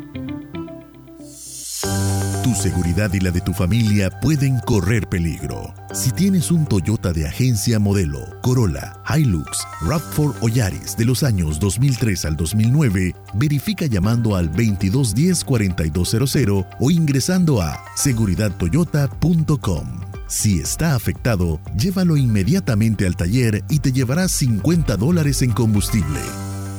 Tu 2.51 2.57
seguridad 2.57 3.13
y 3.13 3.21
la 3.21 3.31
de 3.31 3.39
tu 3.39 3.53
familia 3.53 4.09
pueden 4.09 4.59
correr 4.59 5.07
peligro. 5.07 5.73
Si 5.93 6.11
tienes 6.11 6.51
un 6.51 6.65
Toyota 6.65 7.13
de 7.13 7.25
agencia 7.25 7.79
modelo, 7.79 8.19
Corolla, 8.41 8.97
Hilux, 9.07 9.65
RAV4 9.79 10.35
o 10.41 10.49
Yaris 10.49 10.97
de 10.97 11.05
los 11.05 11.23
años 11.23 11.61
2003 11.61 12.25
al 12.25 12.35
2009, 12.35 13.15
verifica 13.35 13.85
llamando 13.85 14.35
al 14.35 14.51
2210-4200 14.51 16.67
o 16.77 16.91
ingresando 16.91 17.61
a 17.61 17.85
seguridadtoyota.com. 17.95 20.01
Si 20.27 20.59
está 20.59 20.95
afectado, 20.95 21.61
llévalo 21.77 22.17
inmediatamente 22.17 23.07
al 23.07 23.15
taller 23.15 23.63
y 23.69 23.79
te 23.79 23.93
llevarás 23.93 24.33
50 24.33 24.97
dólares 24.97 25.41
en 25.41 25.51
combustible. 25.51 26.19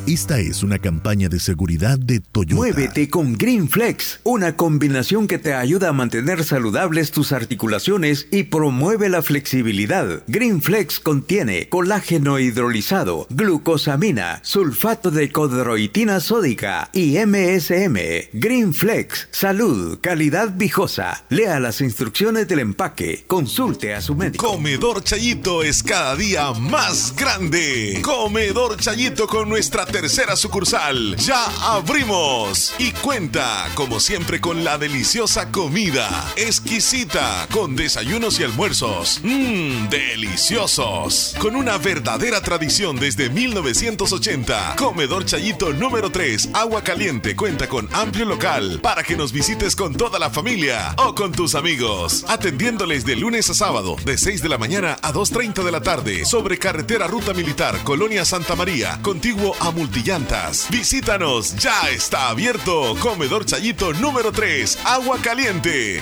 Esta 0.08 0.40
es 0.40 0.64
una 0.64 0.80
campaña 0.80 1.28
de 1.28 1.38
seguridad 1.38 1.96
de 1.96 2.18
Toyota. 2.18 2.56
Muévete 2.56 3.08
con 3.08 3.34
Green 3.34 3.68
Flex, 3.68 4.18
una 4.24 4.56
combinación 4.56 5.28
que 5.28 5.38
te 5.38 5.54
ayuda 5.54 5.90
a 5.90 5.92
mantener 5.92 6.42
saludables 6.42 7.12
tus 7.12 7.30
articulaciones 7.30 8.26
y 8.32 8.42
promueve 8.42 9.08
la 9.08 9.22
flexibilidad. 9.22 10.24
Green 10.26 10.60
Flex 10.60 10.98
contiene 10.98 11.68
colágeno 11.68 12.40
hidrolizado, 12.40 13.28
glucosamina, 13.30 14.40
sulfato 14.42 15.12
de 15.12 15.30
codroitina 15.30 16.18
sódica 16.18 16.90
y 16.92 17.18
MSM. 17.24 17.96
Green 18.32 18.74
Flex, 18.74 19.28
salud, 19.30 20.00
calidad 20.00 20.52
viejosa. 20.56 21.24
Lea 21.28 21.60
las 21.60 21.80
instrucciones 21.80 22.48
del 22.48 22.58
empaque. 22.58 23.24
Consulte 23.28 23.94
a 23.94 24.00
su 24.00 24.16
médico. 24.16 24.48
Comedor 24.48 25.04
Chayito 25.04 25.62
es 25.62 25.80
cada 25.84 26.16
día 26.16 26.50
más 26.54 27.14
grande. 27.14 28.00
Comedor 28.02 28.78
Chayito 28.78 29.28
con 29.28 29.48
nuestra 29.48 29.86
tercera 29.92 30.36
sucursal. 30.36 31.16
Ya 31.16 31.44
abrimos 31.60 32.74
y 32.78 32.92
cuenta, 32.92 33.68
como 33.74 34.00
siempre, 34.00 34.40
con 34.40 34.64
la 34.64 34.78
deliciosa 34.78 35.52
comida. 35.52 36.08
Exquisita, 36.36 37.46
con 37.52 37.76
desayunos 37.76 38.40
y 38.40 38.44
almuerzos. 38.44 39.20
Mmm, 39.22 39.90
deliciosos. 39.90 41.34
Con 41.38 41.56
una 41.56 41.76
verdadera 41.76 42.40
tradición 42.40 42.96
desde 42.98 43.28
1980. 43.28 44.76
Comedor 44.76 45.26
Chayito 45.26 45.74
número 45.74 46.10
3, 46.10 46.48
Agua 46.54 46.82
Caliente, 46.82 47.36
cuenta 47.36 47.68
con 47.68 47.86
amplio 47.92 48.24
local 48.24 48.80
para 48.82 49.02
que 49.02 49.14
nos 49.14 49.30
visites 49.30 49.76
con 49.76 49.94
toda 49.94 50.18
la 50.18 50.30
familia 50.30 50.94
o 50.96 51.14
con 51.14 51.32
tus 51.32 51.54
amigos. 51.54 52.24
Atendiéndoles 52.28 53.04
de 53.04 53.16
lunes 53.16 53.50
a 53.50 53.54
sábado, 53.54 53.96
de 54.06 54.16
6 54.16 54.42
de 54.42 54.48
la 54.48 54.56
mañana 54.56 54.96
a 55.02 55.12
2.30 55.12 55.62
de 55.62 55.72
la 55.72 55.82
tarde, 55.82 56.24
sobre 56.24 56.58
carretera 56.58 57.06
Ruta 57.06 57.34
Militar, 57.34 57.78
Colonia 57.84 58.24
Santa 58.24 58.56
María, 58.56 58.98
contiguo 59.02 59.54
a 59.60 59.70
Multillantas. 59.86 60.68
Visítanos, 60.70 61.56
ya 61.56 61.90
está 61.90 62.28
abierto. 62.28 62.94
Comedor 63.00 63.44
Chayito 63.44 63.92
número 63.94 64.30
3, 64.30 64.78
Agua 64.84 65.18
Caliente. 65.20 66.00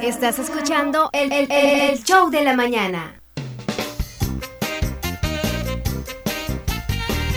Estás 0.00 0.38
escuchando 0.38 1.10
el, 1.12 1.32
el- 1.32 1.50
el 1.50 2.04
show 2.04 2.30
de 2.30 2.44
la 2.44 2.54
mañana. 2.54 3.20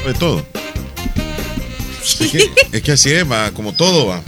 De 0.06 0.14
todo. 0.14 0.46
Es 2.04 2.16
que, 2.32 2.52
es 2.72 2.84
que 2.84 2.92
así 2.92 3.12
es, 3.12 3.30
va, 3.30 3.50
como 3.50 3.74
todo 3.74 4.06
va. 4.06 4.22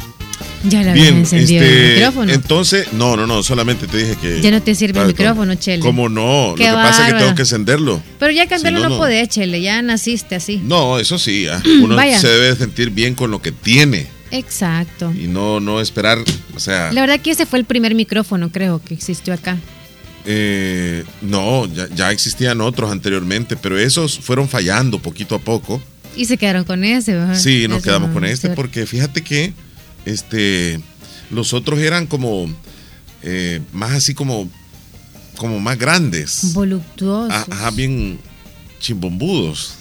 Ya 0.64 0.84
la 0.84 0.93
Bien, 0.93 1.18
encendido 1.18 1.64
este, 1.64 1.88
el 1.88 1.93
micrófono. 1.95 2.32
Entonces, 2.34 2.93
no, 2.93 3.16
no, 3.18 3.26
no, 3.26 3.41
solamente 3.41 3.88
te 3.88 3.97
dije 3.97 4.16
que. 4.22 4.41
Ya 4.41 4.51
no 4.51 4.62
te 4.62 4.76
sirve 4.76 4.99
el 4.99 5.14
Claro, 5.16 5.32
micrófono, 5.34 5.55
Chele. 5.55 5.80
¿Cómo 5.80 6.07
no? 6.07 6.53
Qué 6.55 6.66
Lo 6.66 6.70
que 6.70 6.76
pasa 6.76 7.07
es 7.07 7.14
que 7.14 7.20
tengo 7.20 7.36
que 7.36 7.41
encenderlo. 7.41 8.01
Pero 8.20 8.32
ya 8.32 8.47
cambiarlo 8.47 8.80
Si 8.80 8.84
no, 8.84 8.89
no, 8.89 8.95
no. 8.95 9.01
podés, 9.01 9.28
Chele. 9.30 9.62
Ya 9.62 9.82
naciste 9.82 10.36
así. 10.36 10.62
No, 10.64 10.99
eso 10.99 11.18
sí, 11.18 11.47
ah, 11.47 11.62
uno 11.84 11.95
Vaya. 11.95 12.20
se 12.20 12.28
debe 12.28 12.55
sentir 12.55 12.91
bien 12.91 13.16
con 13.16 13.32
lo 13.32 13.41
que 13.41 13.51
tiene 13.51 14.05
Exacto. 14.30 15.12
y 15.12 15.28
no, 15.28 15.59
no 15.59 15.82
esperar, 15.82 16.18
o 16.55 16.59
sea, 16.59 16.91
La 16.93 17.01
verdad 17.01 17.20
que 17.20 17.32
ese 17.32 17.45
fue 17.45 17.59
el 17.59 17.66
primer 17.66 17.95
micrófono, 17.95 18.51
creo, 18.51 18.82
que 18.84 18.93
existió 18.93 19.34
acá. 19.34 19.57
eh, 20.26 21.03
no, 21.22 21.66
ya, 21.74 21.88
ya 21.95 22.12
existían 22.12 22.62
otros 22.62 22.91
anteriormente, 22.91 23.57
pero 23.57 23.78
esos 23.80 24.20
fueron 24.20 24.47
fallando 24.47 24.99
poquito 24.99 25.36
a 25.36 25.39
poco. 25.39 25.82
Y 26.16 26.26
se 26.26 26.38
quedaron 26.38 26.66
con 26.66 26.84
ese. 26.84 27.14
¿verdad? 27.14 27.36
Sí, 27.38 27.68
nos 27.68 27.82
quedamos 27.84 28.12
con 28.12 28.26
este 28.26 28.49
porque 28.49 28.86
fíjate 28.86 29.22
que 29.24 29.53
este 30.05 30.79
los 31.29 31.53
otros 31.53 31.79
eran 31.79 32.07
como 32.07 32.47
eh, 33.23 33.61
más 33.73 33.91
así 33.91 34.13
como 34.13 34.49
como 35.37 35.59
más 35.59 35.77
grandes, 35.79 36.53
Voluptuoso. 36.53 37.29
Ah, 37.33 37.45
ajá, 37.49 37.71
bien 37.71 38.19
chimbombudos. 38.79 39.75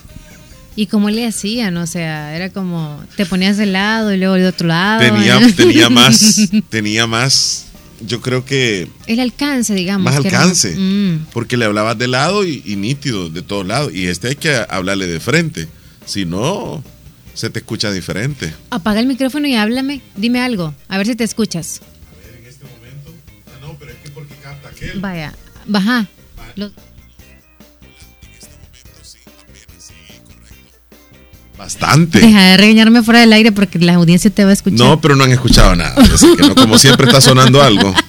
¿Y 0.76 0.86
cómo 0.86 1.10
le 1.10 1.26
hacían? 1.26 1.76
O 1.76 1.86
sea, 1.86 2.34
era 2.34 2.50
como 2.50 3.02
te 3.16 3.26
ponías 3.26 3.56
de 3.56 3.66
lado 3.66 4.14
y 4.14 4.16
luego 4.18 4.34
de 4.34 4.46
otro 4.46 4.68
lado. 4.68 5.00
Tenía, 5.00 5.38
¿no? 5.40 5.52
tenía 5.52 5.90
más, 5.90 6.36
tenía 6.70 7.06
más, 7.06 7.66
yo 8.06 8.20
creo 8.22 8.44
que 8.44 8.88
El 9.06 9.20
alcance, 9.20 9.74
digamos. 9.74 10.04
más 10.04 10.24
era- 10.24 10.40
alcance, 10.40 10.76
Mm. 10.78 11.26
porque 11.32 11.56
le 11.58 11.64
hablabas 11.66 11.98
de 11.98 12.08
lado 12.08 12.46
y, 12.46 12.62
y 12.64 12.76
nítido 12.76 13.28
de 13.28 13.42
todos 13.42 13.66
lados. 13.66 13.92
Y 13.92 14.06
este 14.06 14.28
hay 14.28 14.36
que 14.36 14.54
hablarle 14.70 15.06
de 15.08 15.20
frente, 15.20 15.68
si 16.06 16.24
no, 16.24 16.82
se 17.40 17.50
te 17.50 17.58
escucha 17.60 17.90
diferente. 17.90 18.52
Apaga 18.70 19.00
el 19.00 19.06
micrófono 19.06 19.46
y 19.46 19.54
háblame. 19.56 20.00
Dime 20.16 20.40
algo. 20.40 20.74
A 20.88 20.98
ver 20.98 21.06
si 21.06 21.16
te 21.16 21.24
escuchas. 21.24 21.80
Vaya. 24.96 25.32
Baja. 25.66 26.06
Lo- 26.56 26.70
Bastante. 31.56 32.20
Deja 32.20 32.42
de 32.42 32.56
regañarme 32.56 33.02
fuera 33.02 33.20
del 33.20 33.32
aire 33.34 33.52
porque 33.52 33.78
la 33.78 33.94
audiencia 33.94 34.30
te 34.30 34.44
va 34.44 34.50
a 34.50 34.52
escuchar. 34.54 34.78
No, 34.78 35.00
pero 35.00 35.14
no 35.14 35.24
han 35.24 35.32
escuchado 35.32 35.76
nada. 35.76 35.94
así 36.14 36.34
que 36.36 36.42
no, 36.48 36.54
como 36.54 36.78
siempre 36.78 37.06
está 37.06 37.20
sonando 37.20 37.62
algo. 37.62 37.94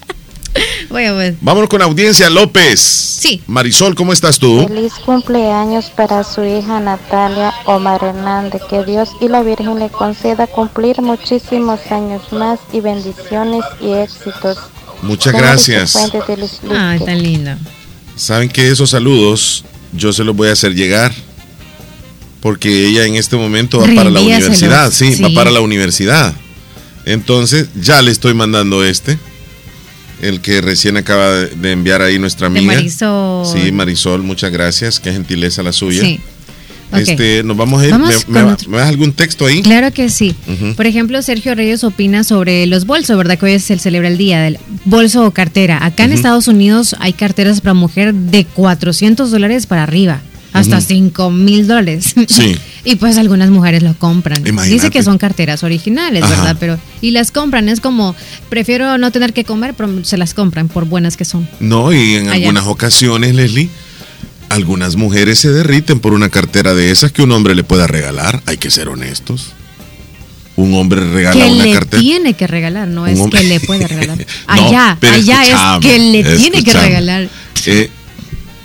Bueno, 0.92 1.16
pues. 1.16 1.36
Vámonos 1.42 1.70
con 1.70 1.82
audiencia 1.82 2.30
López. 2.30 2.80
Sí. 2.80 3.42
Marisol, 3.48 3.96
¿cómo 3.96 4.12
estás 4.12 4.38
tú? 4.38 4.68
Feliz 4.68 4.94
cumpleaños 5.06 5.86
para 5.96 6.24
su 6.24 6.44
hija 6.44 6.80
Natalia 6.80 7.54
Omar 7.66 8.04
Hernández. 8.04 8.62
Que 8.70 8.84
Dios 8.84 9.10
y 9.22 9.30
la 9.30 9.42
Virgen 9.42 9.80
le 9.80 9.89
conceda 9.89 10.48
cumplir 10.48 11.02
muchísimos 11.02 11.80
años 11.92 12.22
más 12.32 12.60
y 12.74 12.82
bendiciones 12.82 13.64
y 13.80 13.94
éxitos. 13.94 14.58
Muchas 15.02 15.34
gracias. 15.34 15.96
Ay, 15.96 17.00
tan 17.00 17.24
linda. 17.24 17.58
Saben 18.16 18.50
que 18.50 18.70
esos 18.70 18.89
saludos 18.89 19.64
yo 19.94 20.12
se 20.12 20.24
los 20.24 20.36
voy 20.36 20.50
a 20.50 20.54
hacer 20.54 20.76
llegar. 20.76 21.14
Porque 22.42 22.88
ella 22.88 23.06
en 23.06 23.16
este 23.16 23.38
momento 23.38 23.80
va 23.80 23.86
para 23.96 24.10
la 24.10 24.20
universidad. 24.20 24.92
Sí, 24.92 25.22
va 25.22 25.30
para 25.30 25.52
la 25.52 25.62
universidad. 25.62 26.34
Entonces 27.06 27.70
ya 27.80 28.02
le 28.02 28.12
estoy 28.12 28.34
mandando 28.34 28.84
este. 28.84 29.18
El 30.22 30.40
que 30.40 30.62
recién 30.62 30.98
acaba 30.98 31.32
de- 31.32 31.72
enviar 31.72 32.02
ahí 32.02 32.20
nuestra 32.20 32.48
De 32.50 32.60
amiga. 32.60 32.76
Marisol. 32.76 33.46
Sí, 33.46 33.72
Marisol, 33.72 34.22
muchas 34.24 34.52
gracias. 34.52 35.00
Qué 35.00 35.12
gentileza 35.12 35.64
la 35.64 35.74
suya. 35.74 36.02
Sí. 36.02 36.20
Este, 36.94 37.42
nos 37.44 37.56
vamos 37.56 37.82
a 37.82 37.86
ir. 37.86 37.92
Vamos 37.92 38.28
¿Me, 38.28 38.44
me 38.44 38.56
me 38.68 38.78
das 38.78 38.90
algún 38.90 39.14
texto 39.14 39.46
ahí? 39.46 39.62
Claro 39.62 39.92
que 39.94 40.10
sí. 40.10 40.36
Por 40.76 40.86
ejemplo, 40.86 41.22
Sergio 41.22 41.56
Reyes 41.56 41.84
opina 41.86 42.24
sobre 42.26 42.66
los 42.66 42.86
bolsos, 42.86 43.16
¿verdad? 43.18 43.38
Que 43.40 43.46
hoy 43.46 43.60
se 43.60 43.78
celebra 43.80 44.10
el 44.10 44.18
día 44.18 44.42
del 44.42 44.60
bolso 44.86 45.26
o 45.26 45.32
cartera. 45.32 45.86
Acá 45.86 46.04
en. 46.04 46.12
Estados 46.12 46.48
Unidos 46.50 46.96
hay 47.00 47.14
carteras 47.14 47.62
para 47.62 47.74
mujer 47.74 48.14
de 48.14 48.44
400 48.46 49.32
dólares 49.32 49.68
para 49.68 49.84
arriba, 49.84 50.22
hasta 50.54 50.78
Ujú. 50.78 50.86
5 50.88 51.32
mil 51.32 51.68
dólares. 51.68 52.14
Sí. 52.28 52.56
y 52.84 52.95
pues 52.97 53.18
algunas 53.18 53.49
mujeres 53.49 53.84
lo 53.84 53.93
compran. 53.97 54.45
Imagínate. 54.45 54.74
Dice 54.74 54.89
que 54.89 55.02
son 55.04 55.18
carteras 55.18 55.64
originales, 55.64 56.24
Ajá. 56.24 56.36
¿verdad? 56.36 56.58
Pero 56.60 56.80
y 57.02 57.12
las 57.12 57.32
compran, 57.32 57.70
es 57.70 57.80
como 57.80 58.16
prefiero 58.49 58.97
no 58.97 59.12
tener 59.12 59.34
que 59.34 59.43
comer, 59.45 59.74
pero 59.76 60.04
se 60.04 60.18
las 60.18 60.34
compran 60.34 60.68
por 60.68 60.86
buenas 60.86 61.16
que 61.18 61.26
son. 61.26 61.47
No, 61.60 61.93
y 61.93 62.16
en 62.16 62.28
Allá. 62.30 62.34
algunas 62.47 62.66
ocasiones, 62.66 63.34
Leslie, 63.36 63.70
algunas 64.49 64.97
mujeres 64.97 65.39
se 65.39 65.49
derriten 65.52 65.99
por 66.02 66.14
una 66.14 66.28
cartera 66.30 66.74
de 66.74 66.91
esas 66.91 67.12
que 67.14 67.22
un 67.22 67.32
hombre 67.32 67.56
le 67.56 67.64
pueda 67.64 67.88
regalar. 67.88 68.41
Hay 68.45 68.58
que 68.58 68.70
ser 68.70 68.89
honestos. 68.89 69.54
Un 70.58 70.74
hombre 70.76 70.99
regala 71.14 71.45
que 71.45 71.49
una 71.52 71.64
le 71.64 71.74
cartera. 71.74 72.02
tiene 72.02 72.34
que 72.34 72.45
regalar, 72.45 72.88
no 72.89 73.08
es 73.08 73.18
que 73.32 73.43
le 73.45 73.60
puede 73.62 73.88
regalar. 73.88 74.18
Allá, 74.47 74.97
allá 75.02 75.43
es 75.80 75.86
que 75.86 75.97
le 75.97 76.24
tiene 76.36 76.62
que 76.64 76.74
regalar. 76.74 77.30
Eh, 77.66 77.89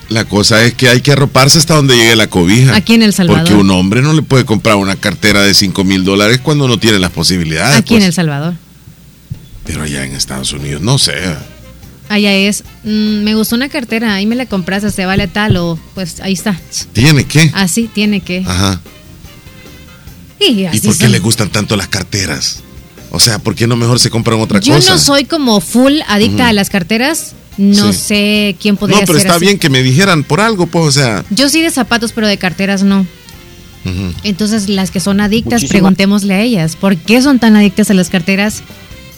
la 0.08 0.24
cosa 0.24 0.64
es 0.64 0.74
que 0.74 0.88
hay 0.88 1.00
que 1.00 1.12
arroparse 1.12 1.58
hasta 1.58 1.74
donde 1.74 1.96
llegue 1.96 2.16
la 2.16 2.28
cobija. 2.28 2.74
Aquí 2.74 2.94
en 2.94 3.02
El 3.02 3.12
Salvador. 3.12 3.42
Porque 3.42 3.54
un 3.54 3.70
hombre 3.70 4.02
no 4.02 4.12
le 4.12 4.22
puede 4.22 4.44
comprar 4.44 4.76
una 4.76 4.96
cartera 4.96 5.42
de 5.42 5.54
5 5.54 5.84
mil 5.84 6.04
dólares 6.04 6.40
cuando 6.42 6.68
no 6.68 6.78
tiene 6.78 6.98
las 6.98 7.10
posibilidades. 7.10 7.76
Aquí 7.76 7.94
en 7.94 8.00
pues. 8.00 8.08
El 8.08 8.12
Salvador. 8.12 8.54
Pero 9.64 9.82
allá 9.82 10.04
en 10.04 10.14
Estados 10.14 10.52
Unidos, 10.52 10.80
no 10.80 10.98
sé. 10.98 11.14
Allá 12.08 12.32
es, 12.32 12.62
mm, 12.84 13.24
me 13.24 13.34
gustó 13.34 13.56
una 13.56 13.68
cartera, 13.68 14.14
ahí 14.14 14.26
me 14.26 14.36
la 14.36 14.46
compraste, 14.46 14.92
se 14.92 15.06
vale 15.06 15.26
tal 15.26 15.56
o 15.56 15.78
pues 15.94 16.20
ahí 16.20 16.34
está. 16.34 16.58
¿Tiene 16.92 17.24
qué? 17.24 17.50
Así 17.52 17.90
tiene 17.92 18.20
que. 18.20 18.44
Ajá. 18.46 18.80
Y 20.38 20.60
¿Y 20.60 20.66
así 20.66 20.80
por 20.80 20.96
qué 20.96 21.04
son. 21.04 21.12
le 21.12 21.18
gustan 21.18 21.50
tanto 21.50 21.76
las 21.76 21.88
carteras? 21.88 22.62
O 23.16 23.20
sea, 23.20 23.38
¿por 23.38 23.54
qué 23.54 23.66
no 23.66 23.76
mejor 23.76 23.98
se 23.98 24.10
compran 24.10 24.38
otra 24.40 24.60
Yo 24.60 24.74
cosa? 24.74 24.92
no 24.92 24.98
soy 24.98 25.24
como 25.24 25.60
full 25.60 25.94
adicta 26.06 26.48
a 26.48 26.52
las 26.52 26.68
carteras, 26.70 27.32
no 27.56 27.92
Sí. 27.92 27.98
sé 27.98 28.56
quién 28.60 28.76
podría 28.76 29.00
No, 29.00 29.06
pero 29.06 29.18
ser 29.18 29.26
está 29.26 29.36
así. 29.36 29.46
bien 29.46 29.58
que 29.58 29.70
me 29.70 29.82
dijeran 29.82 30.22
por 30.22 30.40
algo, 30.40 30.66
pues, 30.66 30.84
o 30.84 30.92
sea. 30.92 31.24
Yo 31.30 31.48
sí 31.48 31.62
de 31.62 31.70
zapatos, 31.70 32.12
pero 32.12 32.26
de 32.28 32.36
carteras 32.38 32.82
no. 32.82 33.06
Entonces, 34.24 34.68
las 34.68 34.90
que 34.90 34.98
son 34.98 35.20
adictas, 35.20 35.64
preguntémosle 35.64 36.34
a 36.34 36.40
ellas, 36.40 36.74
¿por 36.76 36.96
qué 36.96 37.22
son 37.22 37.38
tan 37.38 37.54
adictas 37.54 37.88
a 37.90 37.94
las 37.94 38.10
carteras 38.10 38.62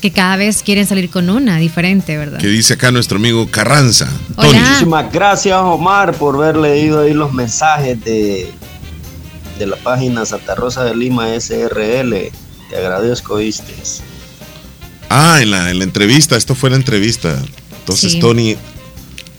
que 0.02 0.10
cada 0.12 0.36
vez 0.36 0.62
quieren 0.62 0.86
salir 0.86 1.08
con 1.08 1.30
una 1.30 1.56
diferente, 1.56 2.18
verdad? 2.18 2.38
Que 2.38 2.48
dice 2.48 2.74
acá 2.74 2.90
nuestro 2.90 3.16
amigo 3.16 3.48
Carranza. 3.50 4.08
Hola. 4.36 4.60
Muchísimas 4.60 5.10
gracias 5.12 5.56
Omar 5.60 6.12
por 6.14 6.36
haber 6.36 6.56
leído 6.58 7.00
ahí 7.00 7.14
los 7.14 7.32
mensajes 7.32 7.98
de, 8.04 8.52
de 9.58 9.66
la 9.66 9.76
página 9.76 10.26
Santa 10.26 10.54
Rosa 10.54 10.84
de 10.84 10.94
Lima 10.94 11.28
SRL. 11.40 12.30
Te 12.70 12.76
agradezco, 12.76 13.36
viste. 13.36 13.74
Ah, 15.10 15.38
en 15.40 15.50
la, 15.50 15.70
en 15.70 15.78
la 15.78 15.84
entrevista, 15.84 16.36
esto 16.36 16.54
fue 16.54 16.70
la 16.70 16.76
entrevista. 16.76 17.42
Entonces, 17.80 18.12
Sí. 18.12 18.18
Tony, 18.20 18.56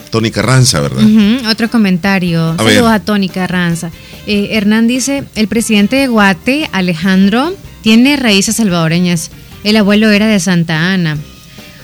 Tony 0.10 0.32
Carranza, 0.32 0.80
¿verdad? 0.80 1.04
Otro 1.50 1.70
comentario. 1.70 2.42
A 2.58 2.64
ver. 2.64 2.76
Saludos 2.76 2.92
a 2.94 3.00
Tony 3.02 3.30
Carranza. 3.30 3.92
Eh, 4.26 4.50
Hernán 4.54 4.88
dice, 4.88 5.24
el 5.36 5.48
presidente 5.48 5.96
de 5.98 6.08
Guate, 6.08 6.68
Alejandro, 6.72 7.54
tiene 7.84 8.18
raíces 8.18 8.56
salvadoreñas. 8.56 9.30
El 9.64 9.78
abuelo 9.78 10.10
era 10.10 10.26
de 10.28 10.40
Santa 10.40 10.92
Ana. 10.94 11.18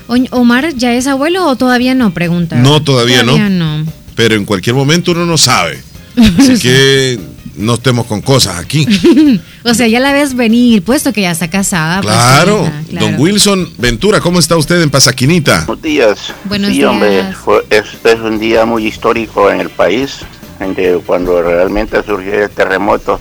O- 0.07 0.15
¿Omar 0.31 0.73
ya 0.75 0.93
es 0.93 1.05
abuelo 1.07 1.45
o 1.47 1.55
todavía 1.55 1.93
no? 1.93 2.13
Pregunta. 2.13 2.55
No, 2.55 2.81
todavía 2.81 3.21
no. 3.23 3.33
Todavía 3.33 3.49
no. 3.49 3.85
Pero 4.15 4.35
en 4.35 4.45
cualquier 4.45 4.75
momento 4.75 5.11
uno 5.11 5.25
no 5.25 5.37
sabe. 5.37 5.81
Así 6.39 6.57
que 6.59 7.19
no 7.57 7.75
estemos 7.75 8.05
con 8.07 8.21
cosas 8.21 8.57
aquí. 8.57 8.85
o 9.66 9.74
sea, 9.74 9.88
ya 9.88 9.99
la 9.99 10.13
ves 10.13 10.36
venir, 10.36 10.84
puesto 10.84 11.11
que 11.11 11.22
ya 11.22 11.32
está 11.32 11.49
casada. 11.49 12.01
pues, 12.01 12.13
Claro. 12.13 12.70
Don 12.91 13.16
Wilson 13.20 13.70
Ventura, 13.78 14.20
¿cómo 14.22 14.39
está 14.39 14.55
usted 14.57 14.82
en 14.82 14.89
Pasaquinita? 14.89 15.63
Buenos 15.66 15.82
días. 15.82 16.34
Buenos 16.45 16.70
sí, 16.72 16.78
días. 16.78 16.89
hombre, 16.89 17.24
fue- 17.34 17.66
es, 17.70 17.86
es 18.03 18.20
un 18.20 18.39
día 18.39 18.66
muy 18.66 18.86
histórico 18.88 19.49
en 19.49 19.59
el 19.59 19.70
país, 19.70 20.20
en 20.59 20.76
que 20.76 20.99
cuando 21.05 21.41
realmente 21.41 22.01
surgió 22.03 22.43
el 22.45 22.49
terremoto. 22.51 23.20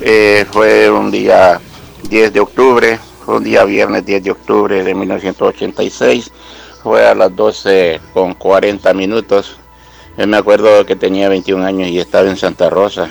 Eh, 0.00 0.46
fue 0.50 0.88
un 0.90 1.10
día 1.10 1.60
10 2.08 2.32
de 2.32 2.40
octubre, 2.40 2.98
fue 3.24 3.36
un 3.36 3.44
día 3.44 3.64
viernes 3.64 4.06
10 4.06 4.22
de 4.24 4.30
octubre 4.30 4.82
de 4.82 4.94
1986, 4.94 6.30
fue 6.82 7.06
a 7.06 7.14
las 7.14 7.34
12 7.36 8.00
con 8.14 8.32
40 8.34 8.94
minutos. 8.94 9.56
Yo 10.16 10.26
me 10.26 10.36
acuerdo 10.38 10.86
que 10.86 10.96
tenía 10.96 11.28
21 11.28 11.64
años 11.66 11.88
y 11.88 11.98
estaba 11.98 12.28
en 12.30 12.36
Santa 12.36 12.70
Rosa. 12.70 13.08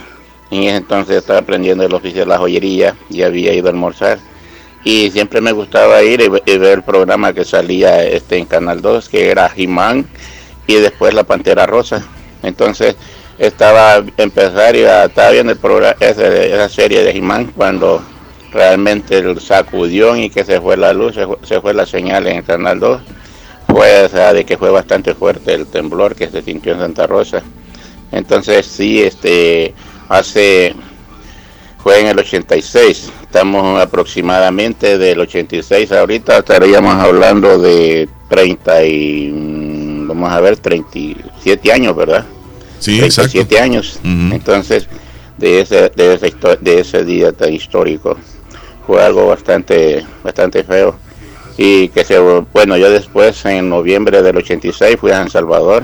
En 0.52 0.64
ese 0.64 0.78
entonces 0.78 1.18
estaba 1.18 1.40
aprendiendo 1.40 1.84
el 1.84 1.94
oficio 1.94 2.22
de 2.22 2.26
la 2.26 2.38
joyería 2.38 2.96
y 3.10 3.22
había 3.22 3.54
ido 3.54 3.68
a 3.68 3.72
almorzar. 3.72 4.20
Y 4.84 5.12
siempre 5.12 5.42
me 5.42 5.52
gustaba 5.52 6.02
ir 6.04 6.22
y, 6.22 6.28
ve- 6.30 6.44
y 6.46 6.58
ver 6.58 6.80
el 6.80 6.84
programa 6.84 7.34
que 7.34 7.46
salía 7.46 8.04
este 8.04 8.38
en 8.38 8.46
Canal 8.46 8.82
2 8.82 9.10
que 9.10 9.30
era 9.30 9.50
Jimán 9.50 10.06
y 10.68 10.76
después 10.76 11.14
La 11.14 11.24
Pantera 11.24 11.66
Rosa. 11.66 12.04
Entonces 12.44 12.96
estaba 13.38 14.04
empezar 14.18 14.76
y 14.76 14.84
a- 14.86 15.06
estaba 15.06 15.32
viendo 15.32 15.52
el 15.52 15.60
programa 15.60 15.96
esa, 16.00 16.28
esa 16.28 16.70
serie 16.70 17.04
de 17.04 17.14
Jimán 17.14 17.52
cuando 17.56 18.02
realmente 18.52 19.18
el 19.18 19.40
sacudió 19.40 20.16
y 20.16 20.30
que 20.30 20.44
se 20.44 20.60
fue 20.60 20.76
la 20.78 20.94
luz 20.94 21.16
se 21.44 21.62
fue, 21.62 21.74
la 21.74 21.86
señal 21.86 22.26
en 22.28 22.42
Canal 22.42 22.80
2 22.80 23.02
fue 23.68 24.06
o 24.06 24.34
de 24.34 24.46
que 24.46 24.58
fue 24.58 24.72
bastante 24.72 25.14
fuerte 25.14 25.54
el 25.54 25.68
temblor 25.68 26.16
que 26.16 26.28
se 26.30 26.42
sintió 26.42 26.74
en 26.74 26.80
Santa 26.80 27.06
Rosa. 27.06 27.44
Entonces 28.12 28.66
sí 28.66 29.02
este 29.04 29.76
hace 30.10 30.76
fue 31.82 32.02
en 32.02 32.08
el 32.08 32.20
86 32.20 33.12
estamos 33.30 33.80
aproximadamente 33.80 34.98
del 34.98 35.20
86 35.20 35.92
ahorita, 35.92 36.40
estaríamos 36.40 36.96
hablando 36.96 37.60
de 37.60 38.10
30 38.28 38.86
y, 38.86 39.30
mm, 39.32 40.08
vamos 40.08 40.32
a 40.32 40.42
ver, 40.42 40.58
37 40.58 41.72
años, 41.72 41.96
¿verdad? 41.96 42.26
Sí, 42.80 42.98
37 42.98 43.60
años. 43.60 44.00
Entonces, 44.04 44.88
de 45.38 45.62
ese, 45.62 45.92
de, 45.96 46.16
ese, 46.16 46.34
de 46.60 46.80
ese 46.80 47.06
día 47.06 47.32
tan 47.32 47.54
histórico, 47.54 48.18
fue 48.88 49.04
algo 49.04 49.28
bastante, 49.28 50.04
bastante 50.24 50.64
feo. 50.64 50.96
Y 51.56 51.90
que 51.90 52.04
se, 52.04 52.18
bueno, 52.18 52.78
yo 52.78 52.90
después, 52.90 53.46
en 53.46 53.70
noviembre 53.70 54.24
del 54.24 54.38
86, 54.38 54.98
fui 55.00 55.12
a 55.12 55.18
San 55.18 55.30
Salvador 55.30 55.84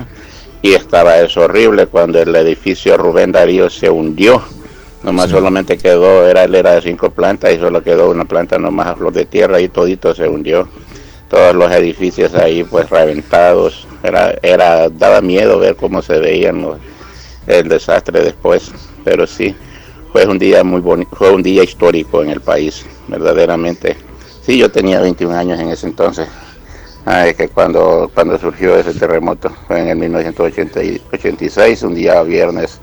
y 0.66 0.74
estaba 0.74 1.20
eso 1.20 1.42
horrible 1.42 1.86
cuando 1.86 2.20
el 2.20 2.34
edificio 2.34 2.96
Rubén 2.96 3.30
Darío 3.30 3.70
se 3.70 3.88
hundió. 3.88 4.42
Nomás 5.04 5.30
solamente 5.30 5.78
quedó, 5.78 6.26
era, 6.26 6.42
él 6.42 6.56
era 6.56 6.74
de 6.74 6.82
cinco 6.82 7.10
plantas 7.10 7.54
y 7.54 7.58
solo 7.58 7.84
quedó 7.84 8.10
una 8.10 8.24
planta 8.24 8.58
nomás 8.58 8.88
a 8.88 8.96
flor 8.96 9.12
de 9.12 9.26
tierra 9.26 9.60
y 9.60 9.68
todito 9.68 10.12
se 10.12 10.28
hundió. 10.28 10.68
Todos 11.30 11.54
los 11.54 11.70
edificios 11.70 12.34
ahí 12.34 12.64
pues 12.64 12.90
reventados. 12.90 13.86
Era, 14.02 14.34
era, 14.42 14.88
daba 14.88 15.20
miedo 15.20 15.60
ver 15.60 15.76
cómo 15.76 16.02
se 16.02 16.18
veían 16.18 16.62
los, 16.62 16.78
el 17.46 17.68
desastre 17.68 18.24
después. 18.24 18.72
Pero 19.04 19.24
sí, 19.28 19.54
fue 20.10 20.26
un 20.26 20.38
día 20.38 20.64
muy 20.64 20.80
bonito, 20.80 21.14
fue 21.14 21.30
un 21.30 21.44
día 21.44 21.62
histórico 21.62 22.24
en 22.24 22.30
el 22.30 22.40
país, 22.40 22.84
verdaderamente. 23.06 23.96
Sí, 24.42 24.58
yo 24.58 24.68
tenía 24.68 25.00
21 25.00 25.32
años 25.32 25.60
en 25.60 25.68
ese 25.68 25.86
entonces. 25.86 26.26
Ah, 27.08 27.26
es 27.28 27.36
que 27.36 27.48
cuando, 27.48 28.10
cuando 28.12 28.36
surgió 28.38 28.76
ese 28.76 28.92
terremoto 28.92 29.48
fue 29.68 29.80
en 29.80 29.88
el 29.88 29.96
1986, 29.96 31.82
un 31.84 31.94
día 31.94 32.20
viernes 32.22 32.80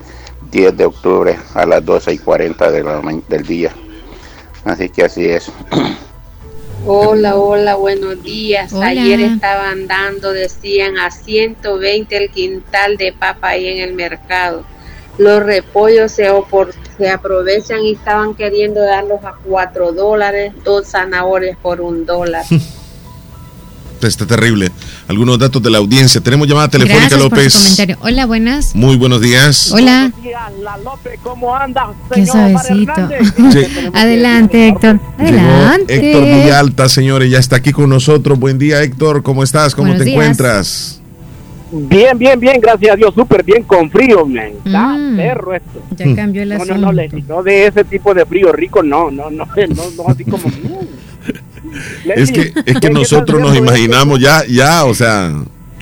10 0.50 0.78
de 0.78 0.86
octubre 0.86 1.36
a 1.54 1.66
las 1.66 1.84
12 1.84 2.14
y 2.14 2.18
40 2.20 2.72
de 2.72 2.84
la 2.84 3.02
ma- 3.02 3.20
del 3.28 3.44
día. 3.46 3.72
Así 4.64 4.88
que 4.90 5.04
así 5.04 5.26
es. 5.26 5.52
Hola, 6.86 7.36
hola, 7.38 7.76
buenos 7.76 8.22
días. 8.24 8.72
Hola. 8.74 8.88
Ayer 8.88 9.20
estaban 9.22 9.88
dando, 9.88 10.32
decían, 10.34 10.98
a 10.98 11.12
120 11.12 12.18
el 12.18 12.30
quintal 12.30 12.98
de 12.98 13.14
papa 13.14 13.50
ahí 13.50 13.68
en 13.68 13.80
el 13.80 13.94
mercado. 13.94 14.64
Los 15.18 15.44
repollos 15.44 16.12
se, 16.12 16.30
opor- 16.32 16.74
se 16.98 17.10
aprovechan 17.10 17.82
y 17.84 17.94
estaban 17.94 18.36
queriendo 18.36 18.82
darlos 18.82 19.24
a 19.24 19.36
4 19.46 19.92
dólares, 19.94 20.54
dos 20.66 20.88
zanahorias 20.88 21.58
por 21.58 21.80
un 21.82 22.06
dólar. 22.06 22.44
Está 24.08 24.26
terrible. 24.26 24.72
Algunos 25.08 25.38
datos 25.40 25.62
de 25.62 25.70
la 25.70 25.78
audiencia. 25.80 26.22
Tenemos 26.22 26.48
llamada 26.48 26.68
telefónica, 26.68 27.08
Gracias 27.10 27.20
por 27.22 27.30
su 27.30 27.36
López. 27.36 27.54
comentario. 27.56 27.98
Hola, 28.02 28.26
buenas. 28.26 28.76
Muy 28.76 28.96
buenos 28.98 29.22
días. 29.22 29.72
Hola. 29.72 30.12
¿Cómo 31.24 31.56
anda, 31.56 31.88
Qué 32.14 32.26
suavecito. 32.26 32.94
Adelante, 33.94 34.68
Héctor. 34.70 35.00
Llegó 35.20 35.40
Adelante. 35.40 35.96
Héctor 36.12 36.24
Villalta, 36.24 36.90
señores, 36.90 37.32
ya 37.32 37.40
está 37.40 37.58
aquí 37.58 37.72
con 37.72 37.90
nosotros. 37.90 38.40
Buen 38.40 38.58
día, 38.58 38.82
Héctor. 38.84 39.24
¿Cómo 39.24 39.44
estás? 39.44 39.76
¿Cómo 39.76 39.88
Buenos 39.88 40.00
te 40.00 40.06
días. 40.06 40.16
encuentras? 40.22 41.00
Bien, 41.76 42.16
bien, 42.20 42.40
bien, 42.40 42.62
gracias 42.62 42.94
a 42.94 42.96
Dios, 42.96 43.16
súper 43.16 43.44
bien 43.44 43.64
con 43.64 43.90
frío, 43.90 44.28
man. 44.28 44.52
Está 44.64 44.90
Mm. 44.90 45.16
perro 45.18 45.56
esto. 45.56 45.82
Ya 45.98 46.16
cambió 46.16 46.44
el 46.44 46.50
No, 46.50 46.56
asunto. 46.58 46.76
no, 46.76 46.92
no, 46.92 47.02
no 47.28 47.44
de 47.44 47.66
ese 47.66 47.84
tipo 47.84 48.14
de 48.14 48.26
frío 48.28 48.52
rico, 48.52 48.84
no, 48.84 49.10
no, 49.10 49.32
no, 49.32 49.46
no, 49.70 49.84
no 49.98 50.08
así 50.08 50.24
como. 50.24 50.44
Es 52.06 52.32
que, 52.32 52.54
es 52.66 52.80
que 52.80 52.90
nosotros 52.90 53.42
nos 53.42 53.56
imaginamos 53.56 54.20
ya, 54.20 54.46
ya, 54.46 54.86
o 54.86 54.94
sea, 54.94 55.34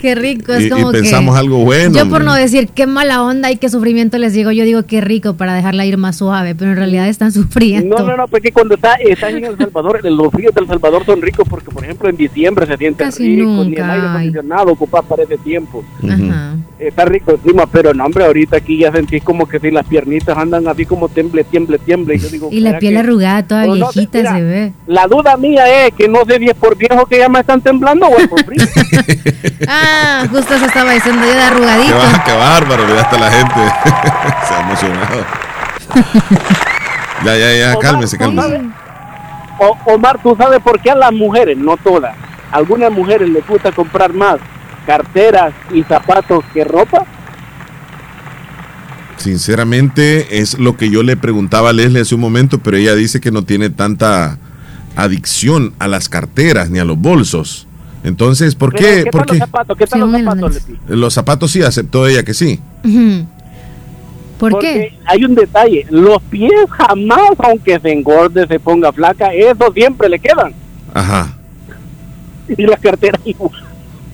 Qué 0.01 0.15
rico, 0.15 0.51
es 0.53 0.63
y, 0.63 0.65
y 0.65 0.69
como 0.69 0.91
pensamos 0.91 1.35
que... 1.35 1.39
algo 1.39 1.59
bueno. 1.59 1.95
Yo 1.95 2.09
por 2.09 2.23
no 2.23 2.33
decir 2.33 2.69
qué 2.69 2.87
mala 2.87 3.23
onda 3.23 3.51
y 3.51 3.57
qué 3.57 3.69
sufrimiento 3.69 4.17
les 4.17 4.33
digo, 4.33 4.51
yo 4.51 4.63
digo 4.65 4.83
qué 4.83 4.99
rico 4.99 5.35
para 5.35 5.53
dejarla 5.53 5.85
ir 5.85 5.97
más 5.97 6.17
suave, 6.17 6.55
pero 6.55 6.71
en 6.71 6.77
realidad 6.77 7.07
están 7.07 7.31
sufriendo. 7.31 7.97
No, 7.99 8.05
no, 8.05 8.17
no, 8.17 8.27
porque 8.27 8.51
cuando 8.51 8.75
está, 8.75 8.95
estás 8.95 9.31
en 9.33 9.45
El 9.45 9.57
Salvador, 9.57 10.03
los 10.03 10.31
fríos 10.31 10.53
del 10.55 10.65
Salvador 10.67 11.05
son 11.05 11.21
ricos 11.21 11.47
porque, 11.47 11.69
por 11.71 11.83
ejemplo, 11.83 12.09
en 12.09 12.17
diciembre 12.17 12.65
se 12.65 12.77
siente 12.77 13.03
Casi 13.03 13.23
rico, 13.35 13.45
ni 13.45 13.59
el 13.61 13.69
nunca 13.69 13.93
aire 13.93 14.07
acondicionado 14.07 14.71
ocupa 14.71 15.01
para 15.03 15.23
ese 15.23 15.37
tiempo. 15.37 15.83
Ajá. 16.03 16.55
Está 16.79 17.05
rico 17.05 17.31
el 17.31 17.37
clima, 17.37 17.67
pero 17.71 17.93
no, 17.93 18.03
hombre, 18.03 18.25
ahorita 18.25 18.57
aquí 18.57 18.79
ya 18.79 18.91
sentís 18.91 19.21
como 19.23 19.47
que 19.47 19.59
si 19.59 19.69
las 19.69 19.85
piernitas 19.85 20.35
andan 20.35 20.67
así 20.67 20.83
como 20.87 21.09
tiemble, 21.09 21.43
tiemble, 21.43 21.77
tiemble. 21.77 22.15
Y, 22.15 22.19
yo 22.19 22.29
digo, 22.29 22.49
Y 22.51 22.59
la 22.61 22.69
¿será 22.71 22.79
piel 22.79 22.93
que- 22.93 22.99
arrugada, 22.99 23.43
toda 23.43 23.65
No, 23.67 23.75
no, 23.75 23.89
viejita 23.91 24.17
mira, 24.17 24.35
se 24.35 24.41
ve. 24.41 24.73
La 24.87 25.05
duda 25.05 25.37
mía 25.37 25.85
es 25.85 25.93
que 25.93 26.07
no 26.07 26.25
sé 26.25 26.39
si 26.39 26.45
es 26.45 26.55
por 26.55 26.75
viejo 26.75 27.05
que 27.05 27.19
ya 27.19 27.29
me 27.29 27.39
están 27.41 27.61
temblando 27.61 28.07
o 28.07 28.17
es 28.17 28.27
por 28.27 28.43
frío. 28.43 28.63
Ah, 29.67 29.90
justo 30.29 30.57
se 30.59 30.65
estaba 30.65 30.91
diciendo 30.91 31.25
yo 31.25 31.33
de 31.33 31.41
arrugadito. 31.43 31.93
Qué, 31.99 32.21
qué 32.31 32.37
bárbaro, 32.37 32.87
ya 32.87 33.01
está 33.01 33.17
la 33.17 33.31
gente. 33.31 33.53
Se 34.47 34.53
ha 34.53 34.59
emocionado. 34.61 35.25
ya, 37.25 37.37
ya, 37.37 37.53
ya, 37.55 37.79
cálmese, 37.79 38.17
cálmese. 38.17 38.61
O- 39.59 39.77
Omar, 39.93 40.19
¿tú 40.21 40.35
sabes 40.37 40.59
por 40.59 40.79
qué 40.79 40.91
a 40.91 40.95
las 40.95 41.11
mujeres, 41.13 41.57
no 41.57 41.77
todas, 41.77 42.15
algunas 42.51 42.91
mujeres 42.91 43.29
les 43.29 43.45
gusta 43.47 43.71
comprar 43.71 44.13
más 44.13 44.37
carteras 44.85 45.53
y 45.71 45.83
zapatos 45.83 46.43
que 46.53 46.63
ropa? 46.63 47.05
Sinceramente, 49.17 50.39
es 50.39 50.57
lo 50.57 50.77
que 50.77 50.89
yo 50.89 51.03
le 51.03 51.15
preguntaba 51.15 51.69
a 51.69 51.73
Leslie 51.73 52.01
hace 52.01 52.15
un 52.15 52.21
momento, 52.21 52.57
pero 52.57 52.77
ella 52.77 52.95
dice 52.95 53.21
que 53.21 53.29
no 53.31 53.43
tiene 53.43 53.69
tanta 53.69 54.37
adicción 54.95 55.73
a 55.77 55.87
las 55.87 56.09
carteras 56.09 56.71
ni 56.71 56.79
a 56.79 56.85
los 56.85 56.97
bolsos. 56.97 57.67
Entonces, 58.03 58.55
¿por 58.55 58.71
Pero, 58.73 58.83
qué? 58.83 59.03
¿Qué 59.03 59.11
¿Por 59.11 59.25
qué? 59.25 59.33
los 59.33 59.37
zapatos? 59.39 59.77
¿Qué 59.77 59.87
tal 59.87 59.99
los 59.99 60.11
zapatos, 60.11 60.53
Leti? 60.53 60.79
Los 60.87 61.13
zapatos 61.13 61.51
sí, 61.51 61.61
aceptó 61.61 62.07
ella 62.07 62.23
que 62.23 62.33
sí. 62.33 62.59
¿Por 64.39 64.51
Porque 64.53 64.73
qué? 64.91 64.99
hay 65.05 65.23
un 65.23 65.35
detalle, 65.35 65.85
los 65.91 66.19
pies 66.23 66.51
jamás, 66.71 67.31
aunque 67.37 67.79
se 67.79 67.91
engorde, 67.91 68.47
se 68.47 68.59
ponga 68.59 68.91
flaca, 68.91 69.31
eso 69.33 69.71
siempre 69.71 70.09
le 70.09 70.17
quedan. 70.19 70.53
Ajá. 70.93 71.37
Y 72.57 72.65
las 72.65 72.79
carteras 72.79 73.21
igual. 73.25 73.51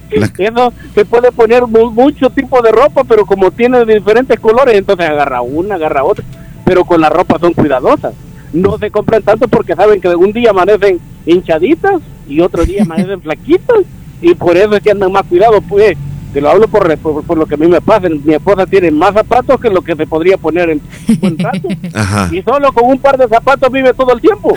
Eso 0.10 0.74
se 0.94 1.06
puede 1.06 1.32
poner 1.32 1.66
mu- 1.66 1.92
mucho 1.92 2.30
tipo 2.30 2.62
de 2.62 2.72
ropa, 2.72 3.04
pero 3.06 3.26
como 3.26 3.52
tiene 3.52 3.86
diferentes 3.86 4.38
colores, 4.40 4.76
entonces 4.76 5.10
agarra 5.10 5.42
una, 5.42 5.76
agarra 5.76 6.04
otra. 6.04 6.26
Pero 6.66 6.84
con 6.84 7.00
la 7.00 7.10
ropa 7.10 7.40
son 7.40 7.54
cuidadosas. 7.54 8.14
No 8.54 8.78
se 8.78 8.92
compran 8.92 9.22
tanto 9.24 9.48
porque 9.48 9.76
saben 9.76 10.00
que 10.02 10.10
un 10.10 10.32
día 10.34 10.50
amanecen 10.52 11.00
hinchaditas 11.26 12.02
y 12.28 12.40
otro 12.42 12.66
día 12.66 12.84
amanecen 12.84 13.22
flaquitas. 13.22 13.78
Y 14.22 14.34
por 14.34 14.58
eso 14.58 14.76
es 14.76 14.82
que 14.82 14.92
andan 14.92 15.12
más 15.12 15.24
cuidados. 15.24 15.64
Pues 15.70 15.96
te 16.34 16.42
lo 16.42 16.50
hablo 16.50 16.68
por, 16.68 16.96
por, 16.98 17.24
por 17.24 17.38
lo 17.38 17.46
que 17.46 17.54
a 17.56 17.58
mí 17.58 17.68
me 17.68 17.80
pasa. 17.82 18.08
Mi 18.10 18.34
esposa 18.34 18.66
tiene 18.66 18.92
más 18.92 19.14
zapatos 19.14 19.60
que 19.62 19.70
lo 19.70 19.82
que 19.82 19.96
se 19.96 20.06
podría 20.08 20.38
poner 20.38 20.70
en 20.72 20.82
buen 21.20 21.38
rato. 21.38 21.68
Ajá. 21.94 22.30
Y 22.34 22.42
solo 22.42 22.72
con 22.74 22.90
un 22.90 23.00
par 23.00 23.18
de 23.18 23.28
zapatos 23.28 23.72
vive 23.72 23.94
todo 23.94 24.14
el 24.14 24.22
tiempo. 24.22 24.54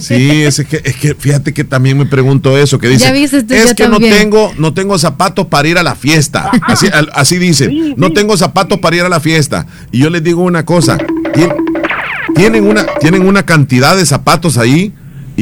Sí, 0.00 0.42
es 0.42 0.64
que, 0.64 0.80
es 0.84 0.96
que 0.96 1.14
fíjate 1.14 1.52
que 1.52 1.64
también 1.64 1.98
me 1.98 2.06
pregunto 2.06 2.56
eso, 2.56 2.78
que 2.78 2.88
dice, 2.88 3.06
es 3.24 3.74
que 3.74 3.88
no 3.88 3.98
tengo, 4.18 4.52
no 4.58 4.72
tengo 4.72 4.96
zapatos 4.98 5.46
para 5.46 5.68
ir 5.68 5.78
a 5.78 5.82
la 5.82 5.94
fiesta. 5.94 6.50
Así, 6.62 6.86
al- 6.92 7.10
así 7.14 7.38
dice, 7.38 7.70
no 7.96 8.12
tengo 8.12 8.36
zapatos 8.36 8.78
para 8.78 8.96
ir 8.96 9.02
a 9.02 9.08
la 9.08 9.20
fiesta. 9.20 9.66
Y 9.90 9.98
yo 9.98 10.10
les 10.10 10.22
digo 10.24 10.42
una 10.42 10.64
cosa, 10.64 10.96
tien- 11.34 11.54
tienen 12.34 12.66
una, 12.66 12.86
tienen 13.00 13.26
una 13.26 13.44
cantidad 13.44 13.96
de 13.96 14.06
zapatos 14.06 14.56
ahí 14.58 14.92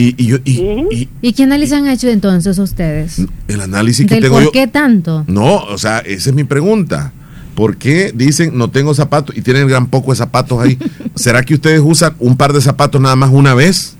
y, 0.08 0.14
y 0.16 0.26
yo, 0.26 0.36
y, 0.44 0.60
y 0.90 1.08
¿Y 1.20 1.32
qué 1.32 1.42
análisis 1.44 1.74
han 1.74 1.86
hecho 1.88 2.08
entonces 2.08 2.58
ustedes? 2.58 3.22
el 3.48 3.60
análisis 3.60 4.06
que 4.06 4.14
¿Del 4.14 4.24
tengo 4.24 4.36
por 4.36 4.44
yo, 4.44 4.52
qué 4.52 4.66
tanto? 4.66 5.24
no, 5.26 5.56
o 5.64 5.78
sea, 5.78 5.98
esa 5.98 6.30
es 6.30 6.36
mi 6.36 6.44
pregunta. 6.44 7.12
¿Por 7.54 7.76
qué 7.76 8.12
dicen 8.14 8.56
no 8.56 8.70
tengo 8.70 8.94
zapatos 8.94 9.36
y 9.36 9.42
tienen 9.42 9.66
gran 9.68 9.88
poco 9.88 10.12
de 10.12 10.16
zapatos 10.16 10.58
ahí? 10.60 10.78
¿Será 11.14 11.42
que 11.42 11.54
ustedes 11.54 11.80
usan 11.84 12.14
un 12.18 12.36
par 12.36 12.52
de 12.52 12.60
zapatos 12.60 13.00
nada 13.00 13.16
más 13.16 13.30
una 13.30 13.54
vez? 13.54 13.96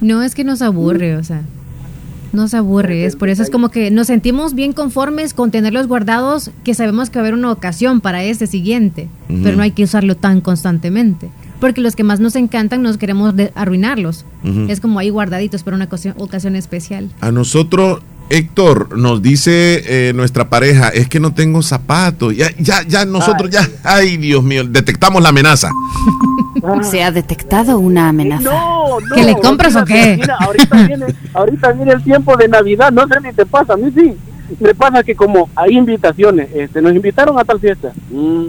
No 0.00 0.22
es 0.22 0.34
que 0.34 0.44
nos 0.44 0.60
aburre, 0.60 1.16
o 1.16 1.24
sea, 1.24 1.42
nos 2.32 2.52
aburre, 2.54 3.06
es 3.06 3.16
por 3.16 3.28
eso 3.28 3.42
es 3.42 3.50
como 3.50 3.70
que 3.70 3.90
nos 3.90 4.06
sentimos 4.08 4.54
bien 4.54 4.72
conformes 4.72 5.34
con 5.34 5.50
tenerlos 5.50 5.86
guardados, 5.86 6.50
que 6.64 6.74
sabemos 6.74 7.10
que 7.10 7.18
va 7.18 7.22
a 7.24 7.28
haber 7.28 7.34
una 7.34 7.50
ocasión 7.52 8.00
para 8.00 8.22
este 8.24 8.46
siguiente, 8.46 9.08
pero 9.42 9.56
no 9.56 9.62
hay 9.62 9.70
que 9.72 9.84
usarlo 9.84 10.16
tan 10.16 10.40
constantemente, 10.40 11.30
porque 11.60 11.80
los 11.80 11.94
que 11.96 12.02
más 12.04 12.18
nos 12.20 12.34
encantan 12.36 12.82
nos 12.82 12.96
queremos 12.98 13.36
de- 13.36 13.52
arruinarlos. 13.54 14.24
Es 14.68 14.80
como 14.80 14.98
ahí 14.98 15.10
guardaditos 15.10 15.62
para 15.62 15.76
una 15.76 15.84
ocasión, 15.84 16.14
ocasión 16.18 16.56
especial. 16.56 17.10
A 17.20 17.30
nosotros, 17.30 18.00
Héctor, 18.30 18.96
nos 18.96 19.20
dice 19.22 19.82
eh, 20.08 20.12
nuestra 20.14 20.48
pareja, 20.48 20.88
es 20.88 21.08
que 21.08 21.20
no 21.20 21.34
tengo 21.34 21.62
zapatos. 21.62 22.34
Ya, 22.36 22.48
ya, 22.58 22.82
ya 22.86 23.04
nosotros 23.04 23.50
ya, 23.50 23.68
ay 23.84 24.16
Dios 24.16 24.42
mío, 24.42 24.64
detectamos 24.64 25.22
la 25.22 25.28
amenaza. 25.30 25.70
Se 26.82 27.02
ha 27.02 27.10
detectado 27.10 27.78
una 27.78 28.08
amenaza. 28.08 28.44
No, 28.44 29.00
no. 29.00 29.14
¿Que 29.14 29.22
le 29.24 29.34
compras 29.34 29.74
o 29.76 29.84
qué? 29.84 30.16
Mira, 30.20 30.36
ahorita 30.40 30.86
viene, 30.86 31.06
ahorita 31.34 31.72
viene 31.72 31.92
el 31.92 32.02
tiempo 32.02 32.36
de 32.36 32.48
Navidad, 32.48 32.90
no 32.92 33.06
sé 33.08 33.14
ni 33.22 33.32
te 33.32 33.46
pasa, 33.46 33.74
a 33.74 33.76
mí 33.76 33.90
sí. 33.94 34.14
Me 34.58 34.74
pasa 34.74 35.02
que 35.04 35.14
como 35.14 35.48
hay 35.54 35.76
invitaciones, 35.76 36.48
este, 36.54 36.82
nos 36.82 36.92
invitaron 36.94 37.38
a 37.38 37.44
tal 37.44 37.60
fiesta. 37.60 37.92
Mm, 38.10 38.46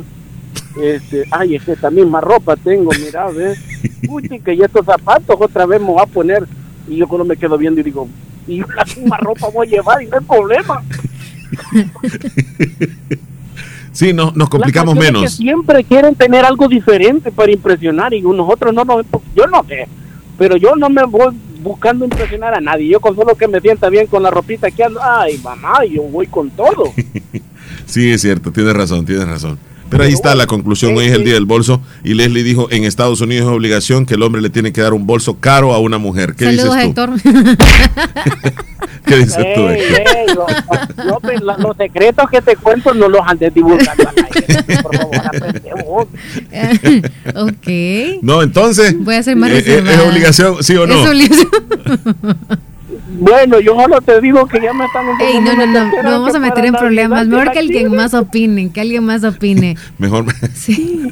este, 0.82 1.26
ay, 1.32 1.56
es 1.56 1.64
que 1.64 1.74
esta 1.74 1.90
misma 1.90 2.22
ropa 2.22 2.56
tengo, 2.56 2.92
mira, 3.04 3.30
ves. 3.30 3.60
Uy, 4.08 4.28
que 4.28 4.54
y 4.54 4.62
estos 4.62 4.86
zapatos 4.86 5.36
otra 5.40 5.66
vez 5.66 5.80
me 5.80 5.88
voy 5.88 6.02
a 6.02 6.06
poner. 6.06 6.48
Y 6.88 6.98
yo 6.98 7.08
cuando 7.08 7.26
me 7.26 7.38
quedo 7.38 7.58
viendo 7.58 7.82
y 7.82 7.84
digo, 7.84 8.08
y 8.48 8.60
la 8.60 8.86
misma 8.86 9.18
ropa 9.18 9.50
voy 9.50 9.68
a 9.68 9.72
llevar 9.72 10.02
y 10.02 10.08
no 10.08 10.18
hay 10.18 10.26
problema. 10.26 10.82
Sí, 13.94 14.14
no, 14.14 14.32
nos 14.36 14.50
complicamos 14.50 14.96
menos. 14.96 15.22
Que 15.22 15.30
siempre 15.30 15.84
quieren 15.84 16.16
tener 16.16 16.46
algo 16.46 16.68
diferente 16.68 17.32
para 17.32 17.52
impresionar 17.52 18.14
y 18.14 18.22
nosotros 18.22 18.74
no 18.74 18.86
nos... 18.86 19.06
Yo 19.36 19.48
no 19.48 19.64
sé, 19.68 19.88
pero 20.38 20.56
yo 20.56 20.76
no 20.76 20.90
me 20.90 21.04
voy 21.04 21.36
buscando 21.62 22.06
impresionar 22.06 22.54
a 22.54 22.62
nadie. 22.62 22.88
Yo 22.88 23.00
con 23.00 23.16
solo 23.16 23.36
que 23.36 23.48
me 23.48 23.60
sienta 23.60 23.90
bien 23.90 24.08
con 24.08 24.24
la 24.24 24.32
ropita 24.32 24.72
que 24.72 24.84
ando, 24.84 25.00
ay 25.04 25.40
mamá, 25.44 25.84
yo 25.86 26.04
voy 26.04 26.28
con 26.28 26.50
todo. 26.52 26.92
sí, 27.86 28.12
es 28.12 28.22
cierto, 28.22 28.52
tienes 28.52 28.74
razón, 28.74 29.06
tienes 29.06 29.28
razón. 29.28 29.60
Pero 29.92 30.04
ahí 30.06 30.14
está 30.14 30.34
la 30.36 30.48
conclusión, 30.48 30.98
hoy 30.98 31.06
es 31.06 31.12
el 31.12 31.24
día 31.26 31.34
del 31.36 31.46
bolso 31.46 31.82
y 32.04 32.14
Leslie 32.16 32.44
dijo, 32.44 32.68
en 32.72 32.86
Estados 32.86 33.22
Unidos 33.22 33.48
es 33.48 33.54
obligación 33.56 34.06
que 34.08 34.16
el 34.16 34.24
hombre 34.24 34.42
le 34.42 34.50
tiene 34.50 34.72
que 34.74 34.82
dar 34.82 34.94
un 34.94 35.06
bolso 35.06 35.38
caro 35.40 35.74
a 35.74 35.80
una 35.80 35.98
mujer. 36.00 36.34
¿Qué 36.36 36.46
Saludos, 36.56 36.76
dices 36.78 36.96
tú? 36.96 37.02
Héctor. 37.02 37.22
¿Qué 39.06 39.16
dices 39.18 39.36
tú, 39.36 39.68
Héctor? 39.68 39.72
ey, 39.72 40.26
lo- 40.34 40.48
lo- 41.04 41.20
lo- 41.20 41.40
lo- 41.40 41.58
los 41.68 41.78
secretos 41.78 42.26
que 42.32 42.42
te 42.42 42.56
cuento 42.56 42.94
no 42.94 43.10
los 43.10 43.22
andes 43.26 43.54
divulgando 43.54 44.08
al 44.10 44.16
aire, 44.34 44.64
por 44.82 44.96
favor, 44.96 45.16
aprende 45.18 45.72
vos. 45.86 46.08
ok. 47.36 48.22
No, 48.24 48.42
entonces. 48.44 48.96
Voy 48.98 49.16
a 49.16 49.24
ser 49.24 49.36
más 49.36 49.52
eh, 49.52 49.64
eh, 49.66 49.84
¿Es 49.86 50.00
obligación, 50.00 50.64
sí 50.64 50.76
o 50.78 50.88
no? 50.88 51.04
Es 51.04 51.10
obligación. 51.10 51.50
Bueno, 53.20 53.60
yo 53.60 53.80
solo 53.80 54.02
te 54.02 54.22
digo 54.22 54.46
que 54.48 54.62
ya 54.62 54.74
me 54.74 54.86
están 54.86 55.06
Ey, 55.20 55.40
no, 55.42 55.54
no, 55.56 55.66
no, 55.66 56.04
no 56.04 56.12
vamos 56.12 56.36
a 56.36 56.40
meter 56.40 56.66
en 56.66 56.74
problemas. 56.74 57.28
Mejor 57.28 57.52
que 57.52 57.60
alguien 57.60 57.96
más 57.96 58.14
opine, 58.14 58.72
que 58.72 58.82
alguien 58.82 59.04
más 59.04 59.24
opine. 59.24 59.78
Mejor. 59.98 60.26
Sí. 60.54 61.12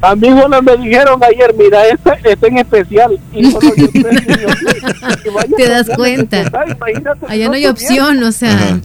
A 0.00 0.16
mí 0.16 0.28
solo 0.28 0.60
me 0.60 0.76
dijeron 0.78 1.20
ayer, 1.22 1.54
mira, 1.56 1.86
está, 1.86 2.14
está 2.24 2.46
en 2.48 2.58
especial. 2.58 3.20
Y 3.32 3.52
solo 3.52 3.72
yo 3.76 3.86
te 5.56 5.68
das 5.68 5.88
cuenta. 5.94 6.50
Allá 7.28 7.46
no 7.46 7.52
hay 7.52 7.66
opción, 7.66 8.22
o 8.24 8.32
sea. 8.32 8.80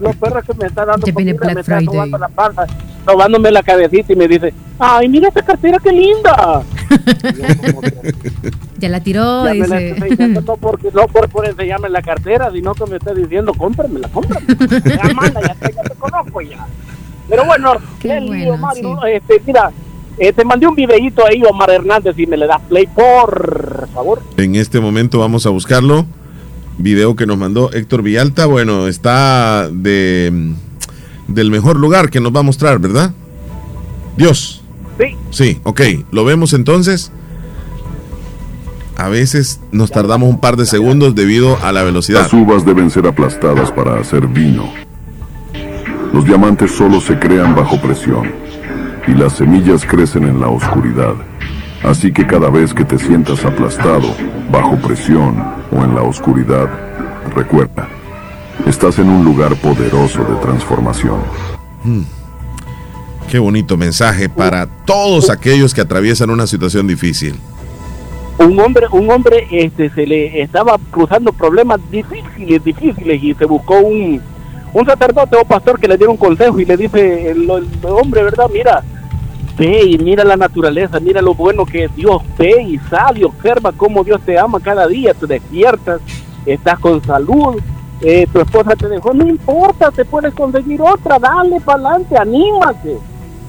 Los 0.00 0.16
perros 0.16 0.44
que 0.44 0.54
me 0.54 0.66
están 0.66 0.86
dando 0.86 1.06
comida, 1.12 1.32
Black 1.34 1.54
me 1.54 1.60
están 1.60 1.78
Friday. 1.78 1.86
sobando 1.94 2.18
la 2.18 2.28
panza, 2.28 2.66
sobándome 3.04 3.50
la 3.50 3.62
cabecita 3.62 4.12
y 4.12 4.16
me 4.16 4.28
dice, 4.28 4.52
ay, 4.78 5.08
mira 5.08 5.28
esa 5.28 5.42
cartera, 5.42 5.78
qué 5.82 5.92
linda. 5.92 6.62
Ya 8.78 8.88
la 8.90 9.00
tiró, 9.00 9.46
Ya 9.46 9.54
me 9.54 9.66
la 9.68 9.78
dice. 9.78 10.04
diciendo, 10.10 10.42
no, 10.42 10.56
porque, 10.56 10.90
no 10.92 11.06
por, 11.08 11.28
por 11.30 11.46
enseñarme 11.46 11.88
la 11.88 12.02
cartera, 12.02 12.50
sino 12.52 12.74
que 12.74 12.84
me 12.86 12.96
está 12.96 13.14
diciendo, 13.14 13.52
cómpramela, 13.54 14.08
cómpramela. 14.08 14.54
Ya, 14.84 15.08
manda, 15.14 15.40
ya, 15.40 15.54
te, 15.54 15.72
ya 15.72 15.82
te 15.82 15.94
conozco 15.94 16.42
ya. 16.42 16.66
Pero 17.28 17.44
bueno, 17.46 17.74
Leslie, 18.02 18.26
bueno, 18.28 18.52
Omar, 18.54 18.74
sí. 18.74 18.82
no, 18.82 19.04
este, 19.06 19.40
mira, 19.46 19.70
eh, 20.18 20.32
te 20.32 20.44
mandé 20.44 20.66
un 20.66 20.74
videíto 20.74 21.26
ahí, 21.26 21.42
Omar 21.48 21.70
Hernández, 21.70 22.18
y 22.18 22.26
me 22.26 22.36
le 22.36 22.46
das 22.46 22.60
play, 22.68 22.86
por 22.86 23.88
favor. 23.94 24.20
En 24.36 24.54
este 24.56 24.78
momento 24.78 25.18
vamos 25.20 25.46
a 25.46 25.50
buscarlo. 25.50 26.04
Video 26.78 27.16
que 27.16 27.26
nos 27.26 27.38
mandó 27.38 27.72
Héctor 27.72 28.02
Villalta. 28.02 28.46
Bueno, 28.46 28.86
está 28.86 29.68
de 29.70 30.54
del 31.28 31.50
mejor 31.50 31.76
lugar 31.76 32.10
que 32.10 32.20
nos 32.20 32.34
va 32.34 32.40
a 32.40 32.44
mostrar, 32.44 32.78
¿verdad? 32.78 33.12
Dios. 34.16 34.62
Sí. 34.98 35.16
Sí, 35.30 35.60
ok. 35.64 35.80
Lo 36.12 36.24
vemos 36.24 36.52
entonces. 36.52 37.12
A 38.96 39.08
veces 39.08 39.60
nos 39.72 39.90
tardamos 39.90 40.28
un 40.28 40.40
par 40.40 40.56
de 40.56 40.64
segundos 40.64 41.14
debido 41.14 41.58
a 41.62 41.70
la 41.72 41.82
velocidad. 41.82 42.22
Las 42.22 42.32
uvas 42.32 42.64
deben 42.64 42.90
ser 42.90 43.06
aplastadas 43.06 43.70
para 43.70 44.00
hacer 44.00 44.26
vino. 44.26 44.72
Los 46.14 46.24
diamantes 46.24 46.70
solo 46.70 47.00
se 47.00 47.18
crean 47.18 47.54
bajo 47.54 47.78
presión 47.80 48.32
y 49.06 49.12
las 49.12 49.34
semillas 49.34 49.84
crecen 49.84 50.24
en 50.24 50.40
la 50.40 50.48
oscuridad. 50.48 51.14
Así 51.86 52.12
que 52.12 52.26
cada 52.26 52.50
vez 52.50 52.74
que 52.74 52.84
te 52.84 52.98
sientas 52.98 53.44
aplastado, 53.44 54.12
bajo 54.50 54.76
presión 54.76 55.40
o 55.70 55.84
en 55.84 55.94
la 55.94 56.02
oscuridad, 56.02 56.68
recuerda, 57.32 57.88
estás 58.66 58.98
en 58.98 59.08
un 59.08 59.24
lugar 59.24 59.54
poderoso 59.54 60.24
de 60.24 60.34
transformación. 60.42 61.20
Mm. 61.84 62.02
Qué 63.30 63.38
bonito 63.38 63.76
mensaje 63.76 64.28
para 64.28 64.66
todos 64.66 65.30
aquellos 65.30 65.72
que 65.72 65.80
atraviesan 65.80 66.30
una 66.30 66.48
situación 66.48 66.88
difícil. 66.88 67.36
un 68.38 68.58
hombre 68.58 68.86
un 68.90 69.08
hombre 69.08 69.46
este 69.50 69.88
se 69.90 70.06
le 70.06 70.42
estaba 70.42 70.76
cruzando 70.90 71.32
problemas 71.32 71.80
difíciles 71.90 72.62
difíciles 72.62 73.22
y 73.22 73.32
se 73.32 73.46
buscó 73.46 73.78
un 73.78 74.20
un 74.74 74.84
sacerdote 74.84 75.36
o 75.36 75.44
pastor 75.44 75.80
que 75.80 75.88
le 75.88 75.96
diera 75.96 76.10
un 76.10 76.18
consejo 76.18 76.60
y 76.60 76.66
le 76.66 76.76
dice 76.76 77.30
el, 77.30 77.48
el 77.48 77.66
hombre 77.86 78.24
verdad 78.24 78.50
mira 78.52 78.84
ve 79.56 79.82
y 79.84 79.98
mira 79.98 80.24
la 80.24 80.36
naturaleza 80.36 81.00
mira 81.00 81.20
lo 81.22 81.34
bueno 81.34 81.64
que 81.66 81.84
es 81.84 81.96
Dios. 81.96 82.22
Ve 82.38 82.62
y 82.62 82.78
sal 82.90 83.18
y 83.18 83.24
observa 83.24 83.72
cómo 83.72 84.04
Dios 84.04 84.20
te 84.24 84.38
ama 84.38 84.60
cada 84.60 84.86
día 84.86 85.14
te 85.14 85.26
despiertas 85.26 86.00
estás 86.44 86.78
con 86.78 87.02
salud. 87.04 87.56
Eh, 88.02 88.26
tu 88.30 88.40
esposa 88.40 88.76
te 88.76 88.88
dejó 88.88 89.14
no 89.14 89.26
importa 89.26 89.90
te 89.90 90.04
puedes 90.04 90.34
conseguir 90.34 90.80
otra 90.82 91.18
dale 91.18 91.60
para 91.60 91.78
adelante 91.88 92.16
anímate. 92.16 92.98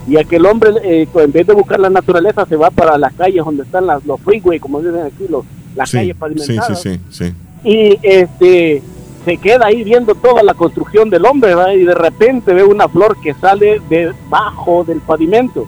Y 0.07 0.15
aquel 0.15 0.45
hombre 0.45 0.69
eh, 0.83 1.07
en 1.15 1.31
vez 1.33 1.45
de 1.45 1.53
buscar 1.53 1.79
la 1.81 1.89
naturaleza 1.89 2.45
se 2.45 2.55
va 2.55 2.69
para 2.71 2.97
las 2.97 3.13
calles 3.13 3.43
donde 3.43 3.63
están 3.63 3.85
las, 3.85 4.05
los 4.05 4.19
freeway 4.21 4.57
como 4.59 4.79
dicen 4.79 5.01
aquí 5.05 5.25
los, 5.29 5.43
las 5.75 5.89
Sí, 5.89 5.97
calles 5.97 6.15
pavimentadas. 6.15 6.81
sí, 6.81 6.99
sí, 7.09 7.25
sí. 7.25 7.33
y 7.65 7.99
este 8.01 8.81
se 9.25 9.35
queda 9.37 9.65
ahí 9.65 9.83
viendo 9.83 10.15
toda 10.15 10.41
la 10.43 10.53
construcción 10.53 11.09
del 11.09 11.25
hombre 11.25 11.53
¿verdad? 11.53 11.73
y 11.73 11.83
de 11.83 11.93
repente 11.93 12.53
ve 12.53 12.63
una 12.63 12.87
flor 12.87 13.17
que 13.21 13.33
sale 13.33 13.81
debajo 13.89 14.85
del 14.85 15.01
pavimento 15.01 15.67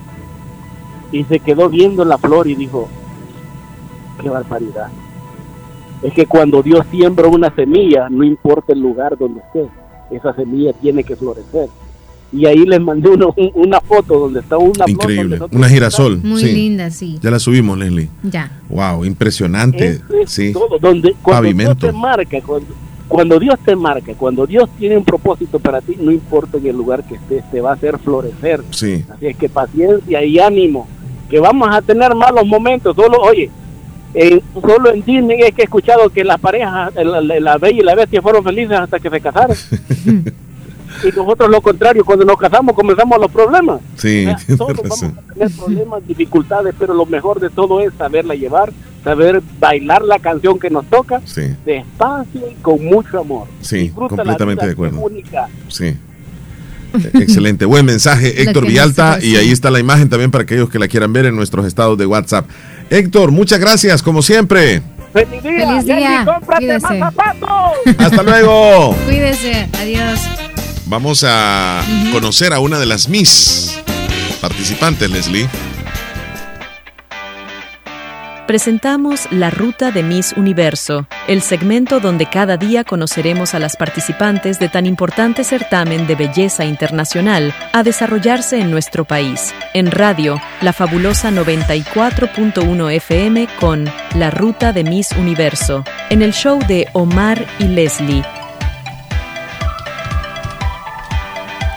y 1.12 1.24
se 1.24 1.38
quedó 1.40 1.68
viendo 1.68 2.04
la 2.04 2.18
flor 2.18 2.46
y 2.48 2.54
dijo 2.54 2.88
qué 4.22 4.28
barbaridad 4.28 4.88
es 6.02 6.12
que 6.14 6.26
cuando 6.26 6.62
Dios 6.62 6.86
siembra 6.90 7.28
una 7.28 7.54
semilla 7.54 8.08
no 8.08 8.24
importa 8.24 8.72
el 8.72 8.80
lugar 8.80 9.16
donde 9.18 9.40
esté 9.40 9.66
esa 10.10 10.34
semilla 10.34 10.72
tiene 10.74 11.04
que 11.04 11.16
florecer 11.16 11.68
y 12.32 12.46
ahí 12.46 12.64
les 12.64 12.80
mandé 12.80 13.08
uno- 13.08 13.34
un- 13.36 13.50
una 13.54 13.80
foto 13.80 14.18
donde 14.20 14.38
está 14.40 14.56
una 14.56 14.72
flor 14.84 14.90
Increíble. 14.90 15.38
no 15.40 15.48
Una 15.50 15.68
girasol. 15.68 16.18
Muy 16.22 16.40
sí. 16.40 16.52
linda, 16.52 16.88
sí. 16.90 17.18
Ya 17.20 17.28
la 17.28 17.40
subimos, 17.40 17.76
Leslie. 17.76 18.08
Ya. 18.22 18.52
Wow, 18.68 19.04
impresionante. 19.04 20.00
Es 20.22 20.30
Sí. 20.30 20.52
todo, 20.52 20.78
donde 20.78 21.16
cuando 21.22 21.42
Pavimento. 21.42 21.74
Dios 21.74 21.92
te 21.92 21.98
marca, 21.98 22.40
cuando, 22.46 22.66
cuando 23.08 23.38
Dios 23.40 23.56
te 23.64 23.74
marca, 23.74 24.14
cuando 24.14 24.46
Dios 24.46 24.70
tiene 24.78 24.96
un 24.96 25.04
propósito 25.04 25.58
para 25.58 25.80
ti, 25.80 25.96
no 26.00 26.12
importa 26.12 26.56
en 26.58 26.68
el 26.68 26.76
lugar 26.76 27.02
que 27.02 27.16
estés, 27.16 27.42
te 27.50 27.60
va 27.60 27.70
a 27.70 27.74
hacer 27.74 27.98
florecer. 27.98 28.62
Sí. 28.70 29.04
Así 29.12 29.26
es 29.26 29.36
que 29.36 29.48
paciencia 29.48 30.24
y 30.24 30.38
ánimo, 30.38 30.86
que 31.30 31.38
vamos 31.40 31.68
a 31.70 31.80
tener 31.80 32.14
malos 32.14 32.44
momentos. 32.46 32.94
Solo, 32.96 33.18
oye, 33.20 33.50
solo 34.60 34.92
en 34.92 35.04
Disney 35.04 35.40
es 35.42 35.54
que 35.54 35.62
he 35.62 35.64
escuchado 35.64 36.10
que 36.10 36.24
las 36.24 36.40
parejas, 36.40 36.92
la, 36.96 37.20
la- 37.20 37.40
la 37.40 37.58
bella 37.58 37.80
y 37.80 37.84
la 37.84 37.94
bestia, 37.94 38.20
fueron 38.20 38.42
felices 38.44 38.78
hasta 38.78 38.98
que 38.98 39.08
se 39.08 39.20
casaron. 39.20 39.56
y 41.04 41.16
nosotros 41.16 41.48
lo 41.48 41.60
contrario, 41.60 42.04
cuando 42.04 42.24
nos 42.24 42.36
casamos 42.36 42.74
comenzamos 42.74 43.18
los 43.20 43.30
problemas. 43.30 43.80
Sí, 43.96 44.26
O 44.26 44.38
sea, 44.38 44.56
todos 44.56 44.76
razón. 44.76 45.14
vamos 45.16 45.24
a 45.30 45.32
tener 45.34 45.50
problemas, 45.56 46.06
dificultades, 46.06 46.74
pero 46.78 46.94
lo 46.94 47.06
mejor 47.06 47.38
de 47.40 47.48
todo 47.50 47.80
es 47.80 47.92
saberla 47.96 48.34
llevar, 48.34 48.72
saber 49.04 49.40
bailar 49.60 50.02
la 50.02 50.18
canción 50.18 50.58
que 50.58 50.68
nos 50.68 50.84
toca, 50.86 51.20
Sí. 51.24 51.42
despacio 51.64 52.40
y 52.50 52.54
con 52.56 52.84
mucho 52.84 53.20
amor. 53.20 53.46
Sí, 53.60 53.78
Disfruta 53.78 54.16
la 54.16 54.22
completamente 54.24 54.62
vida, 54.64 54.66
de 54.66 54.72
acuerdo. 54.72 55.00
única. 55.00 55.48
Sí. 55.68 55.96
Excelente, 57.14 57.64
buen 57.64 57.86
mensaje 57.86 58.42
Héctor 58.42 58.64
necesito, 58.64 59.18
y 59.18 59.30
sí. 59.30 59.36
ahí 59.36 59.50
está 59.50 59.70
la 59.70 59.80
imagen 59.80 60.08
también 60.08 60.30
para 60.30 60.42
aquellos 60.42 60.68
que 60.68 60.78
la 60.78 60.88
quieran 60.88 61.12
ver 61.12 61.26
en 61.26 61.36
nuestros 61.36 61.66
estados 61.66 61.98
de 61.98 62.06
WhatsApp. 62.06 62.46
Héctor, 62.90 63.30
muchas 63.30 63.60
gracias 63.60 64.02
como 64.02 64.22
siempre. 64.22 64.82
¡Feliz 65.12 65.42
día! 65.42 65.66
Feliz 65.68 65.84
día. 65.84 66.24
cómprate 66.24 66.66
Cuídese. 66.66 66.98
más! 66.98 67.14
Hasta 67.98 68.22
luego. 68.22 68.96
Cuídese. 69.06 69.68
Adiós. 69.80 70.20
Vamos 70.86 71.24
a 71.26 71.82
conocer 72.12 72.52
a 72.52 72.58
una 72.60 72.78
de 72.78 72.86
las 72.86 73.08
Miss 73.08 73.80
participantes, 74.40 75.10
Leslie. 75.10 75.48
Presentamos 78.50 79.30
La 79.30 79.48
Ruta 79.48 79.92
de 79.92 80.02
Miss 80.02 80.32
Universo, 80.36 81.06
el 81.28 81.40
segmento 81.40 82.00
donde 82.00 82.26
cada 82.26 82.56
día 82.56 82.82
conoceremos 82.82 83.54
a 83.54 83.60
las 83.60 83.76
participantes 83.76 84.58
de 84.58 84.68
tan 84.68 84.86
importante 84.86 85.44
certamen 85.44 86.08
de 86.08 86.16
belleza 86.16 86.64
internacional 86.64 87.54
a 87.72 87.84
desarrollarse 87.84 88.58
en 88.58 88.72
nuestro 88.72 89.04
país. 89.04 89.54
En 89.72 89.92
radio, 89.92 90.42
la 90.62 90.72
fabulosa 90.72 91.30
94.1 91.30 92.92
FM 92.92 93.46
con 93.60 93.84
La 94.16 94.32
Ruta 94.32 94.72
de 94.72 94.82
Miss 94.82 95.12
Universo, 95.12 95.84
en 96.08 96.20
el 96.20 96.32
show 96.32 96.58
de 96.66 96.88
Omar 96.92 97.46
y 97.60 97.68
Leslie. 97.68 98.24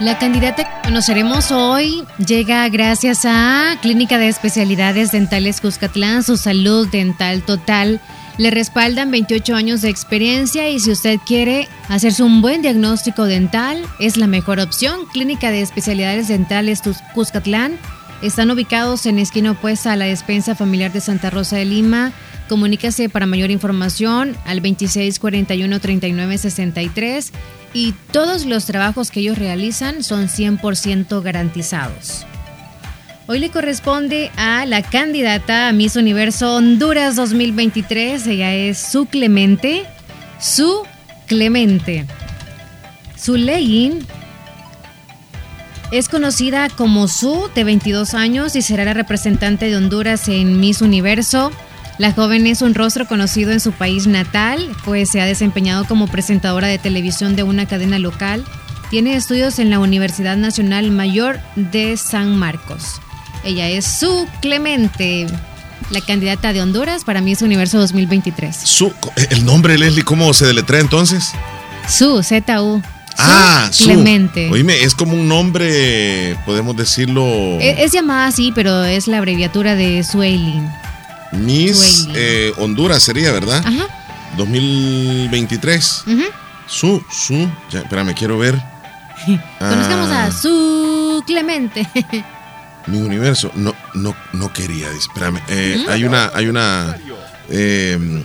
La 0.03 0.19
candidata 0.19 0.65
que 0.65 0.89
conoceremos 0.89 1.51
hoy 1.53 2.03
llega 2.17 2.67
gracias 2.67 3.21
a 3.23 3.77
Clínica 3.81 4.17
de 4.17 4.27
Especialidades 4.27 5.13
Dentales 5.13 5.61
Cuscatlán, 5.61 6.23
su 6.23 6.35
salud 6.35 6.89
dental 6.89 7.41
total. 7.41 8.01
Le 8.37 8.51
respaldan 8.51 9.11
28 9.11 9.55
años 9.55 9.81
de 9.81 9.87
experiencia 9.87 10.67
y 10.67 10.81
si 10.81 10.91
usted 10.91 11.21
quiere 11.25 11.69
hacerse 11.87 12.21
un 12.21 12.41
buen 12.41 12.61
diagnóstico 12.61 13.23
dental, 13.23 13.81
es 13.97 14.17
la 14.17 14.27
mejor 14.27 14.59
opción. 14.59 15.05
Clínica 15.13 15.51
de 15.51 15.61
Especialidades 15.61 16.27
Dentales 16.27 16.81
Cuscatlán. 17.13 17.79
Están 18.21 18.51
ubicados 18.51 19.05
en 19.05 19.19
esquina 19.19 19.51
opuesta 19.51 19.93
a 19.93 19.95
la 19.95 20.03
despensa 20.03 20.53
familiar 20.53 20.91
de 20.91 20.99
Santa 20.99 21.29
Rosa 21.29 21.55
de 21.55 21.63
Lima. 21.63 22.11
Comunícase 22.49 23.07
para 23.07 23.25
mayor 23.25 23.51
información 23.51 24.35
al 24.45 24.61
2641-3963 24.61 27.31
y 27.73 27.93
todos 28.11 28.45
los 28.45 28.65
trabajos 28.65 29.11
que 29.11 29.21
ellos 29.21 29.37
realizan 29.37 30.03
son 30.03 30.27
100% 30.27 31.21
garantizados. 31.21 32.25
Hoy 33.25 33.39
le 33.39 33.49
corresponde 33.49 34.31
a 34.35 34.65
la 34.65 34.81
candidata 34.81 35.69
a 35.69 35.71
Miss 35.71 35.95
Universo 35.95 36.55
Honduras 36.55 37.15
2023. 37.15 38.27
Ella 38.27 38.53
es 38.53 38.77
Su 38.77 39.05
Clemente. 39.05 39.85
Su 40.39 40.83
Clemente. 41.25 42.05
Su 43.15 43.37
Leyin 43.37 44.05
es 45.91 46.09
conocida 46.09 46.69
como 46.69 47.07
Su, 47.07 47.49
de 47.55 47.63
22 47.63 48.13
años, 48.13 48.55
y 48.55 48.61
será 48.61 48.83
la 48.83 48.93
representante 48.93 49.69
de 49.69 49.77
Honduras 49.77 50.27
en 50.27 50.59
Miss 50.59 50.81
Universo. 50.81 51.51
La 51.99 52.11
joven 52.11 52.47
es 52.47 52.61
un 52.61 52.73
rostro 52.73 53.07
conocido 53.07 53.51
en 53.51 53.59
su 53.59 53.71
país 53.71 54.07
natal, 54.07 54.67
pues 54.83 55.09
se 55.11 55.21
ha 55.21 55.25
desempeñado 55.25 55.85
como 55.85 56.07
presentadora 56.07 56.67
de 56.67 56.79
televisión 56.79 57.35
de 57.35 57.43
una 57.43 57.67
cadena 57.67 57.99
local. 57.99 58.43
Tiene 58.89 59.15
estudios 59.15 59.59
en 59.59 59.69
la 59.69 59.79
Universidad 59.79 60.35
Nacional 60.37 60.91
Mayor 60.91 61.39
de 61.55 61.95
San 61.97 62.35
Marcos. 62.35 62.99
Ella 63.43 63.67
es 63.69 63.85
Su 63.85 64.27
Clemente, 64.41 65.27
la 65.91 66.01
candidata 66.01 66.51
de 66.53 66.61
Honduras 66.61 67.03
para 67.03 67.21
Miss 67.21 67.41
Universo 67.41 67.77
2023. 67.79 68.55
Su, 68.55 68.91
el 69.29 69.45
nombre, 69.45 69.77
Leslie, 69.77 70.03
¿cómo 70.03 70.33
se 70.33 70.45
deletrea 70.47 70.81
entonces? 70.81 71.31
Su, 71.87 72.23
Z-U. 72.23 72.81
Ah, 73.19 73.67
Su. 73.71 73.83
Clemente. 73.85 74.49
Oíme, 74.51 74.81
es 74.83 74.95
como 74.95 75.13
un 75.13 75.27
nombre, 75.27 76.35
podemos 76.45 76.75
decirlo. 76.75 77.23
E- 77.59 77.83
Es, 77.83 77.91
llamada 77.91 78.27
así, 78.27 78.51
pero 78.55 78.83
es 78.83 79.07
la 79.07 79.19
abreviatura 79.19 79.75
de 79.75 80.03
Sueilin. 80.03 80.67
Miss 81.37 82.07
eh, 82.15 82.53
Honduras 82.57 83.01
sería, 83.03 83.31
¿verdad? 83.31 83.63
Ajá. 83.65 83.87
2023. 84.37 86.03
Ujú. 86.07 86.21
Su, 86.67 87.03
su. 87.11 87.49
Ya, 87.71 87.79
espérame, 87.81 88.13
quiero 88.13 88.37
ver. 88.37 88.55
Conozcamos 89.59 90.09
Ah, 90.09 90.25
a 90.25 90.31
Su 90.31 91.23
Clemente. 91.25 91.87
Mi 92.87 92.97
universo. 92.99 93.51
No, 93.55 93.73
no, 93.93 94.15
no 94.33 94.51
quería. 94.51 94.89
Espérame. 94.91 95.39
eh. 95.49 95.85
Hay 95.89 96.03
una, 96.03 96.31
hay 96.33 96.47
una 96.47 96.97
eh, 97.49 98.23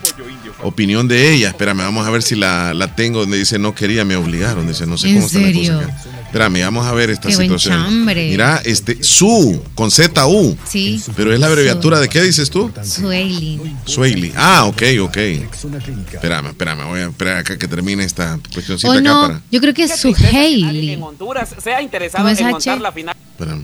opinión 0.63 1.07
de 1.07 1.33
ella. 1.33 1.49
Espérame, 1.49 1.79
vamos 1.79 2.07
a 2.07 2.11
ver 2.11 2.23
si 2.23 2.35
la, 2.35 2.75
la 2.75 2.89
tengo 2.95 3.21
donde 3.21 3.37
dice 3.39 3.59
no 3.59 3.75
quería, 3.75 4.05
me 4.05 4.17
obligaron. 4.17 4.67
Dice, 4.67 4.87
no 4.87 4.99
sé 4.99 5.09
¿En 5.11 5.15
cómo 5.15 5.27
está 5.27 5.39
la 5.41 5.53
cosa 5.53 5.79
acá. 5.81 6.18
Espérame, 6.29 6.61
vamos 6.63 6.87
a 6.87 6.93
ver 6.93 7.09
esta 7.09 7.29
Qué 7.29 7.35
situación. 7.35 8.05
Mira, 8.05 8.61
este, 8.65 9.03
su, 9.03 9.63
con 9.75 9.91
Z-U. 9.91 10.59
Sí. 10.69 11.03
Pero 11.17 11.33
es 11.33 11.41
la 11.41 11.47
abreviatura 11.47 11.99
de 12.01 12.09
qué 12.11 12.23
dices 12.23 12.51
tú? 12.51 12.71
Sueilin. 12.85 13.79
Sueli. 13.87 14.33
Ah, 14.37 14.67
ok, 14.67 14.83
ok. 15.01 15.17
Espérame, 16.13 16.49
espérame, 16.49 16.85
voy 16.87 17.01
a 17.01 17.07
esperar 17.07 17.39
acá 17.39 17.57
que 17.59 17.67
termine 17.67 18.05
esta 18.05 18.39
cuestioncita 18.53 18.89
O 18.89 18.93
acá 18.93 19.01
no, 19.01 19.23
para. 19.23 19.41
yo 19.51 19.61
creo 19.61 19.73
que 19.73 19.85
es 19.85 19.97
Suheili. 19.99 20.93
en 20.93 21.03
Honduras 21.03 21.55
sea 21.63 21.81
interesado 21.81 22.25
¿Cómo 22.25 22.33
es 22.33 22.41
en 22.41 22.51
montar 22.51 22.81
la 22.81 22.93
final. 22.93 23.17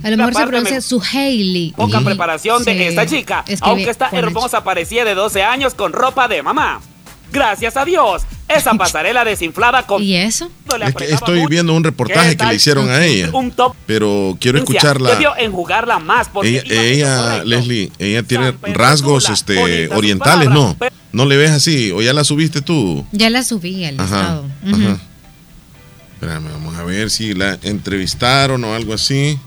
A 0.03 0.11
lo 0.11 0.17
mejor 0.17 0.35
se 0.35 0.47
pronuncia 0.47 0.81
Suheili. 0.81 1.75
Poca 1.77 2.01
preparación 2.01 2.65
de 2.65 2.73
Sí. 2.75 2.83
esta 2.85 3.07
chica, 3.07 3.45
Escribe 3.47 3.71
aunque 3.71 3.91
esta 3.91 4.09
con 4.09 4.19
H. 4.19 4.27
hermosa 4.27 4.65
parecía 4.65 5.05
de 5.05 5.15
12 5.15 5.43
años 5.43 5.75
con 5.75 5.93
ropa 5.93 6.29
de 6.29 6.43
mamá. 6.43 6.81
Gracias 7.35 7.77
a 7.77 7.85
Dios, 7.85 8.23
esa 8.49 8.75
pasarela 8.79 9.25
desinflada 9.25 9.85
con... 9.85 10.01
¿Y 10.01 10.15
eso? 10.15 10.51
Es 10.81 10.95
que 10.95 11.13
estoy 11.13 11.45
viendo 11.49 11.75
un 11.75 11.83
reportaje 11.83 12.37
que 12.37 12.47
le 12.47 12.55
hicieron 12.55 12.89
a 12.89 13.05
ella. 13.05 13.31
Un 13.33 13.51
top. 13.51 13.75
Pero 13.87 14.39
quiero 14.41 14.59
escucharla. 14.59 15.11
Debió 15.11 15.37
enjugarla 15.37 15.99
más 15.99 16.29
porque 16.29 16.63
Ella, 16.65 16.83
ella, 16.83 17.45
Leslie, 17.45 17.91
ella 17.99 18.23
tiene 18.23 18.55
rasgos 18.73 19.29
este, 19.29 19.89
orientales, 19.89 20.49
¿no? 20.49 20.77
¿No 21.13 21.27
le 21.27 21.37
ves 21.37 21.51
así? 21.51 21.91
¿O 21.93 22.03
ya 22.03 22.13
la 22.13 22.25
subiste 22.25 22.61
tú? 22.61 23.05
Ya 23.13 23.31
la 23.31 23.43
subí 23.43 23.85
al 23.85 23.99
Ajá, 24.01 24.21
estado. 24.21 24.47
Ujú. 24.67 24.85
ajá. 24.85 24.99
Espérame, 26.15 26.53
vamos 26.53 26.77
a 26.77 26.85
ver 26.85 27.11
si 27.11 27.35
la 27.35 27.59
entrevistaron 27.63 28.65
o 28.65 28.75
algo 28.75 28.95
así. 28.95 29.39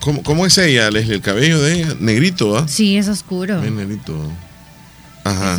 ¿Cómo, 0.00 0.22
cómo 0.22 0.44
es 0.44 0.58
ella, 0.58 0.90
Leslie? 0.90 1.14
El 1.14 1.20
cabello 1.22 1.60
de 1.62 1.74
ella, 1.74 1.96
negrito, 1.98 2.58
¿ah? 2.58 2.68
Sí, 2.68 2.96
es 2.98 3.08
oscuro. 3.08 3.60
Bien 3.60 3.76
negrito. 3.76 4.14
Ajá. 5.24 5.58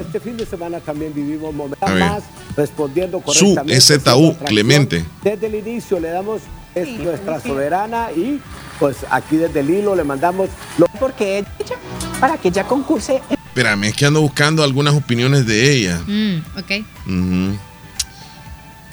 Este 0.00 0.20
fin 0.20 0.36
de 0.36 0.44
semana 0.46 0.78
también 0.80 1.12
vivimos 1.14 1.54
momentos 1.54 1.90
más 1.98 2.22
respondiendo 2.56 3.18
Su, 3.18 3.24
correctamente. 3.54 3.74
atracción. 3.94 4.34
Clemente. 4.44 5.04
Desde 5.24 5.46
el 5.46 5.54
inicio 5.54 5.98
le 5.98 6.10
damos 6.10 6.42
es 6.74 6.88
nuestra 6.98 7.40
soberana 7.40 8.10
y 8.14 8.38
pues 8.78 8.98
aquí 9.10 9.36
desde 9.36 9.60
el 9.60 9.70
hilo 9.70 9.96
le 9.96 10.04
mandamos 10.04 10.50
lo 10.76 10.86
porque 11.00 11.38
ella 11.38 11.76
para 12.20 12.36
que 12.36 12.48
ella 12.48 12.64
concurse 12.64 13.22
Espérame, 13.30 13.84
es 13.84 13.94
que 13.94 14.04
ando 14.04 14.20
buscando 14.20 14.62
algunas 14.62 14.92
opinioes 14.92 15.46
de 15.46 15.72
ella. 15.72 15.98
Mm, 16.06 16.42
ok. 16.58 16.70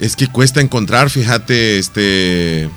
Es 0.00 0.16
que 0.16 0.26
cuesta 0.26 0.62
encontrar, 0.62 1.10
fíjate, 1.10 1.78
este 1.78 2.70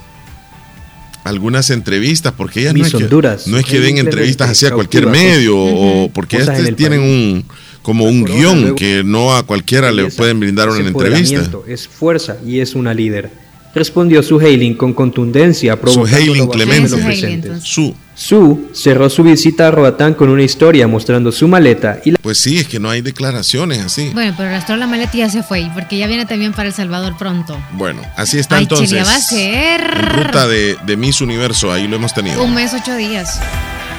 algunas 1.28 1.70
entrevistas, 1.70 2.34
porque 2.36 2.62
ellas 2.62 2.74
no 2.74 2.86
es, 2.86 2.94
que, 2.94 3.08
no 3.48 3.58
es 3.58 3.66
que 3.66 3.80
den 3.80 3.98
entrevistas 3.98 4.50
hacia 4.52 4.72
cualquier 4.72 5.08
medio, 5.08 5.56
o 5.58 6.10
porque 6.14 6.38
Cosas 6.38 6.50
en 6.50 6.54
estos 6.56 6.70
el 6.70 6.76
tienen 6.76 7.00
país. 7.00 7.12
un 7.12 7.46
como 7.82 8.04
un 8.06 8.22
corona, 8.22 8.40
guion 8.40 8.62
luego- 8.62 8.76
que 8.76 9.04
no 9.06 9.36
a 9.36 9.44
cualquiera 9.44 9.92
le 9.92 10.10
pueden 10.12 10.40
brindar 10.42 10.68
una 10.70 10.86
entrevista. 10.86 11.50
Es 11.68 11.88
fuerza 11.88 12.38
y 12.46 12.60
es 12.60 12.76
una 12.76 12.94
líder. 12.94 13.47
Respondió 13.78 14.24
Su 14.24 14.40
Hailing 14.40 14.74
con 14.76 14.94
contundencia, 14.94 15.80
provocando 15.80 16.50
Clemente. 16.50 16.90
los 16.90 16.92
Su 16.92 16.96
Hailing, 16.98 17.42
presentes. 17.42 17.64
Su. 17.64 17.96
Su 18.16 18.70
cerró 18.74 19.12
su 19.12 19.22
visita 19.22 19.68
a 19.68 19.72
Roatán 19.72 20.16
con 20.16 20.30
una 20.30 20.42
historia 20.42 20.88
mostrando 20.88 21.32
su 21.32 21.48
maleta 21.48 22.00
y 22.04 22.10
la 22.10 22.18
Pues 22.20 22.40
sí, 22.40 22.58
es 22.58 22.68
que 22.68 22.80
no 22.80 22.90
hay 22.90 23.02
declaraciones 23.02 23.78
así. 23.78 24.10
Bueno, 24.12 24.34
pero 24.36 24.50
arrastró 24.50 24.76
la 24.76 24.88
maleta 24.88 25.12
y 25.16 25.20
ya 25.20 25.30
se 25.30 25.44
fue, 25.44 25.70
porque 25.76 26.00
ya 26.00 26.08
viene 26.08 26.26
también 26.26 26.52
para 26.54 26.68
El 26.70 26.74
Salvador 26.74 27.16
pronto. 27.16 27.56
Bueno, 27.74 28.02
así 28.16 28.40
está 28.40 28.56
Ay, 28.56 28.64
entonces. 28.64 28.90
Chelia, 28.90 29.04
va 29.04 29.16
a 29.16 29.22
ser 29.22 29.82
En 29.82 30.24
ruta 30.24 30.48
de, 30.48 30.78
de 30.88 30.98
Miss 30.98 31.22
Universo, 31.22 31.72
ahí 31.72 31.88
lo 31.88 31.98
hemos 31.98 32.12
tenido. 32.16 32.44
un 32.44 32.56
mes, 32.56 32.74
ocho 32.74 32.96
días. 32.96 33.40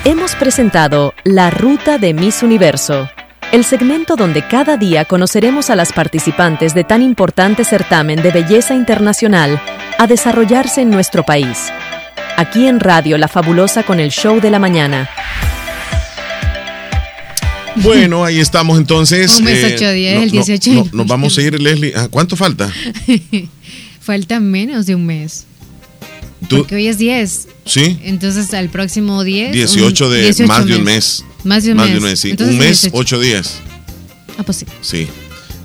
Hemos 0.05 0.35
presentado 0.35 1.15
La 1.23 1.51
Ruta 1.51 1.99
de 1.99 2.13
Miss 2.13 2.43
Universo, 2.43 3.09
el 3.53 3.65
segmento 3.65 4.17
donde 4.17 4.47
cada 4.47 4.77
día 4.77 5.05
conoceremos 5.07 5.71
a 5.71 5.77
las 5.77 5.93
participantes 5.93 6.75
de 6.75 6.85
tan 6.85 7.03
importante 7.03 7.65
certamen 7.65 8.23
de 8.23 8.31
belleza 8.31 8.75
internacional 8.75 9.61
a 9.99 10.07
desarrollarse 10.07 10.83
en 10.83 10.91
nuestro 10.91 11.25
país. 11.25 11.71
Aquí 12.37 12.67
en 12.67 12.79
Radio 12.79 13.17
La 13.17 13.27
Fabulosa 13.27 13.85
con 13.85 14.01
el 14.01 14.11
Show 14.11 14.41
de 14.41 14.51
la 14.51 14.59
Mañana. 14.59 15.09
Bueno, 17.81 18.25
ahí 18.25 18.41
estamos 18.41 18.77
entonces. 18.77 19.39
Un 19.39 19.45
mes, 19.45 19.75
ocho 19.75 19.93
días, 19.93 20.21
el 20.21 20.33
18 20.33 20.73
no, 20.73 20.89
nos 20.93 21.07
vamos 21.07 21.39
a 21.39 21.43
ir, 21.43 21.63
Leslie. 21.63 21.93
Ah, 21.95 22.09
¿Cuánto 22.11 22.35
falta? 22.35 22.73
Falta 24.01 24.41
menos 24.41 24.87
de 24.87 24.97
un 24.97 25.07
mes. 25.07 25.47
Tú- 26.49 26.59
Porque 26.59 26.77
hoy 26.77 26.87
es 26.87 26.99
10. 26.99 27.49
¿Sí? 27.65 27.99
Entonces 28.05 28.55
al 28.55 28.69
próximo 28.69 29.25
10. 29.25 29.53
18 29.53 30.07
un- 30.07 30.13
de 30.13 30.23
18 30.23 30.47
más 30.49 30.67
de 30.67 30.77
un 30.77 30.85
mes. 30.85 31.25
Más 31.45 31.65
de 31.65 31.73
un 31.73 31.79
mes. 31.79 32.21
sí. 32.21 32.31
Entonces, 32.31 32.55
un 32.55 32.59
mes, 32.61 32.83
18. 32.83 32.97
ocho 32.97 33.21
días. 33.21 33.55
Ah, 34.39 34.43
pues 34.45 34.59
sí. 34.59 34.67
Sí. 34.81 35.09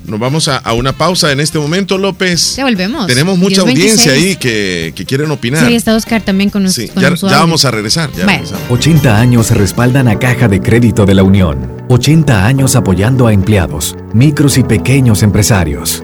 Nos 0.06 0.20
vamos 0.20 0.50
a, 0.50 0.58
a 0.58 0.74
una 0.74 0.92
pausa 0.98 1.32
en 1.32 1.40
este 1.40 1.58
momento, 1.60 1.98
López. 1.98 2.58
Ya 2.58 2.66
volvemos. 2.66 3.08
Tenemos 3.08 3.38
mucha 3.38 3.62
10:26. 3.64 3.70
audiencia 3.70 4.12
ahí 4.12 4.36
que, 4.36 4.92
que 4.96 5.06
quieren 5.06 5.32
opinar. 5.32 5.66
Sí, 5.66 5.76
está 5.76 5.96
Oscar 5.96 6.22
también 6.22 6.50
con, 6.50 6.70
Sí, 6.70 6.90
con 6.90 7.02
ya, 7.02 7.16
su 7.16 7.28
ya 7.28 7.34
audio. 7.36 7.40
vamos 7.46 7.64
a 7.64 7.72
regresar. 7.72 8.10
ya 8.12 8.26
Bueno. 8.26 8.40
regresamos. 8.44 8.70
80 8.70 9.18
años 9.20 9.52
respaldan 9.52 10.10
a 10.10 10.20
Caja 10.20 10.50
de 10.50 10.60
Crédito 10.60 11.06
de 11.06 11.14
la 11.14 11.24
Unión. 11.24 11.72
80 11.88 12.46
años 12.46 12.76
apoyando 12.76 13.28
a 13.28 13.34
empleados, 13.34 13.96
micros 14.14 14.58
y 14.58 14.64
pequeños 14.64 15.24
empresarios. 15.24 16.04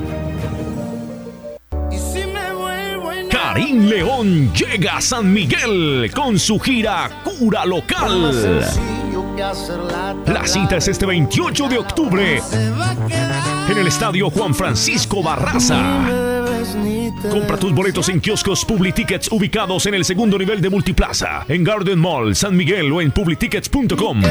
Karim 3.53 3.85
León 3.85 4.53
llega 4.53 4.95
a 4.95 5.01
San 5.01 5.33
Miguel 5.33 6.09
con 6.15 6.39
su 6.39 6.57
gira 6.57 7.21
Cura 7.21 7.65
Local. 7.65 8.61
La 10.25 10.47
cita 10.47 10.77
es 10.77 10.87
este 10.87 11.05
28 11.05 11.67
de 11.67 11.77
octubre 11.77 12.41
en 13.69 13.77
el 13.77 13.87
estadio 13.87 14.29
Juan 14.29 14.55
Francisco 14.55 15.21
Barraza. 15.21 15.75
Compra 17.29 17.57
tus 17.57 17.73
boletos 17.73 18.07
en 18.07 18.21
kioscos 18.21 18.63
Publitickets 18.63 19.29
ubicados 19.29 19.85
en 19.85 19.95
el 19.95 20.05
segundo 20.05 20.37
nivel 20.37 20.61
de 20.61 20.69
Multiplaza, 20.69 21.43
en 21.49 21.65
Garden 21.65 21.99
Mall, 21.99 22.37
San 22.37 22.55
Miguel 22.55 22.89
o 22.89 23.01
en 23.01 23.11
publitickets.com. 23.11 24.21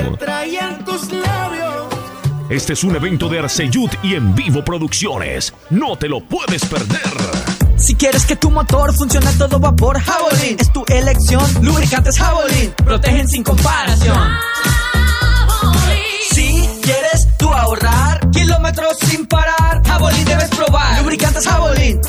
Este 2.48 2.72
es 2.72 2.84
un 2.84 2.96
evento 2.96 3.28
de 3.28 3.40
Arceyud 3.40 3.90
y 4.02 4.14
en 4.14 4.34
vivo 4.34 4.64
producciones. 4.64 5.52
No 5.68 5.98
te 5.98 6.08
lo 6.08 6.20
puedes 6.20 6.64
perder. 6.64 7.59
Si 7.80 7.94
quieres 7.94 8.26
que 8.26 8.36
tu 8.36 8.50
motor 8.50 8.94
funcione 8.94 9.26
a 9.26 9.32
todo 9.32 9.58
vapor, 9.58 9.98
Javelin 9.98 10.56
es 10.60 10.70
tu 10.72 10.84
elección. 10.86 11.42
Lubricantes 11.62 12.18
Javelin 12.18 12.74
protegen 12.84 13.26
sin 13.26 13.42
comparación. 13.42 14.18
Si 16.30 16.68
quieres 16.82 17.28
tú 17.38 17.48
ahorrar 17.48 18.30
kilómetros 18.30 18.98
sin 18.98 19.26
parar, 19.26 19.82
Javelin 19.86 20.24
debes 20.26 20.48
probar. 20.50 20.98
Lubricantes 21.00 21.46
Javelin, 21.46 22.00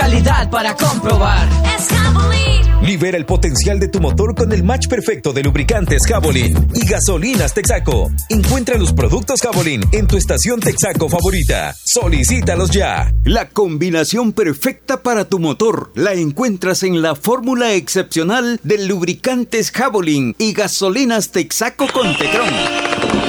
calidad 0.00 0.48
para 0.50 0.74
comprobar. 0.74 1.46
Es 1.76 1.88
Javelin. 1.88 2.86
Libera 2.86 3.18
el 3.18 3.26
potencial 3.26 3.78
de 3.78 3.88
tu 3.88 4.00
motor 4.00 4.34
con 4.34 4.50
el 4.50 4.64
match 4.64 4.88
perfecto 4.88 5.34
de 5.34 5.42
lubricantes 5.42 6.06
Javelin 6.06 6.68
y 6.74 6.86
gasolinas 6.86 7.52
Texaco. 7.52 8.10
Encuentra 8.30 8.78
los 8.78 8.94
productos 8.94 9.42
Javelin 9.42 9.82
en 9.92 10.06
tu 10.06 10.16
estación 10.16 10.58
Texaco 10.58 11.10
favorita. 11.10 11.74
Solicítalos 11.84 12.70
ya. 12.70 13.12
La 13.24 13.50
combinación 13.50 14.32
perfecta 14.32 15.02
para 15.02 15.26
tu 15.26 15.38
motor 15.38 15.92
la 15.94 16.14
encuentras 16.14 16.82
en 16.82 17.02
la 17.02 17.14
fórmula 17.14 17.74
excepcional 17.74 18.58
de 18.62 18.86
lubricantes 18.86 19.70
Javelin 19.70 20.34
y 20.38 20.54
gasolinas 20.54 21.30
Texaco 21.30 21.86
con 21.92 22.16
Tecron. 22.16 23.19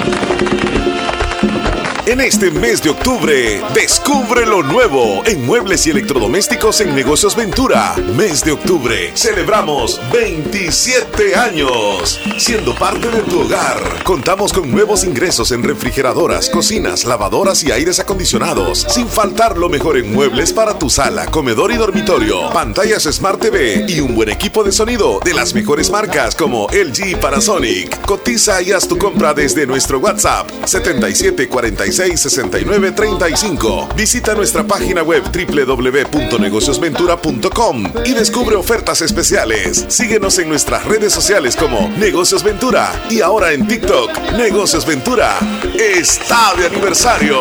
En 2.11 2.19
este 2.19 2.51
mes 2.51 2.83
de 2.83 2.89
octubre, 2.89 3.61
descubre 3.73 4.45
lo 4.45 4.61
nuevo 4.63 5.23
en 5.25 5.45
muebles 5.45 5.87
y 5.87 5.91
electrodomésticos 5.91 6.81
en 6.81 6.93
Negocios 6.93 7.37
Ventura. 7.37 7.95
Mes 8.17 8.43
de 8.43 8.51
octubre, 8.51 9.13
celebramos 9.15 9.97
27 10.11 11.33
años. 11.35 12.19
Siendo 12.37 12.75
parte 12.75 13.09
de 13.09 13.21
tu 13.21 13.39
hogar, 13.39 14.03
contamos 14.03 14.51
con 14.51 14.69
nuevos 14.69 15.05
ingresos 15.05 15.53
en 15.53 15.63
refrigeradoras, 15.63 16.49
cocinas, 16.49 17.05
lavadoras 17.05 17.63
y 17.63 17.71
aires 17.71 18.01
acondicionados. 18.01 18.85
Sin 18.89 19.07
faltar 19.07 19.57
lo 19.57 19.69
mejor 19.69 19.95
en 19.95 20.11
muebles 20.11 20.51
para 20.51 20.77
tu 20.77 20.89
sala, 20.89 21.27
comedor 21.27 21.71
y 21.71 21.77
dormitorio. 21.77 22.51
Pantallas 22.51 23.03
Smart 23.03 23.39
TV 23.39 23.85
y 23.87 24.01
un 24.01 24.15
buen 24.15 24.27
equipo 24.27 24.65
de 24.65 24.73
sonido 24.73 25.21
de 25.23 25.33
las 25.33 25.53
mejores 25.53 25.89
marcas 25.89 26.35
como 26.35 26.67
LG 26.73 27.11
y 27.11 27.15
Panasonic. 27.15 28.01
Cotiza 28.01 28.61
y 28.61 28.73
haz 28.73 28.85
tu 28.85 28.97
compra 28.97 29.33
desde 29.33 29.65
nuestro 29.65 29.99
WhatsApp 29.99 30.49
7746 30.65 32.00
6935. 32.17 33.89
Visita 33.95 34.35
nuestra 34.35 34.63
página 34.63 35.03
web 35.03 35.23
www.negociosventura.com 35.23 37.83
y 38.05 38.13
descubre 38.13 38.55
ofertas 38.55 39.01
especiales. 39.01 39.85
Síguenos 39.87 40.37
en 40.39 40.49
nuestras 40.49 40.85
redes 40.85 41.13
sociales 41.13 41.55
como 41.55 41.89
Negocios 41.97 42.43
Ventura 42.43 42.91
y 43.09 43.21
ahora 43.21 43.53
en 43.53 43.67
TikTok, 43.67 44.33
Negocios 44.37 44.85
Ventura 44.85 45.37
está 45.79 46.53
de 46.55 46.67
aniversario. 46.67 47.39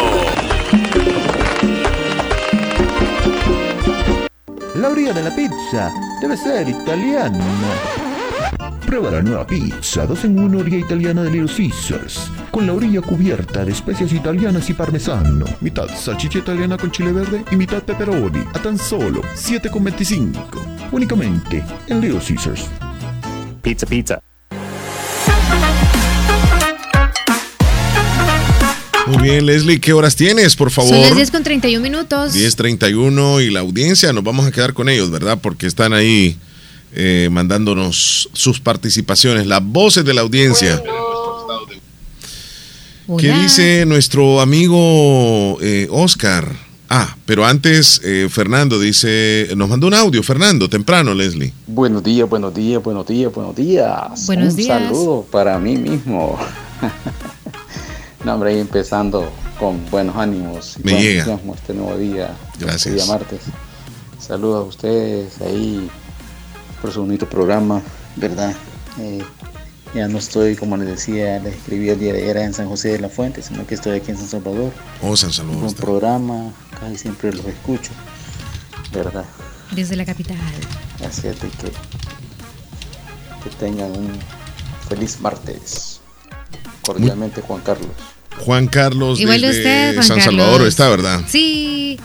La 4.74 4.88
orilla 4.88 5.12
de 5.12 5.22
la 5.22 5.34
pizza 5.34 5.92
debe 6.20 6.36
ser 6.36 6.68
italiana. 6.68 7.44
Prueba 8.90 9.08
la 9.12 9.22
nueva 9.22 9.46
pizza 9.46 10.04
2 10.04 10.24
en 10.24 10.40
1 10.40 10.58
orilla 10.58 10.78
italiana 10.78 11.22
de 11.22 11.30
Little 11.30 11.56
Caesars. 11.56 12.28
Con 12.50 12.66
la 12.66 12.72
orilla 12.72 13.00
cubierta 13.00 13.64
de 13.64 13.70
especias 13.70 14.12
italianas 14.12 14.68
y 14.68 14.74
parmesano. 14.74 15.46
Mitad 15.60 15.86
salchicha 15.96 16.40
italiana 16.40 16.76
con 16.76 16.90
chile 16.90 17.12
verde 17.12 17.44
y 17.52 17.54
mitad 17.54 17.84
pepperoni. 17.84 18.40
A 18.52 18.60
tan 18.60 18.76
solo 18.76 19.22
7,25. 19.36 20.90
Únicamente 20.90 21.64
en 21.86 22.00
Little 22.00 22.18
Caesars. 22.18 22.66
Pizza, 23.62 23.86
pizza. 23.86 24.20
Muy 29.06 29.22
bien, 29.22 29.46
Leslie, 29.46 29.78
¿qué 29.78 29.92
horas 29.92 30.16
tienes, 30.16 30.56
por 30.56 30.72
favor? 30.72 30.90
Son 30.90 31.00
las 31.00 31.14
10 31.14 31.30
con 31.30 31.44
31 31.44 31.80
minutos. 31.80 32.34
10.31 32.34 33.46
y 33.46 33.50
la 33.50 33.60
audiencia, 33.60 34.12
nos 34.12 34.24
vamos 34.24 34.46
a 34.46 34.50
quedar 34.50 34.74
con 34.74 34.88
ellos, 34.88 35.12
¿verdad? 35.12 35.38
Porque 35.40 35.68
están 35.68 35.92
ahí 35.92 36.36
eh, 36.92 37.28
mandándonos 37.30 38.28
sus 38.32 38.60
participaciones, 38.60 39.46
las 39.46 39.64
voces 39.64 40.04
de 40.04 40.14
la 40.14 40.22
audiencia. 40.22 40.82
¿Qué 43.18 43.32
dice 43.32 43.84
nuestro 43.86 44.40
amigo 44.40 45.58
eh, 45.60 45.88
Oscar? 45.90 46.54
Ah, 46.88 47.16
pero 47.24 47.44
antes 47.44 48.00
eh, 48.04 48.28
Fernando 48.30 48.78
dice, 48.80 49.48
nos 49.56 49.68
mandó 49.68 49.86
un 49.86 49.94
audio, 49.94 50.22
Fernando, 50.22 50.68
temprano, 50.68 51.14
Leslie. 51.14 51.52
Buenos 51.68 52.02
días, 52.02 52.28
buenos 52.28 52.52
días, 52.52 52.82
buenos 52.82 53.06
días, 53.06 53.32
buenos 53.32 53.54
días. 53.54 54.26
Buenos 54.26 54.50
un 54.50 54.56
días. 54.56 54.82
saludo 54.82 55.26
para 55.30 55.58
mí 55.58 55.76
mismo. 55.76 56.36
no, 58.24 58.34
hombre, 58.34 58.50
ahí 58.50 58.58
empezando 58.58 59.30
con 59.58 59.88
buenos 59.90 60.16
ánimos. 60.16 60.76
y 60.78 60.82
Me 60.82 61.00
llega. 61.00 61.38
Este 61.54 61.74
nuevo 61.74 61.96
día. 61.96 62.36
Gracias. 62.58 62.86
Este 62.86 62.94
día 62.94 63.06
martes. 63.06 63.40
Saludos 64.18 64.64
a 64.64 64.68
ustedes 64.68 65.40
ahí 65.42 65.88
por 66.80 66.92
su 66.92 67.00
bonito 67.00 67.28
programa, 67.28 67.82
¿verdad? 68.16 68.54
Eh, 68.98 69.22
ya 69.94 70.06
no 70.06 70.18
estoy, 70.18 70.54
como 70.56 70.76
les 70.76 70.88
decía, 70.88 71.38
les 71.40 71.56
escribí 71.56 71.88
el 71.88 71.98
día 71.98 72.12
de 72.12 72.22
ayer 72.22 72.36
en 72.38 72.54
San 72.54 72.68
José 72.68 72.90
de 72.90 73.00
la 73.00 73.08
Fuente, 73.08 73.42
sino 73.42 73.66
que 73.66 73.74
estoy 73.74 73.98
aquí 73.98 74.12
en 74.12 74.18
San 74.18 74.28
Salvador. 74.28 74.72
Oh, 75.02 75.16
San 75.16 75.32
Salvador. 75.32 75.64
Un 75.64 75.74
programa, 75.74 76.52
casi 76.78 76.96
siempre 76.96 77.32
los 77.32 77.44
escucho, 77.44 77.90
¿verdad? 78.92 79.24
Desde 79.72 79.96
la 79.96 80.04
capital. 80.04 80.36
Así 81.06 81.26
es 81.26 81.40
de 81.40 81.48
que, 81.48 81.72
que 83.42 83.50
tengan 83.58 83.90
un 83.90 84.12
feliz 84.88 85.20
martes. 85.20 86.00
Cordialmente, 86.82 87.40
Juan 87.40 87.60
Carlos. 87.60 87.90
Juan 88.44 88.68
Carlos 88.68 89.20
Igual 89.20 89.40
de 89.40 89.46
desde 89.48 89.60
usted, 89.60 89.94
Juan 89.94 90.06
San 90.06 90.18
Carlos. 90.18 90.36
Salvador 90.36 90.66
está, 90.66 90.88
¿verdad? 90.88 91.20
Sí. 91.28 92.00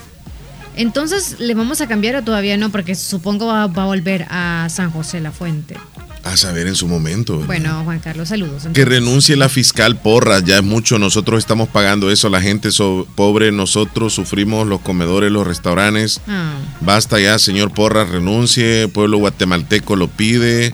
Entonces, 0.77 1.37
¿le 1.39 1.53
vamos 1.53 1.81
a 1.81 1.87
cambiar 1.87 2.15
o 2.15 2.23
todavía 2.23 2.57
no? 2.57 2.69
Porque 2.71 2.95
supongo 2.95 3.47
va, 3.47 3.67
va 3.67 3.83
a 3.83 3.85
volver 3.87 4.25
a 4.29 4.67
San 4.69 4.91
José 4.91 5.19
La 5.21 5.31
Fuente. 5.31 5.75
A 6.23 6.37
saber 6.37 6.65
en 6.65 6.75
su 6.75 6.87
momento. 6.87 7.33
¿verdad? 7.33 7.45
Bueno, 7.47 7.81
Juan 7.83 7.99
Carlos, 7.99 8.29
saludos. 8.29 8.63
Que 8.73 8.83
renuncie 8.83 9.35
la 9.35 9.47
fiscal 9.47 9.95
Porras, 9.99 10.43
ya 10.43 10.57
es 10.57 10.63
mucho, 10.63 10.97
nosotros 10.97 11.37
estamos 11.37 11.69
pagando 11.69 12.09
eso, 12.09 12.29
la 12.29 12.41
gente 12.41 12.71
so- 12.71 13.07
pobre, 13.15 13.51
nosotros 13.51 14.13
sufrimos 14.13 14.65
los 14.67 14.81
comedores, 14.81 15.31
los 15.31 15.45
restaurantes. 15.45 16.21
Ah. 16.27 16.53
Basta 16.81 17.19
ya, 17.19 17.37
señor 17.37 17.71
Porras, 17.73 18.09
renuncie, 18.09 18.87
pueblo 18.87 19.19
guatemalteco 19.19 19.95
lo 19.95 20.07
pide. 20.07 20.73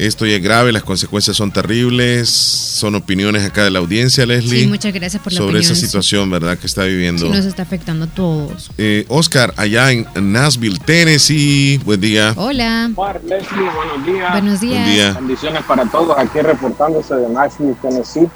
Esto 0.00 0.24
ya 0.24 0.36
es 0.36 0.42
grave, 0.42 0.72
las 0.72 0.82
consecuencias 0.82 1.36
son 1.36 1.52
terribles. 1.52 2.30
Son 2.30 2.94
opiniones 2.94 3.44
acá 3.44 3.64
de 3.64 3.70
la 3.70 3.80
audiencia, 3.80 4.24
Leslie. 4.24 4.62
Sí, 4.62 4.66
muchas 4.66 4.94
gracias 4.94 5.22
por 5.22 5.30
la 5.30 5.36
Sobre 5.36 5.60
esa 5.60 5.74
situación, 5.74 6.30
¿verdad? 6.30 6.56
Que 6.56 6.66
está 6.66 6.84
viviendo. 6.84 7.26
Sí, 7.26 7.30
nos 7.30 7.44
está 7.44 7.64
afectando 7.64 8.06
a 8.06 8.08
todos. 8.08 8.70
Eh, 8.78 9.04
Oscar, 9.08 9.52
allá 9.58 9.92
en 9.92 10.06
Nashville, 10.14 10.78
Tennessee. 10.78 11.78
Buen 11.84 12.00
día. 12.00 12.32
Hola. 12.36 12.90
Omar, 12.96 13.20
Leslie, 13.22 13.68
buenos 13.76 14.06
días. 14.06 14.32
Buenos 14.32 14.60
días. 14.62 14.84
Buen 14.84 14.94
día. 14.94 15.12
Bendiciones 15.12 15.62
para 15.64 15.84
todos 15.84 16.16
aquí 16.16 16.40
reportándose 16.40 17.14
de 17.16 17.28
Nashville, 17.28 17.76
Tennessee. 17.82 18.26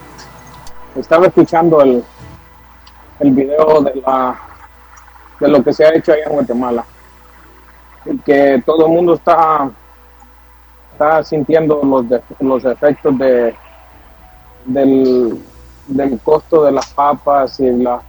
Estaba 0.97 1.29
escuchando 1.29 1.81
el, 1.81 2.05
el 3.21 3.31
video 3.31 3.81
de, 3.81 4.03
la, 4.03 4.39
de 5.41 5.49
lo 5.49 5.65
que 5.65 5.73
se 5.73 5.87
ha 5.87 5.95
hecho 5.95 6.13
allá 6.13 6.25
en 6.27 6.33
Guatemala. 6.33 6.85
Y 8.05 8.19
que 8.19 8.63
todo 8.67 8.85
el 8.85 8.93
mundo 8.93 9.15
está, 9.15 9.71
está 10.95 11.23
sintiendo 11.25 11.81
los, 11.85 12.09
de- 12.09 12.23
los 12.41 12.65
efectos 12.65 13.19
de, 13.19 13.55
del, 14.65 15.39
del 15.89 16.19
costo 16.21 16.65
de 16.65 16.73
las 16.73 16.87
papas 16.95 17.59
y 17.61 17.71
la- 17.71 18.01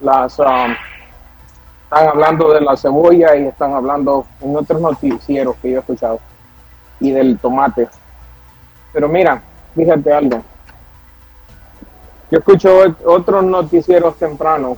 las... 0.00 0.38
um, 0.38 0.74
están 1.84 2.08
hablando 2.08 2.52
de 2.52 2.60
la 2.60 2.76
cebolla 2.76 3.34
y 3.34 3.46
están 3.46 3.72
hablando 3.72 4.26
en 4.42 4.54
otros 4.54 4.78
noticieros 4.80 5.56
que 5.62 5.70
yo 5.70 5.76
he 5.76 5.80
escuchado 5.80 6.20
y 7.00 7.10
del 7.12 7.38
tomate. 7.38 7.88
Pero 8.92 9.08
mira, 9.08 9.40
fíjate 9.74 10.12
algo. 10.12 10.42
Yo 12.30 12.38
escucho 12.40 12.84
ot- 12.84 12.96
otros 13.06 13.42
noticieros 13.42 14.16
tempranos 14.18 14.76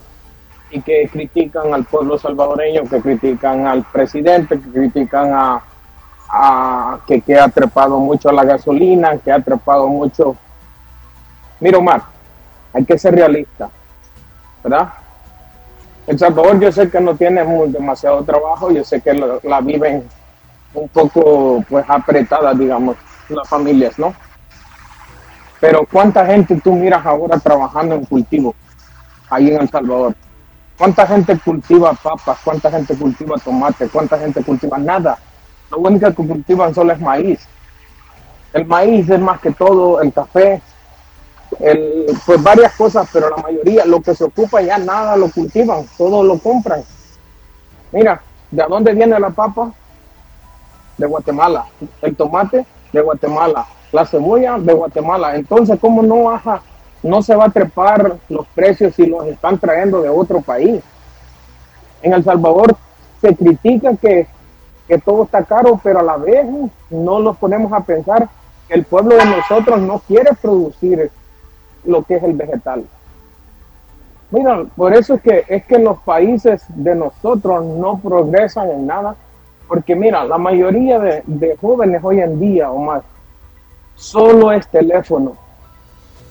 y 0.70 0.80
que 0.82 1.08
critican 1.12 1.74
al 1.74 1.84
pueblo 1.84 2.16
salvadoreño, 2.16 2.82
que 2.88 3.00
critican 3.00 3.66
al 3.66 3.82
presidente, 3.82 4.60
que 4.60 4.70
critican 4.70 5.34
a, 5.34 5.60
a- 6.32 6.98
que, 7.07 7.20
que 7.20 7.39
ha 7.39 7.48
trepado 7.48 7.98
mucho 7.98 8.31
la 8.32 8.44
gasolina, 8.44 9.16
que 9.19 9.32
ha 9.32 9.40
trepado 9.40 9.89
mucho. 9.89 10.36
Mira, 11.61 11.78
Omar, 11.78 12.02
hay 12.73 12.85
que 12.85 12.98
ser 12.98 13.15
realista, 13.15 13.69
¿verdad? 14.62 14.93
El 16.07 16.19
Salvador 16.19 16.59
yo 16.61 16.73
sé 16.73 16.90
que 16.90 17.01
no 17.01 17.15
tiene 17.15 17.44
mu- 17.44 17.66
demasiado 17.70 18.23
trabajo, 18.24 18.70
yo 18.70 18.82
sé 18.85 19.01
que 19.01 19.12
la, 19.43 19.61
viven 19.61 20.09
un 20.74 20.89
poco 20.89 21.65
pues 21.69 21.85
apretada, 21.89 22.55
digamos, 22.55 22.97
las 23.28 23.48
familias, 23.48 23.98
¿no? 23.98 24.15
Pero 25.61 25.86
¿cuánta 25.90 26.24
gente 26.24 26.59
tú 26.62 26.73
miras 26.74 27.05
ahora 27.05 27.39
trabajando 27.39 27.94
en 27.94 28.05
cultivo 28.07 28.55
ahí 29.28 29.51
en 29.51 29.61
El 29.61 29.69
Salvador? 29.69 30.15
¿Cuánta 30.78 31.07
gente 31.07 31.39
cultiva 31.39 31.93
papas? 31.93 32.39
¿Cuánta 32.43 32.70
gente 32.70 32.97
cultiva 32.97 33.36
tomate? 33.36 33.89
¿Cuánta 33.89 34.19
gente 34.19 34.43
cultiva 34.43 34.78
nada? 34.78 35.19
Lo 35.70 35.78
único 35.78 36.06
que 36.09 36.26
cultivan 36.26 36.74
solo 36.74 36.92
es 36.92 37.01
maíz. 37.01 37.40
El 38.52 38.66
maíz 38.66 39.09
es 39.09 39.20
más 39.20 39.40
que 39.40 39.52
todo 39.52 40.01
el 40.01 40.12
café, 40.12 40.60
el, 41.59 42.06
pues 42.24 42.42
varias 42.42 42.74
cosas, 42.74 43.09
pero 43.12 43.30
la 43.30 43.42
mayoría, 43.42 43.84
lo 43.84 44.01
que 44.01 44.14
se 44.14 44.24
ocupa 44.24 44.60
ya 44.60 44.78
nada 44.78 45.16
lo 45.16 45.30
cultivan, 45.30 45.86
todo 45.97 46.22
lo 46.22 46.38
compran. 46.38 46.82
Mira, 47.92 48.20
¿de 48.51 48.64
dónde 48.68 48.94
viene 48.94 49.18
la 49.18 49.30
papa? 49.30 49.72
De 50.97 51.06
Guatemala. 51.06 51.66
El 52.02 52.16
tomate, 52.16 52.64
de 52.92 53.01
Guatemala. 53.01 53.66
La 53.92 54.06
cebolla, 54.06 54.59
de 54.59 54.72
Guatemala. 54.72 55.34
Entonces, 55.34 55.78
¿cómo 55.80 56.02
no 56.02 56.24
baja, 56.24 56.62
no 57.02 57.22
se 57.22 57.34
va 57.34 57.47
a 57.47 57.51
trepar 57.51 58.18
los 58.28 58.47
precios 58.48 58.94
si 58.94 59.06
los 59.06 59.26
están 59.26 59.59
trayendo 59.59 60.02
de 60.02 60.09
otro 60.09 60.40
país? 60.40 60.80
En 62.02 62.12
El 62.12 62.24
Salvador 62.24 62.76
se 63.20 63.34
critica 63.34 63.94
que, 63.97 64.26
que 64.90 64.98
todo 64.98 65.22
está 65.22 65.44
caro, 65.44 65.80
pero 65.84 66.00
a 66.00 66.02
la 66.02 66.16
vez 66.16 66.44
no 66.90 67.20
nos 67.20 67.36
ponemos 67.36 67.72
a 67.72 67.78
pensar 67.78 68.28
que 68.66 68.74
el 68.74 68.82
pueblo 68.82 69.14
de 69.14 69.24
nosotros 69.24 69.78
no 69.78 70.00
quiere 70.00 70.32
producir 70.42 71.12
lo 71.84 72.02
que 72.02 72.16
es 72.16 72.22
el 72.24 72.32
vegetal. 72.32 72.84
Mira, 74.32 74.64
por 74.76 74.92
eso 74.92 75.14
es 75.14 75.22
que 75.22 75.44
es 75.46 75.64
que 75.66 75.78
los 75.78 76.00
países 76.00 76.64
de 76.70 76.96
nosotros 76.96 77.64
no 77.64 78.00
progresan 78.00 78.68
en 78.68 78.88
nada, 78.88 79.14
porque 79.68 79.94
mira, 79.94 80.24
la 80.24 80.38
mayoría 80.38 80.98
de, 80.98 81.56
jóvenes 81.60 82.00
hoy 82.02 82.20
en 82.20 82.40
día 82.40 82.72
o 82.72 82.80
más, 82.80 83.04
solo 83.94 84.50
es 84.50 84.66
teléfono, 84.66 85.36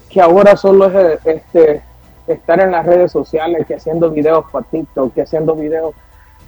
que 0.10 0.20
ahora 0.20 0.58
solo 0.58 0.88
es 0.88 0.96
eh, 0.96 1.20
este, 1.24 1.82
estar 2.28 2.60
en 2.60 2.72
las 2.72 2.86
redes 2.86 3.10
sociales, 3.10 3.66
que 3.66 3.76
haciendo 3.76 4.10
videos 4.10 4.44
para 4.52 4.66
TikTok, 4.66 5.14
que 5.14 5.22
haciendo 5.22 5.56
videos 5.56 5.96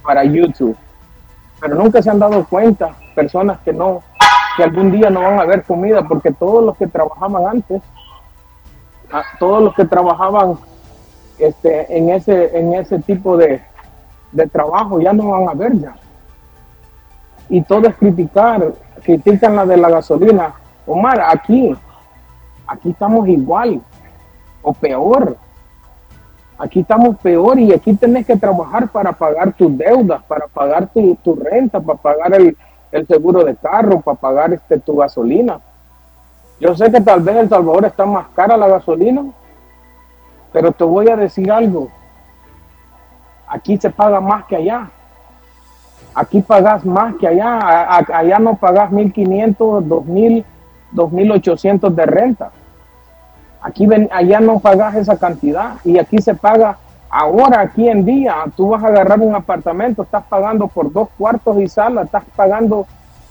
para 0.02 0.24
YouTube, 0.24 0.76
pero 1.62 1.76
nunca 1.76 2.02
se 2.02 2.10
han 2.10 2.18
dado 2.18 2.44
cuenta 2.44 2.90
personas 3.14 3.60
que 3.60 3.72
no, 3.72 4.02
que 4.56 4.64
algún 4.64 4.90
día 4.90 5.08
no 5.10 5.22
van 5.22 5.38
a 5.38 5.44
ver 5.44 5.62
comida, 5.62 6.02
porque 6.02 6.32
todos 6.32 6.64
los 6.64 6.76
que 6.76 6.88
trabajaban 6.88 7.46
antes 7.46 7.80
todos 9.38 9.62
los 9.62 9.74
que 9.74 9.84
trabajaban 9.84 10.58
este, 11.38 11.98
en, 11.98 12.10
ese, 12.10 12.56
en 12.58 12.72
ese 12.74 12.98
tipo 13.00 13.36
de, 13.36 13.62
de 14.32 14.46
trabajo 14.48 15.00
ya 15.00 15.12
no 15.12 15.28
van 15.28 15.48
a 15.48 15.54
ver 15.54 15.78
ya. 15.78 15.94
Y 17.48 17.62
todo 17.62 17.88
es 17.88 17.96
criticar, 17.96 18.72
critican 19.02 19.56
la 19.56 19.66
de 19.66 19.76
la 19.76 19.90
gasolina. 19.90 20.54
Omar, 20.86 21.20
aquí, 21.20 21.76
aquí 22.66 22.90
estamos 22.90 23.28
igual 23.28 23.82
o 24.62 24.72
peor. 24.72 25.36
Aquí 26.62 26.78
estamos 26.78 27.16
peor 27.16 27.58
y 27.58 27.72
aquí 27.72 27.92
tenés 27.94 28.24
que 28.24 28.36
trabajar 28.36 28.88
para 28.88 29.10
pagar 29.10 29.52
tus 29.52 29.76
deudas, 29.76 30.22
para 30.28 30.46
pagar 30.46 30.88
tu, 30.92 31.34
renta, 31.34 31.80
para 31.80 31.98
pagar 31.98 32.34
el, 32.34 32.56
seguro 33.08 33.42
de 33.42 33.56
carro, 33.56 34.00
para 34.00 34.16
pagar 34.16 34.52
este, 34.52 34.78
tu 34.78 34.94
gasolina. 34.94 35.58
Yo 36.60 36.72
sé 36.76 36.92
que 36.92 37.00
tal 37.00 37.20
vez 37.20 37.34
en 37.34 37.40
El 37.40 37.48
Salvador 37.48 37.86
está 37.86 38.06
más 38.06 38.28
cara 38.36 38.56
la 38.56 38.68
gasolina, 38.68 39.24
pero 40.52 40.70
te 40.70 40.84
voy 40.84 41.08
a 41.10 41.16
decir 41.16 41.50
algo. 41.50 41.88
Aquí 43.48 43.76
se 43.76 43.90
paga 43.90 44.20
más 44.20 44.44
que 44.44 44.54
allá. 44.54 44.88
Aquí 46.14 46.42
pagas 46.42 46.84
más 46.84 47.16
que 47.16 47.26
allá. 47.26 47.96
Allá 47.96 48.38
no 48.38 48.54
pagas 48.54 48.88
1.500, 48.92 49.56
2.000, 49.56 50.44
2.800 50.94 51.90
de 51.90 52.06
renta. 52.06 52.52
Aquí 53.62 53.86
ven, 53.86 54.08
allá 54.12 54.40
no 54.40 54.58
pagas 54.58 54.96
esa 54.96 55.16
cantidad 55.16 55.76
y 55.84 55.98
aquí 55.98 56.18
se 56.18 56.34
paga 56.34 56.78
ahora, 57.08 57.60
aquí 57.60 57.88
en 57.88 58.04
día. 58.04 58.36
Tú 58.56 58.70
vas 58.70 58.82
a 58.82 58.88
agarrar 58.88 59.20
un 59.20 59.34
apartamento, 59.34 60.02
estás 60.02 60.24
pagando 60.28 60.66
por 60.66 60.92
dos 60.92 61.08
cuartos 61.16 61.58
y 61.58 61.68
sala, 61.68 62.02
estás 62.02 62.24
pagando 62.34 62.86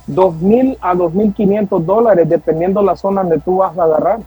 2.000 0.07 0.77
a 0.81 0.93
2.500 0.93 1.83
dólares 1.83 2.29
dependiendo 2.29 2.81
la 2.81 2.95
zona 2.95 3.21
donde 3.21 3.39
tú 3.39 3.57
vas 3.57 3.77
a 3.77 3.83
agarrar. 3.83 4.19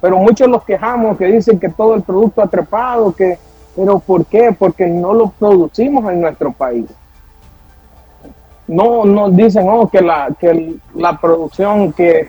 Pero 0.00 0.18
muchos 0.18 0.48
los 0.48 0.64
quejamos 0.64 1.16
que 1.16 1.26
dicen 1.26 1.58
que 1.58 1.68
todo 1.68 1.94
el 1.94 2.02
producto 2.02 2.42
ha 2.42 2.48
trepado, 2.48 3.14
que, 3.14 3.38
pero 3.74 4.00
¿por 4.00 4.26
qué? 4.26 4.54
Porque 4.56 4.86
no 4.86 5.14
lo 5.14 5.28
producimos 5.30 6.12
en 6.12 6.20
nuestro 6.20 6.52
país. 6.52 6.86
No 8.72 9.04
nos 9.04 9.36
dicen 9.36 9.68
oh, 9.68 9.88
que, 9.88 10.00
la, 10.00 10.28
que 10.38 10.76
la 10.94 11.18
producción, 11.18 11.92
que 11.92 12.28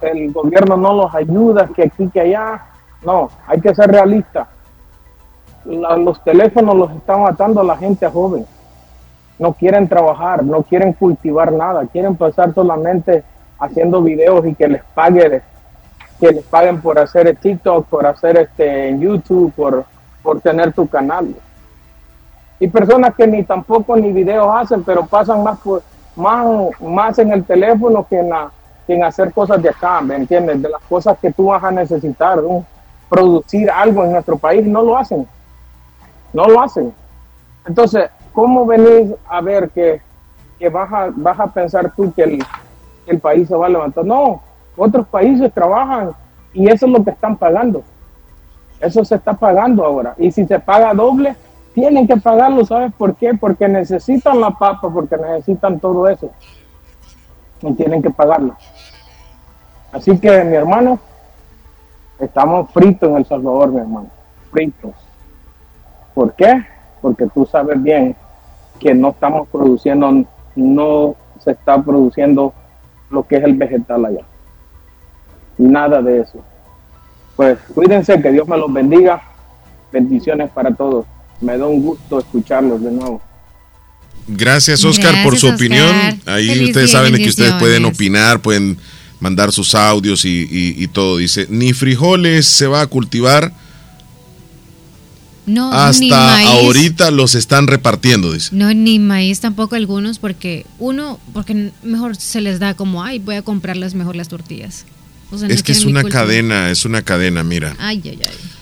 el, 0.00 0.32
gobierno 0.32 0.76
no 0.76 0.94
los 0.94 1.14
ayuda, 1.14 1.68
que 1.74 1.84
aquí, 1.84 2.08
que 2.08 2.20
allá. 2.20 2.62
No, 3.04 3.30
hay 3.46 3.60
que 3.60 3.74
ser 3.74 3.90
realista. 3.90 4.48
La- 5.64 5.96
los 5.96 6.22
teléfonos 6.24 6.76
los 6.76 6.90
están 6.92 7.22
matando 7.22 7.60
a 7.60 7.64
la 7.64 7.76
gente 7.76 8.08
joven 8.08 8.46
no 9.38 9.52
quieren 9.52 9.88
trabajar, 9.88 10.44
no 10.44 10.62
quieren 10.62 10.92
cultivar 10.92 11.52
nada, 11.52 11.86
quieren 11.86 12.16
pasar 12.16 12.54
solamente 12.54 13.22
haciendo 13.58 14.02
videos 14.02 14.46
y 14.46 14.54
que 14.54 14.68
les 14.68 14.82
pague, 14.94 15.42
que 16.20 16.32
les 16.32 16.44
paguen 16.44 16.80
por 16.80 16.98
hacer 16.98 17.34
TikTok, 17.36 17.86
por 17.86 18.06
hacer 18.06 18.38
este 18.38 18.96
YouTube, 18.98 19.52
por, 19.54 19.84
por 20.22 20.40
tener 20.40 20.72
tu 20.72 20.86
canal. 20.86 21.34
Y 22.58 22.68
personas 22.68 23.14
que 23.14 23.26
ni 23.26 23.42
tampoco 23.42 23.96
ni 23.96 24.12
videos 24.12 24.48
hacen, 24.54 24.82
pero 24.82 25.06
pasan 25.06 25.42
más 25.42 25.58
por, 25.58 25.82
más, 26.16 26.46
más 26.80 27.18
en 27.18 27.32
el 27.32 27.44
teléfono 27.44 28.06
que 28.08 28.18
en, 28.18 28.30
la, 28.30 28.50
que 28.86 28.94
en 28.94 29.04
hacer 29.04 29.32
cosas 29.32 29.62
de 29.62 29.68
acá, 29.68 30.00
¿me 30.00 30.16
entiendes? 30.16 30.62
De 30.62 30.68
las 30.68 30.82
cosas 30.82 31.18
que 31.18 31.32
tú 31.32 31.46
vas 31.46 31.62
a 31.62 31.70
necesitar, 31.70 32.40
producir 33.08 33.70
algo 33.70 34.04
en 34.04 34.12
nuestro 34.12 34.38
país, 34.38 34.64
no 34.66 34.82
lo 34.82 34.96
hacen. 34.96 35.26
No 36.32 36.46
lo 36.46 36.60
hacen. 36.60 36.92
Entonces, 37.66 38.10
¿cómo 38.32 38.64
venís 38.66 39.12
a 39.28 39.40
ver 39.40 39.70
que, 39.70 40.00
que 40.58 40.68
vas, 40.68 40.92
a, 40.92 41.10
vas 41.14 41.38
a 41.38 41.46
pensar 41.48 41.92
tú 41.94 42.12
que 42.14 42.22
el, 42.22 42.44
el 43.06 43.20
país 43.20 43.48
se 43.48 43.54
va 43.54 43.66
a 43.66 43.70
levantar? 43.70 44.04
No, 44.04 44.40
otros 44.76 45.06
países 45.08 45.52
trabajan 45.52 46.10
y 46.52 46.68
eso 46.68 46.86
es 46.86 46.92
lo 46.92 47.04
que 47.04 47.10
están 47.10 47.36
pagando. 47.36 47.82
Eso 48.80 49.04
se 49.04 49.14
está 49.14 49.32
pagando 49.34 49.84
ahora. 49.84 50.14
Y 50.18 50.30
si 50.30 50.46
se 50.46 50.58
paga 50.58 50.92
doble, 50.94 51.34
tienen 51.76 52.06
que 52.06 52.16
pagarlo, 52.16 52.64
¿sabes 52.64 52.90
por 52.94 53.16
qué? 53.16 53.34
Porque 53.34 53.68
necesitan 53.68 54.40
la 54.40 54.50
papa, 54.50 54.90
porque 54.90 55.14
necesitan 55.18 55.78
todo 55.78 56.08
eso. 56.08 56.30
Y 57.60 57.70
tienen 57.74 58.00
que 58.00 58.08
pagarlo. 58.08 58.56
Así 59.92 60.18
que, 60.18 60.42
mi 60.44 60.56
hermano, 60.56 60.98
estamos 62.18 62.70
fritos 62.70 63.10
en 63.10 63.16
El 63.18 63.26
Salvador, 63.26 63.72
mi 63.72 63.80
hermano. 63.80 64.08
Fritos. 64.50 64.92
¿Por 66.14 66.32
qué? 66.32 66.64
Porque 67.02 67.26
tú 67.26 67.44
sabes 67.44 67.82
bien 67.82 68.16
que 68.80 68.94
no 68.94 69.10
estamos 69.10 69.46
produciendo, 69.48 70.24
no 70.54 71.14
se 71.40 71.50
está 71.50 71.82
produciendo 71.82 72.54
lo 73.10 73.26
que 73.26 73.36
es 73.36 73.44
el 73.44 73.52
vegetal 73.52 74.06
allá. 74.06 74.24
Nada 75.58 76.00
de 76.00 76.20
eso. 76.20 76.38
Pues 77.36 77.58
cuídense, 77.74 78.22
que 78.22 78.32
Dios 78.32 78.48
me 78.48 78.56
los 78.56 78.72
bendiga. 78.72 79.20
Bendiciones 79.92 80.48
para 80.48 80.74
todos. 80.74 81.04
Me 81.40 81.58
da 81.58 81.66
un 81.66 81.82
gusto 81.82 82.18
escucharlos 82.18 82.82
de 82.82 82.90
nuevo. 82.90 83.22
Gracias, 84.28 84.84
Oscar, 84.84 85.22
por 85.22 85.38
su 85.38 85.48
opinión. 85.48 86.20
Ahí 86.26 86.64
ustedes 86.64 86.90
saben 86.90 87.14
que 87.16 87.28
ustedes 87.28 87.52
pueden 87.54 87.84
opinar, 87.84 88.40
pueden 88.40 88.78
mandar 89.20 89.52
sus 89.52 89.74
audios 89.74 90.24
y, 90.24 90.88
todo. 90.88 91.18
Dice, 91.18 91.46
ni 91.48 91.72
frijoles 91.72 92.46
se 92.46 92.66
va 92.66 92.80
a 92.82 92.86
cultivar. 92.86 93.52
No, 95.46 95.72
hasta 95.72 96.42
ahorita 96.48 97.12
los 97.12 97.36
están 97.36 97.68
repartiendo, 97.68 98.32
dice. 98.32 98.48
No, 98.50 98.74
ni 98.74 98.98
maíz 98.98 99.38
tampoco 99.38 99.76
algunos, 99.76 100.18
porque 100.18 100.66
uno, 100.80 101.20
porque 101.32 101.70
mejor 101.84 102.16
se 102.16 102.40
les 102.40 102.58
da 102.58 102.74
como, 102.74 103.04
ay, 103.04 103.20
voy 103.20 103.36
a 103.36 103.42
comprarles 103.42 103.94
mejor 103.94 104.16
las 104.16 104.26
tortillas. 104.26 104.86
es 105.48 105.62
que 105.62 105.70
es 105.70 105.84
una 105.84 106.02
cadena, 106.02 106.72
es 106.72 106.84
una 106.84 107.02
cadena, 107.02 107.44
mira. 107.44 107.76
Ay, 107.78 108.02
ay, 108.04 108.18
ay. 108.24 108.55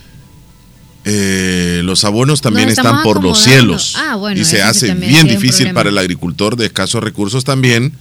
Eh, 1.06 1.82
los 1.84 2.04
abonos 2.04 2.40
también 2.40 2.70
están 2.70 3.02
por 3.02 3.22
los 3.22 3.42
cielos. 3.42 3.94
Ah, 3.96 4.18
y 4.34 4.44
se 4.44 4.62
hace 4.62 4.94
bien 4.94 5.28
difícil 5.28 5.72
para 5.74 5.90
el 5.90 5.98
agricultor 5.98 6.56
de 6.56 6.66
escasos 6.66 7.02
recursos 7.02 7.44
también 7.44 7.92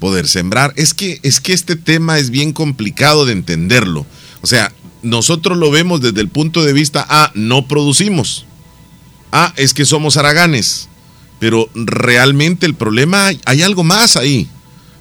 poder 0.00 0.28
sembrar. 0.28 0.72
Es 0.76 0.94
que, 0.94 1.20
es 1.22 1.40
que 1.40 1.52
este 1.52 1.76
tema 1.76 2.18
es 2.18 2.30
bien 2.30 2.52
complicado 2.52 3.24
de 3.24 3.32
entenderlo. 3.32 4.04
O 4.42 4.46
sea, 4.46 4.72
nosotros 5.02 5.56
lo 5.56 5.70
vemos 5.70 6.00
desde 6.00 6.20
el 6.20 6.28
punto 6.28 6.64
de 6.64 6.72
vista, 6.72 7.06
ah, 7.08 7.30
no 7.34 7.68
producimos. 7.68 8.46
Ah, 9.30 9.52
es 9.56 9.72
que 9.72 9.84
somos 9.84 10.16
haraganes. 10.16 10.88
Pero 11.38 11.68
realmente 11.74 12.66
el 12.66 12.74
problema, 12.74 13.30
hay 13.44 13.62
algo 13.62 13.84
más 13.84 14.16
ahí. 14.16 14.48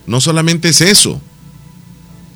No 0.06 0.22
solamente 0.22 0.70
es 0.70 0.82
eso. 0.82 1.22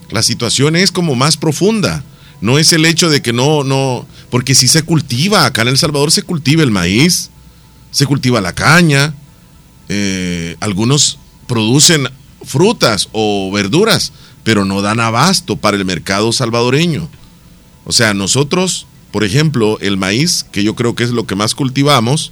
La 0.09 0.23
situación 0.23 0.75
es 0.75 0.91
como 0.91 1.15
más 1.15 1.37
profunda. 1.37 2.03
No 2.39 2.59
es 2.59 2.71
el 2.71 2.85
hecho 2.85 3.09
de 3.09 3.21
que 3.21 3.33
no, 3.33 3.63
no, 3.63 4.05
porque 4.29 4.55
si 4.55 4.67
se 4.67 4.83
cultiva, 4.83 5.45
acá 5.45 5.61
en 5.61 5.69
El 5.69 5.77
Salvador 5.77 6.11
se 6.11 6.23
cultiva 6.23 6.63
el 6.63 6.71
maíz, 6.71 7.29
se 7.91 8.05
cultiva 8.05 8.41
la 8.41 8.53
caña, 8.53 9.13
eh, 9.89 10.57
algunos 10.59 11.17
producen 11.47 12.09
frutas 12.43 13.09
o 13.13 13.51
verduras, 13.51 14.11
pero 14.43 14.65
no 14.65 14.81
dan 14.81 14.99
abasto 14.99 15.55
para 15.57 15.77
el 15.77 15.85
mercado 15.85 16.31
salvadoreño. 16.31 17.09
O 17.85 17.91
sea, 17.91 18.13
nosotros, 18.13 18.87
por 19.11 19.23
ejemplo, 19.23 19.77
el 19.79 19.97
maíz, 19.97 20.45
que 20.51 20.63
yo 20.63 20.75
creo 20.75 20.95
que 20.95 21.03
es 21.03 21.11
lo 21.11 21.25
que 21.25 21.35
más 21.35 21.55
cultivamos, 21.55 22.31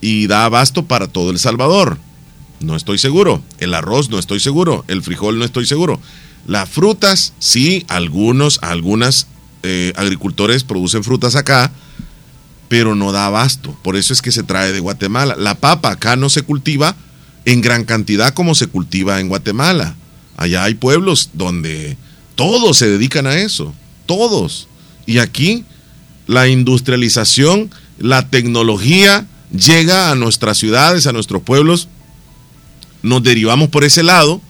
y 0.00 0.26
da 0.26 0.44
abasto 0.44 0.86
para 0.86 1.08
todo 1.08 1.30
El 1.30 1.38
Salvador. 1.38 1.98
No 2.60 2.76
estoy 2.76 2.98
seguro. 2.98 3.42
El 3.58 3.74
arroz 3.74 4.10
no 4.10 4.18
estoy 4.18 4.40
seguro. 4.40 4.84
El 4.88 5.02
frijol 5.02 5.38
no 5.38 5.44
estoy 5.44 5.66
seguro. 5.66 6.00
Las 6.46 6.68
frutas, 6.68 7.34
sí, 7.38 7.84
algunos, 7.88 8.58
algunas 8.62 9.26
eh, 9.62 9.92
agricultores 9.96 10.64
producen 10.64 11.04
frutas 11.04 11.36
acá, 11.36 11.70
pero 12.68 12.94
no 12.94 13.12
da 13.12 13.26
abasto. 13.26 13.76
Por 13.82 13.96
eso 13.96 14.12
es 14.12 14.22
que 14.22 14.32
se 14.32 14.42
trae 14.42 14.72
de 14.72 14.80
Guatemala. 14.80 15.36
La 15.38 15.56
papa 15.56 15.90
acá 15.90 16.16
no 16.16 16.28
se 16.28 16.42
cultiva 16.42 16.96
en 17.44 17.60
gran 17.60 17.84
cantidad 17.84 18.32
como 18.34 18.54
se 18.54 18.66
cultiva 18.66 19.20
en 19.20 19.28
Guatemala. 19.28 19.96
Allá 20.36 20.64
hay 20.64 20.74
pueblos 20.74 21.30
donde 21.32 21.96
todos 22.34 22.78
se 22.78 22.88
dedican 22.88 23.26
a 23.26 23.36
eso, 23.36 23.74
todos. 24.06 24.68
Y 25.06 25.18
aquí 25.18 25.64
la 26.26 26.48
industrialización, 26.48 27.70
la 27.98 28.28
tecnología 28.28 29.26
llega 29.50 30.10
a 30.10 30.14
nuestras 30.14 30.58
ciudades, 30.58 31.06
a 31.06 31.12
nuestros 31.12 31.42
pueblos. 31.42 31.88
Nos 33.02 33.22
derivamos 33.22 33.68
por 33.68 33.84
ese 33.84 34.02
lado 34.02 34.40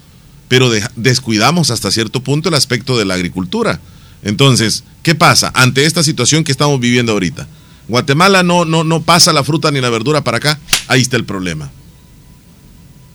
pero 0.50 0.68
descuidamos 0.96 1.70
hasta 1.70 1.92
cierto 1.92 2.24
punto 2.24 2.48
el 2.48 2.56
aspecto 2.56 2.98
de 2.98 3.04
la 3.04 3.14
agricultura. 3.14 3.78
Entonces, 4.22 4.84
¿qué 5.02 5.14
pasa 5.14 5.50
ante 5.54 5.84
esta 5.84 6.02
situación 6.02 6.44
que 6.44 6.52
estamos 6.52 6.78
viviendo 6.80 7.12
ahorita? 7.12 7.48
Guatemala 7.88 8.42
no, 8.42 8.64
no, 8.64 8.84
no 8.84 9.02
pasa 9.02 9.32
la 9.32 9.44
fruta 9.44 9.70
ni 9.70 9.80
la 9.80 9.90
verdura 9.90 10.22
para 10.22 10.36
acá, 10.36 10.60
ahí 10.86 11.02
está 11.02 11.16
el 11.16 11.24
problema. 11.24 11.70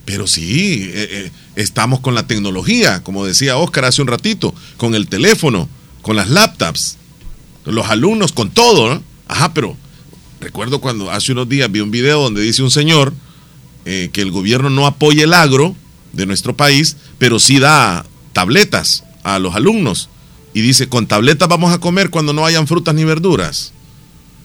Pero 0.06 0.28
sí, 0.28 0.84
eh, 0.84 1.08
eh, 1.12 1.32
estamos 1.56 2.00
con 2.00 2.14
la 2.14 2.28
tecnología, 2.28 3.02
como 3.02 3.26
decía 3.26 3.58
Oscar 3.58 3.86
hace 3.86 4.02
un 4.02 4.08
ratito, 4.08 4.54
con 4.78 4.94
el 4.94 5.08
teléfono, 5.08 5.68
con 6.02 6.16
las 6.16 6.30
laptops, 6.30 6.98
los 7.66 7.88
alumnos, 7.88 8.32
con 8.32 8.52
todo, 8.52 8.94
¿no? 8.94 9.04
Ajá, 9.28 9.54
pero 9.54 9.76
recuerdo 10.40 10.80
cuando 10.80 11.10
hace 11.10 11.32
unos 11.32 11.50
días 11.50 11.72
vi 11.72 11.80
un 11.80 11.90
video 11.90 12.22
donde 12.22 12.42
dice 12.42 12.62
un 12.62 12.70
señor 12.70 13.14
eh, 13.86 14.10
que 14.14 14.22
el 14.22 14.32
gobierno 14.32 14.70
no 14.70 14.86
apoya 14.86 15.24
el 15.24 15.34
agro 15.34 15.76
de 16.14 16.26
nuestro 16.28 16.56
país, 16.56 16.98
pero 17.18 17.40
sí 17.40 17.60
da 17.60 18.06
tabletas 18.34 19.04
a 19.24 19.40
los 19.40 19.56
alumnos. 19.56 20.10
Y 20.56 20.62
dice, 20.62 20.88
con 20.88 21.06
tabletas 21.06 21.50
vamos 21.50 21.74
a 21.74 21.80
comer 21.80 22.10
cuando 22.10 22.32
no 22.32 22.46
hayan 22.46 22.66
frutas 22.66 22.96
ni 22.96 23.04
verduras. 23.04 23.74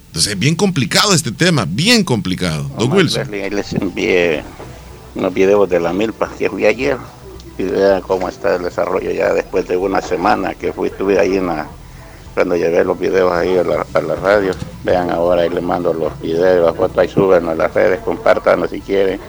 Entonces 0.08 0.32
es 0.32 0.38
bien 0.40 0.56
complicado 0.56 1.14
este 1.14 1.30
tema, 1.30 1.68
bien 1.68 2.02
complicado. 2.02 2.68
Don 2.76 2.90
Wilson. 2.90 3.30
Les 3.30 3.72
envié 3.74 4.42
unos 5.14 5.32
videos 5.32 5.70
de 5.70 5.78
la 5.78 5.92
milpa 5.92 6.28
que 6.36 6.50
fui 6.50 6.66
ayer 6.66 6.96
y 7.56 7.62
vean 7.62 8.00
cómo 8.00 8.28
está 8.28 8.56
el 8.56 8.64
desarrollo 8.64 9.12
ya 9.12 9.32
después 9.32 9.68
de 9.68 9.76
una 9.76 10.00
semana 10.02 10.54
que 10.54 10.72
fui, 10.72 10.88
estuve 10.88 11.16
ahí 11.16 11.36
en 11.36 11.46
la, 11.46 11.68
cuando 12.34 12.56
llevé 12.56 12.84
los 12.84 12.98
videos 12.98 13.32
ahí 13.32 13.56
a 13.56 13.62
la, 13.62 13.86
a 13.94 14.00
la 14.00 14.16
radio. 14.16 14.50
Vean 14.82 15.12
ahora, 15.12 15.42
ahí 15.42 15.50
les 15.50 15.62
mando 15.62 15.92
los 15.94 16.20
videos, 16.20 16.66
las 16.66 16.74
fotos, 16.74 16.98
ahí 16.98 17.08
suben 17.08 17.48
a 17.48 17.54
las 17.54 17.72
redes, 17.72 18.00
compartan 18.00 18.68
si 18.68 18.80
quieren 18.80 19.20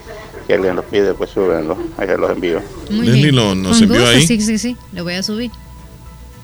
que 0.48 0.56
alguien 0.56 0.76
los 0.76 0.86
pide, 0.86 1.14
pues 1.14 1.30
súbenlo. 1.30 1.78
Ahí 2.00 2.08
se 2.08 2.18
los 2.18 2.32
envío. 2.32 2.60
Leslie 2.90 3.32
nos 3.32 3.80
envió 3.80 4.04
ahí. 4.08 4.26
Sí, 4.26 4.42
sí, 4.42 4.58
sí, 4.58 4.76
lo 4.94 5.04
voy 5.04 5.14
a 5.14 5.22
subir. 5.22 5.52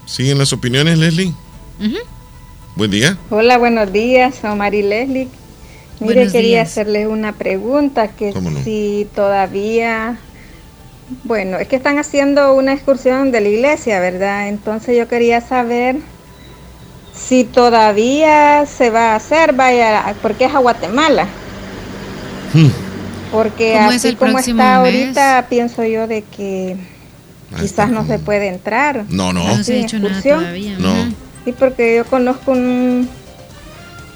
¿Siguen 0.08 0.38
las 0.38 0.54
opiniones, 0.54 0.98
Leslie? 0.98 1.34
Buen 2.78 2.90
día. 2.90 3.18
Hola, 3.30 3.58
buenos 3.58 3.92
días, 3.92 4.42
Omar 4.46 4.74
y 4.74 4.82
Leslie. 4.82 5.28
Mire, 6.00 6.32
quería 6.32 6.62
hacerles 6.62 7.08
una 7.08 7.34
pregunta, 7.34 8.08
que 8.08 8.34
si 8.64 9.06
todavía, 9.14 10.18
bueno, 11.26 11.58
es 11.58 11.68
que 11.68 11.76
están 11.76 11.98
haciendo 11.98 12.54
una 12.54 12.72
excursión 12.72 13.34
de 13.34 13.42
la 13.42 13.50
iglesia, 13.50 14.00
¿verdad? 14.00 14.48
Entonces 14.48 14.98
yo 14.98 15.10
quería 15.10 15.42
saber 15.42 15.98
si 17.14 17.44
todavía 17.44 18.66
se 18.66 18.90
va 18.90 19.12
a 19.12 19.16
hacer, 19.18 19.52
vaya, 19.54 20.16
porque 20.22 20.46
es 20.46 20.56
a 20.56 20.60
Guatemala. 20.60 21.28
Hmm. 22.54 22.70
Porque 23.30 23.76
así 23.76 24.16
como 24.16 24.40
está 24.40 24.78
ahorita, 24.78 25.48
pienso 25.50 25.84
yo 25.84 26.08
de 26.08 26.22
que 26.22 26.78
quizás 27.60 27.90
no 27.90 28.06
se 28.06 28.20
puede 28.20 28.48
entrar. 28.48 29.06
No, 29.10 29.34
no. 29.34 29.48
No 29.48 29.64
se 29.64 29.76
ha 29.76 29.78
hecho 29.84 30.00
nada 30.00 30.22
todavía. 30.22 30.78
No. 30.78 30.94
Sí, 31.46 31.54
porque 31.58 31.96
yo 31.96 32.06
conozco 32.06 32.54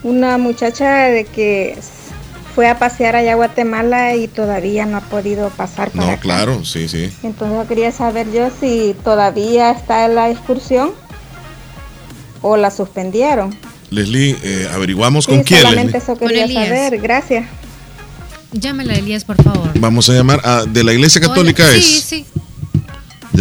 una 0.03 0.37
muchacha 0.37 1.05
de 1.05 1.25
que 1.25 1.77
fue 2.53 2.67
a 2.69 2.77
pasear 2.77 3.15
allá 3.15 3.33
a 3.33 3.35
Guatemala 3.35 4.15
y 4.15 4.27
todavía 4.27 4.85
no 4.85 4.97
ha 4.97 5.01
podido 5.01 5.49
pasar 5.49 5.91
para 5.91 6.11
No, 6.11 6.19
claro, 6.19 6.65
sí, 6.65 6.89
sí. 6.89 7.09
Entonces 7.23 7.57
yo 7.57 7.67
quería 7.67 7.91
saber 7.91 8.31
yo 8.31 8.49
si 8.59 8.95
todavía 9.03 9.71
está 9.71 10.05
en 10.05 10.15
la 10.15 10.29
excursión 10.29 10.91
o 12.41 12.57
la 12.57 12.71
suspendieron. 12.71 13.55
Leslie, 13.89 14.37
eh, 14.43 14.69
averiguamos 14.73 15.27
con 15.27 15.43
quién. 15.43 15.61
Solamente 15.61 15.97
eso 15.97 16.17
quería 16.17 16.47
saber, 16.47 16.99
gracias. 16.99 17.45
Llámela, 18.53 18.95
Elías, 18.95 19.23
por 19.23 19.41
favor. 19.41 19.71
Vamos 19.79 20.09
a 20.09 20.13
llamar 20.13 20.41
a. 20.43 20.65
¿De 20.65 20.83
la 20.83 20.93
iglesia 20.93 21.21
católica 21.21 21.69
es? 21.73 21.85
Sí, 21.85 22.01
sí. 22.01 22.40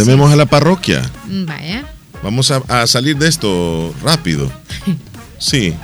Llamemos 0.00 0.32
a 0.32 0.36
la 0.36 0.46
parroquia. 0.46 1.02
Mm, 1.26 1.44
vaya. 1.46 1.84
Vamos 2.22 2.50
a, 2.50 2.86
salir 2.86 3.16
de 3.16 3.28
esto 3.28 3.94
rápido. 4.02 4.50
Sí. 5.38 5.74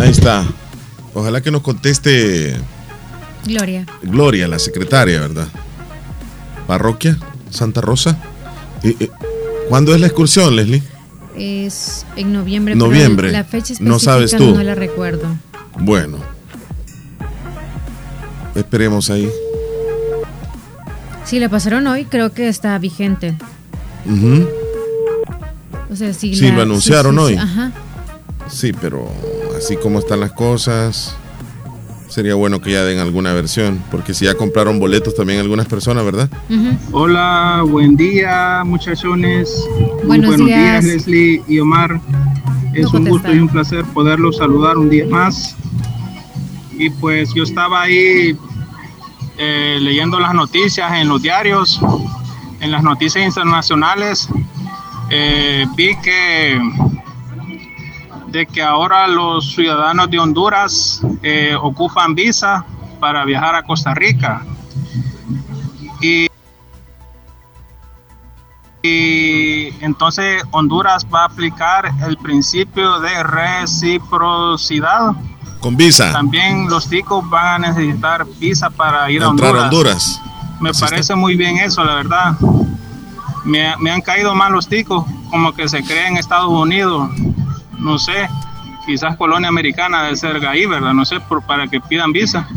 Ahí 0.00 0.10
está. 0.10 0.46
Ojalá 1.12 1.40
que 1.42 1.50
nos 1.50 1.62
conteste. 1.62 2.56
Gloria. 3.44 3.86
Gloria, 4.02 4.48
la 4.48 4.58
secretaria, 4.58 5.20
¿verdad? 5.20 5.48
Parroquia, 6.66 7.18
Santa 7.50 7.80
Rosa. 7.82 8.18
¿Cuándo 9.68 9.94
es 9.94 10.00
la 10.00 10.06
excursión, 10.06 10.56
Leslie? 10.56 10.82
Es 11.36 12.06
en 12.16 12.32
noviembre. 12.32 12.74
Noviembre. 12.74 13.32
la 13.32 13.44
fecha 13.44 13.74
específica 13.74 13.90
no 13.90 13.98
sabes 13.98 14.30
tú. 14.36 14.54
No 14.54 14.62
la 14.62 14.74
recuerdo. 14.74 15.26
Bueno, 15.78 16.18
Esperemos 18.54 19.08
ahí. 19.08 19.30
Si 21.24 21.38
la 21.38 21.48
pasaron 21.48 21.86
hoy, 21.86 22.04
creo 22.04 22.32
que 22.32 22.48
está 22.48 22.78
vigente. 22.78 23.34
O 25.90 25.96
sea, 25.96 26.12
si 26.12 26.34
sí, 26.34 26.50
lo 26.50 26.62
anunciaron 26.62 27.18
hoy. 27.18 27.34
Ajá. 27.34 27.72
Sí, 28.48 28.72
pero 28.72 29.08
así 29.56 29.76
como 29.76 29.98
están 29.98 30.20
las 30.20 30.32
cosas, 30.32 31.14
sería 32.08 32.34
bueno 32.34 32.60
que 32.60 32.72
ya 32.72 32.84
den 32.84 32.98
alguna 32.98 33.32
versión, 33.32 33.82
porque 33.90 34.14
si 34.14 34.26
ya 34.26 34.34
compraron 34.34 34.78
boletos 34.78 35.14
también 35.14 35.40
algunas 35.40 35.66
personas, 35.66 36.04
¿verdad? 36.04 36.28
Hola, 36.90 37.64
buen 37.66 37.96
día, 37.96 38.62
muchachones. 38.64 39.64
Buenos, 40.04 40.28
buenos 40.28 40.46
días. 40.46 40.84
Leslie 40.84 41.42
y 41.48 41.60
Omar. 41.60 42.00
Es 42.74 42.86
un 42.92 43.06
gusto 43.06 43.32
y 43.32 43.38
un 43.38 43.48
placer 43.48 43.84
poderlos 43.92 44.38
saludar 44.38 44.78
un 44.78 44.88
día 44.88 45.06
más 45.06 45.56
y 46.78 46.90
pues 46.90 47.32
yo 47.34 47.44
estaba 47.44 47.82
ahí 47.82 48.36
eh, 49.38 49.78
leyendo 49.80 50.20
las 50.20 50.34
noticias 50.34 50.92
en 50.92 51.08
los 51.08 51.22
diarios 51.22 51.80
en 52.60 52.70
las 52.70 52.82
noticias 52.82 53.24
internacionales 53.24 54.28
eh, 55.10 55.66
vi 55.74 55.96
que 55.96 56.60
de 58.28 58.46
que 58.46 58.62
ahora 58.62 59.06
los 59.06 59.52
ciudadanos 59.54 60.10
de 60.10 60.18
Honduras 60.18 61.02
eh, 61.22 61.54
ocupan 61.60 62.14
visa 62.14 62.64
para 62.98 63.24
viajar 63.26 63.54
a 63.54 63.62
Costa 63.62 63.94
Rica. 63.94 64.42
Y, 66.00 66.28
y 68.82 69.68
entonces 69.84 70.42
Honduras 70.50 71.06
va 71.12 71.22
a 71.22 71.24
aplicar 71.26 71.92
el 72.06 72.16
principio 72.16 73.00
de 73.00 73.22
reciprocidad. 73.22 75.12
Con 75.62 75.76
visa. 75.76 76.12
También 76.12 76.68
los 76.68 76.88
ticos 76.88 77.28
van 77.30 77.64
a 77.64 77.68
necesitar 77.70 78.26
visa 78.38 78.68
para 78.68 79.10
ir 79.10 79.22
a 79.22 79.30
Honduras. 79.30 79.64
Honduras. 79.64 80.20
Me 80.60 80.72
parece 80.74 81.14
muy 81.14 81.36
bien 81.36 81.56
eso, 81.56 81.82
la 81.82 81.94
verdad. 81.94 82.36
Me, 83.44 83.74
me 83.78 83.90
han 83.90 84.02
caído 84.02 84.34
mal 84.34 84.52
los 84.52 84.68
ticos, 84.68 85.06
como 85.30 85.54
que 85.54 85.66
se 85.68 85.82
creen 85.82 86.12
en 86.12 86.16
Estados 86.18 86.50
Unidos 86.50 87.08
no 87.82 87.98
sé, 87.98 88.28
quizás 88.86 89.16
colonia 89.16 89.48
americana 89.48 90.04
de 90.04 90.16
ser 90.16 90.44
ahí, 90.46 90.66
¿verdad? 90.66 90.94
No 90.94 91.04
sé, 91.04 91.20
por, 91.20 91.42
para 91.42 91.66
que 91.66 91.80
pidan 91.80 92.12
visa. 92.12 92.48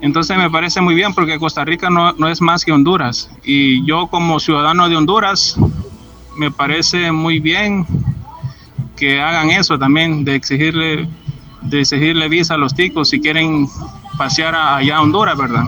Entonces 0.00 0.36
me 0.36 0.50
parece 0.50 0.80
muy 0.80 0.94
bien 0.94 1.14
porque 1.14 1.38
Costa 1.38 1.64
Rica 1.64 1.88
no, 1.88 2.12
no, 2.12 2.28
es 2.28 2.40
más 2.40 2.64
que 2.64 2.72
Honduras. 2.72 3.30
Y 3.44 3.86
yo 3.86 4.08
como 4.08 4.40
ciudadano 4.40 4.88
de 4.88 4.96
Honduras, 4.96 5.56
me 6.36 6.50
parece 6.50 7.12
muy 7.12 7.38
bien 7.38 7.86
que 8.96 9.20
hagan 9.20 9.50
eso 9.50 9.78
también, 9.78 10.24
de 10.24 10.34
exigirle, 10.34 11.08
de 11.62 11.80
exigirle 11.80 12.28
visa 12.28 12.54
a 12.54 12.58
los 12.58 12.74
ticos 12.74 13.08
si 13.10 13.20
quieren 13.20 13.66
pasear 14.18 14.54
allá 14.54 14.96
a 14.96 15.02
Honduras, 15.02 15.36
¿verdad? 15.36 15.64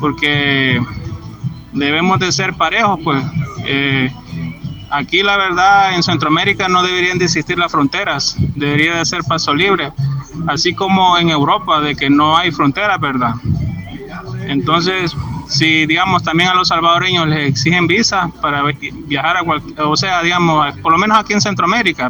Porque 0.00 0.80
debemos 1.72 2.18
de 2.20 2.32
ser 2.32 2.54
parejos, 2.54 2.98
pues. 3.02 3.22
Eh, 3.64 4.10
Aquí 4.90 5.22
la 5.22 5.36
verdad 5.36 5.94
en 5.94 6.02
Centroamérica 6.02 6.68
no 6.68 6.82
deberían 6.82 7.18
de 7.18 7.26
existir 7.26 7.58
las 7.58 7.70
fronteras, 7.70 8.36
debería 8.54 8.94
de 8.96 9.04
ser 9.04 9.22
paso 9.22 9.54
libre, 9.54 9.92
así 10.46 10.74
como 10.74 11.18
en 11.18 11.28
Europa 11.28 11.80
de 11.80 11.94
que 11.94 12.08
no 12.08 12.36
hay 12.36 12.50
fronteras, 12.50 12.98
¿verdad? 12.98 13.34
Entonces, 14.46 15.14
si 15.46 15.84
digamos 15.84 16.22
también 16.22 16.48
a 16.48 16.54
los 16.54 16.68
salvadoreños 16.68 17.28
les 17.28 17.50
exigen 17.50 17.86
visa 17.86 18.30
para 18.40 18.62
viajar 19.06 19.36
a 19.36 19.42
cualquier, 19.42 19.78
o 19.82 19.96
sea, 19.96 20.22
digamos, 20.22 20.74
por 20.78 20.92
lo 20.92 20.98
menos 20.98 21.18
aquí 21.18 21.34
en 21.34 21.42
Centroamérica, 21.42 22.08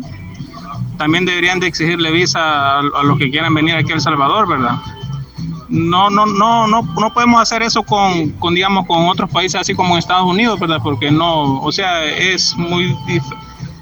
también 0.99 1.25
deberían 1.25 1.61
de 1.61 1.69
exigirle 1.69 2.11
visa 2.11 2.79
a, 2.79 2.83
los 2.83 3.19
que 3.19 3.31
quieran 3.31 3.55
venir 3.55 3.75
aquí 3.75 3.93
a 3.93 3.95
El 3.95 4.01
Salvador, 4.01 4.49
¿verdad? 4.49 4.79
no, 5.69 6.09
no, 6.09 6.27
no, 6.27 6.67
no, 6.67 6.83
no 6.83 7.13
podemos 7.13 7.41
hacer 7.41 7.63
eso 7.63 7.83
con, 7.83 8.31
con, 8.33 8.55
digamos, 8.55 8.87
con 8.87 9.07
otros 9.07 9.31
países 9.31 9.61
así 9.61 9.75
como 9.75 9.99
Estados 9.99 10.27
Unidos, 10.27 10.59
¿verdad? 10.59 10.81
Porque 10.83 11.11
no, 11.11 11.61
o 11.61 11.73
sea, 11.73 12.05
es 12.05 12.57
muy, 12.57 12.97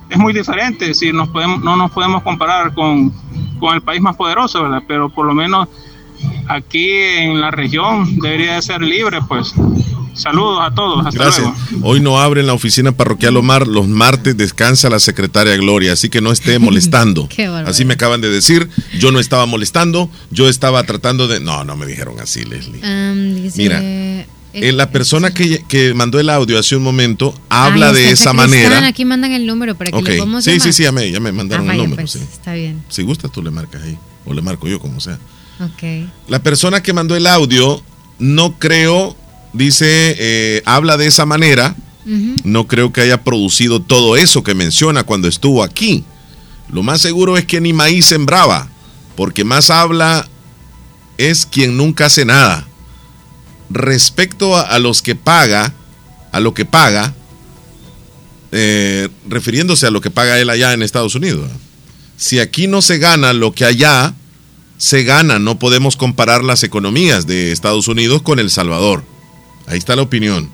es 0.09 0.19
muy 0.19 0.33
diferente, 0.33 0.95
si 0.95 1.13
nos 1.13 1.29
podemos, 1.29 1.63
no 1.63 1.77
nos 1.77 1.91
podemos 1.91 2.23
comparar 2.23 2.75
con, 2.75 3.13
con 3.59 3.75
el 3.75 3.83
país 3.83 4.01
más 4.01 4.17
poderoso, 4.17 4.63
¿verdad? 4.63 4.83
Pero 4.87 5.09
por 5.09 5.27
lo 5.27 5.35
menos 5.35 5.69
aquí 6.49 6.91
en 6.91 7.41
la 7.41 7.51
región 7.51 8.19
debería 8.19 8.55
de 8.55 8.63
ser 8.63 8.83
libre, 8.83 9.21
pues. 9.29 9.55
Saludos 10.17 10.59
a 10.63 10.75
todos. 10.75 11.07
Hasta 11.07 11.19
Gracias. 11.23 11.47
Luego. 11.71 11.87
Hoy 11.89 12.01
no 12.01 12.19
abren 12.21 12.47
la 12.47 12.55
oficina 12.55 12.93
parroquial 12.93 13.37
Omar. 13.37 13.67
Los 13.67 13.87
martes 13.87 14.37
descansa 14.37 14.89
la 14.89 14.99
secretaria 14.99 15.57
Gloria, 15.57 15.93
así 15.93 16.09
que 16.09 16.21
no 16.21 16.33
esté 16.33 16.59
molestando. 16.61 17.29
así 17.67 17.85
me 17.85 17.95
acaban 17.95 18.21
de 18.21 18.31
decir. 18.31 18.69
Yo 18.99 19.13
no 19.13 19.21
estaba 19.21 19.47
molestando. 19.47 20.11
Yo 20.31 20.49
estaba 20.49 20.83
tratando 20.85 21.29
de. 21.29 21.41
No, 21.41 21.65
no 21.65 21.77
me 21.77 21.87
dijeron 21.87 22.19
así, 22.21 22.45
Leslie. 22.45 22.81
Um, 22.83 23.43
dice, 23.43 23.63
Mira, 23.63 23.81
eh, 23.83 24.73
la 24.73 24.91
persona 24.91 25.35
que, 25.35 25.63
que, 25.69 25.93
mandó 25.93 26.19
el 26.19 26.31
audio 26.31 26.59
hace 26.59 26.77
un 26.77 26.83
momento 26.83 27.35
habla 27.51 27.91
Ay, 27.91 27.95
de 27.97 28.11
esa 28.11 28.31
Cristán, 28.31 28.37
manera. 28.37 28.87
Aquí 28.87 29.05
mandan 29.05 29.33
el 29.33 29.45
número 29.47 29.75
para 29.75 29.91
que 29.91 29.97
Ok. 29.99 30.09
le 30.09 30.17
podamos 30.17 30.45
Sí, 30.45 30.53
llamar. 30.53 30.63
sí, 30.67 30.73
sí, 30.73 30.83
ya 30.85 30.93
me, 30.93 31.11
ya 31.11 31.21
me 31.21 31.31
mandaron 31.33 31.69
Ah, 31.69 31.73
el 31.75 31.79
número. 31.79 31.97
pues, 31.97 32.13
sí. 32.13 32.21
Está 32.21 32.55
bien. 32.55 32.83
Si 32.89 33.03
gusta, 33.03 33.29
tú 33.29 33.43
le 33.43 33.51
marcas 33.51 33.83
ahí. 33.83 33.99
O 34.25 34.33
le 34.33 34.41
marco 34.41 34.67
yo, 34.67 34.81
como 34.81 34.99
sea. 35.01 35.19
Ok. 35.61 36.09
La 36.29 36.43
persona 36.43 36.83
que 36.83 36.95
mandó 36.95 37.15
el 37.17 37.27
audio, 37.27 37.83
no 38.19 38.59
creo, 38.59 39.15
dice, 39.57 40.17
eh, 40.19 40.63
habla 40.65 40.97
de 40.97 41.07
esa 41.07 41.27
manera. 41.27 41.77
No 42.45 42.69
creo 42.69 42.93
que 42.93 43.01
haya 43.01 43.25
producido 43.25 43.83
todo 43.83 44.17
eso 44.17 44.45
que 44.45 44.55
menciona 44.55 45.03
cuando 45.03 45.27
estuvo 45.27 45.65
aquí. 45.65 46.05
Lo 46.71 46.85
más 46.85 47.01
seguro 47.01 47.37
es 47.37 47.47
que 47.47 47.61
ni 47.61 47.73
maíz 47.73 48.07
sembraba, 48.07 48.69
porque 49.17 49.43
más 49.43 49.71
habla 49.71 50.29
es 51.19 51.47
quien 51.47 51.77
nunca 51.77 52.07
hace 52.07 52.25
nada. 52.25 52.65
Respecto 53.71 54.57
a, 54.57 54.63
a 54.63 54.79
los 54.79 55.03
que 55.03 55.17
paga, 55.17 55.75
a 56.31 56.39
lo 56.39 56.55
que 56.55 56.65
paga, 56.65 57.13
eh, 58.53 59.09
refiriéndose 59.29 59.87
a 59.87 59.91
lo 59.91 60.01
que 60.01 60.11
paga 60.11 60.39
él 60.39 60.49
allá 60.49 60.73
en 60.73 60.83
Estados 60.83 61.15
Unidos. 61.15 61.51
Si 62.17 62.39
aquí 62.39 62.69
no 62.69 62.83
se 62.83 62.99
gana 62.99 63.33
lo 63.33 63.53
que 63.53 63.65
allá 63.65 64.15
se 64.79 65.03
gana, 65.03 65.39
no 65.39 65.59
podemos 65.59 65.97
comparar 65.97 66.45
las 66.45 66.63
economías 66.63 67.27
de 67.27 67.53
Estados 67.53 67.89
Unidos 67.89 68.23
con 68.23 68.39
El 68.39 68.51
Salvador. 68.51 69.05
Ahí 69.67 69.79
está 69.79 69.97
la 69.97 70.03
opinión. 70.03 70.51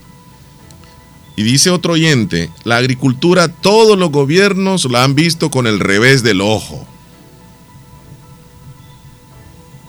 Y 1.37 1.43
dice 1.43 1.71
otro 1.71 1.95
oyente, 1.95 2.51
la 2.65 2.77
agricultura 2.77 3.49
todos 3.49 3.99
los 3.99 4.11
gobiernos 4.11 4.85
la 4.91 5.05
han 5.05 5.15
visto 5.15 5.51
con 5.51 5.67
el 5.67 5.81
revés 5.81 6.23
del 6.23 6.41
ojo. 6.41 6.87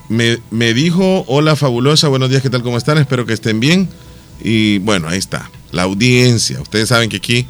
Me, 0.10 0.40
me 0.52 0.74
dijo, 0.74 1.26
hola 1.28 1.56
fabulosa, 1.56 2.08
buenos 2.08 2.30
días, 2.30 2.42
¿qué 2.42 2.50
tal? 2.50 2.64
¿Cómo 2.64 2.78
están? 2.78 2.98
Espero 2.98 3.26
que 3.26 3.34
estén 3.34 3.60
bien. 3.60 3.90
Y 4.42 4.80
bueno, 4.80 5.08
ahí 5.08 5.18
está, 5.18 5.50
la 5.72 5.84
audiencia. 5.84 6.62
Ustedes 6.62 6.90
saben 6.90 7.10
que 7.10 7.18
aquí 7.18 7.48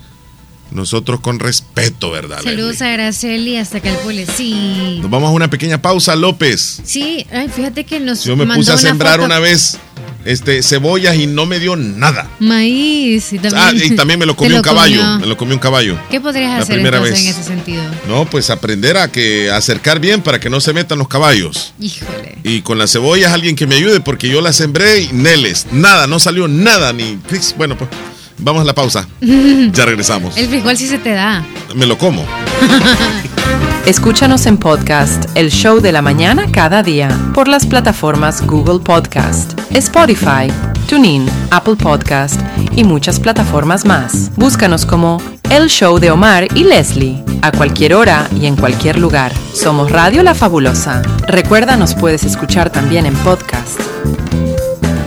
nosotros 0.73 1.19
con 1.21 1.39
respeto, 1.39 2.11
¿verdad? 2.11 2.41
Saludos 2.43 2.81
a 2.81 2.93
Araceli 2.93 3.57
hasta 3.57 3.79
Calpule. 3.79 4.25
Sí. 4.25 4.99
Nos 5.01 5.09
vamos 5.09 5.29
a 5.29 5.33
una 5.33 5.49
pequeña 5.49 5.81
pausa, 5.81 6.15
López. 6.15 6.81
Sí, 6.83 7.25
ay, 7.31 7.47
fíjate 7.49 7.83
que 7.85 7.99
nos 7.99 8.23
Yo 8.23 8.35
me 8.35 8.45
mandó 8.45 8.59
puse 8.61 8.71
a 8.71 8.75
una 8.75 8.81
sembrar 8.81 9.13
foto- 9.15 9.25
una 9.25 9.39
vez 9.39 9.77
este, 10.25 10.63
cebollas 10.63 11.15
y 11.17 11.27
no 11.27 11.45
me 11.45 11.59
dio 11.59 11.75
nada. 11.75 12.29
Maíz. 12.39 13.33
Y 13.33 13.39
también, 13.39 13.61
Ah, 13.61 13.71
y 13.73 13.89
también 13.95 14.19
me 14.19 14.25
lo 14.25 14.35
comió 14.37 14.55
un 14.57 14.61
caballo. 14.61 14.99
comió. 15.01 15.19
Me 15.19 15.27
lo 15.27 15.37
comió 15.37 15.53
un 15.55 15.59
caballo. 15.59 15.97
¿Qué 16.09 16.21
podrías 16.21 16.51
La 16.51 16.57
hacer 16.59 16.75
primera 16.75 16.99
vez. 16.99 17.19
en 17.21 17.27
ese 17.27 17.43
sentido? 17.43 17.83
No, 18.07 18.25
pues 18.29 18.49
aprender 18.49 18.97
a 18.97 19.11
que 19.11 19.51
acercar 19.51 19.99
bien 19.99 20.21
para 20.21 20.39
que 20.39 20.49
no 20.49 20.61
se 20.61 20.71
metan 20.73 20.97
los 20.97 21.07
caballos. 21.09 21.73
Híjole. 21.79 22.37
Y 22.43 22.61
con 22.61 22.77
las 22.77 22.91
cebollas 22.93 23.33
alguien 23.33 23.55
que 23.55 23.67
me 23.67 23.75
ayude 23.75 23.99
porque 23.99 24.29
yo 24.29 24.39
las 24.41 24.55
sembré 24.55 25.01
y 25.01 25.09
neles. 25.13 25.67
Nada, 25.71 26.07
no 26.07 26.19
salió 26.19 26.47
nada 26.47 26.93
ni. 26.93 27.19
Bueno, 27.57 27.77
pues 27.77 27.89
vamos 28.37 28.61
a 28.61 28.65
la 28.65 28.73
pausa. 28.73 29.07
Ya 29.73 29.85
regresamos. 29.85 30.37
El 30.37 30.47
frijol 30.47 30.77
sí 30.77 30.87
se 30.87 30.97
te 30.97 31.11
da. 31.11 31.43
Me 31.75 31.85
lo 31.85 31.97
como. 31.97 32.25
Escúchanos 33.85 34.45
en 34.45 34.57
podcast 34.57 35.25
El 35.35 35.49
Show 35.51 35.81
de 35.81 35.91
la 35.91 36.01
Mañana 36.01 36.49
cada 36.51 36.83
día 36.83 37.09
por 37.33 37.47
las 37.47 37.65
plataformas 37.65 38.45
Google 38.45 38.79
Podcast, 38.79 39.59
Spotify, 39.71 40.47
TuneIn, 40.87 41.25
Apple 41.51 41.75
Podcast 41.75 42.39
y 42.75 42.83
muchas 42.83 43.19
plataformas 43.19 43.83
más. 43.85 44.31
Búscanos 44.37 44.85
como 44.85 45.21
El 45.49 45.67
Show 45.67 45.99
de 45.99 46.11
Omar 46.11 46.47
y 46.55 46.63
Leslie 46.63 47.23
a 47.41 47.51
cualquier 47.51 47.93
hora 47.93 48.29
y 48.39 48.45
en 48.45 48.55
cualquier 48.55 48.97
lugar. 48.97 49.33
Somos 49.53 49.91
Radio 49.91 50.23
La 50.23 50.33
Fabulosa. 50.33 51.01
Recuerda, 51.27 51.75
nos 51.75 51.93
puedes 51.93 52.23
escuchar 52.23 52.69
también 52.69 53.05
en 53.05 53.15
podcast. 53.15 53.81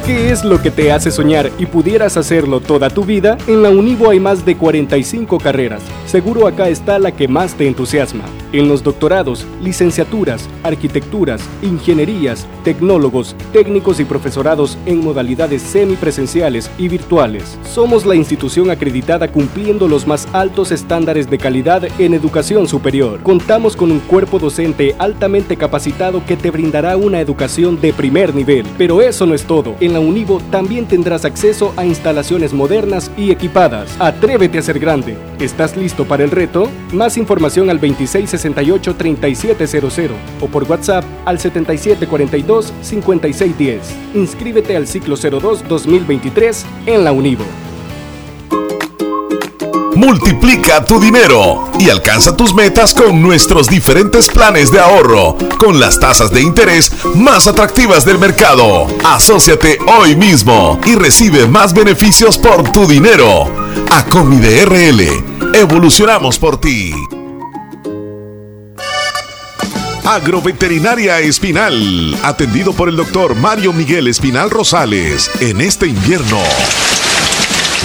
¿Qué 0.07 0.31
es 0.31 0.45
lo 0.45 0.63
que 0.63 0.71
te 0.71 0.93
hace 0.93 1.11
soñar 1.11 1.51
y 1.59 1.67
pudieras 1.67 2.17
hacerlo 2.17 2.61
toda 2.61 2.91
tu 2.91 3.05
vida? 3.05 3.37
En 3.49 3.65
la 3.65 3.71
Univo 3.71 4.09
hay 4.09 4.21
más 4.21 4.47
de 4.47 4.57
45 4.57 5.39
carreras. 5.39 5.83
Seguro 6.07 6.47
acá 6.47 6.69
está 6.69 7.01
la 7.01 7.11
que 7.11 7.27
más 7.27 7.55
te 7.55 7.67
entusiasma. 7.67 8.23
En 8.53 8.69
los 8.69 8.83
doctorados, 8.83 9.45
licenciaturas, 9.63 10.49
arquitecturas, 10.63 11.43
ingenierías, 11.63 12.47
tecnólogos, 12.63 13.35
técnicos 13.53 13.99
y 13.99 14.05
profesorados 14.05 14.79
en 14.87 15.03
modalidades 15.03 15.63
semipresenciales 15.63 16.71
y 16.79 16.89
virtuales. 16.89 17.59
Somos 17.65 18.07
la 18.07 18.15
institución 18.15 18.71
acreditada 18.71 19.33
cumpliendo 19.33 19.89
los 19.89 20.07
más 20.07 20.29
altos 20.33 20.71
estándares 20.71 21.29
de 21.29 21.39
calidad 21.39 21.89
en 21.99 22.15
educación 22.15 22.69
superior. 22.69 23.21
Contamos 23.23 23.77
con 23.77 23.91
un 23.91 24.01
cuerpo 24.01 24.39
docente 24.39 24.95
altamente 24.99 25.57
capacitado 25.57 26.25
que 26.25 26.37
te 26.37 26.51
brindará 26.51 26.97
una 26.97 27.21
educación 27.21 27.81
de 27.81 27.93
primer 27.93 28.35
nivel. 28.35 28.65
Pero 28.79 29.03
eso 29.03 29.27
no 29.27 29.35
es 29.35 29.45
todo. 29.45 29.75
En 29.81 29.93
la 29.93 30.01
Univo 30.01 30.41
también 30.51 30.87
tendrás 30.87 31.25
acceso 31.25 31.75
a 31.77 31.85
instalaciones 31.85 32.53
modernas 32.53 33.11
y 33.17 33.33
equipadas. 33.33 33.97
Atrévete 33.99 34.59
a 34.59 34.63
ser 34.63 34.79
grande. 34.79 35.17
¿Estás 35.41 35.77
listo 35.77 36.05
para 36.05 36.25
el 36.25 36.31
reto? 36.31 36.71
Más 36.93 37.17
información 37.17 37.71
al 37.71 37.81
2668-3700 38.37 40.11
o 40.41 40.49
por 40.49 40.65
WhatsApp 40.65 41.05
al 41.25 41.39
7742-5610. 41.39 43.79
Inscríbete 44.15 44.77
al 44.77 44.87
ciclo 44.87 45.17
02-2023 45.17 46.65
en 46.87 47.05
la 47.05 47.13
Univo. 47.13 47.45
Multiplica 49.97 50.85
tu 50.85 51.01
dinero 51.01 51.71
y 51.81 51.89
alcanza 51.89 52.37
tus 52.37 52.53
metas 52.53 52.93
con 52.93 53.23
nuestros 53.23 53.67
diferentes 53.67 54.29
planes 54.29 54.71
de 54.71 54.79
ahorro, 54.79 55.39
con 55.59 55.81
las 55.81 55.99
tasas 55.99 56.31
de 56.31 56.43
interés 56.43 56.93
más 57.15 57.47
atractivas 57.47 58.05
del 58.05 58.19
mercado. 58.19 58.87
Asociate 59.05 59.79
hoy 59.99 60.15
mismo 60.15 60.79
y 60.85 60.97
recibe 60.97 61.47
más 61.47 61.73
beneficios 61.73 62.37
por 62.37 62.71
tu 62.73 62.87
dinero. 62.87 63.51
Acomi 63.91 64.37
de 64.37 64.67
RL, 64.67 65.55
evolucionamos 65.55 66.39
por 66.39 66.61
ti. 66.61 66.93
Agroveterinaria 70.07 71.19
Espinal, 71.19 72.17
atendido 72.23 72.73
por 72.73 72.89
el 72.89 72.95
doctor 72.95 73.35
Mario 73.35 73.73
Miguel 73.73 74.07
Espinal 74.07 74.51
Rosales, 74.51 75.29
en 75.41 75.61
este 75.61 75.89
invierno. 75.89 76.39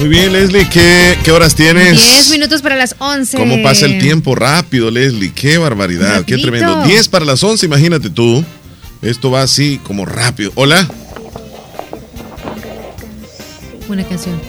Muy 0.00 0.08
bien, 0.08 0.32
Leslie, 0.32 0.66
¿qué, 0.66 1.18
¿qué, 1.22 1.30
horas 1.30 1.54
tienes? 1.54 1.98
10 1.98 2.30
minutos 2.30 2.62
para 2.62 2.74
las 2.74 2.96
11. 2.98 3.36
¿Cómo 3.36 3.62
pasa 3.62 3.84
el 3.84 3.98
tiempo 3.98 4.34
rápido, 4.34 4.90
Leslie? 4.90 5.30
Qué 5.30 5.58
barbaridad, 5.58 6.24
qué 6.24 6.38
tremendo. 6.38 6.84
10 6.86 7.08
para 7.08 7.26
las 7.26 7.44
11, 7.44 7.66
imagínate 7.66 8.08
tú. 8.08 8.42
Esto 9.02 9.30
va 9.30 9.42
así 9.42 9.78
como 9.84 10.06
rápido. 10.06 10.52
Hola. 10.54 10.88
Una 13.90 14.02
canción. 14.04 14.40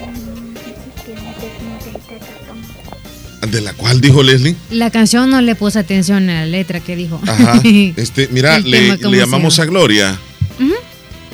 ¿De 3.51 3.59
la 3.59 3.73
cual 3.73 3.99
dijo 3.99 4.23
Leslie? 4.23 4.55
La 4.69 4.89
canción 4.89 5.29
no 5.29 5.41
le 5.41 5.55
puse 5.55 5.79
atención 5.79 6.29
a 6.29 6.33
la 6.33 6.45
letra 6.45 6.79
que 6.79 6.95
dijo. 6.95 7.19
Ajá. 7.27 7.61
Este, 7.97 8.29
mira, 8.31 8.57
le, 8.59 8.95
le 8.95 9.17
llamamos 9.17 9.59
a 9.59 9.65
Gloria. 9.65 10.17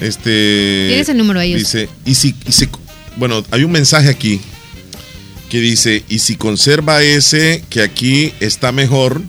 Este. 0.02 0.86
Tienes 0.88 1.10
el 1.10 1.18
número 1.20 1.40
ahí. 1.40 1.54
Dice, 1.54 1.88
y 2.04 2.16
si, 2.16 2.34
y 2.48 2.52
si 2.52 2.68
bueno, 3.18 3.44
hay 3.52 3.64
un 3.64 3.72
mensaje 3.72 4.10
aquí 4.10 4.42
que 5.50 5.60
dice, 5.60 6.04
y 6.10 6.20
si 6.20 6.36
conserva 6.36 7.02
ese 7.02 7.64
que 7.70 7.82
aquí 7.82 8.34
está 8.40 8.72
mejor. 8.72 9.22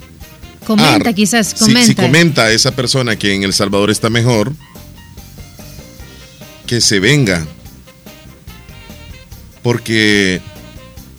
Comenta, 0.66 1.12
quizás, 1.12 1.54
comenta. 1.54 1.80
Si, 1.82 1.86
si, 1.88 1.94
comenta 1.94 2.50
esa 2.52 2.72
persona 2.72 3.16
que 3.16 3.34
en 3.34 3.44
El 3.44 3.54
Salvador 3.54 3.90
está 3.90 4.10
mejor, 4.10 4.52
que 6.66 6.80
se 6.80 7.00
venga. 7.00 7.46
Porque 9.62 10.40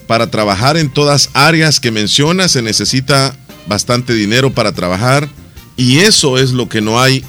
para 0.07 0.29
trabajar 0.29 0.77
en 0.77 0.91
todas 0.91 1.29
áreas 1.33 1.79
que 1.79 1.91
menciona 1.91 2.47
se 2.47 2.61
necesita 2.61 3.37
bastante 3.67 4.13
dinero 4.13 4.53
para 4.53 4.71
trabajar. 4.71 5.29
Y 5.77 5.99
eso 5.99 6.37
es 6.37 6.51
lo 6.51 6.67
que 6.67 6.81
no 6.81 7.01
hay 7.01 7.23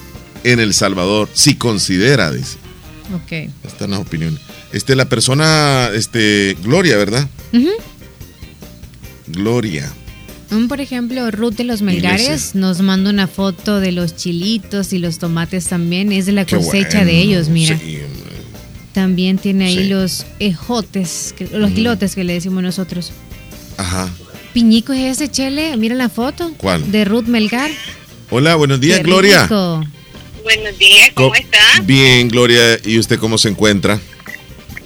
en 0.45 0.59
El 0.59 0.75
Salvador, 0.75 1.29
si 1.33 1.55
considera, 1.55 2.33
dice. 2.33 2.57
Ok. 3.15 3.51
Están 3.65 3.93
las 3.93 4.01
opiniones. 4.01 4.41
Este, 4.73 4.95
la 4.95 5.07
persona, 5.07 5.91
este, 5.95 6.57
Gloria, 6.63 6.97
¿verdad? 6.97 7.29
Gloria. 9.27 9.93
Un, 10.51 10.69
por 10.69 10.81
ejemplo, 10.81 11.31
Ruth 11.31 11.55
de 11.55 11.65
los 11.65 11.83
Melgares 11.83 12.55
nos 12.55 12.81
manda 12.81 13.11
una 13.11 13.27
foto 13.27 13.79
de 13.81 13.93
los 13.93 14.17
chilitos 14.17 14.93
y 14.93 14.99
los 14.99 15.19
tomates 15.19 15.67
también. 15.67 16.13
Es 16.13 16.27
de 16.27 16.33
la 16.33 16.45
cosecha 16.45 16.99
bueno. 16.99 17.07
de 17.07 17.19
ellos, 17.21 17.49
mira. 17.49 17.79
Sí, 17.79 17.99
también 18.93 19.39
tiene 19.39 19.67
ahí 19.67 19.77
sí. 19.77 19.89
los 19.89 20.27
ejotes, 20.41 21.35
que, 21.37 21.47
los 21.47 21.71
gilotes 21.71 22.15
que 22.15 22.25
le 22.25 22.33
decimos 22.33 22.63
nosotros. 22.63 23.13
Ajá. 23.77 24.09
Piñico 24.53 24.93
es 24.93 25.21
ese, 25.21 25.31
Chele. 25.31 25.77
Mira 25.77 25.95
la 25.95 26.09
foto. 26.09 26.53
¿Cuál? 26.57 26.91
De 26.91 27.05
Ruth 27.05 27.27
Melgar. 27.27 27.71
Hola, 28.31 28.57
buenos 28.57 28.81
días, 28.81 28.99
Qué 28.99 29.05
Gloria. 29.05 29.43
Rico. 29.45 29.85
Buenos 30.43 30.79
días, 30.79 31.11
¿cómo 31.15 31.35
está? 31.35 31.59
Bien, 31.85 32.29
Gloria. 32.29 32.79
¿Y 32.85 32.99
usted 32.99 33.19
cómo 33.19 33.39
se 33.39 33.49
encuentra? 33.51 34.01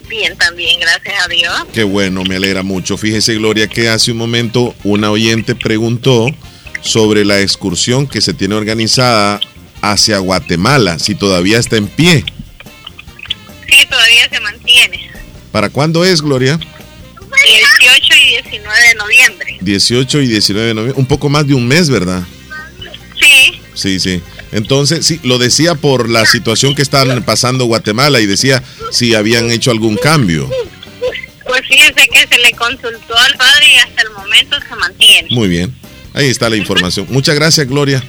Bien, 0.08 0.36
también, 0.36 0.80
gracias 0.80 1.14
a 1.24 1.28
Dios. 1.28 1.54
Qué 1.72 1.82
bueno, 1.82 2.24
me 2.24 2.36
alegra 2.36 2.62
mucho. 2.62 2.96
Fíjese, 2.96 3.34
Gloria, 3.34 3.68
que 3.68 3.88
hace 3.88 4.12
un 4.12 4.18
momento 4.18 4.74
una 4.84 5.10
oyente 5.10 5.54
preguntó 5.54 6.26
sobre 6.82 7.24
la 7.24 7.40
excursión 7.40 8.06
que 8.06 8.20
se 8.20 8.34
tiene 8.34 8.54
organizada 8.54 9.40
hacia 9.80 10.18
Guatemala, 10.18 10.98
si 10.98 11.14
todavía 11.14 11.58
está 11.58 11.76
en 11.76 11.88
pie. 11.88 12.24
Sí, 13.68 13.86
todavía 13.88 14.28
se 14.30 14.40
mantiene. 14.40 15.10
¿Para 15.50 15.70
cuándo 15.70 16.04
es, 16.04 16.20
Gloria? 16.20 16.58
18 16.58 18.14
y 18.14 18.28
19 18.28 18.88
de 18.88 18.94
noviembre. 18.94 19.58
18 19.60 20.20
y 20.20 20.26
19 20.28 20.68
de 20.68 20.74
noviembre, 20.74 21.00
un 21.00 21.06
poco 21.06 21.28
más 21.28 21.46
de 21.46 21.54
un 21.54 21.66
mes, 21.66 21.88
¿verdad? 21.88 22.22
Sí. 23.20 23.60
Sí, 23.74 24.00
sí. 24.00 24.22
Entonces, 24.54 25.04
sí, 25.04 25.20
lo 25.24 25.36
decía 25.38 25.74
por 25.74 26.08
la 26.08 26.24
situación 26.24 26.74
que 26.74 26.82
están 26.82 27.22
pasando 27.24 27.66
Guatemala 27.66 28.20
y 28.20 28.26
decía 28.26 28.62
si 28.90 29.14
habían 29.14 29.50
hecho 29.50 29.70
algún 29.70 29.96
cambio. 29.96 30.48
Pues 31.46 31.62
fíjese 31.68 32.08
que 32.08 32.26
se 32.26 32.38
le 32.40 32.52
consultó 32.52 33.16
al 33.18 33.34
padre 33.36 33.66
y 33.74 33.76
hasta 33.76 34.02
el 34.02 34.10
momento 34.12 34.56
se 34.68 34.74
mantiene. 34.76 35.28
Muy 35.30 35.48
bien. 35.48 35.74
Ahí 36.14 36.28
está 36.28 36.48
la 36.48 36.56
información. 36.56 37.06
Muchas 37.10 37.34
gracias, 37.34 37.66
Gloria. 37.68 38.02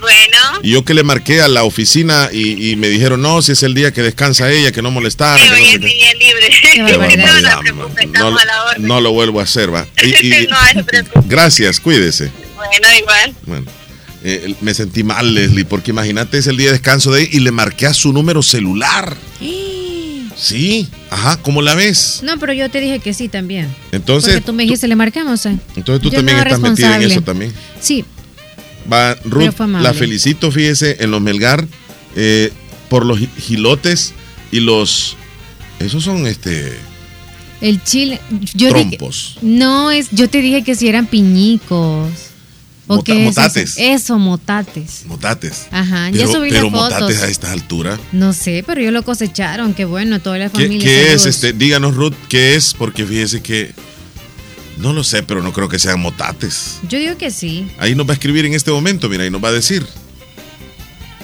Bueno. 0.00 0.36
Y 0.62 0.70
yo 0.72 0.84
que 0.84 0.92
le 0.92 1.02
marqué 1.02 1.40
a 1.40 1.48
la 1.48 1.64
oficina 1.64 2.28
y, 2.32 2.70
y 2.72 2.76
me 2.76 2.88
dijeron, 2.88 3.22
no, 3.22 3.40
si 3.42 3.52
es 3.52 3.62
el 3.62 3.72
día 3.74 3.92
que 3.92 4.02
descansa 4.02 4.50
ella, 4.50 4.72
que 4.72 4.82
no 4.82 4.90
molestar. 4.90 5.38
Sí, 5.38 5.44
que 5.44 5.50
no 5.50 5.56
hoy 5.56 5.64
sé 5.68 5.74
es 5.74 5.80
qué". 5.80 5.86
día 5.86 6.14
libre. 6.14 6.50
No, 6.76 6.82
no 6.82 6.88
se 6.88 6.98
man. 6.98 7.60
preocupe, 7.60 8.06
No, 8.06 8.12
estamos 8.12 8.42
a 8.42 8.44
la 8.44 8.64
orden. 8.64 8.86
no 8.86 9.00
lo 9.00 9.12
vuelvo 9.12 9.40
a 9.40 9.44
hacer, 9.44 9.72
va. 9.72 9.86
Y- 10.02 10.26
y- 10.26 10.48
gracias, 11.26 11.80
cuídese. 11.80 12.30
Bueno, 12.56 12.88
igual. 12.98 13.34
Bueno, 13.46 13.66
eh, 14.24 14.54
me 14.62 14.74
sentí 14.74 15.04
mal, 15.04 15.34
Leslie, 15.34 15.64
porque 15.64 15.90
imagínate, 15.92 16.38
es 16.38 16.46
el 16.48 16.56
día 16.56 16.66
de 16.66 16.72
descanso 16.72 17.12
de 17.12 17.22
ella 17.22 17.30
y 17.32 17.40
le 17.40 17.50
marqué 17.52 17.86
a 17.86 17.94
su 17.94 18.12
número 18.12 18.42
celular. 18.42 19.16
Sí, 20.36 20.88
ajá, 21.10 21.36
¿cómo 21.42 21.62
la 21.62 21.74
ves? 21.74 22.20
No, 22.24 22.38
pero 22.38 22.52
yo 22.52 22.68
te 22.68 22.80
dije 22.80 22.98
que 22.98 23.14
sí 23.14 23.28
también. 23.28 23.68
Entonces, 23.92 24.34
Porque 24.34 24.46
tú 24.46 24.52
me 24.52 24.64
dijiste, 24.64 24.88
le 24.88 24.96
marcamos. 24.96 25.46
eh. 25.46 25.56
entonces 25.76 26.02
tú 26.02 26.10
Yo 26.10 26.16
también 26.18 26.38
no 26.38 26.42
estás 26.42 26.60
metida 26.60 26.96
en 26.96 27.02
eso 27.10 27.20
también. 27.22 27.52
Sí, 27.80 28.04
Va, 28.92 29.14
Ruth, 29.24 29.54
la 29.80 29.94
felicito, 29.94 30.50
fíjese, 30.52 30.96
en 31.00 31.10
los 31.10 31.20
Melgar, 31.22 31.66
eh, 32.16 32.52
por 32.90 33.06
los 33.06 33.18
gi- 33.18 33.30
gilotes 33.40 34.12
y 34.52 34.60
los... 34.60 35.16
Esos 35.78 36.04
son, 36.04 36.26
este... 36.26 36.76
el 37.62 37.82
chile. 37.82 38.20
Yo 38.54 38.68
dije- 38.68 38.96
Trompos. 38.98 39.38
no, 39.40 39.90
es, 39.90 40.08
yo 40.10 40.28
te 40.28 40.42
dije 40.42 40.62
que 40.64 40.74
si 40.74 40.88
eran 40.88 41.06
piñicos. 41.06 42.08
¿O 42.86 42.96
Mota- 42.96 43.14
motates. 43.14 43.76
Eso, 43.78 44.18
motates. 44.18 45.04
Motates. 45.06 45.66
Ajá, 45.70 46.10
Pero, 46.12 46.30
subí 46.30 46.50
pero 46.50 46.64
las 46.64 46.72
fotos. 46.72 47.00
motates 47.00 47.22
a 47.22 47.28
esta 47.28 47.50
altura. 47.52 47.98
No 48.12 48.32
sé, 48.34 48.62
pero 48.66 48.80
ellos 48.80 48.92
lo 48.92 49.02
cosecharon, 49.02 49.72
qué 49.72 49.86
bueno, 49.86 50.20
toda 50.20 50.36
la 50.36 50.50
¿Qué, 50.50 50.62
familia. 50.64 50.84
qué 50.86 51.12
es 51.14 51.24
este? 51.24 51.54
Díganos, 51.54 51.94
Ruth, 51.94 52.12
¿qué 52.28 52.56
es? 52.56 52.74
Porque 52.74 53.06
fíjese 53.06 53.40
que 53.42 53.72
no 54.76 54.92
lo 54.92 55.02
sé, 55.02 55.22
pero 55.22 55.42
no 55.42 55.52
creo 55.54 55.68
que 55.68 55.78
sean 55.78 55.98
motates. 56.00 56.78
Yo 56.88 56.98
digo 56.98 57.16
que 57.16 57.30
sí. 57.30 57.66
Ahí 57.78 57.94
nos 57.94 58.06
va 58.06 58.10
a 58.10 58.14
escribir 58.14 58.44
en 58.44 58.52
este 58.52 58.70
momento, 58.70 59.08
mira, 59.08 59.24
y 59.24 59.30
nos 59.30 59.42
va 59.42 59.48
a 59.48 59.52
decir. 59.52 59.86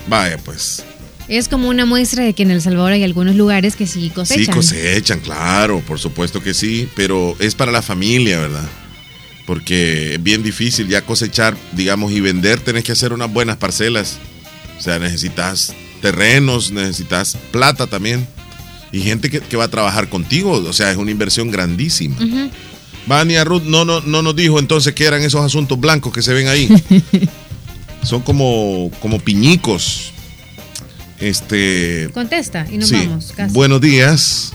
Vaya, 0.08 0.38
pues. 0.38 0.82
Es 1.28 1.46
como 1.48 1.68
una 1.68 1.84
muestra 1.86 2.24
de 2.24 2.32
que 2.32 2.42
en 2.42 2.50
El 2.50 2.60
Salvador 2.62 2.92
hay 2.92 3.04
algunos 3.04 3.36
lugares 3.36 3.76
que 3.76 3.86
sí 3.86 4.10
cosechan. 4.10 4.46
Sí 4.46 4.50
cosechan, 4.50 5.20
claro, 5.20 5.80
por 5.86 5.98
supuesto 6.00 6.42
que 6.42 6.54
sí, 6.54 6.88
pero 6.96 7.36
es 7.38 7.54
para 7.54 7.70
la 7.70 7.82
familia, 7.82 8.40
¿verdad? 8.40 8.66
Porque 9.51 10.14
es 10.14 10.22
bien 10.22 10.44
difícil 10.44 10.86
ya 10.86 11.02
cosechar, 11.02 11.56
digamos, 11.72 12.12
y 12.12 12.20
vender, 12.20 12.60
tenés 12.60 12.85
que 12.85 12.93
hacer 12.93 13.12
unas 13.12 13.32
buenas 13.32 13.56
parcelas. 13.56 14.20
O 14.78 14.81
sea, 14.81 15.01
necesitas 15.01 15.74
terrenos, 16.01 16.70
necesitas 16.70 17.36
plata 17.51 17.89
también. 17.89 18.28
Y 18.93 19.01
gente 19.01 19.28
que, 19.28 19.40
que 19.40 19.56
va 19.56 19.64
a 19.64 19.68
trabajar 19.68 20.09
contigo, 20.09 20.52
o 20.52 20.72
sea, 20.72 20.93
es 20.93 20.98
una 20.98 21.10
inversión 21.10 21.51
grandísima. 21.51 22.14
Ujú. 22.14 22.48
Vania 23.09 23.43
Ruth 23.43 23.64
no, 23.64 23.85
no, 23.85 24.01
no 24.02 24.22
nos 24.22 24.36
dijo 24.36 24.60
entonces 24.60 24.94
qué 24.94 25.06
eran 25.06 25.20
esos 25.20 25.44
asuntos 25.44 25.81
blancos 25.81 26.12
que 26.12 26.22
se 26.22 26.32
ven 26.32 26.47
ahí. 26.47 26.68
Son 28.05 28.22
como, 28.22 28.93
como 29.01 29.18
piñicos. 29.18 30.12
Este. 31.18 32.09
Contesta 32.14 32.68
y 32.70 32.78
nos 32.78 32.89
sí. 32.89 32.94
vamos. 32.94 33.32
Casi. 33.35 33.52
Buenos 33.52 33.81
días. 33.81 34.52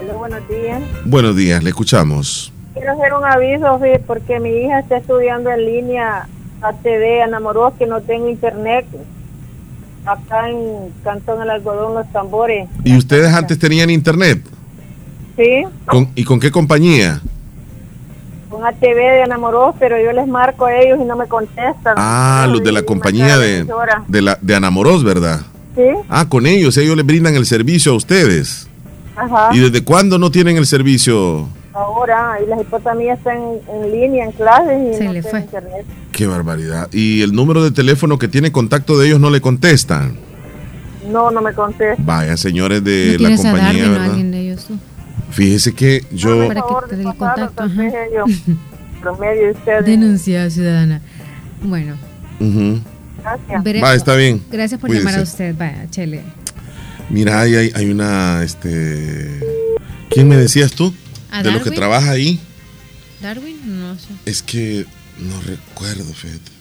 Hola, 0.00 0.14
buenos 0.14 0.48
días. 0.48 0.82
Buenos 1.04 1.36
días, 1.36 1.62
le 1.62 1.68
escuchamos. 1.68 2.53
Quiero 2.74 2.92
hacer 2.92 3.12
un 3.14 3.24
aviso, 3.24 3.80
sí, 3.82 4.00
porque 4.06 4.40
mi 4.40 4.50
hija 4.50 4.80
está 4.80 4.96
estudiando 4.98 5.50
en 5.50 5.64
línea 5.64 6.26
ATV 6.60 7.22
Anamoros, 7.24 7.74
que 7.78 7.86
no 7.86 8.00
tengo 8.00 8.28
internet. 8.28 8.84
Acá 10.04 10.50
en 10.50 10.92
Cantón 11.02 11.40
El 11.40 11.50
Algodón, 11.50 11.94
Los 11.94 12.10
Tambores. 12.12 12.68
¿Y 12.84 12.96
ustedes 12.96 13.32
antes 13.32 13.58
tenían 13.58 13.88
internet? 13.90 14.42
Sí, 15.36 15.64
¿Con- 15.86 16.10
¿Y 16.14 16.24
con 16.24 16.38
qué 16.40 16.50
compañía? 16.50 17.20
con 18.50 18.64
ATV 18.64 18.94
de 18.94 19.22
Anamoros, 19.24 19.74
pero 19.80 20.00
yo 20.00 20.12
les 20.12 20.28
marco 20.28 20.66
a 20.66 20.76
ellos 20.76 20.98
y 21.00 21.04
no 21.04 21.16
me 21.16 21.26
contestan. 21.26 21.94
Ah, 21.96 22.46
los 22.48 22.62
de 22.62 22.70
la 22.70 22.82
compañía 22.82 23.36
de, 23.36 23.66
de, 24.06 24.22
la, 24.22 24.38
de 24.40 24.54
Anamoros, 24.54 25.02
¿verdad? 25.02 25.40
Sí, 25.74 25.82
Ah, 26.08 26.28
con 26.28 26.46
ellos, 26.46 26.76
ellos 26.76 26.96
les 26.96 27.04
brindan 27.04 27.34
el 27.34 27.46
servicio 27.46 27.90
a 27.92 27.96
ustedes. 27.96 28.68
ajá. 29.16 29.48
¿Y 29.52 29.58
desde 29.58 29.82
cuándo 29.82 30.18
no 30.20 30.30
tienen 30.30 30.56
el 30.56 30.66
servicio? 30.66 31.48
Ahora, 31.74 32.38
y 32.44 32.48
las 32.48 32.60
hipotas 32.60 32.96
mías 32.96 33.18
están 33.18 33.36
en 33.68 33.90
línea, 33.90 34.24
en 34.26 34.32
clases 34.32 34.78
y 35.00 35.04
no 35.04 35.12
tengo 35.12 35.38
internet. 35.38 35.84
Qué 36.12 36.26
barbaridad. 36.28 36.88
¿Y 36.92 37.22
el 37.22 37.32
número 37.32 37.64
de 37.64 37.72
teléfono 37.72 38.16
que 38.16 38.28
tiene 38.28 38.52
contacto 38.52 38.96
de 38.96 39.08
ellos 39.08 39.18
no 39.18 39.28
le 39.30 39.40
contestan? 39.40 40.16
No, 41.10 41.32
no 41.32 41.42
me 41.42 41.52
contestan. 41.52 42.06
Vaya, 42.06 42.36
señores 42.36 42.82
de 42.84 43.16
¿No 43.20 43.28
la 43.28 43.34
a 43.34 43.36
compañía, 43.38 43.62
Darwin 43.66 43.84
o 43.84 43.90
¿verdad? 43.90 44.04
alguien 44.10 44.30
de 44.30 44.40
ellos 44.40 44.64
tú? 44.66 44.78
Fíjese 45.32 45.74
que 45.74 46.04
yo... 46.12 46.46
Para 46.46 46.60
que 46.62 46.88
te 46.90 46.96
dé 46.96 47.02
el 47.02 47.14
contacto. 47.16 47.64
promedio 49.00 49.44
de 49.46 49.50
ustedes. 49.50 49.84
Denuncia 49.84 50.48
ciudadana. 50.50 51.00
Bueno. 51.60 51.96
Gracias. 52.38 53.64
veremos. 53.64 53.88
Va, 53.88 53.94
está 53.96 54.14
bien. 54.14 54.40
Gracias 54.50 54.80
por 54.80 54.88
Cuídese. 54.90 55.06
llamar 55.06 55.20
a 55.20 55.22
usted. 55.24 55.54
Vaya, 55.58 55.86
chele. 55.90 56.22
Mira, 57.10 57.40
hay, 57.40 57.72
hay 57.74 57.90
una, 57.90 58.42
este... 58.44 59.40
¿Quién 60.10 60.28
me 60.28 60.36
decías 60.36 60.70
tú? 60.72 60.94
¿A 61.34 61.42
De 61.42 61.50
los 61.50 61.62
que 61.62 61.70
trabaja 61.72 62.10
ahí. 62.10 62.38
Darwin, 63.20 63.56
no 63.80 63.94
sé. 63.96 64.06
Es 64.26 64.42
que 64.42 64.86
no 65.18 65.40
recuerdo, 65.42 66.12
fíjate. 66.14 66.52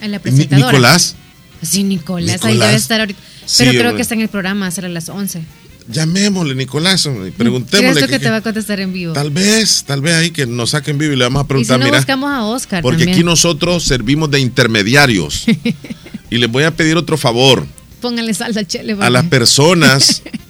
En 0.00 0.10
la 0.12 0.18
presentadora. 0.18 0.66
Nicolás. 0.68 1.14
Sí, 1.62 1.84
Nicolás, 1.84 2.42
ahí 2.44 2.52
Nicolás. 2.54 2.68
debe 2.68 2.78
estar 2.78 3.00
ahorita. 3.00 3.20
Sí, 3.46 3.64
Pero 3.66 3.78
creo 3.80 3.96
que 3.96 4.02
está 4.02 4.14
en 4.14 4.22
el 4.22 4.28
programa, 4.28 4.70
será 4.70 4.86
a 4.86 4.90
las 4.90 5.08
11. 5.08 5.42
Llamémosle, 5.88 6.54
Nicolás, 6.54 7.04
hombre, 7.06 7.20
y 7.22 7.24
¿Crees 7.32 7.36
preguntémosle. 7.38 8.00
tú 8.00 8.06
que- 8.06 8.12
que 8.12 8.18
te 8.20 8.30
va 8.30 8.36
a 8.36 8.40
contestar 8.42 8.80
en 8.80 8.92
vivo? 8.92 9.12
Tal 9.12 9.30
vez, 9.30 9.84
tal 9.86 10.00
vez 10.00 10.14
ahí 10.14 10.30
que 10.30 10.46
nos 10.46 10.70
saquen 10.70 10.98
vivo 10.98 11.12
y 11.12 11.16
le 11.16 11.24
vamos 11.24 11.40
a 11.40 11.42
Y 11.42 11.44
si 11.44 11.48
preguntar, 11.48 11.78
no, 11.80 11.84
mira, 11.84 11.98
buscamos 11.98 12.30
a 12.30 12.44
Oscar 12.44 12.82
porque 12.82 12.98
también. 12.98 13.16
aquí 13.18 13.24
nosotros 13.24 13.82
servimos 13.84 14.30
de 14.30 14.40
intermediarios. 14.40 15.44
y 16.30 16.38
les 16.38 16.50
voy 16.50 16.64
a 16.64 16.70
pedir 16.74 16.96
otro 16.96 17.16
favor 17.18 17.66
Póngale 18.00 18.32
salsa 18.34 18.60
al 18.60 18.66
chele. 18.66 18.96
a 19.00 19.10
las 19.10 19.24
personas, 19.26 20.22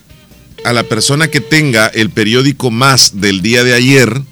a 0.64 0.72
la 0.72 0.82
persona 0.84 1.28
que 1.28 1.40
tenga 1.40 1.86
el 1.86 2.10
periódico 2.10 2.70
más 2.70 3.20
del 3.20 3.42
día 3.42 3.64
de 3.64 3.74
ayer, 3.74 4.22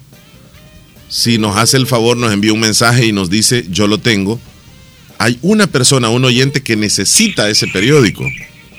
si 1.07 1.37
nos 1.37 1.57
hace 1.57 1.77
el 1.77 1.87
favor, 1.87 2.17
nos 2.17 2.31
envía 2.31 2.53
un 2.53 2.59
mensaje 2.59 3.05
y 3.05 3.11
nos 3.11 3.29
dice, 3.29 3.65
yo 3.69 3.87
lo 3.87 3.97
tengo. 3.97 4.39
Hay 5.17 5.37
una 5.41 5.67
persona, 5.67 6.09
un 6.09 6.23
oyente 6.25 6.61
que 6.61 6.75
necesita 6.75 7.49
ese 7.49 7.67
periódico 7.67 8.23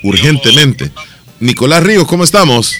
urgentemente. 0.02 0.90
Nicolás 1.40 1.82
Ríos, 1.82 2.06
¿cómo 2.06 2.24
estamos? 2.24 2.76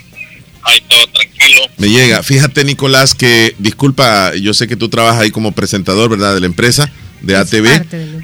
Ay, 0.63 0.81
todo 0.89 1.07
tranquilo. 1.09 1.61
Me 1.77 1.89
llega. 1.89 2.23
Fíjate, 2.23 2.65
Nicolás, 2.65 3.15
que 3.15 3.55
disculpa, 3.59 4.35
yo 4.37 4.55
sé 4.55 4.69
que 4.69 4.77
tú 4.77 4.89
trabajas 4.89 5.23
ahí 5.23 5.31
como 5.31 5.53
presentador, 5.53 6.11
¿verdad? 6.11 6.35
De 6.35 6.41
la 6.41 6.47
empresa 6.47 6.93
de 7.23 7.37
ATV, 7.37 7.67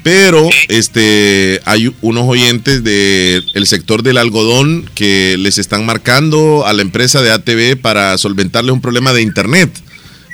pero 0.03 0.49
este 0.69 1.61
hay 1.65 1.93
unos 2.01 2.23
oyentes 2.27 2.83
del 2.83 3.67
sector 3.67 4.01
del 4.03 4.17
algodón 4.17 4.89
que 4.95 5.35
les 5.37 5.57
están 5.57 5.85
marcando 5.85 6.65
a 6.65 6.73
la 6.73 6.81
empresa 6.81 7.21
de 7.21 7.31
ATV 7.31 7.77
para 7.81 8.17
solventarles 8.17 8.71
un 8.73 8.81
problema 8.81 9.13
de 9.13 9.21
internet. 9.21 9.69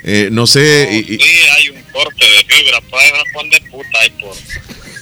Eh, 0.06 0.30
no 0.32 0.48
sé, 0.48 0.90
y- 0.92 1.14
y- 1.14 1.18
Sí, 1.18 1.30
hay 1.58 1.70
un 1.70 1.82
corte 1.94 2.26
de 2.26 2.56
fibra, 2.56 2.78
a 2.78 3.34
poner 3.34 3.62
puta 3.70 4.00
ahí 4.02 4.10
por... 4.22 4.36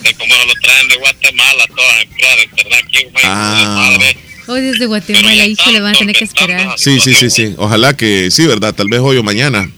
De 0.02 0.14
como 0.16 0.34
lo 0.36 0.54
traen 0.62 0.88
de 0.90 0.96
Guatemala, 0.98 1.66
todas 1.76 2.04
empleadas. 2.04 2.46
Aquí, 2.84 3.04
güey, 3.12 3.24
Ah. 3.26 3.88
madre. 3.98 4.18
Hoy 4.48 4.62
desde 4.62 4.86
Guatemala, 4.88 5.46
hijo, 5.46 5.72
le 5.72 5.80
van 5.80 5.96
a 5.96 5.98
tener 5.98 6.16
que 6.16 6.24
esperar. 6.24 6.74
sí, 6.78 7.00
sí, 7.00 7.14
sí, 7.14 7.30
sí. 7.30 7.54
Ojalá 7.58 7.96
que 7.96 8.32
sí, 8.32 8.46
¿verdad? 8.48 8.74
Tal 8.74 8.90
vez 8.90 9.00
hoy 9.00 9.18
o 9.18 9.24
mañana. 9.24 9.70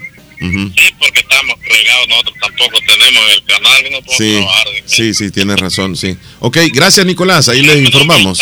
Ujú. 0.44 0.72
Porque 1.00 1.20
estamos 1.22 1.56
regados, 1.62 2.08
nosotros 2.10 2.36
tampoco 2.42 2.78
tenemos 2.88 3.24
el 3.36 3.44
canal 3.46 3.82
y 3.88 3.90
no 3.92 4.02
podemos 4.02 4.18
Sí, 4.18 4.32
trabajar. 4.34 4.68
sí, 4.86 5.14
sí, 5.14 5.32
tienes 5.32 5.60
razón, 5.60 5.96
sí. 5.96 6.18
Ok, 6.40 6.58
gracias 6.74 7.06
Nicolás, 7.06 7.48
ahí 7.50 7.62
les 7.64 7.78
informamos. 7.82 8.42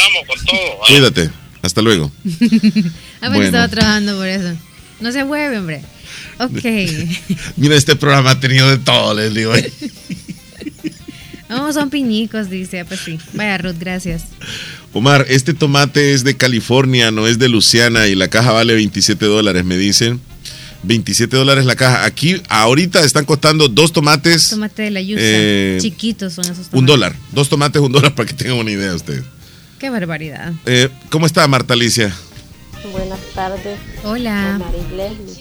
Cuídate, 0.87 1.29
hasta 1.61 1.81
luego. 1.81 2.11
Ah, 3.23 3.29
bueno, 3.29 3.43
estaba 3.45 3.67
trabajando 3.67 4.15
por 4.17 4.27
eso. 4.27 4.51
No 4.99 5.11
se 5.11 5.23
mueve, 5.23 5.59
hombre. 5.59 5.83
Ok. 6.39 6.63
Mira, 7.57 7.75
este 7.75 7.95
programa 7.95 8.31
ha 8.31 8.39
tenido 8.39 8.67
de 8.67 8.79
todo, 8.79 9.13
les 9.13 9.31
digo. 9.31 9.53
Vamos, 11.49 11.75
son 11.75 11.89
piñicos, 11.91 12.49
dice. 12.49 12.79
Ah, 12.79 12.85
Pues 12.85 13.01
sí. 13.01 13.19
Vaya, 13.33 13.57
Ruth, 13.59 13.75
gracias. 13.79 14.23
Omar, 14.93 15.25
este 15.29 15.53
tomate 15.53 16.13
es 16.13 16.23
de 16.23 16.35
California, 16.37 17.11
no 17.11 17.27
es 17.27 17.37
de 17.39 17.47
Luciana 17.49 18.07
y 18.07 18.15
la 18.15 18.27
caja 18.29 18.51
vale 18.53 18.73
27 18.73 19.25
dólares, 19.25 19.65
me 19.65 19.77
dicen. 19.77 20.19
27 20.83 21.35
dólares 21.35 21.65
la 21.65 21.75
caja. 21.75 22.05
Aquí, 22.05 22.41
ahorita 22.49 23.03
están 23.03 23.25
costando 23.25 23.67
dos 23.67 23.91
tomates, 23.91 24.49
Tomate 24.49 24.83
de 24.83 24.91
la 24.91 25.01
yuca. 25.01 25.21
Eh, 25.23 25.77
Chiquitos 25.81 26.33
son 26.33 26.45
esos 26.45 26.55
tomates. 26.57 26.73
un 26.79 26.85
dólar. 26.85 27.15
Dos 27.31 27.49
tomates, 27.49 27.81
un 27.81 27.91
dólar, 27.91 28.15
para 28.15 28.27
que 28.27 28.33
tengan 28.33 28.57
una 28.57 28.71
idea 28.71 28.93
ustedes. 28.93 29.23
Qué 29.79 29.89
barbaridad. 29.89 30.53
Eh, 30.65 30.89
¿Cómo 31.09 31.25
está 31.25 31.47
Marta 31.47 31.73
Alicia? 31.73 32.15
Buenas 32.91 33.19
tardes. 33.33 33.77
Hola. 34.03 34.59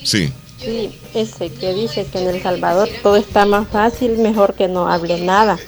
Sí. 0.05 0.31
Sí, 0.59 0.93
ese 1.15 1.51
que 1.51 1.73
dice 1.73 2.07
que 2.13 2.19
en 2.21 2.29
El 2.29 2.43
Salvador 2.43 2.89
todo 3.03 3.17
está 3.17 3.47
más 3.47 3.67
fácil, 3.69 4.19
mejor 4.19 4.55
que 4.55 4.69
no 4.69 4.93
hable 4.93 5.19
nada, 5.21 5.59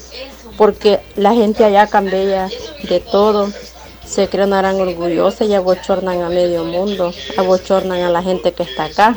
porque 0.58 1.00
la 1.16 1.32
gente 1.32 1.64
allá 1.64 1.86
cambia 1.86 2.50
de 2.88 3.00
todo, 3.10 3.50
se 4.06 4.28
creen 4.28 4.50
gran 4.50 4.76
orgullosa 4.76 5.46
y 5.46 5.54
abochornan 5.54 6.20
a 6.20 6.28
medio 6.28 6.64
mundo, 6.64 7.14
abochornan 7.38 8.02
a 8.02 8.10
la 8.10 8.22
gente 8.22 8.52
que 8.52 8.64
está 8.64 8.84
acá, 8.84 9.16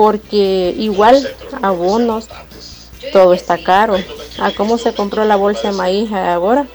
porque 0.00 0.74
igual 0.78 1.28
abonos, 1.60 2.26
todo 3.12 3.34
está 3.34 3.62
caro. 3.62 3.96
¿A 4.40 4.50
cómo 4.52 4.78
se 4.78 4.94
compró 4.94 5.26
la 5.26 5.36
bolsa 5.36 5.72
de 5.72 5.76
maíz 5.76 6.10
ahora? 6.10 6.66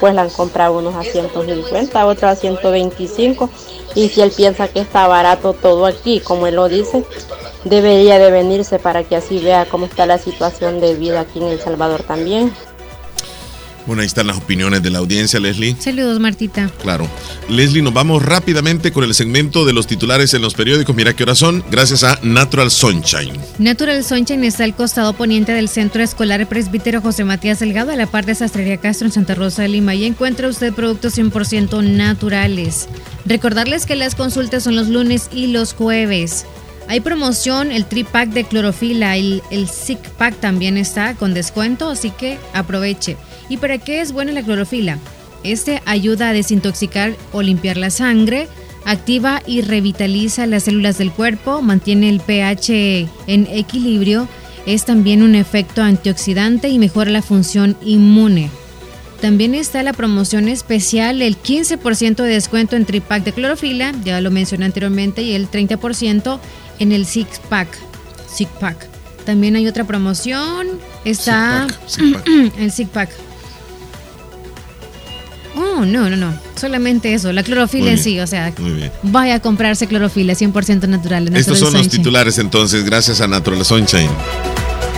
Pues 0.00 0.14
la 0.14 0.20
han 0.20 0.28
comprado 0.28 0.76
unos 0.76 0.94
a 0.96 1.02
150, 1.02 2.04
otros 2.04 2.30
a 2.30 2.36
125. 2.36 3.48
Y 3.94 4.10
si 4.10 4.20
él 4.20 4.32
piensa 4.36 4.68
que 4.68 4.80
está 4.80 5.06
barato 5.06 5.54
todo 5.54 5.86
aquí, 5.86 6.20
como 6.20 6.46
él 6.46 6.56
lo 6.56 6.68
dice, 6.68 7.06
debería 7.64 8.18
de 8.18 8.30
venirse 8.30 8.78
para 8.78 9.02
que 9.02 9.16
así 9.16 9.38
vea 9.38 9.64
cómo 9.64 9.86
está 9.86 10.04
la 10.04 10.18
situación 10.18 10.78
de 10.78 10.94
vida 10.94 11.20
aquí 11.20 11.38
en 11.38 11.46
El 11.46 11.58
Salvador 11.58 12.02
también. 12.02 12.52
Bueno, 13.86 14.02
ahí 14.02 14.06
están 14.06 14.26
las 14.26 14.36
opiniones 14.36 14.82
de 14.82 14.90
la 14.90 14.98
audiencia, 14.98 15.38
Leslie. 15.38 15.76
Saludos, 15.78 16.18
Martita. 16.18 16.70
Claro. 16.82 17.08
Leslie, 17.48 17.82
nos 17.82 17.94
vamos 17.94 18.22
rápidamente 18.22 18.92
con 18.92 19.04
el 19.04 19.14
segmento 19.14 19.64
de 19.64 19.72
los 19.72 19.86
titulares 19.86 20.34
en 20.34 20.42
los 20.42 20.54
periódicos. 20.54 20.96
Mira 20.96 21.14
qué 21.14 21.22
hora 21.22 21.36
son, 21.36 21.64
gracias 21.70 22.02
a 22.02 22.18
Natural 22.22 22.70
Sunshine. 22.70 23.32
Natural 23.58 24.02
Sunshine 24.02 24.44
está 24.44 24.64
al 24.64 24.74
costado 24.74 25.12
poniente 25.12 25.52
del 25.52 25.68
Centro 25.68 26.02
Escolar 26.02 26.46
Presbítero 26.48 27.00
José 27.00 27.24
Matías 27.24 27.60
Delgado, 27.60 27.92
a 27.92 27.96
la 27.96 28.06
par 28.06 28.26
de 28.26 28.34
Sastrería 28.34 28.78
Castro 28.78 29.06
en 29.06 29.12
Santa 29.12 29.34
Rosa 29.34 29.62
de 29.62 29.68
Lima. 29.68 29.94
Y 29.94 30.04
encuentra 30.04 30.48
usted 30.48 30.72
productos 30.72 31.16
100% 31.16 31.82
naturales. 31.84 32.88
Recordarles 33.24 33.86
que 33.86 33.94
las 33.94 34.16
consultas 34.16 34.64
son 34.64 34.74
los 34.74 34.88
lunes 34.88 35.28
y 35.32 35.46
los 35.46 35.74
jueves. 35.74 36.44
Hay 36.88 37.00
promoción, 37.00 37.72
el 37.72 37.86
tripack 37.86 38.30
de 38.30 38.44
clorofila, 38.44 39.16
el, 39.16 39.42
el 39.50 39.68
Sick 39.68 39.98
Pack 40.10 40.38
también 40.40 40.76
está 40.76 41.14
con 41.14 41.34
descuento, 41.34 41.90
así 41.90 42.10
que 42.10 42.38
aproveche. 42.52 43.16
¿Y 43.48 43.58
para 43.58 43.78
qué 43.78 44.00
es 44.00 44.12
buena 44.12 44.32
la 44.32 44.42
clorofila? 44.42 44.98
Este 45.42 45.82
ayuda 45.84 46.30
a 46.30 46.32
desintoxicar 46.32 47.14
o 47.32 47.42
limpiar 47.42 47.76
la 47.76 47.90
sangre, 47.90 48.48
activa 48.84 49.42
y 49.46 49.60
revitaliza 49.60 50.46
las 50.46 50.64
células 50.64 50.98
del 50.98 51.12
cuerpo, 51.12 51.62
mantiene 51.62 52.08
el 52.08 52.20
pH 52.20 53.08
en 53.26 53.46
equilibrio, 53.50 54.28
es 54.66 54.84
también 54.84 55.22
un 55.22 55.34
efecto 55.34 55.82
antioxidante 55.82 56.68
y 56.68 56.78
mejora 56.78 57.10
la 57.10 57.22
función 57.22 57.76
inmune. 57.82 58.50
También 59.20 59.54
está 59.54 59.82
la 59.82 59.92
promoción 59.92 60.48
especial, 60.48 61.22
el 61.22 61.40
15% 61.40 62.16
de 62.16 62.28
descuento 62.28 62.76
en 62.76 62.84
tripack 62.84 63.24
de 63.24 63.32
clorofila, 63.32 63.92
ya 64.04 64.20
lo 64.20 64.30
mencioné 64.30 64.66
anteriormente, 64.66 65.22
y 65.22 65.32
el 65.32 65.50
30% 65.50 66.38
en 66.78 66.92
el 66.92 67.06
six 67.06 67.40
pack. 67.48 67.68
Six 68.28 68.50
pack. 68.60 68.88
También 69.24 69.56
hay 69.56 69.66
otra 69.66 69.84
promoción, 69.84 70.68
está 71.04 71.66
el 72.58 72.70
six 72.70 72.90
pack. 72.90 73.10
No, 75.84 76.08
no, 76.08 76.16
no. 76.16 76.34
Solamente 76.58 77.12
eso, 77.12 77.32
la 77.32 77.42
clorofila 77.42 77.90
en 77.90 77.98
sí, 77.98 78.18
o 78.20 78.26
sea, 78.26 78.52
vaya 79.02 79.36
a 79.36 79.40
comprarse 79.40 79.86
clorofila 79.86 80.32
100% 80.32 80.88
natural. 80.88 81.34
Estos 81.36 81.58
son 81.58 81.72
los 81.74 81.88
titulares 81.88 82.38
entonces, 82.38 82.84
gracias 82.84 83.20
a 83.20 83.28
Natural 83.28 83.64
Sunshine. 83.64 84.10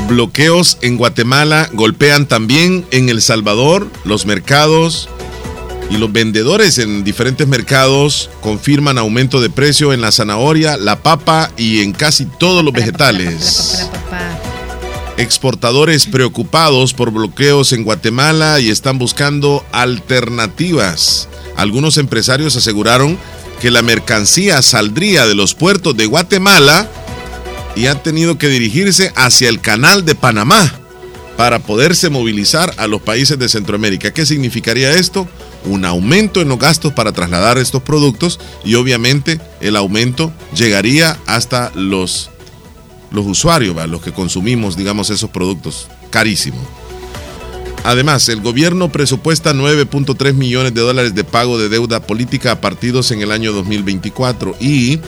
Bloqueos 0.09 0.79
en 0.81 0.97
Guatemala 0.97 1.69
golpean 1.73 2.27
también 2.27 2.87
en 2.93 3.09
El 3.09 3.21
Salvador 3.21 3.89
los 4.05 4.25
mercados 4.25 5.09
y 5.91 5.97
los 5.97 6.13
vendedores 6.13 6.79
en 6.79 7.03
diferentes 7.05 7.47
mercados 7.47 8.31
confirman 8.41 8.99
aumento 8.99 9.41
de 9.41 9.51
precio 9.51 9.93
en 9.93 10.01
la 10.01 10.13
zanahoria, 10.13 10.77
la 10.77 11.03
papa 11.03 11.51
y 11.57 11.81
en 11.81 11.93
casi 11.93 12.27
todos 12.27 12.65
los 12.65 12.73
vegetales 12.73 13.89
exportadores 15.19 16.07
preocupados 16.07 16.95
por 16.95 17.11
bloqueos 17.11 17.73
en 17.73 17.83
Guatemala 17.85 18.61
y 18.61 18.71
están 18.71 18.99
buscando 18.99 19.67
alternativas. 19.73 21.29
Algunos 21.57 21.99
empresarios 21.99 22.57
aseguraron 22.57 23.19
que 23.61 23.73
la 23.73 23.83
mercancía 23.83 24.63
saldría 24.63 25.27
de 25.27 25.35
los 25.35 25.55
puertos 25.55 25.97
de 25.97 26.07
Guatemala 26.07 26.89
y 27.75 27.87
han 27.87 28.03
tenido 28.03 28.39
que 28.39 28.49
dirigirse 28.49 29.13
hacia 29.17 29.49
el 29.49 29.61
canal 29.61 30.05
de 30.05 30.15
Panamá 30.15 30.73
para 31.37 31.59
poderse 31.59 32.11
movilizar 32.11 32.73
a 32.79 32.87
los 32.87 33.03
países 33.03 33.39
de 33.39 33.49
Centroamérica. 33.49 34.13
¿Qué 34.13 34.25
significaría 34.25 34.93
esto? 34.93 35.29
Un 35.65 35.85
aumento 35.85 36.41
en 36.41 36.49
los 36.49 36.59
gastos 36.61 36.93
para 36.93 37.13
trasladar 37.13 37.59
estos 37.59 37.83
productos 37.83 38.39
y 38.65 38.77
obviamente 38.77 39.41
el 39.61 39.75
aumento 39.75 40.33
llegaría 40.55 41.19
hasta 41.27 41.73
los 41.75 42.31
los 43.11 43.27
usuarios, 43.27 43.77
los 43.89 44.03
que 44.03 44.13
consumimos, 44.13 44.77
digamos, 44.77 45.11
esos 45.11 45.31
productos. 45.31 45.89
Carísimo. 46.11 46.59
Además, 47.85 48.29
el 48.29 48.41
gobierno 48.41 48.91
presupuesta 48.91 49.53
9.3 49.55 50.35
millones 50.35 50.75
de 50.75 50.81
dólares 50.81 51.15
de 51.15 51.25
pago 51.25 51.59
de 51.59 51.69
deuda 51.69 52.01
política 52.01 52.53
a 52.53 52.61
partidos 52.61 53.11
en 53.13 53.23
el 53.23 53.33
año 53.33 53.53
2024 53.53 54.57
y 54.61 55.01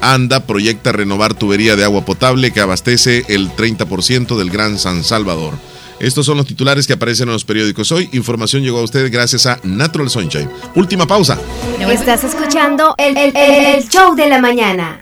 ANDA 0.00 0.46
proyecta 0.46 0.92
renovar 0.92 1.34
tubería 1.34 1.76
de 1.76 1.84
agua 1.84 2.04
potable 2.04 2.52
que 2.52 2.60
abastece 2.60 3.24
el 3.28 3.50
30% 3.50 4.36
del 4.36 4.50
Gran 4.50 4.78
San 4.78 5.04
Salvador. 5.04 5.54
Estos 6.00 6.26
son 6.26 6.36
los 6.36 6.46
titulares 6.46 6.86
que 6.86 6.94
aparecen 6.94 7.28
en 7.28 7.34
los 7.34 7.44
periódicos 7.44 7.92
hoy. 7.92 8.08
Información 8.12 8.62
llegó 8.62 8.80
a 8.80 8.82
ustedes 8.82 9.10
gracias 9.10 9.46
a 9.46 9.60
Natural 9.62 10.10
Sunshine. 10.10 10.50
Última 10.74 11.06
pausa. 11.06 11.38
Estás 11.78 12.24
escuchando 12.24 12.94
el, 12.98 13.16
el 13.16 13.88
show 13.88 14.16
de 14.16 14.28
la 14.28 14.40
mañana. 14.40 15.01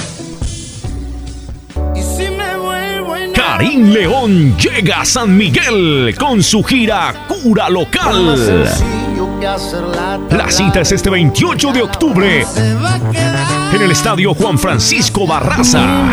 Karim 3.34 3.90
León 3.90 4.57
llega 4.57 5.02
a 5.02 5.06
San 5.06 5.38
Miguel 5.38 6.15
con 6.18 6.41
su 6.41 6.64
gira 6.64 7.28
Cura 7.28 7.69
Local. 7.69 9.01
La 9.41 10.51
cita 10.51 10.81
es 10.81 10.91
este 10.91 11.09
28 11.09 11.73
de 11.73 11.81
octubre 11.81 12.45
en 13.73 13.81
el 13.81 13.91
estadio 13.91 14.35
Juan 14.35 14.59
Francisco 14.59 15.26
Barraza. 15.26 16.09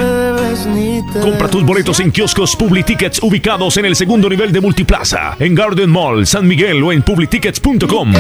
Compra 1.21 1.49
tus 1.49 1.63
boletos 1.63 2.01
en 2.01 2.11
kioscos 2.11 2.57
Publitickets 2.57 3.23
ubicados 3.23 3.77
en 3.77 3.85
el 3.85 3.97
segundo 3.97 4.31
nivel 4.31 4.51
de 4.51 4.63
Multiplaza, 4.63 5.37
en 5.39 5.55
Garden 5.55 5.91
Mall, 5.91 6.27
San 6.27 6.49
Miguel 6.49 6.83
o 6.83 6.91
en 6.91 7.03
publitickets.com. 7.03 8.15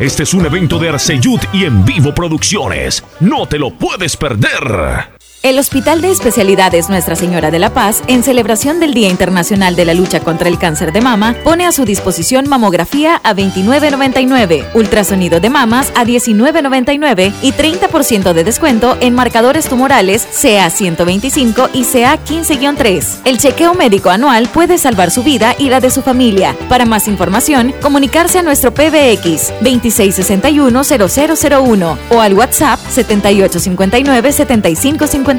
Este 0.00 0.22
es 0.22 0.32
un 0.32 0.46
evento 0.46 0.78
de 0.78 0.88
Arceyut 0.88 1.42
y 1.52 1.64
en 1.64 1.84
vivo 1.84 2.14
producciones. 2.14 3.04
No 3.20 3.46
te 3.46 3.58
lo 3.58 3.70
puedes 3.70 4.16
perder. 4.16 5.15
El 5.46 5.58
Hospital 5.60 6.00
de 6.00 6.10
Especialidades 6.10 6.88
Nuestra 6.88 7.14
Señora 7.14 7.52
de 7.52 7.60
la 7.60 7.72
Paz, 7.72 8.02
en 8.08 8.24
celebración 8.24 8.80
del 8.80 8.92
Día 8.92 9.08
Internacional 9.08 9.76
de 9.76 9.84
la 9.84 9.94
Lucha 9.94 10.18
contra 10.18 10.48
el 10.48 10.58
Cáncer 10.58 10.92
de 10.92 11.00
Mama, 11.00 11.36
pone 11.44 11.64
a 11.64 11.70
su 11.70 11.84
disposición 11.84 12.48
mamografía 12.48 13.20
a 13.22 13.32
29.99, 13.32 14.66
ultrasonido 14.74 15.38
de 15.38 15.48
mamas 15.48 15.92
a 15.94 16.04
19.99 16.04 17.32
y 17.42 17.52
30% 17.52 18.32
de 18.32 18.42
descuento 18.42 18.96
en 19.00 19.14
marcadores 19.14 19.68
tumorales 19.68 20.26
CA 20.42 20.68
125 20.68 21.70
y 21.72 21.84
CA 21.84 22.18
15-3. 22.18 23.20
El 23.24 23.38
chequeo 23.38 23.74
médico 23.74 24.10
anual 24.10 24.48
puede 24.48 24.78
salvar 24.78 25.12
su 25.12 25.22
vida 25.22 25.54
y 25.60 25.70
la 25.70 25.78
de 25.78 25.92
su 25.92 26.02
familia. 26.02 26.56
Para 26.68 26.86
más 26.86 27.06
información, 27.06 27.72
comunicarse 27.80 28.40
a 28.40 28.42
nuestro 28.42 28.74
PBX 28.74 29.52
2661-0001 29.62 31.98
o 32.10 32.20
al 32.20 32.34
WhatsApp 32.34 32.80
7859-7550. 32.92 35.35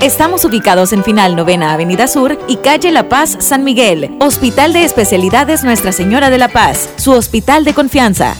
Estamos 0.00 0.44
ubicados 0.44 0.92
en 0.92 1.02
Final 1.02 1.34
Novena 1.34 1.72
Avenida 1.72 2.06
Sur 2.06 2.38
y 2.46 2.56
Calle 2.56 2.92
La 2.92 3.08
Paz, 3.08 3.36
San 3.40 3.64
Miguel. 3.64 4.16
Hospital 4.20 4.72
de 4.72 4.84
Especialidades 4.84 5.64
Nuestra 5.64 5.92
Señora 5.92 6.30
de 6.30 6.38
la 6.38 6.48
Paz, 6.48 6.90
su 6.96 7.12
hospital 7.12 7.64
de 7.64 7.72
confianza. 7.72 8.34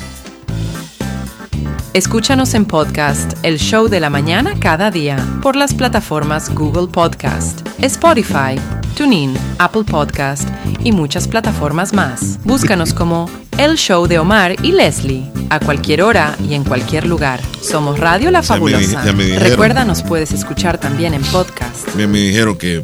Escúchanos 1.95 2.55
en 2.55 2.67
podcast 2.67 3.33
El 3.43 3.59
Show 3.59 3.89
de 3.89 3.99
la 3.99 4.11
Mañana 4.11 4.55
cada 4.61 4.91
día 4.91 5.17
por 5.43 5.57
las 5.57 5.75
plataformas 5.75 6.55
Google 6.55 6.87
Podcast, 6.87 7.67
Spotify, 7.79 8.61
TuneIn, 8.97 9.35
Apple 9.59 9.85
Podcast 9.85 10.49
y 10.85 10.93
muchas 10.93 11.27
plataformas 11.27 11.93
más. 11.93 12.39
Búscanos 12.45 12.95
como 12.95 13.29
El 13.61 13.77
Show 13.77 14.07
de 14.07 14.19
Omar 14.19 14.57
y 14.63 14.73
Leslie 14.73 15.23
a 15.51 15.61
cualquier 15.61 16.01
hora 16.01 16.35
y 16.49 16.55
en 16.55 16.65
cualquier 16.65 17.07
lugar. 17.07 17.43
Somos 17.61 17.99
Radio 17.99 18.31
La 18.31 18.43
Fabulosa. 18.43 19.03
Recuerda, 19.39 19.85
nos 19.85 20.03
puedes 20.03 20.33
escuchar 20.33 20.81
también 20.81 21.13
en 21.13 21.21
podcast. 21.25 21.95
Me, 21.95 22.07
me 22.07 22.21
dijeron 22.21 22.57
que 22.57 22.83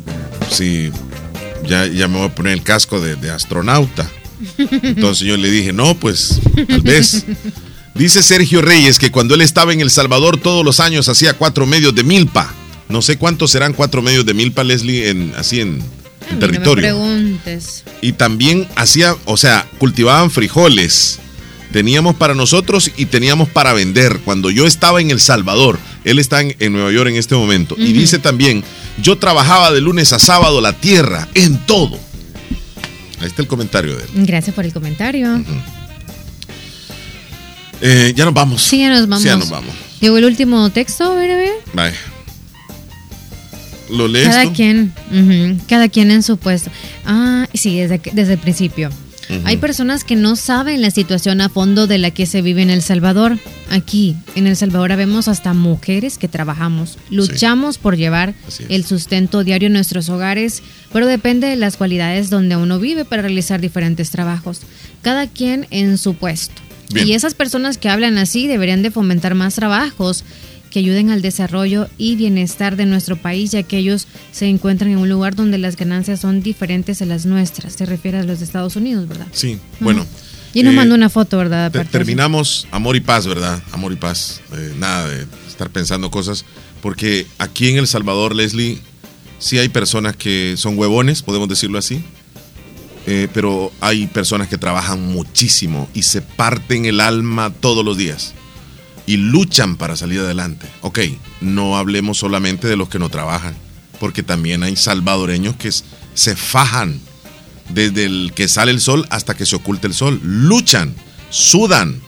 si 0.51 0.93
ya, 1.65 1.87
ya 1.87 2.09
me 2.09 2.19
voy 2.19 2.27
a 2.27 2.35
poner 2.35 2.53
el 2.53 2.63
casco 2.63 3.01
de, 3.01 3.17
de 3.17 3.31
astronauta. 3.31 4.07
Entonces 4.59 5.27
yo 5.27 5.39
le 5.39 5.51
dije, 5.51 5.73
no, 5.73 5.95
pues 5.95 6.43
tal 6.69 6.83
vez. 6.83 7.25
Dice 7.95 8.23
Sergio 8.23 8.61
Reyes 8.61 8.99
que 8.99 9.11
cuando 9.11 9.35
él 9.35 9.41
estaba 9.41 9.73
en 9.73 9.81
El 9.81 9.89
Salvador 9.89 10.37
todos 10.37 10.63
los 10.63 10.81
años 10.81 11.09
hacía 11.09 11.33
cuatro 11.33 11.65
medios 11.65 11.95
de 11.95 12.05
milpa. 12.05 12.53
No 12.91 13.01
sé 13.01 13.17
cuántos 13.17 13.51
serán 13.51 13.73
cuatro 13.73 14.03
medios 14.03 14.27
de 14.27 14.35
milpa, 14.35 14.63
Leslie, 14.63 15.09
en, 15.09 15.33
así 15.39 15.63
en, 15.63 15.83
en 16.31 16.39
territorio. 16.39 16.95
No 16.95 17.07
me. 17.07 17.59
Y 18.01 18.13
también 18.13 18.69
hacía, 18.77 19.17
o 19.25 19.37
sea, 19.37 19.67
cultivaban 19.79 20.31
frijoles. 20.31 21.19
Teníamos 21.73 22.15
para 22.15 22.35
nosotros 22.35 22.91
y 22.97 23.07
teníamos 23.07 23.49
para 23.49 23.73
vender. 23.73 24.21
Cuando 24.25 24.51
yo 24.51 24.67
estaba 24.67 25.01
en 25.01 25.11
El 25.11 25.21
Salvador, 25.21 25.79
él 26.05 26.19
está 26.19 26.41
en, 26.41 26.57
en 26.59 26.73
Nueva 26.73 26.91
York 26.93 27.11
en 27.11 27.17
este 27.17 27.35
momento. 27.35 27.75
Y 27.79 27.93
dice 27.93 28.19
también, 28.19 28.65
yo 29.03 29.19
trabajaba 29.19 29.73
de 29.73 29.81
lunes 29.81 30.13
a 30.13 30.19
sábado 30.19 30.61
la 30.61 30.73
tierra, 30.73 31.29
en 31.35 31.59
todo. 31.67 31.99
Ahí 33.21 33.27
está 33.27 33.43
el 33.43 33.49
comentario 33.49 33.97
de 33.97 34.05
él. 34.05 34.09
Gracias 34.27 34.55
por 34.55 34.65
el 34.65 34.73
comentario. 34.73 35.43
Eh, 37.81 38.13
ya 38.17 38.25
nos 38.25 38.35
vamos. 38.35 38.63
Sí, 38.63 38.79
ya 38.79 38.91
nos 38.91 39.03
vamos. 39.03 39.23
Sí, 39.23 39.29
ya 39.29 39.37
nos 39.37 39.51
vamos. 39.51 39.75
Llegó 40.01 40.19
el 40.19 40.25
último 40.25 40.71
texto, 40.71 41.05
a 41.05 41.15
ver, 41.15 41.31
a 41.31 41.37
ver. 41.37 41.53
Vaya. 41.73 41.97
¿Lo 43.91 44.09
lees 44.09 44.29
Cada 44.29 44.45
tú? 44.45 44.53
quien, 44.53 44.93
cada 45.69 45.89
quien 45.89 46.11
en 46.11 46.23
su 46.23 46.37
puesto. 46.37 46.71
Ah, 47.05 47.49
sí, 47.55 47.79
desde, 47.79 48.01
desde 48.13 48.35
el 48.35 48.39
principio. 48.39 48.91
Hay 49.45 49.57
personas 49.57 50.05
que 50.05 50.15
no 50.15 50.37
saben 50.37 50.81
la 50.81 50.91
situación 50.91 51.41
a 51.41 51.49
fondo 51.49 51.87
de 51.87 51.99
la 51.99 52.13
que 52.13 52.27
se 52.27 52.43
vive 52.43 52.63
en 52.63 52.71
El 52.71 52.83
Salvador. 52.83 53.39
Aquí, 53.71 54.15
en 54.37 54.47
El 54.47 54.57
Salvador, 54.57 54.95
vemos 54.97 55.27
hasta 55.27 55.53
mujeres 55.53 56.17
que 56.17 56.29
trabajamos, 56.29 56.97
luchamos 57.11 57.79
por 57.79 57.97
llevar 57.97 58.35
el 58.69 58.85
sustento 58.85 59.43
diario 59.43 59.67
en 59.67 59.73
nuestros 59.73 60.09
hogares, 60.09 60.63
pero 60.93 61.07
depende 61.09 61.49
de 61.49 61.57
las 61.57 61.77
cualidades 61.77 62.31
donde 62.31 62.57
uno 62.57 62.79
vive 62.79 63.05
para 63.05 63.23
realizar 63.23 63.61
diferentes 63.61 64.11
trabajos. 64.11 64.61
Cada 65.03 65.27
quien 65.27 65.67
en 65.71 65.99
su 65.99 66.15
puesto. 66.15 66.63
Bien. 66.93 67.09
Y 67.09 67.15
esas 67.15 67.35
personas 67.35 67.79
que 67.79 67.89
hablan 67.89 68.19
así 68.19 68.47
deberían 68.47 68.83
de 68.83 68.93
fomentar 68.93 69.35
más 69.35 69.57
trabajos 69.57 70.23
que 70.71 70.81
ayuden 70.81 71.11
al 71.11 71.23
desarrollo 71.23 71.89
y 71.99 72.17
bienestar 72.17 72.77
de 72.77 72.87
nuestro 72.87 73.17
país, 73.17 73.53
ya 73.53 73.63
que 73.63 73.79
ellos 73.79 74.07
se 74.33 74.47
encuentran 74.47 74.91
en 74.91 74.99
un 74.99 75.09
lugar 75.09 75.35
donde 75.35 75.59
las 75.59 75.77
ganancias 75.77 76.21
son 76.21 76.43
diferentes 76.43 77.01
a 77.03 77.07
las 77.07 77.25
nuestras. 77.27 77.75
Se 77.75 77.87
refiere 77.87 78.19
a 78.19 78.25
los 78.25 78.39
de 78.41 78.45
Estados 78.45 78.77
Unidos, 78.77 79.09
¿verdad? 79.09 79.27
Sí, 79.33 79.59
bueno. 79.81 80.05
Y 80.55 80.63
nos 80.63 80.73
eh, 80.73 80.77
mandó 80.77 80.95
una 80.95 81.09
foto, 81.11 81.37
¿verdad? 81.39 81.71
te- 81.71 81.85
terminamos 81.85 82.67
amor 82.71 82.97
y 82.97 83.01
paz, 83.01 83.27
¿verdad? 83.27 83.63
Amor 83.73 83.93
y 83.93 83.97
paz. 83.97 84.41
Eh, 84.55 84.75
nada 84.79 85.09
de 85.09 85.27
estar 85.49 85.69
pensando 85.71 86.11
cosas. 86.11 86.45
Porque 86.83 87.27
aquí 87.39 87.69
en 87.69 87.77
El 87.79 87.87
Salvador, 87.87 88.35
Leslie, 88.35 88.79
sí 89.39 89.59
hay 89.59 89.69
personas 89.69 90.17
que 90.17 90.55
son 90.57 90.79
huevones, 90.79 91.23
podemos 91.23 91.49
decirlo 91.49 91.79
así. 91.79 92.03
Eh, 93.09 93.29
pero 93.33 93.71
hay 93.81 94.07
personas 94.09 94.49
que 94.49 94.59
trabajan 94.59 95.01
muchísimo 95.01 95.89
y 95.95 96.03
se 96.03 96.23
parten 96.23 96.87
el 96.87 97.01
alma 97.01 97.53
todos 97.61 97.85
los 97.85 97.97
días. 97.97 98.35
Y 99.07 99.17
luchan 99.17 99.77
para 99.77 99.97
salir 99.97 100.21
adelante. 100.21 100.67
Ok, 100.81 101.01
no 101.41 101.77
hablemos 101.77 102.19
solamente 102.19 102.67
de 102.67 102.77
los 102.77 102.89
que 102.89 102.99
no 102.99 103.09
trabajan. 103.09 103.55
Porque 104.01 104.23
también 104.23 104.63
hay 104.63 104.77
salvadoreños 104.77 105.57
que 105.57 105.71
se 106.15 106.37
fajan 106.37 107.01
desde 107.71 108.05
el 108.05 108.33
que 108.35 108.49
sale 108.49 108.71
el 108.71 108.81
sol 108.81 109.07
hasta 109.11 109.35
que 109.37 109.47
se 109.47 109.57
oculta 109.57 109.87
el 109.87 109.95
sol. 109.95 110.21
Luchan, 110.23 110.95
sudan. 111.31 112.01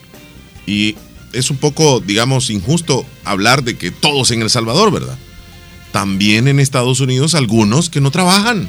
Y 0.66 0.96
es 1.32 1.50
un 1.50 1.56
poco, 1.56 2.00
digamos, 2.00 2.50
injusto 2.50 3.06
hablar 3.24 3.62
de 3.62 3.76
que 3.76 3.90
todos 3.90 4.30
en 4.30 4.42
El 4.42 4.50
Salvador, 4.50 4.90
¿verdad? 4.90 5.18
También 5.92 6.48
en 6.48 6.60
Estados 6.60 7.00
Unidos 7.00 7.34
algunos 7.34 7.90
que 7.90 8.00
no 8.00 8.10
trabajan. 8.10 8.68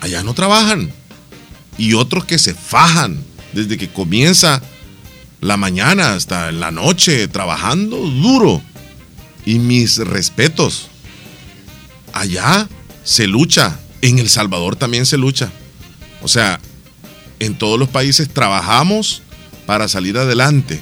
Allá 0.00 0.22
no 0.22 0.34
trabajan. 0.34 0.90
Y 1.78 1.94
otros 1.94 2.24
que 2.24 2.38
se 2.38 2.54
fajan 2.54 3.22
desde 3.52 3.76
que 3.76 3.88
comienza 3.88 4.62
la 5.40 5.56
mañana 5.56 6.14
hasta 6.14 6.52
la 6.52 6.70
noche 6.70 7.28
trabajando 7.28 7.96
duro. 7.96 8.62
Y 9.44 9.58
mis 9.58 9.96
respetos. 9.98 10.88
Allá 12.12 12.68
se 13.04 13.26
lucha. 13.26 13.78
En 14.02 14.18
El 14.18 14.28
Salvador 14.28 14.76
también 14.76 15.06
se 15.06 15.16
lucha. 15.16 15.50
O 16.22 16.28
sea, 16.28 16.60
en 17.38 17.56
todos 17.56 17.78
los 17.78 17.88
países 17.88 18.28
trabajamos 18.28 19.22
para 19.66 19.88
salir 19.88 20.18
adelante. 20.18 20.80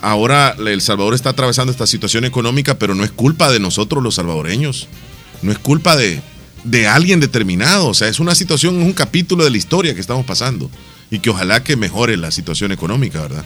Ahora 0.00 0.54
El 0.58 0.80
Salvador 0.80 1.14
está 1.14 1.30
atravesando 1.30 1.72
esta 1.72 1.86
situación 1.86 2.24
económica, 2.24 2.78
pero 2.78 2.94
no 2.94 3.04
es 3.04 3.10
culpa 3.10 3.50
de 3.50 3.58
nosotros 3.58 4.02
los 4.02 4.16
salvadoreños. 4.16 4.88
No 5.42 5.50
es 5.50 5.58
culpa 5.58 5.96
de, 5.96 6.22
de 6.62 6.86
alguien 6.86 7.20
determinado. 7.20 7.88
O 7.88 7.94
sea, 7.94 8.08
es 8.08 8.20
una 8.20 8.34
situación, 8.34 8.80
es 8.80 8.86
un 8.86 8.92
capítulo 8.92 9.44
de 9.44 9.50
la 9.50 9.56
historia 9.56 9.94
que 9.94 10.00
estamos 10.00 10.24
pasando. 10.26 10.70
Y 11.14 11.20
que 11.20 11.30
ojalá 11.30 11.62
que 11.62 11.76
mejore 11.76 12.16
la 12.16 12.32
situación 12.32 12.72
económica, 12.72 13.20
¿verdad? 13.20 13.44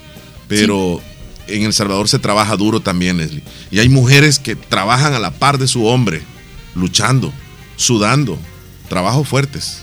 Pero 0.49 1.03
en 1.47 1.65
El 1.65 1.75
Salvador 1.75 2.09
se 2.09 2.19
trabaja 2.19 2.57
duro 2.57 2.81
también, 2.81 3.19
Leslie. 3.19 3.43
Y 3.71 3.79
hay 3.79 3.91
mujeres 3.91 4.39
que 4.39 4.57
trabajan 4.57 5.13
a 5.13 5.19
la 5.19 5.33
par 5.33 5.59
de 5.59 5.69
su 5.69 5.85
hombre, 5.85 6.23
luchando, 6.75 7.31
sudando, 7.77 8.39
trabajos 8.89 9.29
fuertes. 9.29 9.83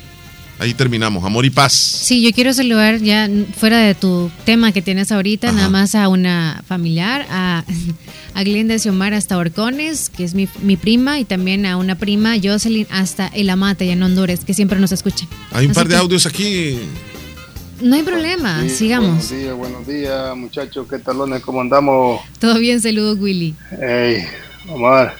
Ahí 0.57 0.73
terminamos, 0.73 1.23
amor 1.23 1.45
y 1.45 1.51
paz. 1.51 1.73
Sí, 1.73 2.23
yo 2.23 2.31
quiero 2.31 2.53
saludar 2.53 2.97
ya 3.01 3.29
fuera 3.55 3.77
de 3.77 3.93
tu 3.93 4.31
tema 4.45 4.71
que 4.71 4.81
tienes 4.81 5.11
ahorita, 5.11 5.51
nada 5.51 5.69
más 5.69 5.93
a 5.93 6.07
una 6.07 6.63
familiar, 6.67 7.27
a, 7.29 7.63
a 8.33 8.43
Glenda 8.43 8.79
Xiomar 8.79 9.13
hasta 9.13 9.37
Orcones, 9.37 10.09
que 10.09 10.23
es 10.23 10.33
mi, 10.33 10.47
mi 10.63 10.75
prima, 10.75 11.19
y 11.19 11.25
también 11.25 11.67
a 11.67 11.77
una 11.77 11.99
prima, 11.99 12.35
Jocelyn, 12.41 12.87
hasta 12.89 13.27
El 13.27 13.51
Amate, 13.51 13.83
allá 13.83 13.93
en 13.93 14.01
Honduras, 14.01 14.39
que 14.43 14.55
siempre 14.55 14.79
nos 14.79 14.91
escuchan. 14.91 15.27
Hay 15.51 15.65
un 15.65 15.71
Así 15.71 15.75
par 15.77 15.87
de 15.87 15.93
que 15.93 15.99
audios 15.99 16.25
aquí. 16.25 16.79
No 17.81 17.95
hay 17.95 18.03
problema, 18.03 18.61
Sí, 18.63 18.69
sigamos. 18.69 19.29
Buenos 19.29 19.29
días, 19.29 19.55
buenos 19.55 19.87
días, 19.87 20.37
muchachos. 20.37 20.87
¿Qué 20.89 20.97
talones? 20.99 21.41
¿Cómo 21.41 21.59
andamos? 21.59 22.21
Todo 22.39 22.57
bien, 22.57 22.81
saludos, 22.81 23.17
Willy. 23.19 23.53
Hey, 23.81 24.23
Omar, 24.69 25.15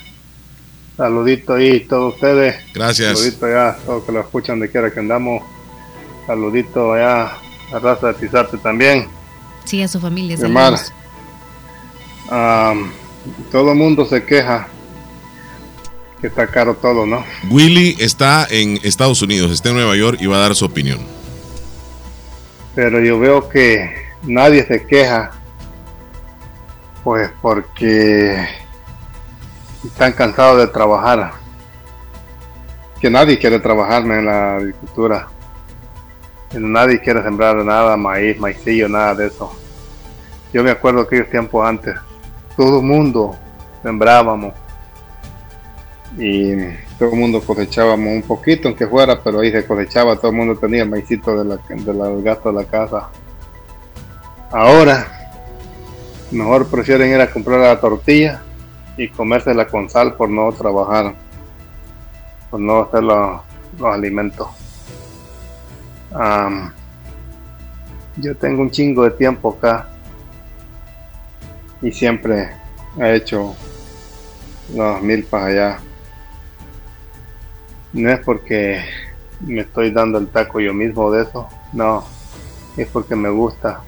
saludito 0.96 1.56
ahí, 1.56 1.82
todos 1.82 2.14
ustedes. 2.14 2.56
Gracias. 2.74 3.20
Saludito 3.20 3.46
allá, 3.46 3.78
todos 3.86 4.06
que 4.06 4.12
lo 4.14 4.22
escuchan 4.22 4.60
de 4.60 4.72
quiera 4.72 4.92
que 4.92 5.00
andamos. 5.02 5.44
Saludito 6.26 6.94
allá 6.94 7.34
a 7.74 7.80
raza 7.80 8.08
de 8.08 8.14
Tizarte 8.14 8.58
también. 8.58 9.08
Sí, 9.66 9.82
a 9.82 9.88
su 9.88 10.00
familia. 10.00 10.38
Saludos. 10.38 10.94
Am, 12.30 12.92
todo 13.52 13.72
el 13.72 13.78
mundo 13.78 14.06
se 14.06 14.24
queja 14.24 14.68
que 16.22 16.28
está 16.28 16.48
caro 16.48 16.76
todo, 16.76 17.06
¿no? 17.06 17.24
Willy 17.50 17.98
está 18.00 18.48
en 18.50 18.80
Estados 18.84 19.22
Unidos, 19.22 19.52
está 19.52 19.70
en 19.70 19.76
Nueva 19.76 19.96
York 19.98 20.20
y 20.22 20.26
va 20.28 20.38
a 20.38 20.40
dar 20.40 20.56
su 20.56 20.64
opinión. 20.64 21.15
Pero 22.76 23.00
yo 23.00 23.18
veo 23.18 23.50
que 23.50 23.90
nadie 24.24 24.66
se 24.66 24.86
queja 24.86 25.32
pues 27.04 27.32
porque 27.42 28.46
están 29.84 30.12
cansados 30.14 30.58
de 30.58 30.68
trabajar. 30.68 31.32
Que 33.00 33.10
nadie 33.10 33.40
quiere 33.40 33.60
trabajar 33.60 34.04
en 34.04 34.26
la 34.26 34.58
agricultura. 34.58 35.28
Nadie 36.54 37.00
quiere 37.00 37.24
sembrar 37.24 37.56
nada 37.58 37.98
maíz 37.98 38.40
maicillo 38.40 38.90
nada 38.90 39.16
de 39.16 39.28
eso. 39.28 39.52
Yo 40.54 40.64
me 40.64 40.72
acuerdo 40.72 41.02
aquellos 41.02 41.30
tiempos 41.30 41.66
antes 41.66 41.96
todo 42.56 42.80
el 42.80 42.86
mundo 42.86 43.38
sembrábamos. 43.84 44.54
Y 46.18 46.54
todo 46.98 47.10
el 47.12 47.20
mundo 47.20 47.42
cosechábamos 47.42 48.14
un 48.14 48.22
poquito 48.22 48.68
aunque 48.68 48.88
fuera 48.88 49.22
pero 49.22 49.40
ahí 49.40 49.52
se 49.52 49.66
cosechaba 49.66 50.16
todo 50.16 50.32
el 50.32 50.38
mundo 50.38 50.56
tenía 50.56 50.86
maicito 50.86 51.38
de 51.38 51.44
la, 51.46 51.58
de 51.58 51.94
la- 51.94 52.08
del 52.08 52.24
gasto 52.24 52.52
de 52.52 52.64
la 52.64 52.66
casa. 52.66 53.10
Ahora 54.52 55.08
mejor 56.32 56.68
prefieren 56.68 57.12
ir 57.12 57.22
a 57.22 57.32
comprar 57.32 57.60
la 57.60 57.80
tortilla 57.80 58.42
y 58.98 59.10
comérsela 59.10 59.68
con 59.68 59.90
sal 59.90 60.16
por 60.16 60.30
no 60.30 60.52
trabajar 60.54 61.14
por 62.50 62.60
no 62.60 62.84
hacer 62.84 63.04
los, 63.04 63.42
alimentos. 63.84 64.48
Yo 68.18 68.36
tengo 68.38 68.62
un 68.62 68.72
chingo 68.72 69.04
de 69.04 69.12
tiempo 69.12 69.58
acá 69.58 69.90
y 71.82 71.92
siempre 71.92 72.52
he 72.98 73.16
hecho 73.16 73.54
las 74.74 75.02
milpas 75.02 75.44
allá 75.44 75.80
no 77.96 78.12
es 78.12 78.20
porque 78.20 78.84
me 79.40 79.62
estoy 79.62 79.92
dando 79.92 80.18
el 80.18 80.28
taco 80.28 80.60
yo 80.60 80.74
mismo 80.74 81.12
de 81.12 81.24
eso, 81.24 81.48
no, 81.74 82.06
es 82.78 82.88
porque 82.88 83.16
me 83.16 83.30
gusta. 83.30 83.82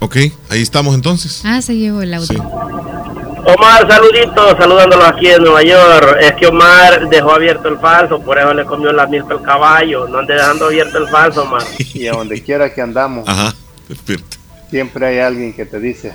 Ok, 0.00 0.16
ahí 0.48 0.62
estamos 0.62 0.94
entonces. 0.94 1.42
Ah, 1.44 1.62
se 1.62 1.76
llevó 1.76 2.02
el 2.02 2.12
auto. 2.14 2.26
Sí. 2.26 2.36
Omar, 2.36 3.86
saluditos, 3.88 4.56
saludándolos 4.58 5.06
aquí 5.06 5.28
en 5.28 5.42
Nueva 5.42 5.62
York. 5.62 6.16
Es 6.20 6.32
que 6.32 6.46
Omar 6.46 7.08
dejó 7.08 7.32
abierto 7.32 7.68
el 7.68 7.78
falso, 7.78 8.20
por 8.20 8.38
eso 8.38 8.52
le 8.52 8.64
comió 8.64 8.92
la 8.92 9.06
milpa 9.06 9.34
el 9.34 9.42
caballo. 9.42 10.08
No 10.08 10.18
ande 10.18 10.34
dejando 10.34 10.66
abierto 10.66 10.98
el 10.98 11.08
falso, 11.08 11.42
Omar. 11.42 11.62
Y 11.94 12.08
a 12.08 12.12
donde 12.12 12.42
quiera 12.42 12.72
que 12.72 12.80
andamos. 12.80 13.28
Ajá, 13.28 13.54
perfecto 13.86 14.39
siempre 14.70 15.04
hay 15.06 15.18
alguien 15.18 15.52
que 15.52 15.66
te 15.66 15.80
dice, 15.80 16.14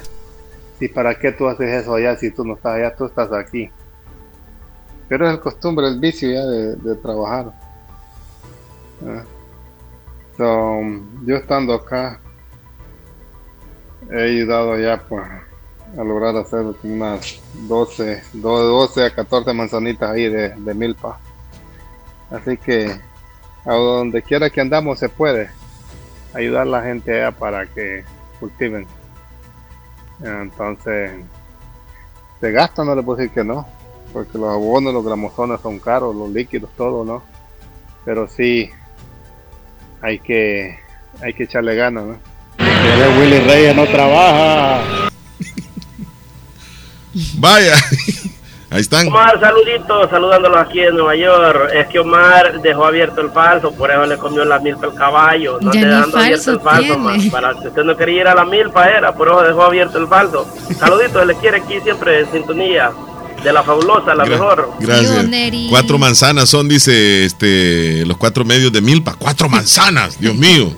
¿y 0.79 0.87
para 0.87 1.19
qué 1.19 1.33
tú 1.33 1.47
haces 1.47 1.83
eso 1.83 1.93
allá 1.93 2.15
si 2.15 2.31
tú 2.31 2.45
no 2.45 2.55
estás 2.55 2.75
allá, 2.75 2.95
tú 2.95 3.05
estás 3.05 3.31
aquí? 3.33 3.69
Pero 5.09 5.27
es 5.27 5.33
el 5.33 5.39
costumbre, 5.41 5.87
el 5.87 5.99
vicio 5.99 6.31
ya 6.31 6.45
de, 6.45 6.95
trabajar. 6.95 7.51
Ah. 9.05 9.23
So, 10.37 10.81
yo 11.25 11.35
estando 11.35 11.73
acá, 11.73 12.19
he 14.09 14.21
ayudado 14.21 14.77
ya 14.79 15.01
pues, 15.07 15.23
a 15.97 16.03
lograr 16.03 16.35
hacer 16.37 16.65
unas 16.83 17.39
12, 17.67 18.23
do- 18.33 18.63
12 18.63 19.05
a 19.05 19.13
14 19.13 19.53
manzanitas 19.53 20.09
ahí 20.09 20.29
de, 20.29 20.49
de 20.49 20.73
milpa. 20.73 21.19
Así 22.31 22.57
que 22.57 22.99
a 23.65 23.73
donde 23.73 24.21
quiera 24.21 24.49
que 24.49 24.61
andamos 24.61 24.99
se 24.99 25.09
puede 25.09 25.49
ayudar 26.33 26.63
a 26.63 26.65
la 26.65 26.81
gente 26.83 27.13
allá 27.13 27.31
para 27.31 27.65
que 27.65 28.03
cultiven. 28.39 28.87
Entonces, 30.23 31.11
se 32.39 32.51
gasta, 32.51 32.83
no 32.83 32.95
le 32.95 33.03
puedo 33.03 33.17
decir 33.17 33.33
que 33.33 33.43
no, 33.43 33.67
porque 34.13 34.37
los 34.37 34.49
abonos, 34.49 34.93
los 34.93 35.05
gramosones 35.05 35.59
son 35.61 35.79
caros, 35.79 36.15
los 36.15 36.29
líquidos, 36.29 36.69
todo, 36.77 37.03
¿no? 37.03 37.23
Pero 38.05 38.27
sí, 38.27 38.69
hay 40.01 40.19
que, 40.19 40.79
hay 41.21 41.33
que 41.33 41.43
echarle 41.43 41.75
ganas, 41.75 42.05
¿no? 42.05 42.17
Willy 43.19 43.39
Reyes 43.39 43.75
no 43.75 43.85
trabaja. 43.87 45.09
Vaya, 47.37 47.73
ahí 48.75 48.81
están. 48.81 49.07
Omar, 49.07 49.39
saludito, 49.39 50.09
saludándolos 50.09 50.57
aquí 50.59 50.79
en 50.81 50.95
Nueva 50.95 51.15
York. 51.15 51.69
Es 51.73 51.87
que 51.87 51.99
Omar 51.99 52.61
dejó 52.61 52.85
abierto 52.85 53.21
el 53.21 53.31
falso, 53.31 53.71
por 53.71 53.89
eso 53.89 54.05
le 54.05 54.17
comió 54.17 54.45
la 54.45 54.59
milpa 54.59 54.87
el 54.87 54.93
caballo. 54.93 55.57
No 55.61 55.71
ni 55.71 55.79
dejando 55.79 56.17
abierto 56.17 56.43
falso 56.43 56.51
el 56.51 56.59
falso. 56.59 56.93
Omar. 56.95 57.19
Para 57.31 57.53
que 57.59 57.67
usted 57.69 57.83
no 57.83 57.97
quería 57.97 58.21
ir 58.21 58.27
a 58.27 58.35
la 58.35 58.45
milpa 58.45 58.87
era, 58.89 59.13
por 59.15 59.27
eso 59.27 59.41
dejó 59.41 59.63
abierto 59.63 59.97
el 59.97 60.07
falso. 60.07 60.47
Saluditos, 60.79 61.25
le 61.25 61.35
quiere 61.35 61.57
aquí 61.57 61.75
siempre 61.81 62.19
en 62.21 62.31
sintonía 62.31 62.91
de 63.43 63.53
la 63.53 63.63
fabulosa, 63.63 64.15
la 64.15 64.25
Gra- 64.25 64.29
mejor. 64.29 64.69
Gracias. 64.79 65.25
Cuatro 65.69 65.97
manzanas 65.97 66.49
son, 66.49 66.67
dice, 66.67 67.25
este, 67.25 68.05
los 68.05 68.17
cuatro 68.17 68.43
medios 68.45 68.71
de 68.71 68.81
milpa. 68.81 69.15
Cuatro 69.17 69.49
manzanas, 69.49 70.19
Dios 70.19 70.35
mío. 70.35 70.73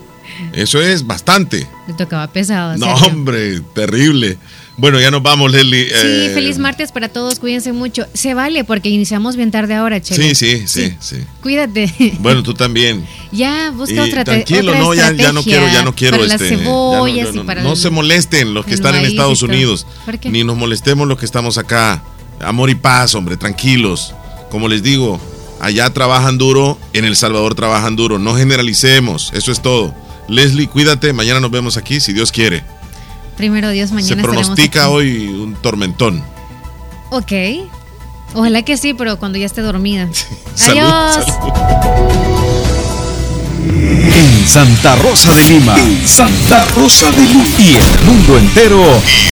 Eso 0.54 0.80
es 0.82 1.06
bastante. 1.06 1.68
Le 1.88 1.94
tocaba 1.96 2.28
pesado. 2.28 2.78
No, 2.78 2.86
Sergio. 2.98 3.08
hombre, 3.08 3.60
terrible. 3.74 4.38
Bueno, 4.80 5.00
ya 5.00 5.10
nos 5.10 5.24
vamos, 5.24 5.52
Leslie. 5.52 5.86
Sí, 5.90 5.96
Eh, 5.96 6.32
feliz 6.36 6.60
martes 6.60 6.92
para 6.92 7.10
todos, 7.10 7.40
cuídense 7.40 7.74
mucho. 7.74 8.06
Se 8.14 8.36
vale 8.36 8.64
porque 8.64 8.90
iniciamos 8.90 9.36
bien 9.36 9.50
tarde 9.50 9.74
ahora, 9.74 10.00
Chelo. 10.00 10.22
Sí, 10.22 10.36
sí, 10.36 10.68
sí, 10.68 10.96
sí. 11.00 11.18
Cuídate. 11.42 11.92
Bueno, 12.20 12.44
tú 12.44 12.54
también. 12.54 13.04
ya, 13.32 13.72
busca 13.72 13.96
Y 13.96 14.00
otra 14.00 14.24
tranquilo, 14.24 14.72
otra 14.72 14.80
no, 14.84 14.94
ya, 14.94 15.12
ya 15.14 15.32
no 15.34 15.42
quiero, 15.42 15.68
ya 15.68 15.82
no 15.84 15.96
quiero. 15.96 16.18
Para 16.20 16.32
este, 16.32 16.52
las 16.52 16.60
no- 16.62 16.92
cebollas 16.94 17.34
no, 17.34 17.42
y 17.42 17.46
para 17.46 17.64
no 17.64 17.72
el- 17.72 17.78
se 17.78 17.90
molesten 17.90 18.54
los 18.54 18.66
que 18.68 18.76
están 18.76 18.94
en 18.96 19.06
Estados. 19.06 19.42
Unidos. 19.42 19.88
¿Por 20.06 20.20
qué? 20.20 20.30
Ni 20.30 20.44
nos 20.44 20.56
molestemos 20.56 21.08
los 21.08 21.18
que 21.18 21.26
estamos 21.26 21.58
acá. 21.58 22.04
Amor 22.40 22.70
y 22.70 22.76
paz, 22.76 23.16
hombre, 23.16 23.36
tranquilos. 23.36 24.14
Como 24.52 24.68
les 24.68 24.84
digo, 24.84 25.20
allá 25.60 25.90
trabajan 25.92 26.38
duro, 26.38 26.78
en 26.94 27.04
El 27.06 27.16
Salvador 27.16 27.56
trabajan 27.56 27.96
duro. 27.96 28.20
No 28.20 28.36
generalicemos, 28.36 29.32
eso 29.34 29.52
es 29.52 29.60
todo. 29.62 29.94
Leslie, 30.30 30.68
cuídate, 30.68 31.14
mañana 31.14 31.40
nos 31.40 31.50
vemos 31.50 31.78
aquí, 31.78 32.00
si 32.00 32.14
Dios 32.14 32.32
quiere. 32.32 32.64
Primero 33.38 33.70
Dios, 33.70 33.92
mañana 33.92 34.22
Se 34.24 34.28
pronostica 34.28 34.86
aquí. 34.86 34.94
hoy 34.94 35.28
un 35.28 35.54
tormentón. 35.56 36.24
Ok. 37.12 37.32
Ojalá 38.34 38.64
que 38.64 38.76
sí, 38.78 38.94
pero 38.94 39.18
cuando 39.18 39.38
ya 39.38 39.46
esté 39.46 39.62
dormida. 39.62 40.10
Salud, 40.56 40.80
Adiós. 40.82 41.26
En 44.16 44.48
Santa 44.48 44.96
Rosa 44.96 45.34
de 45.36 45.44
Lima. 45.44 45.78
En 45.80 46.08
Santa 46.08 46.66
Rosa 46.76 47.12
de 47.12 47.22
Lima. 47.22 47.44
Y 47.60 47.76
el 47.76 48.06
mundo 48.06 48.38
entero. 48.38 48.82